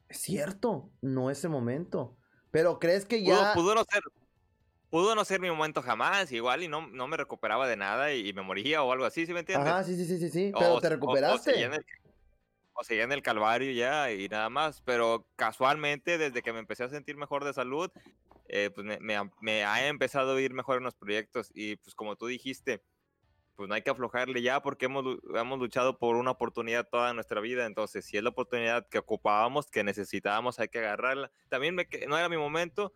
Es 0.07 0.21
cierto, 0.21 0.91
no 1.01 1.29
es 1.29 1.43
el 1.43 1.49
momento. 1.49 2.17
Pero 2.51 2.79
crees 2.79 3.05
que 3.05 3.23
ya. 3.23 3.53
Pudo, 3.53 3.63
pudo 3.63 3.75
no 3.75 3.83
ser. 3.89 4.03
Pudo 4.89 5.15
no 5.15 5.25
ser 5.25 5.39
mi 5.39 5.49
momento 5.49 5.81
jamás, 5.81 6.31
igual, 6.31 6.61
y 6.61 6.67
no, 6.67 6.85
no 6.85 7.07
me 7.07 7.17
recuperaba 7.17 7.67
de 7.67 7.75
nada 7.75 8.13
y, 8.13 8.29
y 8.29 8.33
me 8.33 8.43
moría 8.43 8.83
o 8.83 8.91
algo 8.91 9.05
así, 9.05 9.25
¿sí 9.25 9.33
me 9.33 9.39
entiendes? 9.39 9.67
Ajá, 9.67 9.83
sí, 9.83 9.95
sí, 9.95 10.05
sí, 10.05 10.19
sí, 10.19 10.29
sí. 10.29 10.51
Pero 10.55 10.75
o, 10.75 10.81
te 10.81 10.89
recuperaste. 10.89 11.49
O, 11.49 11.53
o, 11.53 11.55
seguía 11.55 11.65
en 11.65 11.73
el, 11.73 11.85
o 12.73 12.83
seguía 12.83 13.03
en 13.03 13.11
el 13.11 13.23
calvario 13.23 13.71
ya 13.71 14.11
y 14.11 14.29
nada 14.29 14.51
más. 14.51 14.81
Pero 14.81 15.25
casualmente, 15.35 16.19
desde 16.19 16.43
que 16.43 16.53
me 16.53 16.59
empecé 16.59 16.83
a 16.83 16.89
sentir 16.89 17.17
mejor 17.17 17.43
de 17.43 17.53
salud, 17.53 17.89
eh, 18.49 18.69
pues 18.69 18.85
me, 18.85 18.99
me, 18.99 19.17
me, 19.41 19.63
ha 19.63 19.87
empezado 19.87 20.35
a 20.35 20.41
ir 20.41 20.53
mejor 20.53 20.77
en 20.77 20.83
los 20.83 20.93
proyectos 20.93 21.49
y 21.55 21.77
pues 21.77 21.95
como 21.95 22.15
tú 22.15 22.27
dijiste, 22.27 22.83
pues 23.55 23.69
no 23.69 23.75
hay 23.75 23.81
que 23.81 23.91
aflojarle 23.91 24.41
ya 24.41 24.61
porque 24.61 24.85
hemos, 24.85 25.17
hemos 25.35 25.59
luchado 25.59 25.97
por 25.97 26.15
una 26.15 26.31
oportunidad 26.31 26.87
toda 26.89 27.13
nuestra 27.13 27.39
vida, 27.39 27.65
entonces 27.65 28.05
si 28.05 28.17
es 28.17 28.23
la 28.23 28.29
oportunidad 28.29 28.87
que 28.87 28.97
ocupábamos, 28.97 29.69
que 29.69 29.83
necesitábamos, 29.83 30.59
hay 30.59 30.69
que 30.69 30.79
agarrarla. 30.79 31.31
También 31.49 31.75
me, 31.75 31.87
no 32.07 32.17
era 32.17 32.29
mi 32.29 32.37
momento, 32.37 32.93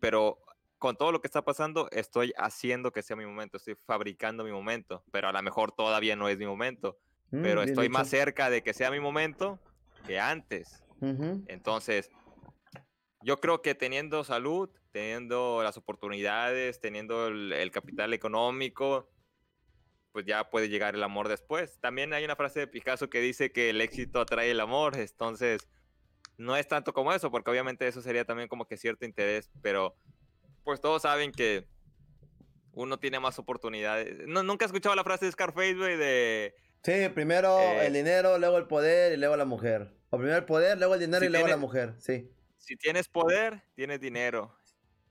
pero 0.00 0.38
con 0.78 0.96
todo 0.96 1.12
lo 1.12 1.20
que 1.20 1.26
está 1.26 1.42
pasando, 1.42 1.88
estoy 1.90 2.32
haciendo 2.36 2.92
que 2.92 3.02
sea 3.02 3.16
mi 3.16 3.24
momento, 3.24 3.56
estoy 3.56 3.76
fabricando 3.86 4.44
mi 4.44 4.52
momento, 4.52 5.02
pero 5.10 5.28
a 5.28 5.32
lo 5.32 5.42
mejor 5.42 5.72
todavía 5.72 6.16
no 6.16 6.28
es 6.28 6.36
mi 6.36 6.46
momento, 6.46 6.98
mm, 7.30 7.42
pero 7.42 7.62
estoy 7.62 7.88
más 7.88 8.08
cerca 8.08 8.50
de 8.50 8.62
que 8.62 8.74
sea 8.74 8.90
mi 8.90 9.00
momento 9.00 9.58
que 10.06 10.20
antes. 10.20 10.84
Uh 11.00 11.06
-huh. 11.06 11.44
Entonces, 11.48 12.10
yo 13.22 13.40
creo 13.40 13.62
que 13.62 13.74
teniendo 13.74 14.22
salud, 14.24 14.70
teniendo 14.92 15.62
las 15.62 15.76
oportunidades, 15.76 16.80
teniendo 16.80 17.28
el, 17.28 17.52
el, 17.52 17.70
capital 17.70 18.12
económico, 18.12 19.08
pues 20.16 20.24
ya 20.24 20.48
puede 20.48 20.70
llegar 20.70 20.94
el 20.94 21.02
amor 21.02 21.28
después. 21.28 21.78
También 21.78 22.14
hay 22.14 22.24
una 22.24 22.36
frase 22.36 22.60
de 22.60 22.66
Picasso 22.66 23.10
que 23.10 23.20
dice 23.20 23.52
que 23.52 23.68
el 23.68 23.82
éxito 23.82 24.18
atrae 24.18 24.50
el 24.50 24.60
amor, 24.60 24.96
entonces 24.96 25.68
no 26.38 26.56
es 26.56 26.66
tanto 26.66 26.94
como 26.94 27.12
eso, 27.12 27.30
porque 27.30 27.50
obviamente 27.50 27.86
eso 27.86 28.00
sería 28.00 28.24
también 28.24 28.48
como 28.48 28.66
que 28.66 28.78
cierto 28.78 29.04
interés, 29.04 29.50
pero 29.60 29.94
pues 30.64 30.80
todos 30.80 31.02
saben 31.02 31.32
que 31.32 31.68
uno 32.72 32.98
tiene 32.98 33.20
más 33.20 33.38
oportunidades. 33.38 34.26
No, 34.26 34.42
Nunca 34.42 34.64
he 34.64 34.68
escuchado 34.68 34.96
la 34.96 35.04
frase 35.04 35.26
de 35.26 35.32
Scarface, 35.32 35.74
güey, 35.74 35.98
de... 35.98 36.54
Sí, 36.82 37.10
primero 37.14 37.58
eh, 37.58 37.86
el 37.86 37.92
dinero, 37.92 38.38
luego 38.38 38.56
el 38.56 38.66
poder 38.66 39.12
y 39.12 39.18
luego 39.18 39.36
la 39.36 39.44
mujer. 39.44 39.92
O 40.08 40.16
primero 40.16 40.38
el 40.38 40.46
poder, 40.46 40.78
luego 40.78 40.94
el 40.94 41.00
dinero 41.00 41.20
si 41.20 41.26
y 41.26 41.28
luego 41.28 41.46
la 41.46 41.58
mujer, 41.58 41.92
sí. 41.98 42.32
Si 42.56 42.74
tienes 42.78 43.06
poder, 43.06 43.64
tienes 43.74 44.00
dinero. 44.00 44.56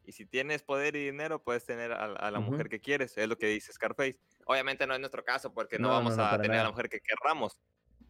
Y 0.04 0.14
si 0.14 0.26
tienes 0.26 0.64
poder 0.64 0.96
y 0.96 1.06
dinero, 1.06 1.44
puedes 1.44 1.64
tener 1.64 1.92
a, 1.92 2.06
a 2.06 2.32
la 2.32 2.40
uh 2.40 2.42
-huh. 2.42 2.46
mujer 2.46 2.70
que 2.70 2.80
quieres. 2.80 3.16
Es 3.20 3.28
lo 3.28 3.38
que 3.38 3.46
dice 3.46 3.72
Scarface. 3.72 4.18
Obviamente 4.46 4.88
no 4.88 4.94
es 4.94 5.00
nuestro 5.00 5.24
caso 5.24 5.54
porque 5.54 5.78
no, 5.78 5.90
no 5.90 5.94
vamos 5.96 6.18
no, 6.18 6.24
no, 6.24 6.30
a 6.30 6.32
tener 6.38 6.52
nada. 6.52 6.62
a 6.62 6.64
la 6.66 6.72
mujer 6.72 6.90
que 6.90 7.00
querramos. 7.02 7.58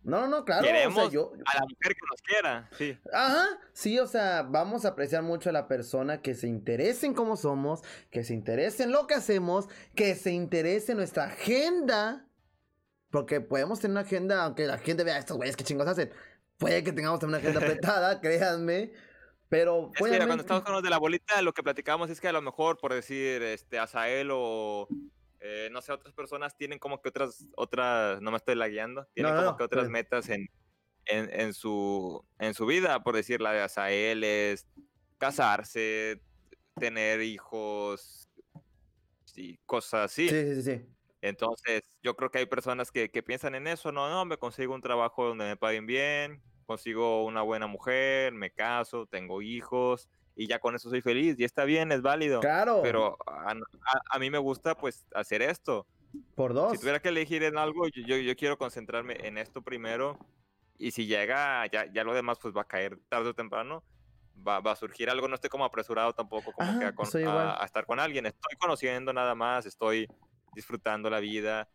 No, 0.05 0.27
no, 0.27 0.45
claro. 0.45 0.63
Queremos 0.63 0.97
o 0.97 1.01
sea, 1.01 1.09
yo... 1.09 1.33
a 1.45 1.55
la 1.55 1.61
mujer 1.61 1.95
que 1.95 2.01
nos 2.11 2.21
quiera, 2.21 2.69
sí. 2.77 2.97
Ajá, 3.11 3.47
sí, 3.73 3.97
o 3.97 4.05
sea, 4.05 4.43
vamos 4.43 4.85
a 4.85 4.89
apreciar 4.89 5.23
mucho 5.23 5.49
a 5.49 5.53
la 5.53 5.67
persona 5.67 6.21
que 6.21 6.35
se 6.35 6.47
interese 6.47 7.07
en 7.07 7.15
cómo 7.15 7.35
somos, 7.37 7.81
que 8.11 8.23
se 8.23 8.35
interese 8.35 8.83
en 8.83 8.91
lo 8.91 9.07
que 9.07 9.15
hacemos, 9.15 9.67
que 9.95 10.13
se 10.13 10.31
interese 10.31 10.91
en 10.91 10.99
nuestra 10.99 11.23
agenda. 11.23 12.27
Porque 13.09 13.41
podemos 13.41 13.79
tener 13.79 13.93
una 13.93 14.01
agenda, 14.01 14.43
aunque 14.43 14.67
la 14.67 14.77
gente 14.77 15.03
vea 15.03 15.17
estos 15.17 15.37
güeyes 15.37 15.55
que 15.55 15.63
chingos 15.63 15.87
hacen. 15.87 16.11
Puede 16.57 16.83
que 16.83 16.91
tengamos 16.91 17.23
una 17.23 17.37
agenda 17.37 17.59
apretada, 17.65 18.21
créanme. 18.21 18.93
Pero 19.49 19.91
es 19.95 20.11
que 20.11 20.17
cuando 20.17 20.41
estamos 20.41 20.63
con 20.63 20.73
los 20.73 20.83
de 20.83 20.89
la 20.91 20.99
bolita, 20.99 21.41
lo 21.41 21.53
que 21.53 21.63
platicamos 21.63 22.11
es 22.11 22.21
que 22.21 22.27
a 22.27 22.31
lo 22.31 22.41
mejor, 22.41 22.77
por 22.77 22.93
decir, 22.93 23.41
este, 23.41 23.79
Azael 23.79 24.29
o 24.31 24.87
eh, 25.47 25.69
no 25.71 25.79
sé, 25.81 25.91
otras 25.91 26.13
personas 26.15 26.57
tienen 26.57 26.79
como 26.79 27.01
que 27.01 27.09
otras, 27.09 27.45
otras, 27.55 28.19
no 28.19 28.31
me 28.31 28.37
estoy 28.37 28.55
lagueando, 28.55 29.05
tienen 29.13 29.33
no, 29.33 29.39
como 29.39 29.51
no, 29.51 29.57
que 29.57 29.63
otras 29.63 29.89
metas 29.89 30.27
en, 30.29 30.47
en, 31.05 31.29
en, 31.39 31.53
su, 31.53 32.25
en 32.39 32.55
su 32.55 32.65
vida, 32.65 33.03
por 33.03 33.15
decir, 33.15 33.41
la 33.41 33.53
de 33.53 33.61
Azael 33.61 34.23
es 34.23 34.67
casarse, 35.19 36.19
tener 36.79 37.21
hijos 37.21 38.27
y 39.35 39.57
cosas 39.67 40.11
así. 40.11 40.29
Sí, 40.29 40.55
sí, 40.55 40.61
sí. 40.63 40.85
Entonces, 41.21 41.83
yo 42.01 42.15
creo 42.15 42.31
que 42.31 42.39
hay 42.39 42.47
personas 42.47 42.91
que, 42.91 43.11
que 43.11 43.21
piensan 43.21 43.53
en 43.53 43.67
eso, 43.67 43.91
no, 43.91 44.09
no, 44.09 44.25
me 44.25 44.37
consigo 44.37 44.73
un 44.73 44.81
trabajo 44.81 45.27
donde 45.27 45.45
me 45.45 45.57
paguen 45.57 45.85
bien, 45.85 46.41
consigo 46.65 47.23
una 47.23 47.43
buena 47.43 47.67
mujer, 47.67 48.33
me 48.33 48.49
caso, 48.49 49.05
tengo 49.05 49.43
hijos 49.43 50.09
y 50.35 50.47
ya 50.47 50.59
con 50.59 50.75
eso 50.75 50.89
soy 50.89 51.01
feliz 51.01 51.35
y 51.39 51.43
está 51.43 51.63
bien, 51.63 51.91
es 51.91 52.01
válido. 52.01 52.41
Claro. 52.41 52.81
Pero 52.83 53.17
a, 53.25 53.51
a, 53.51 53.55
a 54.09 54.19
mí 54.19 54.29
me 54.29 54.37
gusta 54.37 54.75
pues 54.75 55.05
hacer 55.13 55.41
esto. 55.41 55.87
Por 56.35 56.53
dos. 56.53 56.73
Si 56.73 56.79
tuviera 56.79 57.01
que 57.01 57.09
elegir 57.09 57.43
en 57.43 57.57
algo, 57.57 57.87
yo, 57.87 58.01
yo, 58.05 58.17
yo, 58.17 58.35
quiero 58.35 58.57
concentrarme 58.57 59.17
en 59.23 59.37
esto 59.37 59.61
primero 59.61 60.17
y 60.77 60.91
si 60.91 61.05
llega, 61.05 61.65
ya, 61.67 61.91
ya 61.91 62.03
lo 62.03 62.13
demás 62.13 62.37
pues 62.41 62.55
va 62.55 62.61
a 62.61 62.67
caer 62.67 62.99
tarde 63.09 63.29
o 63.29 63.33
temprano. 63.33 63.83
Va, 64.45 64.59
va 64.59 64.73
a 64.73 64.75
surgir 64.75 65.09
algo, 65.09 65.29
no 65.29 65.35
estoy 65.35 65.49
como 65.49 65.63
apresurado 65.63 66.13
tampoco 66.13 66.51
como 66.51 66.69
ah, 66.69 66.75
que 66.77 66.85
a, 66.85 66.93
con, 66.93 67.07
a, 67.25 67.61
a, 67.61 67.65
estar 67.65 67.85
con 67.85 67.99
alguien. 67.99 68.25
Estoy 68.25 68.57
conociendo 68.57 69.13
nada 69.13 69.33
más, 69.33 69.65
estoy 69.65 70.07
disfrutando 70.53 71.09
la 71.09 71.21
vida 71.21 71.69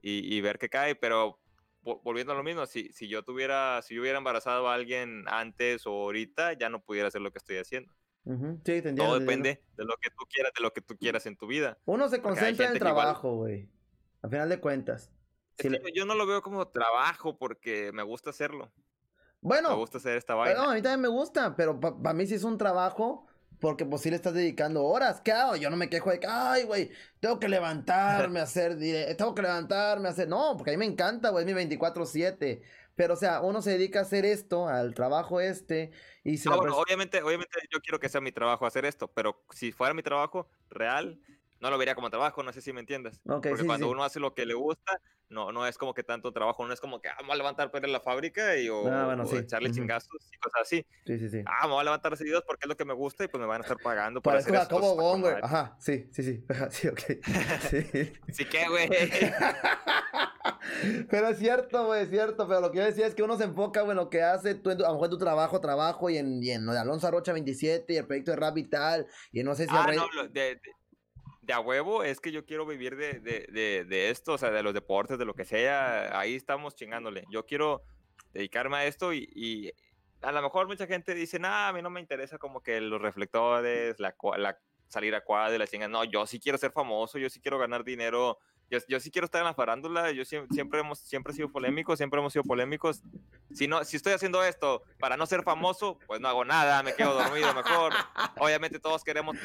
y, 0.00 0.34
y 0.34 0.40
ver 0.40 0.58
qué 0.58 0.70
cae, 0.70 0.94
pero 0.94 1.38
volviendo 1.82 2.32
a 2.32 2.36
lo 2.36 2.42
mismo, 2.42 2.66
si, 2.66 2.92
si 2.92 3.08
yo 3.08 3.22
tuviera, 3.22 3.80
si 3.82 3.94
yo 3.94 4.02
hubiera 4.02 4.18
embarazado 4.18 4.68
a 4.68 4.74
alguien 4.74 5.24
antes 5.28 5.86
o 5.86 5.90
ahorita, 5.90 6.52
ya 6.54 6.68
no 6.68 6.80
pudiera 6.80 7.08
hacer 7.08 7.20
lo 7.20 7.32
que 7.32 7.38
estoy 7.38 7.56
haciendo. 7.56 7.92
Uh 8.24 8.34
-huh. 8.34 8.56
sí, 8.56 8.62
te 8.62 8.76
entiendo, 8.76 9.04
Todo 9.04 9.14
te 9.14 9.20
depende 9.20 9.62
de 9.76 9.84
lo 9.84 9.96
que 9.96 10.10
tú 10.10 10.24
quieras, 10.28 10.52
de 10.54 10.62
lo 10.62 10.72
que 10.72 10.82
tú 10.82 10.96
quieras 10.96 11.26
en 11.26 11.36
tu 11.36 11.46
vida. 11.46 11.78
Uno 11.86 12.08
se 12.08 12.20
concentra 12.20 12.66
en 12.66 12.72
el 12.72 12.78
trabajo, 12.78 13.36
güey. 13.36 13.68
Al 14.22 14.30
final 14.30 14.48
de 14.48 14.60
cuentas. 14.60 15.10
Si 15.58 15.68
le... 15.68 15.80
Yo 15.94 16.04
no 16.04 16.14
lo 16.14 16.26
veo 16.26 16.42
como 16.42 16.68
trabajo 16.68 17.38
porque 17.38 17.90
me 17.92 18.02
gusta 18.02 18.30
hacerlo. 18.30 18.70
Bueno, 19.40 19.70
me 19.70 19.76
gusta 19.76 19.98
hacer 19.98 20.18
esta 20.18 20.34
vaina. 20.34 20.62
No, 20.62 20.70
a 20.70 20.74
mí 20.74 20.82
también 20.82 21.00
me 21.00 21.08
gusta, 21.08 21.56
pero 21.56 21.80
para 21.80 21.96
pa 21.96 22.12
mí 22.12 22.26
sí 22.26 22.34
es 22.34 22.44
un 22.44 22.58
trabajo 22.58 23.26
porque 23.60 23.84
pues 23.84 24.02
sí 24.02 24.10
le 24.10 24.16
estás 24.16 24.34
dedicando 24.34 24.84
horas. 24.84 25.20
¿Qué 25.20 25.32
hago? 25.32 25.56
Yo 25.56 25.70
no 25.70 25.76
me 25.76 25.88
quejo 25.88 26.10
de 26.10 26.18
que, 26.18 26.26
ay, 26.28 26.64
güey, 26.64 26.90
tengo 27.20 27.38
que 27.38 27.48
levantarme 27.48 28.40
a 28.40 28.44
hacer, 28.44 28.78
tengo 29.16 29.34
que 29.34 29.42
levantarme 29.42 30.08
a 30.08 30.12
hacer. 30.12 30.28
No, 30.28 30.56
porque 30.56 30.70
a 30.70 30.74
mí 30.74 30.78
me 30.78 30.86
encanta, 30.86 31.30
güey, 31.30 31.48
es 31.48 31.54
mi 31.54 31.76
24-7. 31.76 32.62
Pero, 32.96 33.14
o 33.14 33.16
sea, 33.16 33.40
uno 33.40 33.62
se 33.62 33.70
dedica 33.70 34.00
a 34.00 34.02
hacer 34.02 34.26
esto, 34.26 34.68
al 34.68 34.94
trabajo 34.94 35.40
este, 35.40 35.90
y 36.22 36.36
se 36.36 36.50
no, 36.50 36.56
bueno, 36.56 36.76
obviamente, 36.76 37.22
obviamente 37.22 37.58
yo 37.72 37.80
quiero 37.80 37.98
que 37.98 38.10
sea 38.10 38.20
mi 38.20 38.32
trabajo 38.32 38.66
hacer 38.66 38.84
esto, 38.84 39.08
pero 39.08 39.42
si 39.50 39.72
fuera 39.72 39.94
mi 39.94 40.02
trabajo 40.02 40.50
real, 40.68 41.18
no 41.60 41.70
lo 41.70 41.78
vería 41.78 41.94
como 41.94 42.10
trabajo, 42.10 42.42
no 42.42 42.52
sé 42.52 42.60
si 42.60 42.72
me 42.72 42.80
entiendes. 42.80 43.20
Okay, 43.26 43.50
Porque 43.50 43.62
sí, 43.62 43.66
cuando 43.66 43.86
sí. 43.86 43.92
uno 43.92 44.04
hace 44.04 44.20
lo 44.20 44.34
que 44.34 44.46
le 44.46 44.54
gusta, 44.54 45.00
no, 45.28 45.52
no 45.52 45.66
es 45.66 45.78
como 45.78 45.94
que 45.94 46.02
tanto 46.02 46.32
trabajo, 46.32 46.66
no 46.66 46.72
es 46.72 46.80
como 46.80 47.00
que 47.00 47.08
ah, 47.08 47.14
vamos 47.20 47.34
a 47.34 47.36
levantar 47.36 47.70
en 47.72 47.92
la 47.92 48.00
fábrica 48.00 48.56
y 48.56 48.68
o, 48.68 48.88
Ah, 48.88 49.06
bueno, 49.06 49.22
o 49.22 49.26
sí. 49.26 49.36
echarle 49.36 49.70
chingazos 49.70 50.28
y 50.32 50.38
cosas 50.38 50.62
así. 50.62 50.84
Sí, 51.06 51.18
sí, 51.18 51.28
sí. 51.28 51.42
Ah, 51.46 51.66
me 51.68 51.72
voy 51.74 51.80
a 51.82 51.84
levantar 51.84 52.16
seguidos 52.16 52.42
porque 52.46 52.64
es 52.64 52.68
lo 52.68 52.76
que 52.76 52.84
me 52.84 52.94
gusta 52.94 53.24
y 53.24 53.28
pues 53.28 53.40
me 53.40 53.46
van 53.46 53.60
a 53.60 53.64
estar 53.64 53.78
pagando 53.78 54.20
Parezco 54.20 54.50
hacer 54.54 54.62
esto. 54.62 54.80
Con 54.80 54.96
Gon, 54.96 55.20
güey. 55.20 55.34
Ajá, 55.42 55.76
sí, 55.78 56.08
sí, 56.12 56.22
sí. 56.24 56.44
Ajá, 56.48 56.70
sí, 56.70 56.88
ok. 56.88 57.00
Sí. 57.70 58.12
Sí 58.32 58.44
que, 58.46 58.68
güey. 58.68 58.88
Pero 61.10 61.28
es 61.28 61.38
cierto, 61.38 61.86
güey, 61.86 62.02
es 62.04 62.10
cierto. 62.10 62.46
Pero 62.48 62.60
lo 62.60 62.70
que 62.72 62.78
yo 62.78 62.84
decía 62.84 63.06
es 63.06 63.14
que 63.14 63.22
uno 63.22 63.36
se 63.36 63.44
enfoca, 63.44 63.82
güey, 63.82 63.92
en 63.92 63.96
lo 63.98 64.10
que 64.10 64.22
hace, 64.22 64.54
tú, 64.54 64.70
a 64.70 64.74
lo 64.74 64.92
mejor 64.92 65.04
en 65.06 65.10
tu 65.10 65.18
trabajo, 65.18 65.60
trabajo, 65.60 66.10
y 66.10 66.18
en, 66.18 66.42
y 66.42 66.50
en 66.50 66.66
lo 66.66 66.72
de 66.72 66.78
Alonso 66.78 67.06
Arrocha 67.06 67.32
27, 67.32 67.92
y 67.92 67.96
el 67.96 68.06
proyecto 68.06 68.30
de 68.32 68.36
Rap 68.36 68.58
y 68.58 68.64
tal, 68.64 69.06
y 69.32 69.42
no 69.42 69.54
sé 69.54 69.64
si 69.66 69.70
Ah, 69.74 69.86
rey- 69.86 69.98
no, 69.98 70.06
de, 70.28 70.56
de, 70.56 70.60
de 71.42 71.52
a 71.52 71.60
huevo 71.60 72.02
es 72.02 72.20
que 72.20 72.32
yo 72.32 72.44
quiero 72.44 72.66
vivir 72.66 72.96
de, 72.96 73.20
de, 73.20 73.46
de, 73.50 73.84
de 73.84 74.10
esto, 74.10 74.34
o 74.34 74.38
sea, 74.38 74.50
de 74.50 74.62
los 74.62 74.74
deportes, 74.74 75.18
de 75.18 75.24
lo 75.24 75.34
que 75.34 75.44
sea. 75.44 76.18
Ahí 76.18 76.34
estamos 76.34 76.74
chingándole. 76.74 77.24
Yo 77.30 77.46
quiero 77.46 77.82
dedicarme 78.32 78.76
a 78.76 78.86
esto 78.86 79.12
y, 79.12 79.72
a 80.22 80.32
lo 80.32 80.42
mejor 80.42 80.66
mucha 80.66 80.86
gente 80.86 81.14
dice, 81.14 81.38
nah, 81.38 81.68
a 81.68 81.72
mí 81.72 81.80
no 81.80 81.88
me 81.88 81.98
interesa 81.98 82.36
como 82.36 82.62
que 82.62 82.78
los 82.80 83.00
reflectores, 83.00 83.98
la, 83.98 84.14
la 84.36 84.58
salir 84.86 85.14
a 85.14 85.22
cuadra 85.22 85.56
la 85.56 85.66
chinga. 85.66 85.88
No, 85.88 86.04
yo 86.04 86.26
sí 86.26 86.38
quiero 86.38 86.58
ser 86.58 86.72
famoso, 86.72 87.18
yo 87.18 87.30
sí 87.30 87.40
quiero 87.40 87.58
ganar 87.58 87.84
dinero. 87.84 88.38
Yo, 88.70 88.78
yo 88.88 89.00
sí 89.00 89.10
quiero 89.10 89.24
estar 89.24 89.40
en 89.40 89.46
la 89.46 89.54
farándula, 89.54 90.12
yo 90.12 90.24
siempre, 90.24 90.54
siempre 90.54 90.78
hemos 90.80 91.00
siempre 91.00 91.32
he 91.32 91.36
sido 91.36 91.50
polémico, 91.50 91.96
siempre 91.96 92.20
hemos 92.20 92.32
sido 92.32 92.44
polémicos. 92.44 93.02
Si 93.52 93.66
no, 93.66 93.82
si 93.84 93.96
estoy 93.96 94.12
haciendo 94.12 94.44
esto 94.44 94.84
para 95.00 95.16
no 95.16 95.26
ser 95.26 95.42
famoso, 95.42 95.98
pues 96.06 96.20
no 96.20 96.28
hago 96.28 96.44
nada, 96.44 96.82
me 96.84 96.94
quedo 96.94 97.14
dormido 97.14 97.52
mejor. 97.52 97.92
Obviamente 98.38 98.78
todos 98.78 99.02
queremos, 99.02 99.36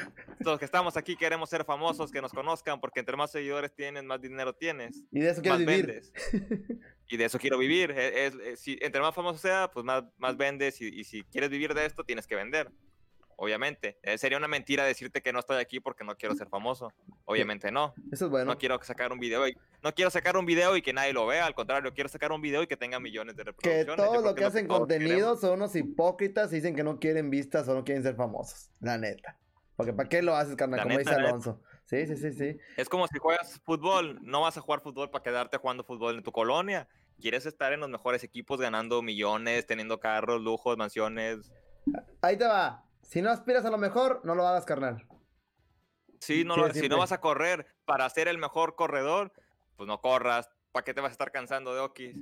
todos 0.43 0.59
que 0.59 0.65
estamos 0.65 0.95
aquí 0.95 1.15
queremos 1.15 1.49
ser 1.49 1.65
famosos, 1.65 2.11
que 2.11 2.21
nos 2.21 2.31
conozcan, 2.31 2.79
porque 2.79 2.99
entre 2.99 3.17
más 3.17 3.31
seguidores 3.31 3.73
tienes, 3.73 4.03
más 4.03 4.21
dinero 4.21 4.53
tienes, 4.53 5.03
Y 5.11 5.19
de 5.21 5.29
eso 5.31 5.41
quieres 5.41 5.59
vivir. 5.65 5.85
vendes. 5.87 6.13
Y 7.07 7.17
de 7.17 7.25
eso 7.25 7.37
quiero 7.39 7.57
vivir. 7.57 7.91
e- 7.91 8.25
Es, 8.27 8.35
es- 8.35 8.59
si, 8.59 8.77
entre 8.81 9.01
más 9.01 9.13
famoso 9.15 9.39
sea, 9.39 9.69
pues 9.71 9.83
más, 9.85 10.03
más 10.17 10.37
vendes. 10.37 10.79
Y, 10.81 10.87
y 10.87 11.03
si 11.03 11.23
quieres 11.23 11.49
vivir 11.49 11.73
de 11.73 11.85
esto, 11.85 12.03
tienes 12.03 12.27
que 12.27 12.35
vender. 12.35 12.71
Obviamente. 13.37 13.97
Eh, 14.03 14.17
sería 14.17 14.37
una 14.37 14.47
mentira 14.47 14.83
decirte 14.83 15.21
que 15.21 15.33
no 15.33 15.39
estoy 15.39 15.57
aquí 15.57 15.79
porque 15.79 16.03
no 16.03 16.15
quiero 16.15 16.35
ser 16.35 16.47
famoso. 16.47 16.91
Obviamente 17.25 17.71
no. 17.71 17.93
Eso 18.11 18.25
es 18.25 18.31
bueno. 18.31 18.51
No 18.51 18.57
quiero 18.57 18.81
sacar 18.81 19.11
un 19.11 19.19
video 19.19 19.47
y 19.47 19.57
no 19.83 19.93
quiero 19.93 20.09
sacar 20.09 20.37
un 20.37 20.45
video 20.45 20.75
y 20.77 20.81
que 20.81 20.93
nadie 20.93 21.13
lo 21.13 21.25
vea. 21.27 21.45
Al 21.45 21.53
contrario, 21.55 21.93
quiero 21.93 22.09
sacar 22.09 22.31
un 22.31 22.41
video 22.41 22.63
y 22.63 22.67
que 22.67 22.77
tenga 22.77 22.99
millones 22.99 23.35
de 23.35 23.43
que 23.43 23.51
reproducciones. 23.51 23.85
Todos 23.95 24.09
creo 24.09 24.21
los 24.21 24.35
que 24.35 24.41
es 24.41 24.47
hacen 24.47 24.67
contenido 24.67 25.15
queremos. 25.15 25.41
son 25.41 25.53
unos 25.53 25.75
hipócritas 25.75 26.51
y 26.53 26.55
dicen 26.55 26.75
que 26.75 26.83
no 26.83 26.99
quieren 26.99 27.29
vistas 27.29 27.67
o 27.67 27.73
no 27.73 27.83
quieren 27.83 28.03
ser 28.03 28.15
famosos. 28.15 28.71
La 28.79 28.97
neta. 28.97 29.37
Porque 29.75 29.91
¿para 29.91 30.07
qué 30.07 30.21
lo 30.21 30.35
haces, 30.35 30.55
carnal? 30.55 30.77
La 30.77 30.83
Como 30.83 30.97
neta, 30.97 31.09
dice 31.11 31.21
neta. 31.21 31.29
Alonso. 31.29 31.61
Sí, 31.85 32.07
sí, 32.07 32.15
sí, 32.15 32.31
sí. 32.31 32.57
Es 32.77 32.89
como 32.89 33.07
si 33.07 33.19
juegas 33.19 33.59
fútbol, 33.63 34.19
no 34.23 34.41
vas 34.41 34.57
a 34.57 34.61
jugar 34.61 34.81
fútbol 34.81 35.11
para 35.11 35.23
quedarte 35.23 35.57
jugando 35.57 35.83
fútbol 35.83 36.15
en 36.15 36.23
tu 36.23 36.31
colonia. 36.31 36.87
Quieres 37.21 37.45
estar 37.45 37.73
en 37.73 37.79
los 37.79 37.89
mejores 37.89 38.23
equipos 38.23 38.59
ganando 38.59 39.01
millones, 39.01 39.65
teniendo 39.67 39.99
carros, 39.99 40.41
lujos, 40.41 40.77
mansiones. 40.77 41.51
Ahí 42.21 42.37
te 42.37 42.45
va. 42.45 42.83
Si 43.07 43.21
no 43.21 43.29
aspiras 43.29 43.65
a 43.65 43.69
lo 43.69 43.77
mejor, 43.77 44.21
no 44.23 44.35
lo 44.35 44.47
hagas, 44.47 44.65
carnal. 44.65 45.07
Sí, 46.19 46.43
no 46.43 46.57
lo- 46.57 46.73
si 46.73 46.89
no 46.89 46.97
vas 46.97 47.11
a 47.11 47.21
correr 47.21 47.67
para 47.85 48.09
ser 48.09 48.27
el 48.27 48.37
mejor 48.37 48.75
corredor, 48.75 49.31
pues 49.75 49.87
no 49.87 50.01
corras. 50.01 50.49
¿Para 50.71 50.83
qué 50.83 50.93
te 50.93 51.01
vas 51.01 51.09
a 51.09 51.13
estar 51.13 51.31
cansando 51.31 51.73
de 51.73 51.79
okis? 51.81 52.17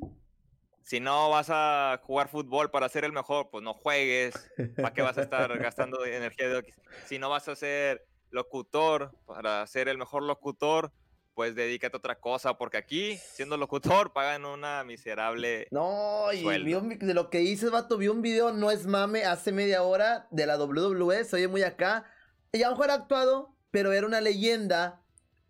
Si 0.82 1.00
no 1.00 1.30
vas 1.30 1.50
a 1.50 2.00
jugar 2.04 2.28
fútbol 2.28 2.70
para 2.70 2.90
ser 2.90 3.06
el 3.06 3.14
mejor, 3.14 3.50
pues 3.50 3.64
no 3.64 3.74
juegues. 3.74 4.52
¿Para 4.80 4.94
qué 4.94 5.02
vas 5.02 5.18
a 5.18 5.22
estar 5.22 5.50
gastando 5.60 6.06
energía 6.06 6.50
de 6.50 6.58
okis? 6.58 6.76
Si 7.06 7.18
no 7.20 7.30
vas 7.30 7.48
a 7.48 7.56
ser 7.56 8.06
locutor 8.30 9.16
para 9.26 9.66
ser 9.68 9.88
el 9.88 9.98
mejor 9.98 10.24
locutor, 10.24 10.94
pues 11.34 11.56
dedícate 11.56 11.96
a 11.96 12.00
otra 12.00 12.20
cosa, 12.20 12.58
porque 12.58 12.78
aquí, 12.78 13.18
siendo 13.18 13.58
locutor, 13.58 14.14
pagan 14.14 14.46
una 14.46 14.84
miserable... 14.84 15.68
No, 15.72 16.32
y 16.32 16.44
vi 16.64 16.74
un- 16.76 17.00
de 17.00 17.14
lo 17.14 17.30
que 17.30 17.40
dices, 17.40 17.72
vato, 17.72 17.98
vi 17.98 18.08
un 18.08 18.22
video, 18.22 18.52
no 18.54 18.70
es 18.72 18.86
mame, 18.86 19.26
hace 19.26 19.52
media 19.52 19.84
hora 19.84 20.28
de 20.32 20.46
la 20.46 20.58
WWE, 20.58 21.24
se 21.26 21.36
oye 21.38 21.48
muy 21.48 21.64
acá. 21.64 22.06
Y 22.52 22.62
a 22.64 22.68
lo 22.70 22.76
mejor 22.76 22.92
ha 22.92 22.96
actuado, 22.96 23.56
pero 23.72 23.94
era 23.94 24.06
una 24.06 24.22
leyenda. 24.22 25.02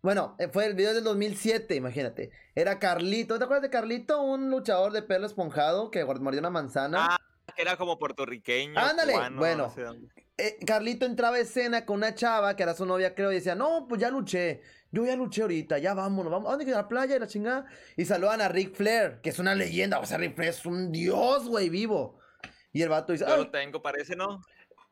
Bueno, 0.02 0.36
eh, 0.38 0.48
fue 0.52 0.66
el 0.66 0.74
video 0.74 0.94
del 0.94 1.04
2007, 1.04 1.74
imagínate. 1.74 2.30
Era 2.54 2.78
Carlito, 2.78 3.38
¿te 3.38 3.44
acuerdas 3.44 3.62
de 3.62 3.70
Carlito? 3.70 4.22
Un 4.22 4.50
luchador 4.50 4.92
de 4.92 5.02
pelo 5.02 5.26
esponjado 5.26 5.90
que 5.90 6.04
mordió 6.04 6.40
una 6.40 6.50
manzana. 6.50 7.06
Ah, 7.10 7.18
que 7.54 7.62
era 7.62 7.76
como 7.76 7.98
puertorriqueño. 7.98 8.78
Ándale, 8.78 9.12
cubano, 9.12 9.38
bueno. 9.38 9.66
no 9.68 9.74
sé 9.74 9.82
dónde. 9.82 10.08
Eh, 10.36 10.58
Carlito 10.66 11.06
entraba 11.06 11.36
a 11.36 11.40
escena 11.40 11.86
con 11.86 11.96
una 11.98 12.14
chava 12.14 12.56
que 12.56 12.62
era 12.64 12.74
su 12.74 12.84
novia, 12.86 13.14
creo, 13.14 13.30
y 13.30 13.36
decía, 13.36 13.54
no, 13.54 13.86
pues 13.88 14.00
ya 14.00 14.10
luché. 14.10 14.62
Yo 14.90 15.04
ya 15.04 15.16
luché 15.16 15.42
ahorita, 15.42 15.78
ya 15.78 15.94
vámonos, 15.94 16.30
vamos. 16.32 16.48
¿A 16.48 16.50
dónde 16.52 16.64
queda 16.64 16.76
la 16.78 16.88
playa 16.88 17.16
y 17.16 17.18
la 17.18 17.26
chingada? 17.26 17.66
Y 17.96 18.04
saludan 18.04 18.40
a 18.40 18.48
Ric 18.48 18.74
Flair, 18.74 19.20
que 19.22 19.30
es 19.30 19.38
una 19.38 19.54
leyenda. 19.54 19.98
O 19.98 20.06
sea, 20.06 20.18
Ric 20.18 20.34
Flair 20.34 20.50
es 20.50 20.64
un 20.66 20.92
dios, 20.92 21.48
güey, 21.48 21.68
vivo. 21.68 22.18
Y 22.72 22.82
el 22.82 22.88
vato 22.88 23.12
dice, 23.12 23.24
Yo 23.28 23.36
lo 23.36 23.50
tengo, 23.50 23.80
parece, 23.82 24.16
¿no? 24.16 24.40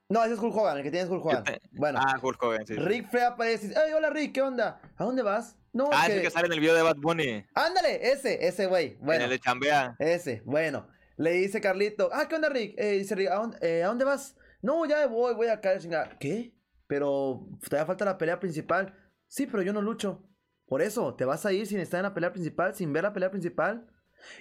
no, 0.08 0.22
ese 0.24 0.34
es 0.34 0.40
Hulk 0.40 0.54
Hogan, 0.54 0.76
el 0.76 0.82
que 0.82 0.90
tiene 0.90 1.04
es 1.06 1.10
Hulk 1.10 1.24
Hogan. 1.24 1.44
te- 1.44 1.60
Bueno, 1.72 1.98
Ah, 2.02 2.18
Hulk 2.22 2.42
Hogan, 2.42 2.66
sí. 2.66 2.74
sí. 2.74 2.80
Ric 2.80 3.08
Flair 3.10 3.26
aparece 3.26 3.64
y 3.64 3.68
dice, 3.70 3.80
ay, 3.80 3.92
hola 3.94 4.10
Rick, 4.10 4.32
¿qué 4.34 4.42
onda? 4.42 4.80
¿A 4.96 5.04
dónde 5.04 5.22
vas? 5.22 5.56
No, 5.72 5.88
Ah, 5.92 6.02
que... 6.06 6.12
es 6.12 6.16
el 6.18 6.22
que 6.24 6.30
sale 6.30 6.46
en 6.46 6.52
el 6.52 6.60
video 6.60 6.74
de 6.74 6.82
Bad 6.82 6.96
Bunny. 6.98 7.44
Ándale, 7.54 8.12
ese, 8.12 8.46
ese 8.46 8.66
güey. 8.66 8.96
Bueno. 9.00 9.14
En 9.14 9.22
el 9.22 9.30
de 9.30 9.38
Chambea. 9.40 9.96
Ese, 9.98 10.42
bueno. 10.44 10.86
Le 11.16 11.32
dice 11.32 11.60
Carlito, 11.60 12.10
ah, 12.12 12.26
¿qué 12.28 12.34
onda, 12.34 12.48
Rick? 12.48 12.74
Eh, 12.78 12.92
dice 12.98 13.14
Rick, 13.14 13.30
¿a 13.30 13.36
dónde, 13.36 13.58
eh, 13.60 13.82
¿a 13.82 13.88
dónde 13.88 14.04
vas? 14.04 14.36
No, 14.62 14.86
ya 14.86 15.06
voy, 15.06 15.34
voy 15.34 15.48
acá, 15.48 15.78
chingada. 15.78 16.16
¿Qué? 16.18 16.54
Pero 16.86 17.48
todavía 17.68 17.86
falta 17.86 18.04
la 18.04 18.18
pelea 18.18 18.40
principal. 18.40 18.94
Sí, 19.26 19.46
pero 19.46 19.62
yo 19.62 19.72
no 19.72 19.82
lucho. 19.82 20.22
Por 20.66 20.82
eso, 20.82 21.14
¿te 21.14 21.24
vas 21.24 21.44
a 21.44 21.52
ir 21.52 21.66
sin 21.66 21.80
estar 21.80 21.98
en 21.98 22.04
la 22.04 22.14
pelea 22.14 22.32
principal, 22.32 22.74
sin 22.74 22.92
ver 22.92 23.02
la 23.02 23.12
pelea 23.12 23.30
principal? 23.30 23.86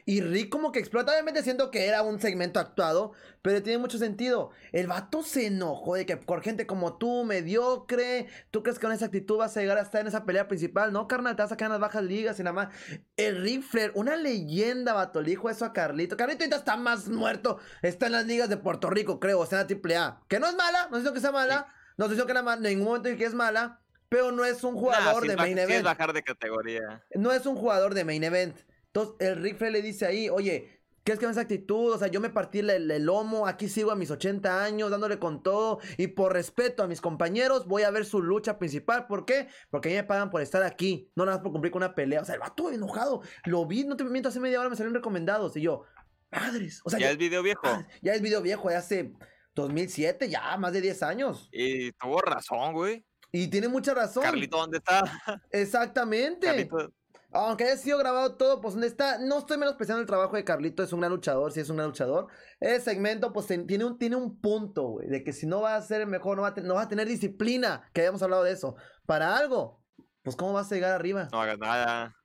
Y 0.06 0.22
Rick 0.22 0.50
como 0.50 0.72
que 0.72 0.80
explota, 0.80 1.12
obviamente 1.12 1.44
siento 1.44 1.72
que 1.72 1.88
era 1.88 2.02
un 2.02 2.20
segmento 2.20 2.60
actuado, 2.60 3.14
pero 3.42 3.62
tiene 3.64 3.80
mucho 3.80 3.98
sentido. 3.98 4.52
El 4.72 4.88
vato 4.88 5.24
se 5.24 5.48
enojó 5.48 5.96
de 5.96 6.06
que 6.06 6.18
por 6.18 6.42
gente 6.42 6.68
como 6.68 6.98
tú, 6.98 7.24
mediocre, 7.24 8.28
tú 8.52 8.64
crees 8.64 8.80
que 8.80 8.86
con 8.86 8.94
esa 8.94 9.06
actitud 9.06 9.38
vas 9.38 9.56
a 9.58 9.62
llegar 9.62 9.78
a 9.78 9.82
estar 9.82 10.02
en 10.02 10.08
esa 10.08 10.26
pelea 10.26 10.48
principal. 10.48 10.92
No, 10.94 11.08
carnal, 11.08 11.36
te 11.36 11.42
vas 11.42 11.52
a 11.52 11.58
quedar 11.58 11.70
en 11.70 11.74
las 11.74 11.82
bajas 11.82 12.04
ligas 12.04 12.40
y 12.40 12.44
nada 12.44 12.54
más. 12.54 12.70
El 13.18 13.42
Ric 13.42 13.64
Flair, 13.64 13.92
una 13.96 14.16
leyenda, 14.16 14.94
vato, 14.94 15.22
le 15.22 15.32
dijo 15.32 15.50
eso 15.50 15.66
a 15.66 15.74
Carlito. 15.74 16.18
Carlito 16.18 16.44
ahorita 16.44 16.58
está 16.58 16.78
más 16.78 17.08
muerto, 17.08 17.60
está 17.82 18.08
en 18.08 18.14
las 18.14 18.26
ligas 18.26 18.50
de 18.50 18.58
Puerto 18.58 18.90
Rico, 18.90 19.20
creo, 19.20 19.40
o 19.40 19.46
sea, 19.46 19.62
en 19.62 19.68
la 19.68 20.06
AAA. 20.06 20.24
Que 20.28 20.40
no 20.40 20.48
es 20.48 20.56
mala, 20.56 20.88
no 20.92 21.02
sé 21.02 21.14
que 21.14 21.20
sea 21.20 21.32
mala, 21.32 21.68
no 21.98 22.10
sé 22.10 22.16
que 22.16 22.32
en 22.32 22.62
ningún 22.62 22.86
momento 22.86 23.10
dije 23.10 23.20
que 23.20 23.26
es 23.26 23.34
mala, 23.34 23.82
pero 24.10 24.32
no 24.32 24.44
es 24.44 24.64
un 24.64 24.76
jugador 24.76 25.24
sí 25.24 25.30
de 25.30 25.38
main 25.38 25.56
sí 25.56 25.64
event 25.64 25.86
bajar 25.86 26.14
de 26.14 26.24
categoría. 26.24 27.04
no 27.16 27.32
es 27.32 27.46
un 27.46 27.56
jugador 27.56 27.94
de 27.94 28.04
main 28.04 28.24
event. 28.24 28.58
Entonces, 28.94 29.16
el 29.20 29.42
Ric 29.42 29.58
Flair 29.58 29.74
le 29.74 29.82
dice 29.82 30.06
ahí, 30.06 30.30
oye, 30.30 30.82
¿qué 31.04 31.14
es 31.14 31.20
que 31.20 31.26
esa 31.26 31.42
actitud? 31.42 31.94
O 31.94 31.98
sea, 31.98 32.08
yo 32.08 32.20
me 32.20 32.30
partí 32.30 32.60
el, 32.60 32.70
el 32.70 33.06
lomo, 33.06 33.48
aquí 33.48 33.70
sigo 33.70 33.92
a 33.92 33.96
mis 33.96 34.12
80 34.12 34.64
años, 34.64 34.92
dándole 34.92 35.18
con 35.18 35.42
todo, 35.42 35.80
y 35.98 36.08
por 36.08 36.34
respeto 36.34 36.84
a 36.84 36.88
mis 36.88 37.00
compañeros, 37.00 37.68
voy 37.68 37.84
a 37.84 37.92
ver 37.92 38.06
su 38.06 38.22
lucha 38.22 38.60
principal. 38.60 39.08
¿Por 39.08 39.26
qué? 39.26 39.48
Porque 39.70 39.90
a 39.90 39.92
mí 39.92 39.96
me 39.96 40.04
pagan 40.04 40.30
por 40.30 40.42
estar 40.42 40.62
aquí, 40.64 41.10
no 41.16 41.26
nada 41.26 41.38
más 41.38 41.44
por 41.44 41.54
cumplir 41.54 41.72
con 41.72 41.84
una 41.84 41.96
pelea. 41.96 42.22
O 42.22 42.26
sea, 42.26 42.36
el 42.36 42.42
vato 42.42 42.70
enojado, 42.70 43.22
lo 43.46 43.66
vi, 43.66 43.86
no 43.86 43.96
te 43.96 44.04
miento, 44.04 44.30
hace 44.30 44.40
media 44.40 44.60
hora 44.60 44.70
me 44.70 44.76
salieron 44.76 44.96
recomendados, 44.96 45.56
y 45.56 45.62
yo, 45.62 45.84
madres, 46.32 46.82
o 46.84 46.90
sea, 46.90 47.00
ya 47.00 47.06
ya, 47.08 47.12
es 47.12 47.18
video 47.18 47.44
viejo. 47.44 47.62
ah, 47.64 47.88
ya 48.02 48.14
es 48.14 48.22
video 48.22 48.42
viejo 48.42 48.70
de 48.70 48.76
hace 48.76 49.14
2007, 49.56 50.30
ya 50.30 50.58
más 50.58 50.74
de 50.74 50.82
10 50.82 51.04
años. 51.04 51.50
Y 51.52 51.92
tuvo 51.94 52.20
razón, 52.22 52.74
güey. 52.74 53.06
Y 53.32 53.48
tiene 53.48 53.70
mucha 53.70 53.94
razón. 53.94 54.24
Carlito, 54.24 54.58
¿dónde 54.58 54.80
está? 54.80 55.04
Exactamente. 55.52 56.48
Carlito, 56.48 56.92
Aunque 57.34 57.64
haya 57.64 57.78
sido 57.78 57.98
grabado 57.98 58.36
todo, 58.36 58.60
pues 58.60 58.76
está. 58.76 59.18
No 59.20 59.38
estoy 59.40 59.58
menospreciando 59.58 60.02
el 60.02 60.08
trabajo 60.08 60.36
de 60.36 60.44
Carlito, 60.44 60.84
es 60.84 60.92
un 60.92 61.00
gran 61.00 61.12
luchador, 61.12 61.52
sí 61.54 61.62
es 61.62 61.70
un 61.70 61.78
gran 61.78 61.88
luchador. 61.90 62.28
El 62.60 62.82
segmento, 62.82 63.32
pues 63.32 63.48
tiene 63.48 63.86
un, 63.86 63.98
tiene 63.98 64.18
un 64.18 64.40
punto, 64.42 64.84
güey, 64.84 65.08
de 65.08 65.24
que 65.24 65.32
si 65.32 65.48
no 65.48 65.62
va 65.62 65.76
a 65.76 65.82
ser 65.82 66.06
mejor, 66.08 66.36
no 66.36 66.42
va 66.44 66.50
a, 66.50 66.54
te- 66.54 66.62
no 66.62 66.76
va 66.76 66.84
a 66.84 66.88
tener 66.90 67.08
disciplina, 67.08 67.90
que 67.94 68.02
habíamos 68.02 68.22
hablado 68.22 68.44
de 68.44 68.52
eso. 68.52 68.76
Para 69.06 69.38
algo, 69.38 69.82
pues 70.24 70.36
¿cómo 70.36 70.54
vas 70.54 70.72
a 70.72 70.76
llegar 70.76 70.92
arriba? 70.92 71.30
no 71.32 71.42
hagas 71.42 71.58
nada. 71.58 72.16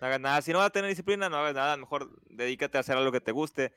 No 0.00 0.06
hagas 0.06 0.20
nada. 0.20 0.42
Si 0.42 0.52
no 0.52 0.58
vas 0.58 0.68
a 0.68 0.70
tener 0.70 0.88
disciplina, 0.88 1.28
no 1.28 1.38
hagas 1.38 1.54
nada. 1.54 1.76
Mejor 1.76 2.10
dedícate 2.30 2.76
a 2.78 2.82
hacer 2.82 2.96
algo 2.96 3.12
que 3.12 3.20
te 3.20 3.32
guste. 3.32 3.72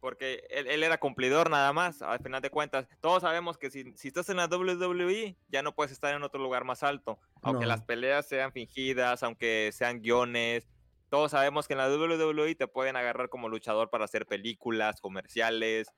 Porque 0.00 0.46
él, 0.50 0.66
él 0.68 0.82
era 0.82 0.98
cumplidor 0.98 1.50
nada 1.50 1.72
más, 1.72 2.02
al 2.02 2.18
final 2.20 2.42
de 2.42 2.50
cuentas. 2.50 2.86
Todos 3.00 3.22
sabemos 3.22 3.56
que 3.58 3.70
si, 3.70 3.92
si 3.96 4.08
estás 4.08 4.28
en 4.28 4.36
la 4.36 4.46
WWE, 4.46 5.36
ya 5.48 5.62
no 5.62 5.74
puedes 5.74 5.90
estar 5.92 6.14
en 6.14 6.22
otro 6.22 6.40
lugar 6.40 6.64
más 6.64 6.82
alto. 6.82 7.18
Aunque 7.42 7.64
No. 7.64 7.68
las 7.70 7.82
peleas 7.82 8.26
sean 8.28 8.52
fingidas, 8.52 9.22
aunque 9.22 9.70
sean 9.72 10.00
guiones. 10.02 10.68
Todos 11.08 11.30
sabemos 11.30 11.66
que 11.66 11.74
en 11.74 11.78
la 11.78 11.88
WWE 11.88 12.54
te 12.56 12.66
pueden 12.68 12.96
agarrar 12.96 13.28
como 13.28 13.48
luchador 13.48 13.90
para 13.90 14.04
hacer 14.04 14.26
películas, 14.26 15.00
comerciales, 15.00 15.88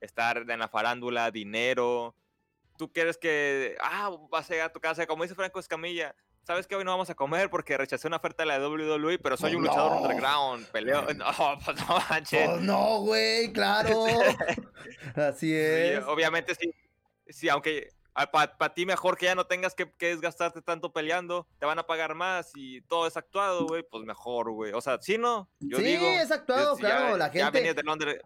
estar 0.00 0.38
en 0.48 0.58
la 0.58 0.68
farándula, 0.68 1.30
dinero. 1.30 2.14
Tú 2.78 2.92
quieres 2.92 3.18
que, 3.18 3.76
ah, 3.82 4.10
vas 4.30 4.48
a 4.48 4.52
llegar 4.54 4.68
a 4.70 4.72
tu 4.72 4.80
casa, 4.80 5.06
como 5.06 5.22
dice 5.24 5.34
Franco 5.34 5.58
Escamilla, 5.60 6.14
sabes 6.50 6.66
que 6.66 6.74
hoy 6.74 6.82
no 6.84 6.90
vamos 6.90 7.08
a 7.08 7.14
comer 7.14 7.48
porque 7.48 7.78
rechacé 7.78 8.08
una 8.08 8.16
oferta 8.16 8.42
de 8.42 8.48
la 8.48 8.58
WWE, 8.58 9.20
pero 9.20 9.36
soy 9.36 9.54
un 9.54 9.62
luchador 9.62 9.92
No. 9.92 10.00
underground, 10.02 10.66
peleo. 10.66 11.02
No, 11.14 11.24
pues 11.64 11.76
no 11.88 11.98
manches. 12.10 12.48
Pues 12.48 12.60
no, 12.62 12.98
güey, 13.02 13.52
claro. 13.52 14.04
Así 15.14 15.46
Sí, 15.46 15.54
es. 15.54 16.02
obviamente 16.08 16.56
sí, 16.56 16.74
sí, 17.28 17.48
aunque 17.48 17.90
para 18.32 18.74
ti 18.74 18.84
mejor 18.84 19.16
que 19.16 19.26
ya 19.26 19.36
no 19.36 19.46
tengas 19.46 19.76
que, 19.76 19.92
que, 19.92 20.08
desgastarte 20.08 20.60
tanto 20.60 20.92
peleando, 20.92 21.46
te 21.60 21.66
van 21.66 21.78
a 21.78 21.84
pagar 21.86 22.16
más 22.16 22.50
y 22.56 22.80
todo 22.82 23.06
es 23.06 23.16
actuado, 23.16 23.68
güey, 23.68 23.84
pues 23.88 24.02
mejor, 24.04 24.50
güey. 24.50 24.72
O 24.72 24.80
sea, 24.80 24.98
sí, 25.00 25.18
¿no? 25.18 25.48
Yo 25.60 25.78
sí, 25.78 25.94
es 25.94 26.32
actuado, 26.32 26.76
claro, 26.76 27.16
la 27.16 27.30
gente... 27.30 27.64
Ya 27.64 27.74
de 27.74 27.82
Londres... 27.84 28.20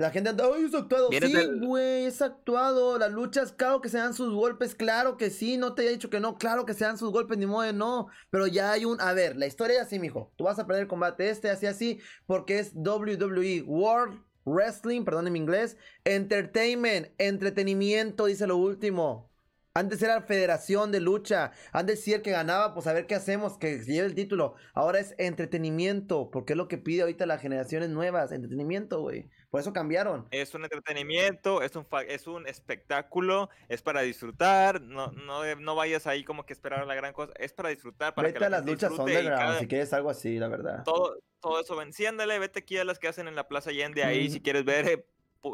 La 0.00 0.10
gente 0.10 0.30
anda, 0.30 0.44
ay, 0.46 0.64
es 0.64 0.74
actuado. 0.74 1.10
Sí, 1.12 1.34
güey, 1.60 2.06
es 2.06 2.22
actuado. 2.22 2.98
Las 2.98 3.12
luchas, 3.12 3.52
claro 3.52 3.82
que 3.82 3.90
se 3.90 3.98
dan 3.98 4.14
sus 4.14 4.32
golpes, 4.32 4.74
claro 4.74 5.18
que 5.18 5.28
sí. 5.28 5.58
No 5.58 5.74
te 5.74 5.86
he 5.86 5.90
dicho 5.90 6.08
que 6.08 6.20
no, 6.20 6.38
claro 6.38 6.64
que 6.64 6.72
se 6.72 6.86
dan 6.86 6.96
sus 6.96 7.12
golpes, 7.12 7.36
ni 7.36 7.44
modo 7.44 7.66
de 7.66 7.74
no. 7.74 8.08
Pero 8.30 8.46
ya 8.46 8.72
hay 8.72 8.86
un. 8.86 8.98
A 8.98 9.12
ver, 9.12 9.36
la 9.36 9.46
historia 9.46 9.76
es 9.76 9.82
así, 9.82 9.98
mijo. 9.98 10.32
Tú 10.36 10.44
vas 10.44 10.58
a 10.58 10.66
perder 10.66 10.84
el 10.84 10.88
combate 10.88 11.28
este, 11.28 11.50
así, 11.50 11.66
así, 11.66 12.00
porque 12.24 12.60
es 12.60 12.72
WWE 12.74 13.60
World 13.66 14.24
Wrestling, 14.46 15.04
perdón 15.04 15.30
mi 15.30 15.38
inglés. 15.38 15.76
Entertainment, 16.04 17.08
entretenimiento, 17.18 18.24
dice 18.24 18.46
lo 18.46 18.56
último. 18.56 19.30
Antes 19.74 20.02
era 20.02 20.22
federación 20.22 20.92
de 20.92 21.00
lucha. 21.00 21.52
Antes 21.72 22.02
sí 22.02 22.14
el 22.14 22.22
que 22.22 22.30
ganaba, 22.30 22.72
pues 22.72 22.86
a 22.86 22.94
ver 22.94 23.06
qué 23.06 23.16
hacemos, 23.16 23.58
que 23.58 23.78
lleve 23.84 24.06
el 24.06 24.14
título. 24.14 24.54
Ahora 24.72 24.98
es 24.98 25.14
entretenimiento, 25.18 26.30
porque 26.30 26.54
es 26.54 26.56
lo 26.56 26.68
que 26.68 26.78
pide 26.78 27.02
ahorita 27.02 27.26
las 27.26 27.42
generaciones 27.42 27.90
nuevas. 27.90 28.32
Entretenimiento, 28.32 29.02
güey. 29.02 29.28
Por 29.50 29.60
eso 29.60 29.72
cambiaron. 29.72 30.28
Es 30.30 30.54
un 30.54 30.62
entretenimiento, 30.62 31.60
es 31.62 31.74
un, 31.74 31.84
es 32.06 32.26
un 32.28 32.46
espectáculo, 32.46 33.50
es 33.68 33.82
para 33.82 34.02
disfrutar. 34.02 34.80
No, 34.80 35.08
no, 35.08 35.42
no 35.56 35.74
vayas 35.74 36.06
ahí 36.06 36.22
como 36.22 36.46
que 36.46 36.52
esperar 36.52 36.86
la 36.86 36.94
gran 36.94 37.12
cosa. 37.12 37.32
Es 37.36 37.52
para 37.52 37.70
disfrutar. 37.70 38.14
Para 38.14 38.28
vete 38.28 38.38
que 38.38 38.44
a 38.44 38.50
las 38.50 38.64
luchas 38.64 38.92
underground, 38.92 39.58
si 39.58 39.66
quieres 39.66 39.92
algo 39.92 40.08
así, 40.08 40.38
la 40.38 40.46
verdad. 40.46 40.84
Todo, 40.84 41.18
todo 41.40 41.60
eso, 41.60 41.74
venciéndole, 41.74 42.38
vete 42.38 42.60
aquí 42.60 42.78
a 42.78 42.84
las 42.84 43.00
que 43.00 43.08
hacen 43.08 43.26
en 43.26 43.34
la 43.34 43.48
Plaza 43.48 43.70
Allende 43.70 44.04
ahí, 44.04 44.30
si 44.30 44.40
quieres 44.40 44.64
ver 44.64 44.88
eh, 44.88 45.06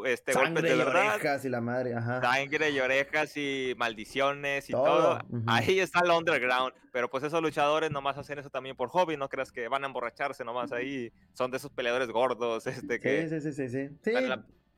este, 0.05 0.33
golpes 0.33 0.63
de 0.63 0.75
verdad. 0.75 1.15
orejas 1.15 1.45
y 1.45 1.49
la 1.49 1.61
madre, 1.61 1.93
ajá. 1.93 2.21
Sangre 2.21 2.71
y 2.71 2.79
orejas 2.79 3.35
y 3.37 3.73
maldiciones 3.77 4.69
y 4.69 4.73
todo. 4.73 5.19
Ahí 5.47 5.79
está 5.79 6.01
el 6.01 6.11
underground. 6.11 6.73
Pero 6.91 7.09
pues 7.09 7.23
esos 7.23 7.41
luchadores 7.41 7.91
nomás 7.91 8.17
hacen 8.17 8.39
eso 8.39 8.49
también 8.49 8.75
por 8.75 8.89
hobby. 8.89 9.17
No 9.17 9.29
creas 9.29 9.51
que 9.51 9.67
van 9.67 9.83
a 9.83 9.87
emborracharse 9.87 10.43
nomás 10.43 10.71
ahí. 10.71 11.11
Son 11.33 11.51
de 11.51 11.57
esos 11.57 11.71
peleadores 11.71 12.09
gordos. 12.09 12.65
Este, 12.67 12.99
que... 12.99 13.27
Sí, 13.27 13.41
sí, 13.41 13.51
sí, 13.51 13.69
sí. 13.69 13.89
sí. 14.03 14.11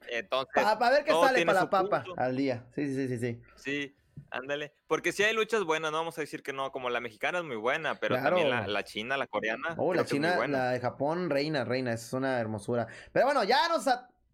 Entonces. 0.10 0.64
Para 0.64 0.90
ver 0.90 1.04
qué 1.04 1.12
sale 1.12 1.46
para 1.46 1.62
la 1.62 1.70
papa 1.70 2.04
al 2.18 2.36
día. 2.38 2.66
Sí, 2.74 2.88
sí, 2.88 3.08
sí, 3.08 3.18
sí. 3.18 3.42
Sí. 3.56 3.96
Ándale, 4.32 4.74
porque 4.88 5.12
si 5.12 5.24
hay 5.24 5.34
luchas 5.34 5.64
buenas, 5.64 5.92
no 5.92 5.98
vamos 5.98 6.18
a 6.18 6.22
decir 6.22 6.44
que 6.44 6.54
no, 6.54 6.72
como 6.72 6.90
la 6.90 7.00
mexicana 7.00 7.40
es 7.40 7.46
muy 7.46 7.56
buena, 7.56 7.96
pero 7.96 8.16
también 8.16 8.50
la, 8.50 8.68
la, 8.68 8.84
china, 8.84 9.18
la 9.18 9.28
coreana. 9.28 9.76
Oh, 9.78 9.94
la 9.94 10.06
china, 10.06 10.46
la 10.48 10.72
de 10.72 10.80
Japón, 10.80 11.30
reina, 11.30 11.64
reina, 11.64 11.94
es 11.94 12.14
una 12.14 12.40
hermosura. 12.40 12.88
Pero 13.12 13.26
bueno, 13.26 13.44
ya 13.44 13.68
nos, 13.70 13.86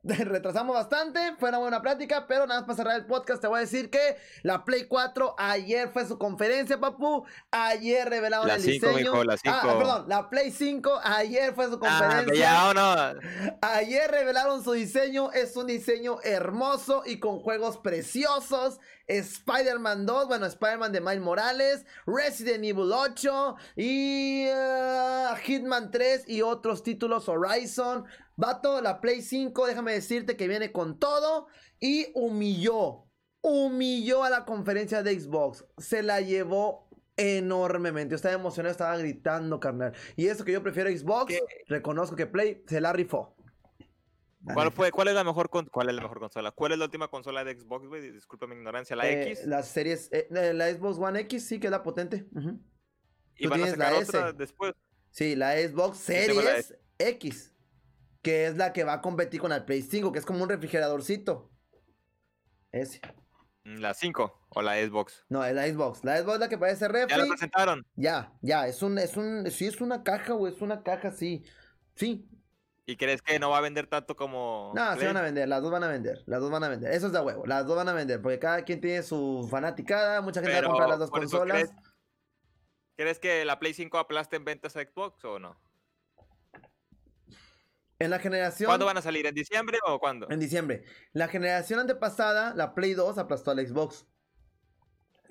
retrasamos 0.26 0.76
bastante, 0.76 1.36
fue 1.40 1.50
una 1.50 1.58
buena 1.58 1.82
plática, 1.82 2.28
pero 2.28 2.46
nada 2.46 2.62
más 2.62 2.68
para 2.68 2.78
cerrar 2.78 2.96
el 3.00 3.06
podcast 3.08 3.42
te 3.42 3.48
voy 3.48 3.58
a 3.58 3.62
decir 3.62 3.90
que 3.90 4.18
la 4.44 4.64
Play 4.64 4.86
4 4.86 5.36
ayer 5.38 5.90
fue 5.90 6.06
su 6.06 6.20
conferencia, 6.20 6.80
papu, 6.80 7.26
ayer 7.50 8.08
revelaron 8.08 8.50
el 8.50 8.62
diseño. 8.62 9.24
la 9.24 9.36
ah, 9.46 9.76
perdón, 9.78 10.06
la 10.08 10.30
Play 10.30 10.52
5 10.52 11.00
ayer 11.04 11.56
fue 11.56 11.68
su 11.70 11.76
ah, 11.76 11.80
conferencia. 11.80 12.74
Ayer 13.62 14.12
revelaron 14.12 14.64
su 14.64 14.74
diseño, 14.74 15.32
es 15.32 15.56
un 15.56 15.68
diseño 15.68 16.18
hermoso 16.24 17.02
y 17.06 17.20
con 17.20 17.40
juegos 17.40 17.78
preciosos. 17.78 18.80
Spider-Man 19.08 20.06
2, 20.06 20.28
bueno, 20.28 20.46
Spider-Man 20.46 20.92
de 20.92 21.02
Miles 21.02 21.22
Morales, 21.22 21.86
Resident 22.06 22.64
Evil 22.64 22.92
8 22.92 23.56
y 23.76 24.48
uh, 24.48 25.36
Hitman 25.44 25.92
3 25.92 26.28
y 26.28 26.42
otros 26.42 26.84
títulos 26.84 27.30
Horizon. 27.30 28.06
Vato, 28.36 28.82
la 28.82 29.00
Play 29.00 29.22
5, 29.22 29.68
déjame 29.68 29.94
decirte 29.94 30.36
que 30.36 30.48
viene 30.48 30.72
con 30.72 31.00
todo 31.00 31.48
y 31.80 32.08
humilló, 32.16 33.06
humilló 33.42 34.24
a 34.24 34.30
la 34.30 34.46
conferencia 34.46 35.04
de 35.04 35.20
Xbox. 35.20 35.66
Se 35.78 36.04
la 36.04 36.22
llevó 36.22 36.90
enormemente. 37.18 38.12
Yo 38.12 38.16
estaba 38.16 38.36
emocionado, 38.36 38.72
estaba 38.72 38.98
gritando, 38.98 39.60
carnal. 39.60 39.94
Y 40.16 40.28
eso 40.28 40.44
que 40.44 40.52
yo 40.52 40.64
prefiero 40.64 40.90
Xbox, 40.90 41.34
reconozco 41.68 42.16
que 42.16 42.28
Play 42.28 42.64
se 42.68 42.82
la 42.82 42.94
rifó. 42.94 43.35
¿Cuál, 44.54 44.72
fue, 44.72 44.92
¿Cuál, 44.92 45.08
es 45.08 45.16
la 45.16 45.24
mejor 45.24 45.50
¿Cuál 45.50 45.90
es 45.90 45.96
la 45.96 46.02
mejor 46.02 46.20
consola? 46.20 46.52
¿Cuál 46.52 46.74
es 46.74 46.78
la 46.78 46.86
última 46.86 47.08
consola 47.08 47.44
de 47.44 47.60
Xbox, 47.60 47.88
güey? 47.88 48.12
Disculpa 48.12 48.48
mi 48.48 48.56
ignorancia. 48.56 48.96
¿La 48.96 49.10
eh, 49.10 49.32
X? 49.32 49.46
Las 49.46 49.68
series. 49.68 50.10
Eh, 50.12 50.28
la 50.30 50.72
Xbox 50.72 50.98
One 50.98 51.20
X 51.22 51.48
sí 51.48 51.60
que 51.60 51.68
es 51.68 51.72
la 51.72 51.84
potente. 51.84 52.28
¿Y 53.38 53.48
van 53.48 53.64
a 53.64 53.68
sacar 53.68 53.94
la 53.94 54.00
otra 54.00 54.34
después? 54.34 54.74
Sí, 55.12 55.36
la 55.36 55.56
Xbox 55.58 55.98
Series 55.98 56.76
X 56.98 57.56
que 58.26 58.48
es 58.48 58.58
la 58.58 58.74
que 58.74 58.84
va 58.84 58.94
a 58.94 59.02
competir 59.02 59.40
con 59.40 59.52
el 59.52 59.64
Play 59.66 59.84
5, 59.84 60.12
que 60.12 60.18
es 60.18 60.26
como 60.26 60.42
un 60.42 60.50
refrigeradorcito. 60.50 61.52
Ese. 62.72 63.00
Mm, 63.66 63.78
¿La 63.78 63.94
5 63.94 64.48
o 64.50 64.62
la 64.64 64.84
Xbox? 64.84 65.24
No, 65.30 65.46
es 65.46 65.54
la 65.54 65.68
Xbox. 65.68 66.04
La 66.04 66.18
Xbox 66.18 66.34
es 66.34 66.40
la 66.40 66.50
que 66.50 66.58
parece 66.58 66.88
refri. 66.88 67.16
¿Ya 67.16 67.20
la 67.20 67.28
presentaron? 67.28 67.86
Ya, 67.96 68.34
ya, 68.42 68.68
es 68.68 68.82
un, 68.82 68.98
es 68.98 69.16
un, 69.16 69.46
sí 69.52 69.68
es 69.68 69.80
una 69.80 70.02
caja, 70.02 70.34
güey, 70.34 70.52
es 70.52 70.62
una 70.62 70.82
caja, 70.82 71.12
sí. 71.12 71.46
Sí. 71.94 72.28
¿Y 72.88 72.98
crees 72.98 73.22
que 73.22 73.40
no 73.40 73.50
va 73.50 73.58
a 73.58 73.62
vender 73.62 73.88
tanto 73.88 74.16
como 74.16 74.72
No, 74.76 74.96
sí 74.96 75.06
van 75.06 75.18
a 75.18 75.22
vender, 75.22 75.48
las 75.48 75.62
dos 75.62 75.72
van 75.72 75.84
a 75.84 75.88
vender, 75.88 76.22
las 76.28 76.40
dos 76.40 76.52
van 76.52 76.64
a 76.64 76.70
vender. 76.70 76.94
Eso 76.94 77.08
es 77.08 77.14
de 77.14 77.20
huevo, 77.20 77.46
las 77.48 77.66
dos 77.66 77.76
van 77.76 77.90
a 77.90 77.94
vender, 77.94 78.22
porque 78.22 78.38
cada 78.38 78.64
quien 78.64 78.80
tiene 78.80 79.02
su 79.02 79.48
fanaticada, 79.50 80.22
mucha 80.22 80.42
gente 80.42 80.54
va 80.54 80.60
a 80.60 80.70
comprar 80.70 80.90
las 80.90 81.00
dos 81.00 81.10
consolas. 81.10 81.58
¿crees, 81.58 81.74
¿Crees 82.96 83.20
que 83.20 83.44
la 83.44 83.58
Play 83.58 83.74
5 83.74 83.98
aplaste 83.98 84.36
en 84.36 84.46
ventas 84.46 84.78
a 84.78 84.82
Xbox 84.82 85.26
o 85.26 85.40
no? 85.40 85.60
En 87.98 88.10
la 88.12 88.20
generación. 88.20 88.68
¿Cuándo 88.68 88.86
van 88.86 88.98
a 88.98 89.02
salir? 89.02 89.26
¿En 89.26 89.34
diciembre 89.34 89.80
o 89.88 90.00
cuándo? 90.00 90.30
En 90.30 90.40
diciembre. 90.40 90.84
La 91.14 91.28
generación 91.28 91.80
antepasada, 91.80 92.54
la 92.54 92.76
Play 92.76 92.94
2 92.94 93.18
aplastó 93.18 93.52
al 93.52 93.66
Xbox. 93.66 94.06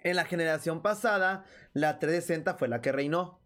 En 0.03 0.17
la 0.17 0.25
generación 0.25 0.83
pasada, 0.83 1.45
la 1.73 1.99
360 1.99 2.55
fue 2.55 2.69
la 2.69 2.81
que 2.81 2.91
reinó. 2.91 3.41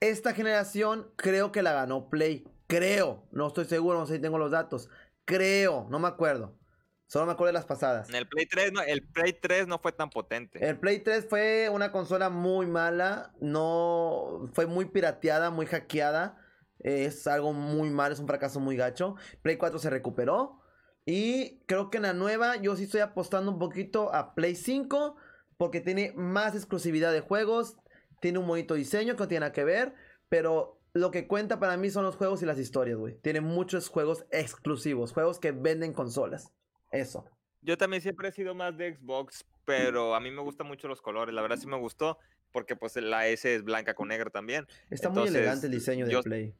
Esta 0.00 0.32
generación 0.32 1.10
creo 1.16 1.50
que 1.50 1.62
la 1.62 1.72
ganó 1.72 2.08
Play. 2.08 2.44
Creo. 2.66 3.26
No 3.30 3.48
estoy 3.48 3.64
seguro, 3.66 3.98
no 3.98 4.06
sé 4.06 4.16
si 4.16 4.20
tengo 4.20 4.38
los 4.38 4.50
datos. 4.50 4.88
Creo, 5.24 5.86
no 5.90 5.98
me 5.98 6.08
acuerdo. 6.08 6.58
Solo 7.06 7.26
me 7.26 7.32
acuerdo 7.32 7.48
de 7.48 7.52
las 7.54 7.66
pasadas. 7.66 8.12
el 8.12 8.26
Play 8.26 8.46
3 8.46 8.72
no, 8.72 8.82
el 8.82 9.06
Play 9.06 9.32
3 9.32 9.68
no 9.68 9.78
fue 9.78 9.92
tan 9.92 10.10
potente. 10.10 10.66
El 10.66 10.78
Play 10.78 11.00
3 11.00 11.26
fue 11.28 11.68
una 11.70 11.92
consola 11.92 12.30
muy 12.30 12.66
mala. 12.66 13.32
No. 13.40 14.50
Fue 14.54 14.66
muy 14.66 14.86
pirateada, 14.86 15.50
muy 15.50 15.66
hackeada. 15.66 16.38
Es 16.80 17.26
algo 17.26 17.52
muy 17.52 17.90
mal, 17.90 18.12
es 18.12 18.18
un 18.18 18.26
fracaso 18.26 18.58
muy 18.58 18.76
gacho. 18.76 19.14
Play 19.42 19.56
4 19.56 19.78
se 19.78 19.90
recuperó. 19.90 20.60
Y 21.04 21.60
creo 21.66 21.90
que 21.90 21.98
en 21.98 22.02
la 22.02 22.12
nueva 22.12 22.56
yo 22.56 22.74
sí 22.74 22.84
estoy 22.84 23.00
apostando 23.00 23.52
un 23.52 23.60
poquito 23.60 24.12
a 24.12 24.34
Play 24.34 24.56
5 24.56 25.16
porque 25.56 25.80
tiene 25.80 26.12
más 26.16 26.54
exclusividad 26.54 27.12
de 27.12 27.20
juegos, 27.20 27.76
tiene 28.20 28.38
un 28.38 28.46
bonito 28.46 28.74
diseño 28.74 29.14
que 29.14 29.22
no 29.22 29.28
tiene 29.28 29.40
nada 29.40 29.52
que 29.52 29.64
ver, 29.64 29.94
pero 30.28 30.75
lo 30.96 31.10
que 31.10 31.26
cuenta 31.26 31.58
para 31.58 31.76
mí 31.76 31.90
son 31.90 32.04
los 32.04 32.16
juegos 32.16 32.42
y 32.42 32.46
las 32.46 32.58
historias, 32.58 32.98
güey. 32.98 33.14
Tiene 33.20 33.40
muchos 33.40 33.88
juegos 33.88 34.26
exclusivos, 34.30 35.12
juegos 35.12 35.38
que 35.38 35.52
venden 35.52 35.92
consolas. 35.92 36.52
Eso. 36.90 37.24
Yo 37.62 37.76
también 37.76 38.02
siempre 38.02 38.28
he 38.28 38.32
sido 38.32 38.54
más 38.54 38.76
de 38.76 38.96
Xbox, 38.96 39.44
pero 39.64 40.14
a 40.14 40.20
mí 40.20 40.30
me 40.30 40.42
gustan 40.42 40.66
mucho 40.66 40.88
los 40.88 41.02
colores, 41.02 41.34
la 41.34 41.42
verdad 41.42 41.56
sí 41.56 41.66
me 41.66 41.78
gustó 41.78 42.18
porque 42.56 42.74
pues 42.74 42.96
la 42.96 43.26
S 43.26 43.54
es 43.54 43.64
blanca 43.64 43.92
con 43.92 44.08
negro 44.08 44.30
también. 44.30 44.66
Está 44.88 45.10
muy 45.10 45.28
elegante 45.28 45.66
el 45.66 45.72
diseño 45.72 46.06
de 46.06 46.22
Play. 46.22 46.54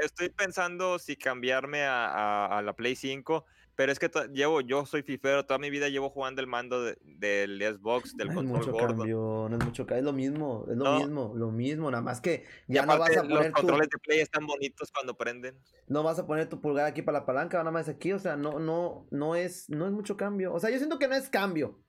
estoy 0.00 0.28
pensando 0.28 1.00
si 1.00 1.16
cambiarme 1.16 1.82
a, 1.84 2.62
la 2.64 2.74
Play 2.74 2.94
5, 2.94 3.44
pero 3.74 3.90
es 3.90 3.98
que 3.98 4.10
llevo, 4.32 4.60
yo 4.60 4.84
soy 4.84 5.02
fifero, 5.02 5.46
toda 5.46 5.58
mi 5.58 5.70
vida 5.70 5.88
llevo 5.88 6.10
jugando 6.10 6.40
el 6.40 6.46
mando 6.46 6.82
del 6.82 7.58
Xbox, 7.60 8.16
del 8.16 8.28
no 8.28 8.34
control 8.34 8.60
es 8.60 8.66
mucho 8.66 8.78
gordo. 8.78 8.98
Cambio, 8.98 9.46
no 9.48 9.56
es 9.56 9.64
mucho 9.64 9.86
cambio, 9.86 9.98
es 9.98 10.04
lo 10.04 10.12
mismo, 10.12 10.66
es 10.70 10.76
lo 10.76 10.98
mismo, 10.98 11.32
lo 11.34 11.50
mismo, 11.50 11.90
nada 11.90 12.02
más 12.02 12.20
que 12.20 12.44
ya 12.68 12.84
no 12.84 12.98
vas 12.98 13.16
a 13.16 13.22
poner 13.22 13.46
los 13.46 13.52
controles 13.52 13.88
de 13.88 13.98
Play 13.98 14.20
están 14.20 14.46
bonitos 14.46 14.90
cuando 14.92 15.16
prenden. 15.16 15.58
No 15.88 16.02
vas 16.02 16.18
a 16.18 16.26
poner 16.26 16.48
tu 16.48 16.60
pulgar 16.60 16.86
aquí 16.86 17.02
para 17.02 17.20
la 17.20 17.26
palanca, 17.26 17.58
nada 17.58 17.70
más 17.70 17.88
aquí, 17.88 18.12
o 18.12 18.18
sea, 18.18 18.36
no, 18.36 18.58
no, 18.58 19.06
no 19.10 19.36
es, 19.36 19.70
no 19.70 19.86
es 19.86 19.92
mucho 19.92 20.16
cambio. 20.16 20.52
O 20.52 20.60
sea, 20.60 20.70
yo 20.70 20.76
siento 20.76 20.98
que 20.98 21.08
no 21.08 21.14
es 21.14 21.30
cambio. 21.30 21.80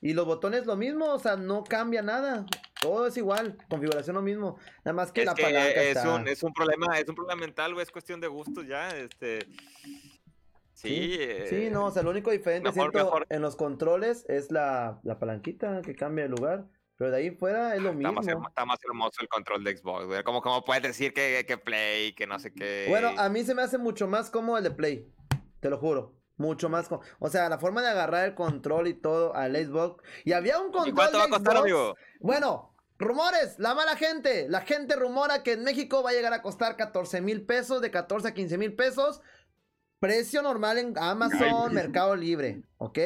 Y 0.00 0.12
los 0.12 0.26
botones 0.26 0.66
lo 0.66 0.76
mismo, 0.76 1.06
o 1.06 1.18
sea, 1.18 1.36
no 1.36 1.64
cambia 1.64 2.02
nada. 2.02 2.46
Todo 2.80 3.06
es 3.06 3.16
igual, 3.16 3.58
configuración 3.68 4.14
lo 4.16 4.22
mismo. 4.22 4.58
Nada 4.84 4.94
más 4.94 5.12
que 5.12 5.24
la 5.24 5.34
palanca 5.34 5.82
es 5.82 6.04
un 6.04 6.28
es 6.28 6.42
un 6.42 6.52
problema, 6.52 6.98
es 6.98 7.08
un 7.08 7.14
problema 7.14 7.40
mental, 7.40 7.72
güey, 7.72 7.82
es 7.82 7.90
cuestión 7.90 8.20
de 8.20 8.28
gustos 8.28 8.66
ya, 8.66 8.88
este 8.90 9.46
Sí, 10.76 11.18
sí, 11.48 11.64
eh, 11.64 11.70
no, 11.72 11.86
o 11.86 11.90
sea, 11.90 12.02
lo 12.02 12.10
único 12.10 12.30
diferente 12.30 12.70
siento 12.70 13.10
en 13.30 13.40
los 13.40 13.56
controles 13.56 14.26
es 14.28 14.50
la, 14.52 15.00
la 15.04 15.18
palanquita 15.18 15.80
que 15.80 15.94
cambia 15.94 16.24
de 16.24 16.30
lugar. 16.30 16.66
Pero 16.98 17.10
de 17.10 17.16
ahí 17.16 17.30
fuera 17.30 17.74
es 17.74 17.82
lo 17.82 17.92
mismo. 17.92 18.20
Está 18.20 18.64
más, 18.64 18.78
hermoso 18.84 19.20
el 19.20 19.28
control 19.28 19.64
de 19.64 19.76
Xbox, 19.76 20.06
güey. 20.06 20.22
Como, 20.22 20.40
como 20.42 20.64
puedes 20.64 20.82
decir 20.82 21.12
que, 21.12 21.44
que 21.46 21.58
Play, 21.58 22.14
que 22.14 22.26
no 22.26 22.38
sé 22.38 22.52
qué. 22.52 22.86
Bueno, 22.88 23.12
a 23.16 23.28
mí 23.28 23.42
se 23.44 23.54
me 23.54 23.62
hace 23.62 23.78
mucho 23.78 24.06
más 24.06 24.30
cómodo 24.30 24.58
el 24.58 24.64
de 24.64 24.70
Play. 24.70 25.10
Te 25.60 25.70
lo 25.70 25.78
juro. 25.78 26.14
Mucho 26.36 26.68
más. 26.68 26.88
O 27.18 27.28
sea, 27.28 27.48
la 27.48 27.58
forma 27.58 27.80
de 27.82 27.88
agarrar 27.88 28.26
el 28.26 28.34
control 28.34 28.88
y 28.88 28.94
todo 28.94 29.34
al 29.34 29.56
Xbox. 29.56 30.02
Y 30.24 30.32
había 30.32 30.58
un 30.58 30.72
control. 30.72 30.88
¿Y 30.88 30.92
cuánto 30.92 31.18
va 31.18 31.24
a 31.24 31.28
costar, 31.28 31.56
amigo? 31.56 31.94
Bueno, 32.20 32.74
rumores. 32.98 33.58
La 33.58 33.74
mala 33.74 33.96
gente. 33.96 34.46
La 34.48 34.60
gente 34.60 34.96
rumora 34.96 35.42
que 35.42 35.52
en 35.52 35.64
México 35.64 36.02
va 36.02 36.10
a 36.10 36.12
llegar 36.14 36.34
a 36.34 36.42
costar 36.42 36.76
14 36.76 37.20
mil 37.20 37.44
pesos, 37.44 37.80
de 37.82 37.90
14 37.90 38.28
a 38.28 38.34
15 38.34 38.58
mil 38.58 38.74
pesos. 38.74 39.20
Precio 39.98 40.42
normal 40.42 40.78
en 40.78 40.94
Amazon, 40.98 41.72
Mercado 41.74 42.14
Libre. 42.16 42.62
¿Ok? 42.78 42.98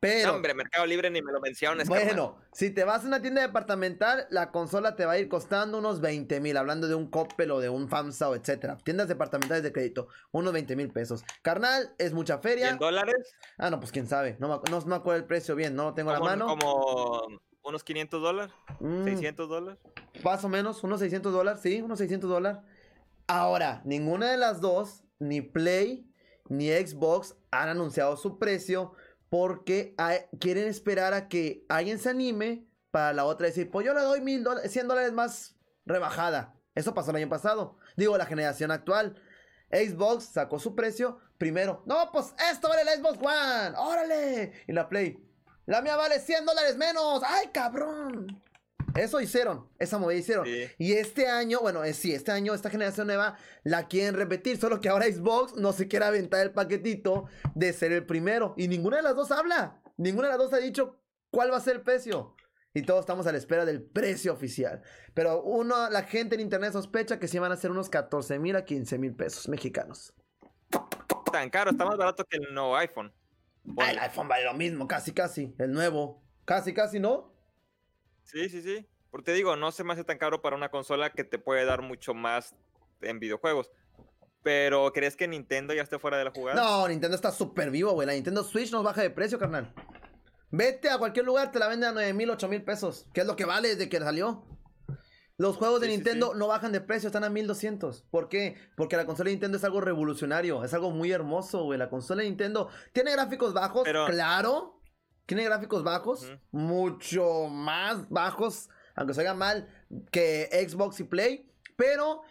Pero, 0.00 0.36
hombre, 0.36 0.54
Mercado 0.54 0.86
Libre 0.86 1.10
ni 1.10 1.20
me 1.22 1.32
lo 1.32 1.40
menciones. 1.40 1.88
carnal. 1.88 2.06
bueno, 2.06 2.36
si 2.52 2.70
te 2.70 2.84
vas 2.84 3.02
a 3.04 3.08
una 3.08 3.20
tienda 3.20 3.42
departamental, 3.42 4.28
la 4.30 4.52
consola 4.52 4.94
te 4.94 5.04
va 5.04 5.12
a 5.12 5.18
ir 5.18 5.28
costando 5.28 5.78
unos 5.78 6.00
20 6.00 6.38
mil, 6.40 6.56
hablando 6.56 6.86
de 6.86 6.94
un 6.94 7.10
Coppel 7.10 7.50
o 7.50 7.58
de 7.58 7.68
un 7.68 7.88
FAMSA 7.88 8.28
o 8.28 8.36
etcétera. 8.36 8.76
Tiendas 8.84 9.08
departamentales 9.08 9.64
de 9.64 9.72
crédito, 9.72 10.06
unos 10.30 10.52
20 10.52 10.76
mil 10.76 10.90
pesos. 10.90 11.24
Carnal, 11.42 11.92
es 11.98 12.12
mucha 12.12 12.36
¿Y 12.36 12.42
feria. 12.42 12.68
en 12.70 12.78
dólares? 12.78 13.34
Ah, 13.56 13.70
no, 13.70 13.80
pues 13.80 13.90
quién 13.90 14.06
sabe. 14.06 14.36
No 14.38 14.46
me, 14.48 14.70
no 14.70 14.80
me 14.86 14.94
acuerdo 14.94 15.18
el 15.18 15.26
precio 15.26 15.56
bien, 15.56 15.74
no 15.74 15.86
lo 15.86 15.94
tengo 15.94 16.10
a 16.10 16.14
la 16.14 16.20
mano. 16.20 16.46
como 16.46 17.26
unos 17.64 17.82
500 17.82 18.22
dólares, 18.22 18.54
Mm, 18.78 19.04
600 19.04 19.48
dólares. 19.48 19.80
Más 20.22 20.44
o 20.44 20.48
menos, 20.48 20.84
unos 20.84 21.00
600 21.00 21.32
dólares, 21.32 21.60
sí, 21.60 21.82
unos 21.82 21.98
600 21.98 22.30
dólares. 22.30 22.60
Ahora, 23.26 23.82
ninguna 23.84 24.30
de 24.30 24.36
las 24.36 24.60
dos, 24.60 25.02
ni 25.18 25.40
Play 25.42 26.07
ni 26.48 26.68
Xbox, 26.70 27.36
han 27.50 27.68
anunciado 27.68 28.16
su 28.16 28.38
precio 28.38 28.92
porque 29.28 29.94
hay- 29.98 30.20
quieren 30.40 30.66
esperar 30.68 31.12
a 31.14 31.28
que 31.28 31.64
alguien 31.68 31.98
se 31.98 32.08
anime 32.10 32.66
para 32.90 33.12
la 33.12 33.24
otra 33.26 33.46
decir, 33.46 33.70
pues 33.70 33.84
yo 33.86 33.92
le 33.94 34.00
doy 34.00 34.20
mil 34.20 34.42
dólares, 34.42 34.72
100 34.72 34.88
dólares 34.88 35.12
más 35.12 35.56
rebajada. 35.84 36.54
Eso 36.74 36.94
pasó 36.94 37.10
el 37.10 37.16
año 37.18 37.28
pasado. 37.28 37.76
Digo, 37.96 38.16
la 38.16 38.26
generación 38.26 38.70
actual. 38.70 39.20
Xbox 39.70 40.24
sacó 40.24 40.58
su 40.58 40.74
precio 40.74 41.18
primero. 41.36 41.82
No, 41.86 42.10
pues 42.12 42.34
esto 42.50 42.68
vale 42.68 42.84
la 42.84 42.96
Xbox 42.96 43.18
One. 43.18 43.76
Órale. 43.76 44.52
Y 44.66 44.72
la 44.72 44.88
Play. 44.88 45.22
La 45.66 45.82
mía 45.82 45.96
vale 45.96 46.20
100 46.20 46.46
dólares 46.46 46.76
menos. 46.76 47.22
Ay, 47.26 47.48
cabrón. 47.52 48.42
Eso 48.98 49.20
hicieron. 49.20 49.68
Esa 49.78 49.98
movida 49.98 50.18
hicieron. 50.18 50.44
Sí. 50.46 50.66
Y 50.78 50.92
este 50.94 51.28
año, 51.28 51.60
bueno, 51.60 51.84
eh, 51.84 51.94
sí, 51.94 52.12
este 52.12 52.32
año, 52.32 52.54
esta 52.54 52.70
generación 52.70 53.06
nueva 53.06 53.36
la 53.62 53.86
quieren 53.86 54.14
repetir. 54.14 54.58
Solo 54.58 54.80
que 54.80 54.88
ahora 54.88 55.06
Xbox 55.06 55.54
no 55.56 55.72
se 55.72 55.88
quiere 55.88 56.04
aventar 56.04 56.40
el 56.42 56.52
paquetito 56.52 57.26
de 57.54 57.72
ser 57.72 57.92
el 57.92 58.06
primero. 58.06 58.54
Y 58.56 58.68
ninguna 58.68 58.96
de 58.96 59.02
las 59.02 59.14
dos 59.14 59.30
habla. 59.30 59.80
Ninguna 59.96 60.28
de 60.28 60.32
las 60.32 60.38
dos 60.38 60.52
ha 60.52 60.58
dicho 60.58 61.00
cuál 61.30 61.52
va 61.52 61.56
a 61.56 61.60
ser 61.60 61.76
el 61.76 61.82
precio. 61.82 62.34
Y 62.74 62.82
todos 62.82 63.00
estamos 63.00 63.26
a 63.26 63.32
la 63.32 63.38
espera 63.38 63.64
del 63.64 63.82
precio 63.82 64.32
oficial. 64.32 64.82
Pero 65.14 65.42
uno, 65.42 65.88
la 65.90 66.02
gente 66.02 66.34
en 66.34 66.40
internet 66.40 66.72
sospecha 66.72 67.18
que 67.18 67.28
sí 67.28 67.38
van 67.38 67.52
a 67.52 67.56
ser 67.56 67.70
unos 67.70 67.88
14 67.88 68.38
mil 68.38 68.56
a 68.56 68.64
15 68.64 68.98
mil 68.98 69.14
pesos 69.14 69.48
mexicanos. 69.48 70.12
Tan 71.32 71.50
caro, 71.50 71.70
está 71.70 71.84
más 71.84 71.96
barato 71.96 72.24
que 72.24 72.36
el 72.36 72.54
nuevo 72.54 72.76
iPhone. 72.76 73.12
Ah, 73.14 73.72
Ponle. 73.74 73.90
el 73.92 73.98
iPhone 73.98 74.28
vale 74.28 74.44
lo 74.44 74.54
mismo, 74.54 74.86
casi, 74.86 75.12
casi. 75.12 75.54
El 75.58 75.72
nuevo. 75.72 76.22
Casi, 76.44 76.72
casi, 76.72 77.00
¿no? 77.00 77.37
Sí, 78.30 78.48
sí, 78.48 78.62
sí. 78.62 78.86
Porque 79.10 79.26
te 79.26 79.32
digo, 79.32 79.56
no 79.56 79.72
se 79.72 79.84
me 79.84 79.92
hace 79.94 80.04
tan 80.04 80.18
caro 80.18 80.42
para 80.42 80.54
una 80.56 80.70
consola 80.70 81.10
que 81.12 81.24
te 81.24 81.38
puede 81.38 81.64
dar 81.64 81.82
mucho 81.82 82.14
más 82.14 82.54
en 83.00 83.18
videojuegos. 83.18 83.70
Pero 84.42 84.92
¿crees 84.92 85.16
que 85.16 85.26
Nintendo 85.26 85.74
ya 85.74 85.82
esté 85.82 85.98
fuera 85.98 86.16
de 86.18 86.24
la 86.24 86.30
jugada? 86.30 86.60
No, 86.62 86.86
Nintendo 86.88 87.16
está 87.16 87.32
súper 87.32 87.70
vivo, 87.70 87.92
güey. 87.92 88.06
La 88.06 88.12
Nintendo 88.14 88.44
Switch 88.44 88.70
nos 88.70 88.84
baja 88.84 89.02
de 89.02 89.10
precio, 89.10 89.38
carnal. 89.38 89.72
Vete 90.50 90.88
a 90.90 90.98
cualquier 90.98 91.24
lugar, 91.26 91.50
te 91.50 91.58
la 91.58 91.68
venden 91.68 91.90
a 91.90 91.92
9 91.92 92.12
mil, 92.14 92.30
8 92.30 92.48
mil 92.48 92.62
pesos. 92.62 93.06
Que 93.12 93.22
es 93.22 93.26
lo 93.26 93.36
que 93.36 93.44
vale 93.44 93.68
desde 93.70 93.88
que 93.88 93.98
salió. 93.98 94.44
Los 95.36 95.56
juegos 95.56 95.80
de 95.80 95.86
Sí, 95.86 95.92
sí, 95.92 95.96
Nintendo 95.98 96.32
sí. 96.32 96.38
no 96.38 96.46
bajan 96.48 96.72
de 96.72 96.80
precio, 96.80 97.08
están 97.08 97.24
a 97.24 97.30
1200. 97.30 98.02
¿Por 98.10 98.28
qué? 98.28 98.56
Porque 98.76 98.96
la 98.96 99.06
consola 99.06 99.28
de 99.28 99.32
Nintendo 99.34 99.56
es 99.58 99.64
algo 99.64 99.80
revolucionario. 99.80 100.64
Es 100.64 100.74
algo 100.74 100.90
muy 100.90 101.12
hermoso, 101.12 101.64
güey. 101.64 101.78
La 101.78 101.88
consola 101.88 102.22
de 102.22 102.28
Nintendo 102.28 102.68
tiene 102.92 103.12
gráficos 103.12 103.52
bajos, 103.54 103.82
Pero- 103.84 104.06
claro. 104.06 104.77
Tiene 105.28 105.44
gráficos 105.44 105.84
bajos, 105.84 106.32
mucho 106.52 107.48
más 107.50 108.08
bajos, 108.08 108.70
aunque 108.94 109.12
se 109.12 109.20
oiga 109.20 109.34
mal, 109.34 109.68
que 110.10 110.48
Xbox 110.66 111.00
y 111.00 111.04
Play. 111.04 111.52
Pero 111.76 112.22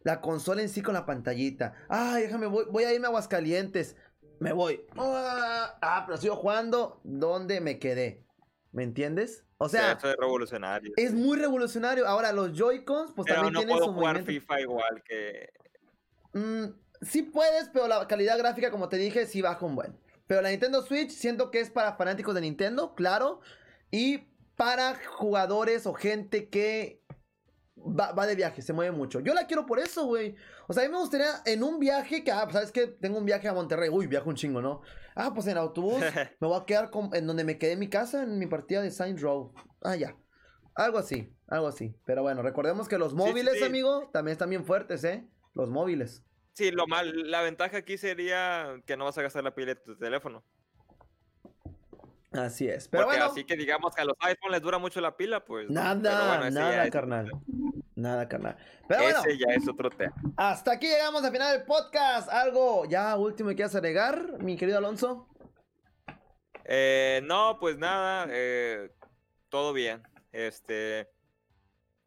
la 0.00 0.22
consola 0.22 0.62
en 0.62 0.70
sí 0.70 0.80
con 0.80 0.94
la 0.94 1.04
pantallita. 1.04 1.74
Ay, 1.90 2.22
déjame, 2.22 2.46
voy, 2.46 2.64
voy 2.70 2.84
a 2.84 2.94
irme 2.94 3.08
a 3.08 3.10
Aguascalientes. 3.10 3.94
Me 4.40 4.54
voy. 4.54 4.86
Ah, 4.96 5.76
ah, 5.82 6.04
pero 6.06 6.16
sigo 6.16 6.34
jugando 6.36 7.02
donde 7.04 7.60
me 7.60 7.78
quedé. 7.78 8.24
¿Me 8.72 8.84
entiendes? 8.84 9.44
O 9.58 9.68
sea, 9.68 9.92
eso 9.92 10.08
es 10.08 10.16
revolucionario. 10.16 10.94
es 10.96 11.12
muy 11.12 11.38
revolucionario. 11.38 12.08
Ahora, 12.08 12.32
los 12.32 12.56
Joy-Cons, 12.56 13.12
pues 13.14 13.26
Pero 13.26 13.42
también 13.42 13.52
no 13.52 13.60
tienen 13.60 13.76
puedo 13.76 13.88
su 13.88 13.92
jugar 13.92 14.14
movimiento. 14.14 14.46
FIFA 14.46 14.60
igual 14.62 15.02
que... 15.04 15.50
Mm, 16.32 16.64
sí 17.02 17.22
puedes, 17.22 17.68
pero 17.68 17.86
la 17.86 18.08
calidad 18.08 18.38
gráfica, 18.38 18.70
como 18.70 18.88
te 18.88 18.96
dije, 18.96 19.26
sí 19.26 19.42
baja 19.42 19.66
un 19.66 19.76
buen. 19.76 20.05
Pero 20.26 20.42
la 20.42 20.50
Nintendo 20.50 20.82
Switch 20.82 21.10
siento 21.10 21.50
que 21.50 21.60
es 21.60 21.70
para 21.70 21.96
fanáticos 21.96 22.34
de 22.34 22.40
Nintendo, 22.40 22.94
claro. 22.94 23.40
Y 23.90 24.26
para 24.56 24.96
jugadores 25.16 25.86
o 25.86 25.94
gente 25.94 26.48
que 26.48 27.02
va, 27.76 28.12
va 28.12 28.26
de 28.26 28.34
viaje, 28.34 28.62
se 28.62 28.72
mueve 28.72 28.90
mucho. 28.96 29.20
Yo 29.20 29.34
la 29.34 29.46
quiero 29.46 29.66
por 29.66 29.78
eso, 29.78 30.06
güey. 30.06 30.34
O 30.66 30.72
sea, 30.72 30.82
a 30.82 30.86
mí 30.86 30.92
me 30.92 30.98
gustaría 30.98 31.28
en 31.44 31.62
un 31.62 31.78
viaje 31.78 32.24
que, 32.24 32.32
ah, 32.32 32.42
pues, 32.44 32.54
¿sabes 32.54 32.72
que 32.72 32.86
Tengo 32.88 33.18
un 33.18 33.24
viaje 33.24 33.48
a 33.48 33.52
Monterrey. 33.54 33.88
Uy, 33.90 34.06
viajo 34.06 34.28
un 34.28 34.34
chingo, 34.36 34.60
¿no? 34.60 34.80
Ah, 35.14 35.32
pues 35.32 35.46
en 35.46 35.56
autobús 35.58 36.00
me 36.40 36.48
voy 36.48 36.60
a 36.60 36.64
quedar 36.64 36.90
con- 36.90 37.14
en 37.14 37.26
donde 37.26 37.44
me 37.44 37.58
quedé 37.58 37.72
en 37.72 37.78
mi 37.78 37.88
casa, 37.88 38.22
en 38.22 38.38
mi 38.38 38.46
partida 38.46 38.82
de 38.82 38.90
Saints 38.90 39.22
Row. 39.22 39.52
Ah, 39.82 39.96
ya. 39.96 40.16
Algo 40.74 40.98
así, 40.98 41.32
algo 41.46 41.68
así. 41.68 41.94
Pero 42.04 42.22
bueno, 42.22 42.42
recordemos 42.42 42.88
que 42.88 42.98
los 42.98 43.12
sí, 43.12 43.16
móviles, 43.16 43.58
sí. 43.58 43.64
amigo, 43.64 44.10
también 44.12 44.32
están 44.32 44.50
bien 44.50 44.64
fuertes, 44.66 45.04
¿eh? 45.04 45.26
Los 45.54 45.70
móviles. 45.70 46.22
Sí, 46.56 46.70
lo 46.70 46.86
mal, 46.86 47.30
la 47.30 47.42
ventaja 47.42 47.76
aquí 47.76 47.98
sería 47.98 48.80
que 48.86 48.96
no 48.96 49.04
vas 49.04 49.18
a 49.18 49.22
gastar 49.22 49.44
la 49.44 49.54
pila 49.54 49.74
de 49.74 49.76
tu 49.76 49.94
teléfono. 49.94 50.42
Así 52.32 52.66
es. 52.66 52.88
Pero 52.88 53.04
Porque 53.04 53.18
bueno, 53.18 53.30
así 53.30 53.44
que 53.44 53.56
digamos 53.56 53.94
que 53.94 54.00
a 54.00 54.04
los 54.06 54.16
iPhone 54.20 54.52
les 54.52 54.62
dura 54.62 54.78
mucho 54.78 55.00
la 55.02 55.16
pila, 55.18 55.44
pues. 55.44 55.68
nada, 55.68 55.94
bueno, 56.38 56.50
nada, 56.50 56.84
es- 56.86 56.90
carnal. 56.90 57.30
Nada, 57.94 58.26
carnal. 58.28 58.56
Pero 58.88 59.02
bueno, 59.02 59.18
Ese 59.20 59.38
ya 59.38 59.54
es 59.54 59.68
otro 59.68 59.90
tema. 59.90 60.14
hasta 60.36 60.72
aquí 60.72 60.86
llegamos 60.86 61.22
al 61.24 61.32
final 61.32 61.56
del 61.58 61.66
podcast. 61.66 62.28
Algo 62.30 62.84
ya 62.86 63.16
último 63.16 63.50
que 63.50 63.56
quieras 63.56 63.74
agregar, 63.74 64.42
mi 64.42 64.56
querido 64.56 64.78
Alonso. 64.78 65.28
Eh, 66.64 67.20
no, 67.24 67.58
pues 67.60 67.76
nada, 67.78 68.26
eh, 68.30 68.90
todo 69.50 69.72
bien. 69.74 70.02
Este, 70.32 71.08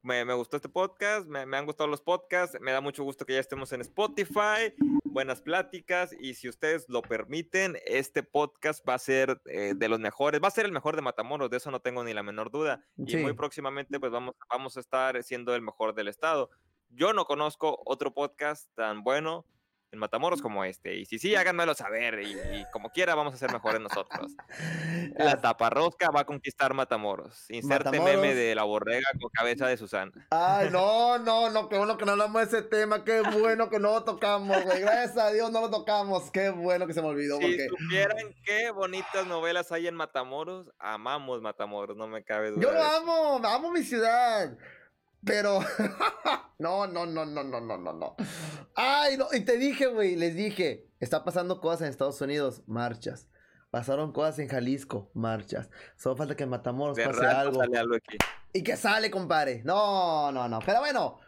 me, 0.01 0.23
me 0.25 0.33
gustó 0.33 0.57
este 0.57 0.69
podcast, 0.69 1.27
me, 1.27 1.45
me 1.45 1.57
han 1.57 1.65
gustado 1.65 1.89
los 1.89 2.01
podcasts, 2.01 2.57
me 2.61 2.71
da 2.71 2.81
mucho 2.81 3.03
gusto 3.03 3.25
que 3.25 3.33
ya 3.33 3.39
estemos 3.39 3.71
en 3.73 3.81
Spotify, 3.81 4.73
buenas 5.03 5.41
pláticas 5.41 6.15
y 6.19 6.33
si 6.35 6.47
ustedes 6.47 6.87
lo 6.87 7.01
permiten, 7.01 7.77
este 7.85 8.23
podcast 8.23 8.87
va 8.87 8.93
a 8.93 8.99
ser 8.99 9.41
eh, 9.45 9.73
de 9.75 9.89
los 9.89 9.99
mejores, 9.99 10.41
va 10.41 10.47
a 10.47 10.51
ser 10.51 10.65
el 10.65 10.71
mejor 10.71 10.95
de 10.95 11.01
Matamoros, 11.01 11.49
de 11.49 11.57
eso 11.57 11.71
no 11.71 11.81
tengo 11.81 12.03
ni 12.03 12.13
la 12.13 12.23
menor 12.23 12.51
duda. 12.51 12.85
Y 12.97 13.17
muy 13.17 13.33
próximamente 13.33 13.99
pues 13.99 14.11
vamos, 14.11 14.35
vamos 14.49 14.77
a 14.77 14.79
estar 14.79 15.21
siendo 15.23 15.53
el 15.55 15.61
mejor 15.61 15.93
del 15.93 16.07
estado. 16.07 16.49
Yo 16.89 17.13
no 17.13 17.25
conozco 17.25 17.81
otro 17.85 18.13
podcast 18.13 18.73
tan 18.75 19.03
bueno 19.03 19.45
en 19.91 19.99
Matamoros 19.99 20.41
como 20.41 20.63
este. 20.63 20.95
Y 20.95 21.05
si 21.05 21.19
sí, 21.19 21.35
háganmelo 21.35 21.73
saber. 21.73 22.19
Y, 22.21 22.31
y 22.31 22.65
como 22.71 22.89
quiera, 22.91 23.15
vamos 23.15 23.33
a 23.33 23.37
ser 23.37 23.51
mejores 23.51 23.81
nosotros. 23.81 24.31
La 25.17 25.41
taparrosca 25.41 26.09
va 26.11 26.21
a 26.21 26.25
conquistar 26.25 26.73
Matamoros. 26.73 27.49
Inserte 27.49 27.99
meme 27.99 28.35
de 28.35 28.55
la 28.55 28.63
borrega 28.63 29.07
con 29.19 29.29
cabeza 29.31 29.67
de 29.67 29.77
Susana. 29.77 30.11
Ay, 30.31 30.69
no, 30.71 31.17
no, 31.19 31.49
no, 31.49 31.69
qué 31.69 31.77
bueno 31.77 31.97
que 31.97 32.05
no 32.05 32.11
hablamos 32.11 32.41
de 32.41 32.59
ese 32.59 32.67
tema, 32.67 33.03
qué 33.03 33.21
bueno 33.21 33.69
que 33.69 33.79
no 33.79 33.91
lo 33.91 34.03
tocamos, 34.03 34.63
güey. 34.63 34.81
Gracias 34.81 35.17
a 35.17 35.31
Dios 35.31 35.51
no 35.51 35.61
lo 35.61 35.69
tocamos, 35.69 36.29
qué 36.31 36.49
bueno 36.49 36.87
que 36.87 36.93
se 36.93 37.01
me 37.01 37.07
olvidó, 37.07 37.37
Si 37.37 37.43
porque 37.43 37.67
supieran 37.67 38.35
qué 38.43 38.71
bonitas 38.71 39.25
novelas 39.27 39.71
hay 39.71 39.87
en 39.87 39.95
Matamoros, 39.95 40.71
amamos 40.77 41.41
Matamoros, 41.41 41.97
no 41.97 42.07
me 42.07 42.23
cabe 42.23 42.51
duda. 42.51 42.61
yo 42.61 42.71
lo 42.71 42.83
amo, 42.83 43.41
amo 43.47 43.71
mi 43.71 43.83
ciudad. 43.83 44.57
Pero. 45.25 45.59
no, 46.59 46.87
no, 46.87 47.05
no, 47.05 47.25
no, 47.25 47.43
no, 47.43 47.61
no, 47.61 47.77
no, 47.77 47.93
no. 47.93 48.15
Ay, 48.75 49.17
no. 49.17 49.27
Y 49.31 49.41
te 49.41 49.57
dije, 49.57 49.87
güey, 49.87 50.15
les 50.15 50.35
dije. 50.35 50.87
Está 50.99 51.23
pasando 51.23 51.61
cosas 51.61 51.81
en 51.81 51.87
Estados 51.87 52.19
Unidos, 52.21 52.63
marchas. 52.67 53.27
Pasaron 53.71 54.11
cosas 54.11 54.39
en 54.39 54.47
Jalisco, 54.47 55.11
marchas. 55.13 55.69
Solo 55.95 56.15
falta 56.15 56.35
que 56.35 56.43
en 56.43 56.49
Matamoros 56.49 56.97
pase 56.99 57.25
algo. 57.25 57.59
Sale 57.59 57.77
algo. 57.77 57.95
Y 58.51 58.63
que 58.63 58.75
sale, 58.75 59.11
compadre. 59.11 59.61
No, 59.63 60.31
no, 60.31 60.47
no. 60.49 60.59
Pero 60.65 60.79
bueno. 60.79 61.19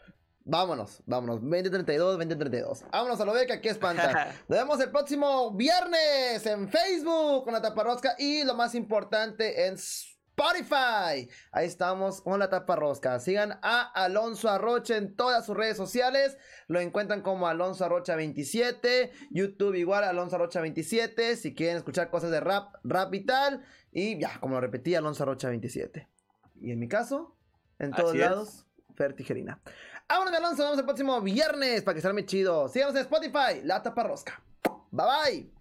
Vámonos, 0.43 1.03
vámonos. 1.05 1.39
2032, 1.41 2.13
2032. 2.13 2.85
Vámonos 2.91 3.21
a 3.21 3.25
lo 3.25 3.33
de 3.33 3.45
que 3.45 3.53
aquí 3.53 3.69
espanta. 3.69 4.33
Nos 4.47 4.57
vemos 4.57 4.79
el 4.79 4.89
próximo 4.89 5.51
viernes 5.51 6.43
en 6.47 6.67
Facebook 6.67 7.43
con 7.43 7.53
la 7.53 7.61
taparrosca 7.61 8.15
y 8.17 8.43
lo 8.43 8.55
más 8.55 8.73
importante 8.73 9.67
en 9.67 9.77
Spotify. 10.35 11.29
Ahí 11.51 11.67
estamos 11.67 12.21
con 12.21 12.39
la 12.39 12.49
taparrosca. 12.49 13.19
Sigan 13.19 13.59
a 13.61 13.81
Alonso 13.93 14.49
Arrocha 14.49 14.97
en 14.97 15.15
todas 15.15 15.45
sus 15.45 15.55
redes 15.55 15.77
sociales. 15.77 16.37
Lo 16.67 16.79
encuentran 16.79 17.21
como 17.21 17.47
Alonso 17.47 17.85
Arrocha 17.85 18.15
27. 18.15 19.11
YouTube 19.29 19.75
igual 19.75 20.03
Alonso 20.03 20.37
Arrocha 20.37 20.61
27. 20.61 21.35
Si 21.35 21.53
quieren 21.53 21.77
escuchar 21.77 22.09
cosas 22.09 22.31
de 22.31 22.39
rap, 22.39 22.75
rap 22.83 23.13
y 23.13 23.25
tal. 23.25 23.63
Y 23.91 24.17
ya, 24.19 24.39
como 24.39 24.55
lo 24.55 24.61
repetí, 24.61 24.95
Alonso 24.95 25.23
Arrocha 25.23 25.49
27. 25.49 26.07
Y 26.61 26.71
en 26.71 26.79
mi 26.79 26.87
caso, 26.87 27.35
en 27.79 27.91
todos 27.91 28.11
Así 28.11 28.21
es. 28.21 28.29
lados, 28.29 28.65
Fer 28.95 29.13
Tijerina. 29.13 29.59
Vámonos, 30.07 30.33
Alonso. 30.33 30.49
Nos 30.49 30.65
vemos 30.65 30.79
el 30.79 30.85
próximo 30.85 31.21
viernes 31.21 31.83
para 31.83 31.95
que 31.95 32.01
salga 32.01 32.13
muy 32.13 32.25
chido. 32.25 32.67
Síganos 32.69 32.95
en 32.95 33.01
Spotify, 33.01 33.61
La 33.63 33.83
Taparrosca. 33.83 34.41
Bye 34.91 35.05
bye. 35.05 35.60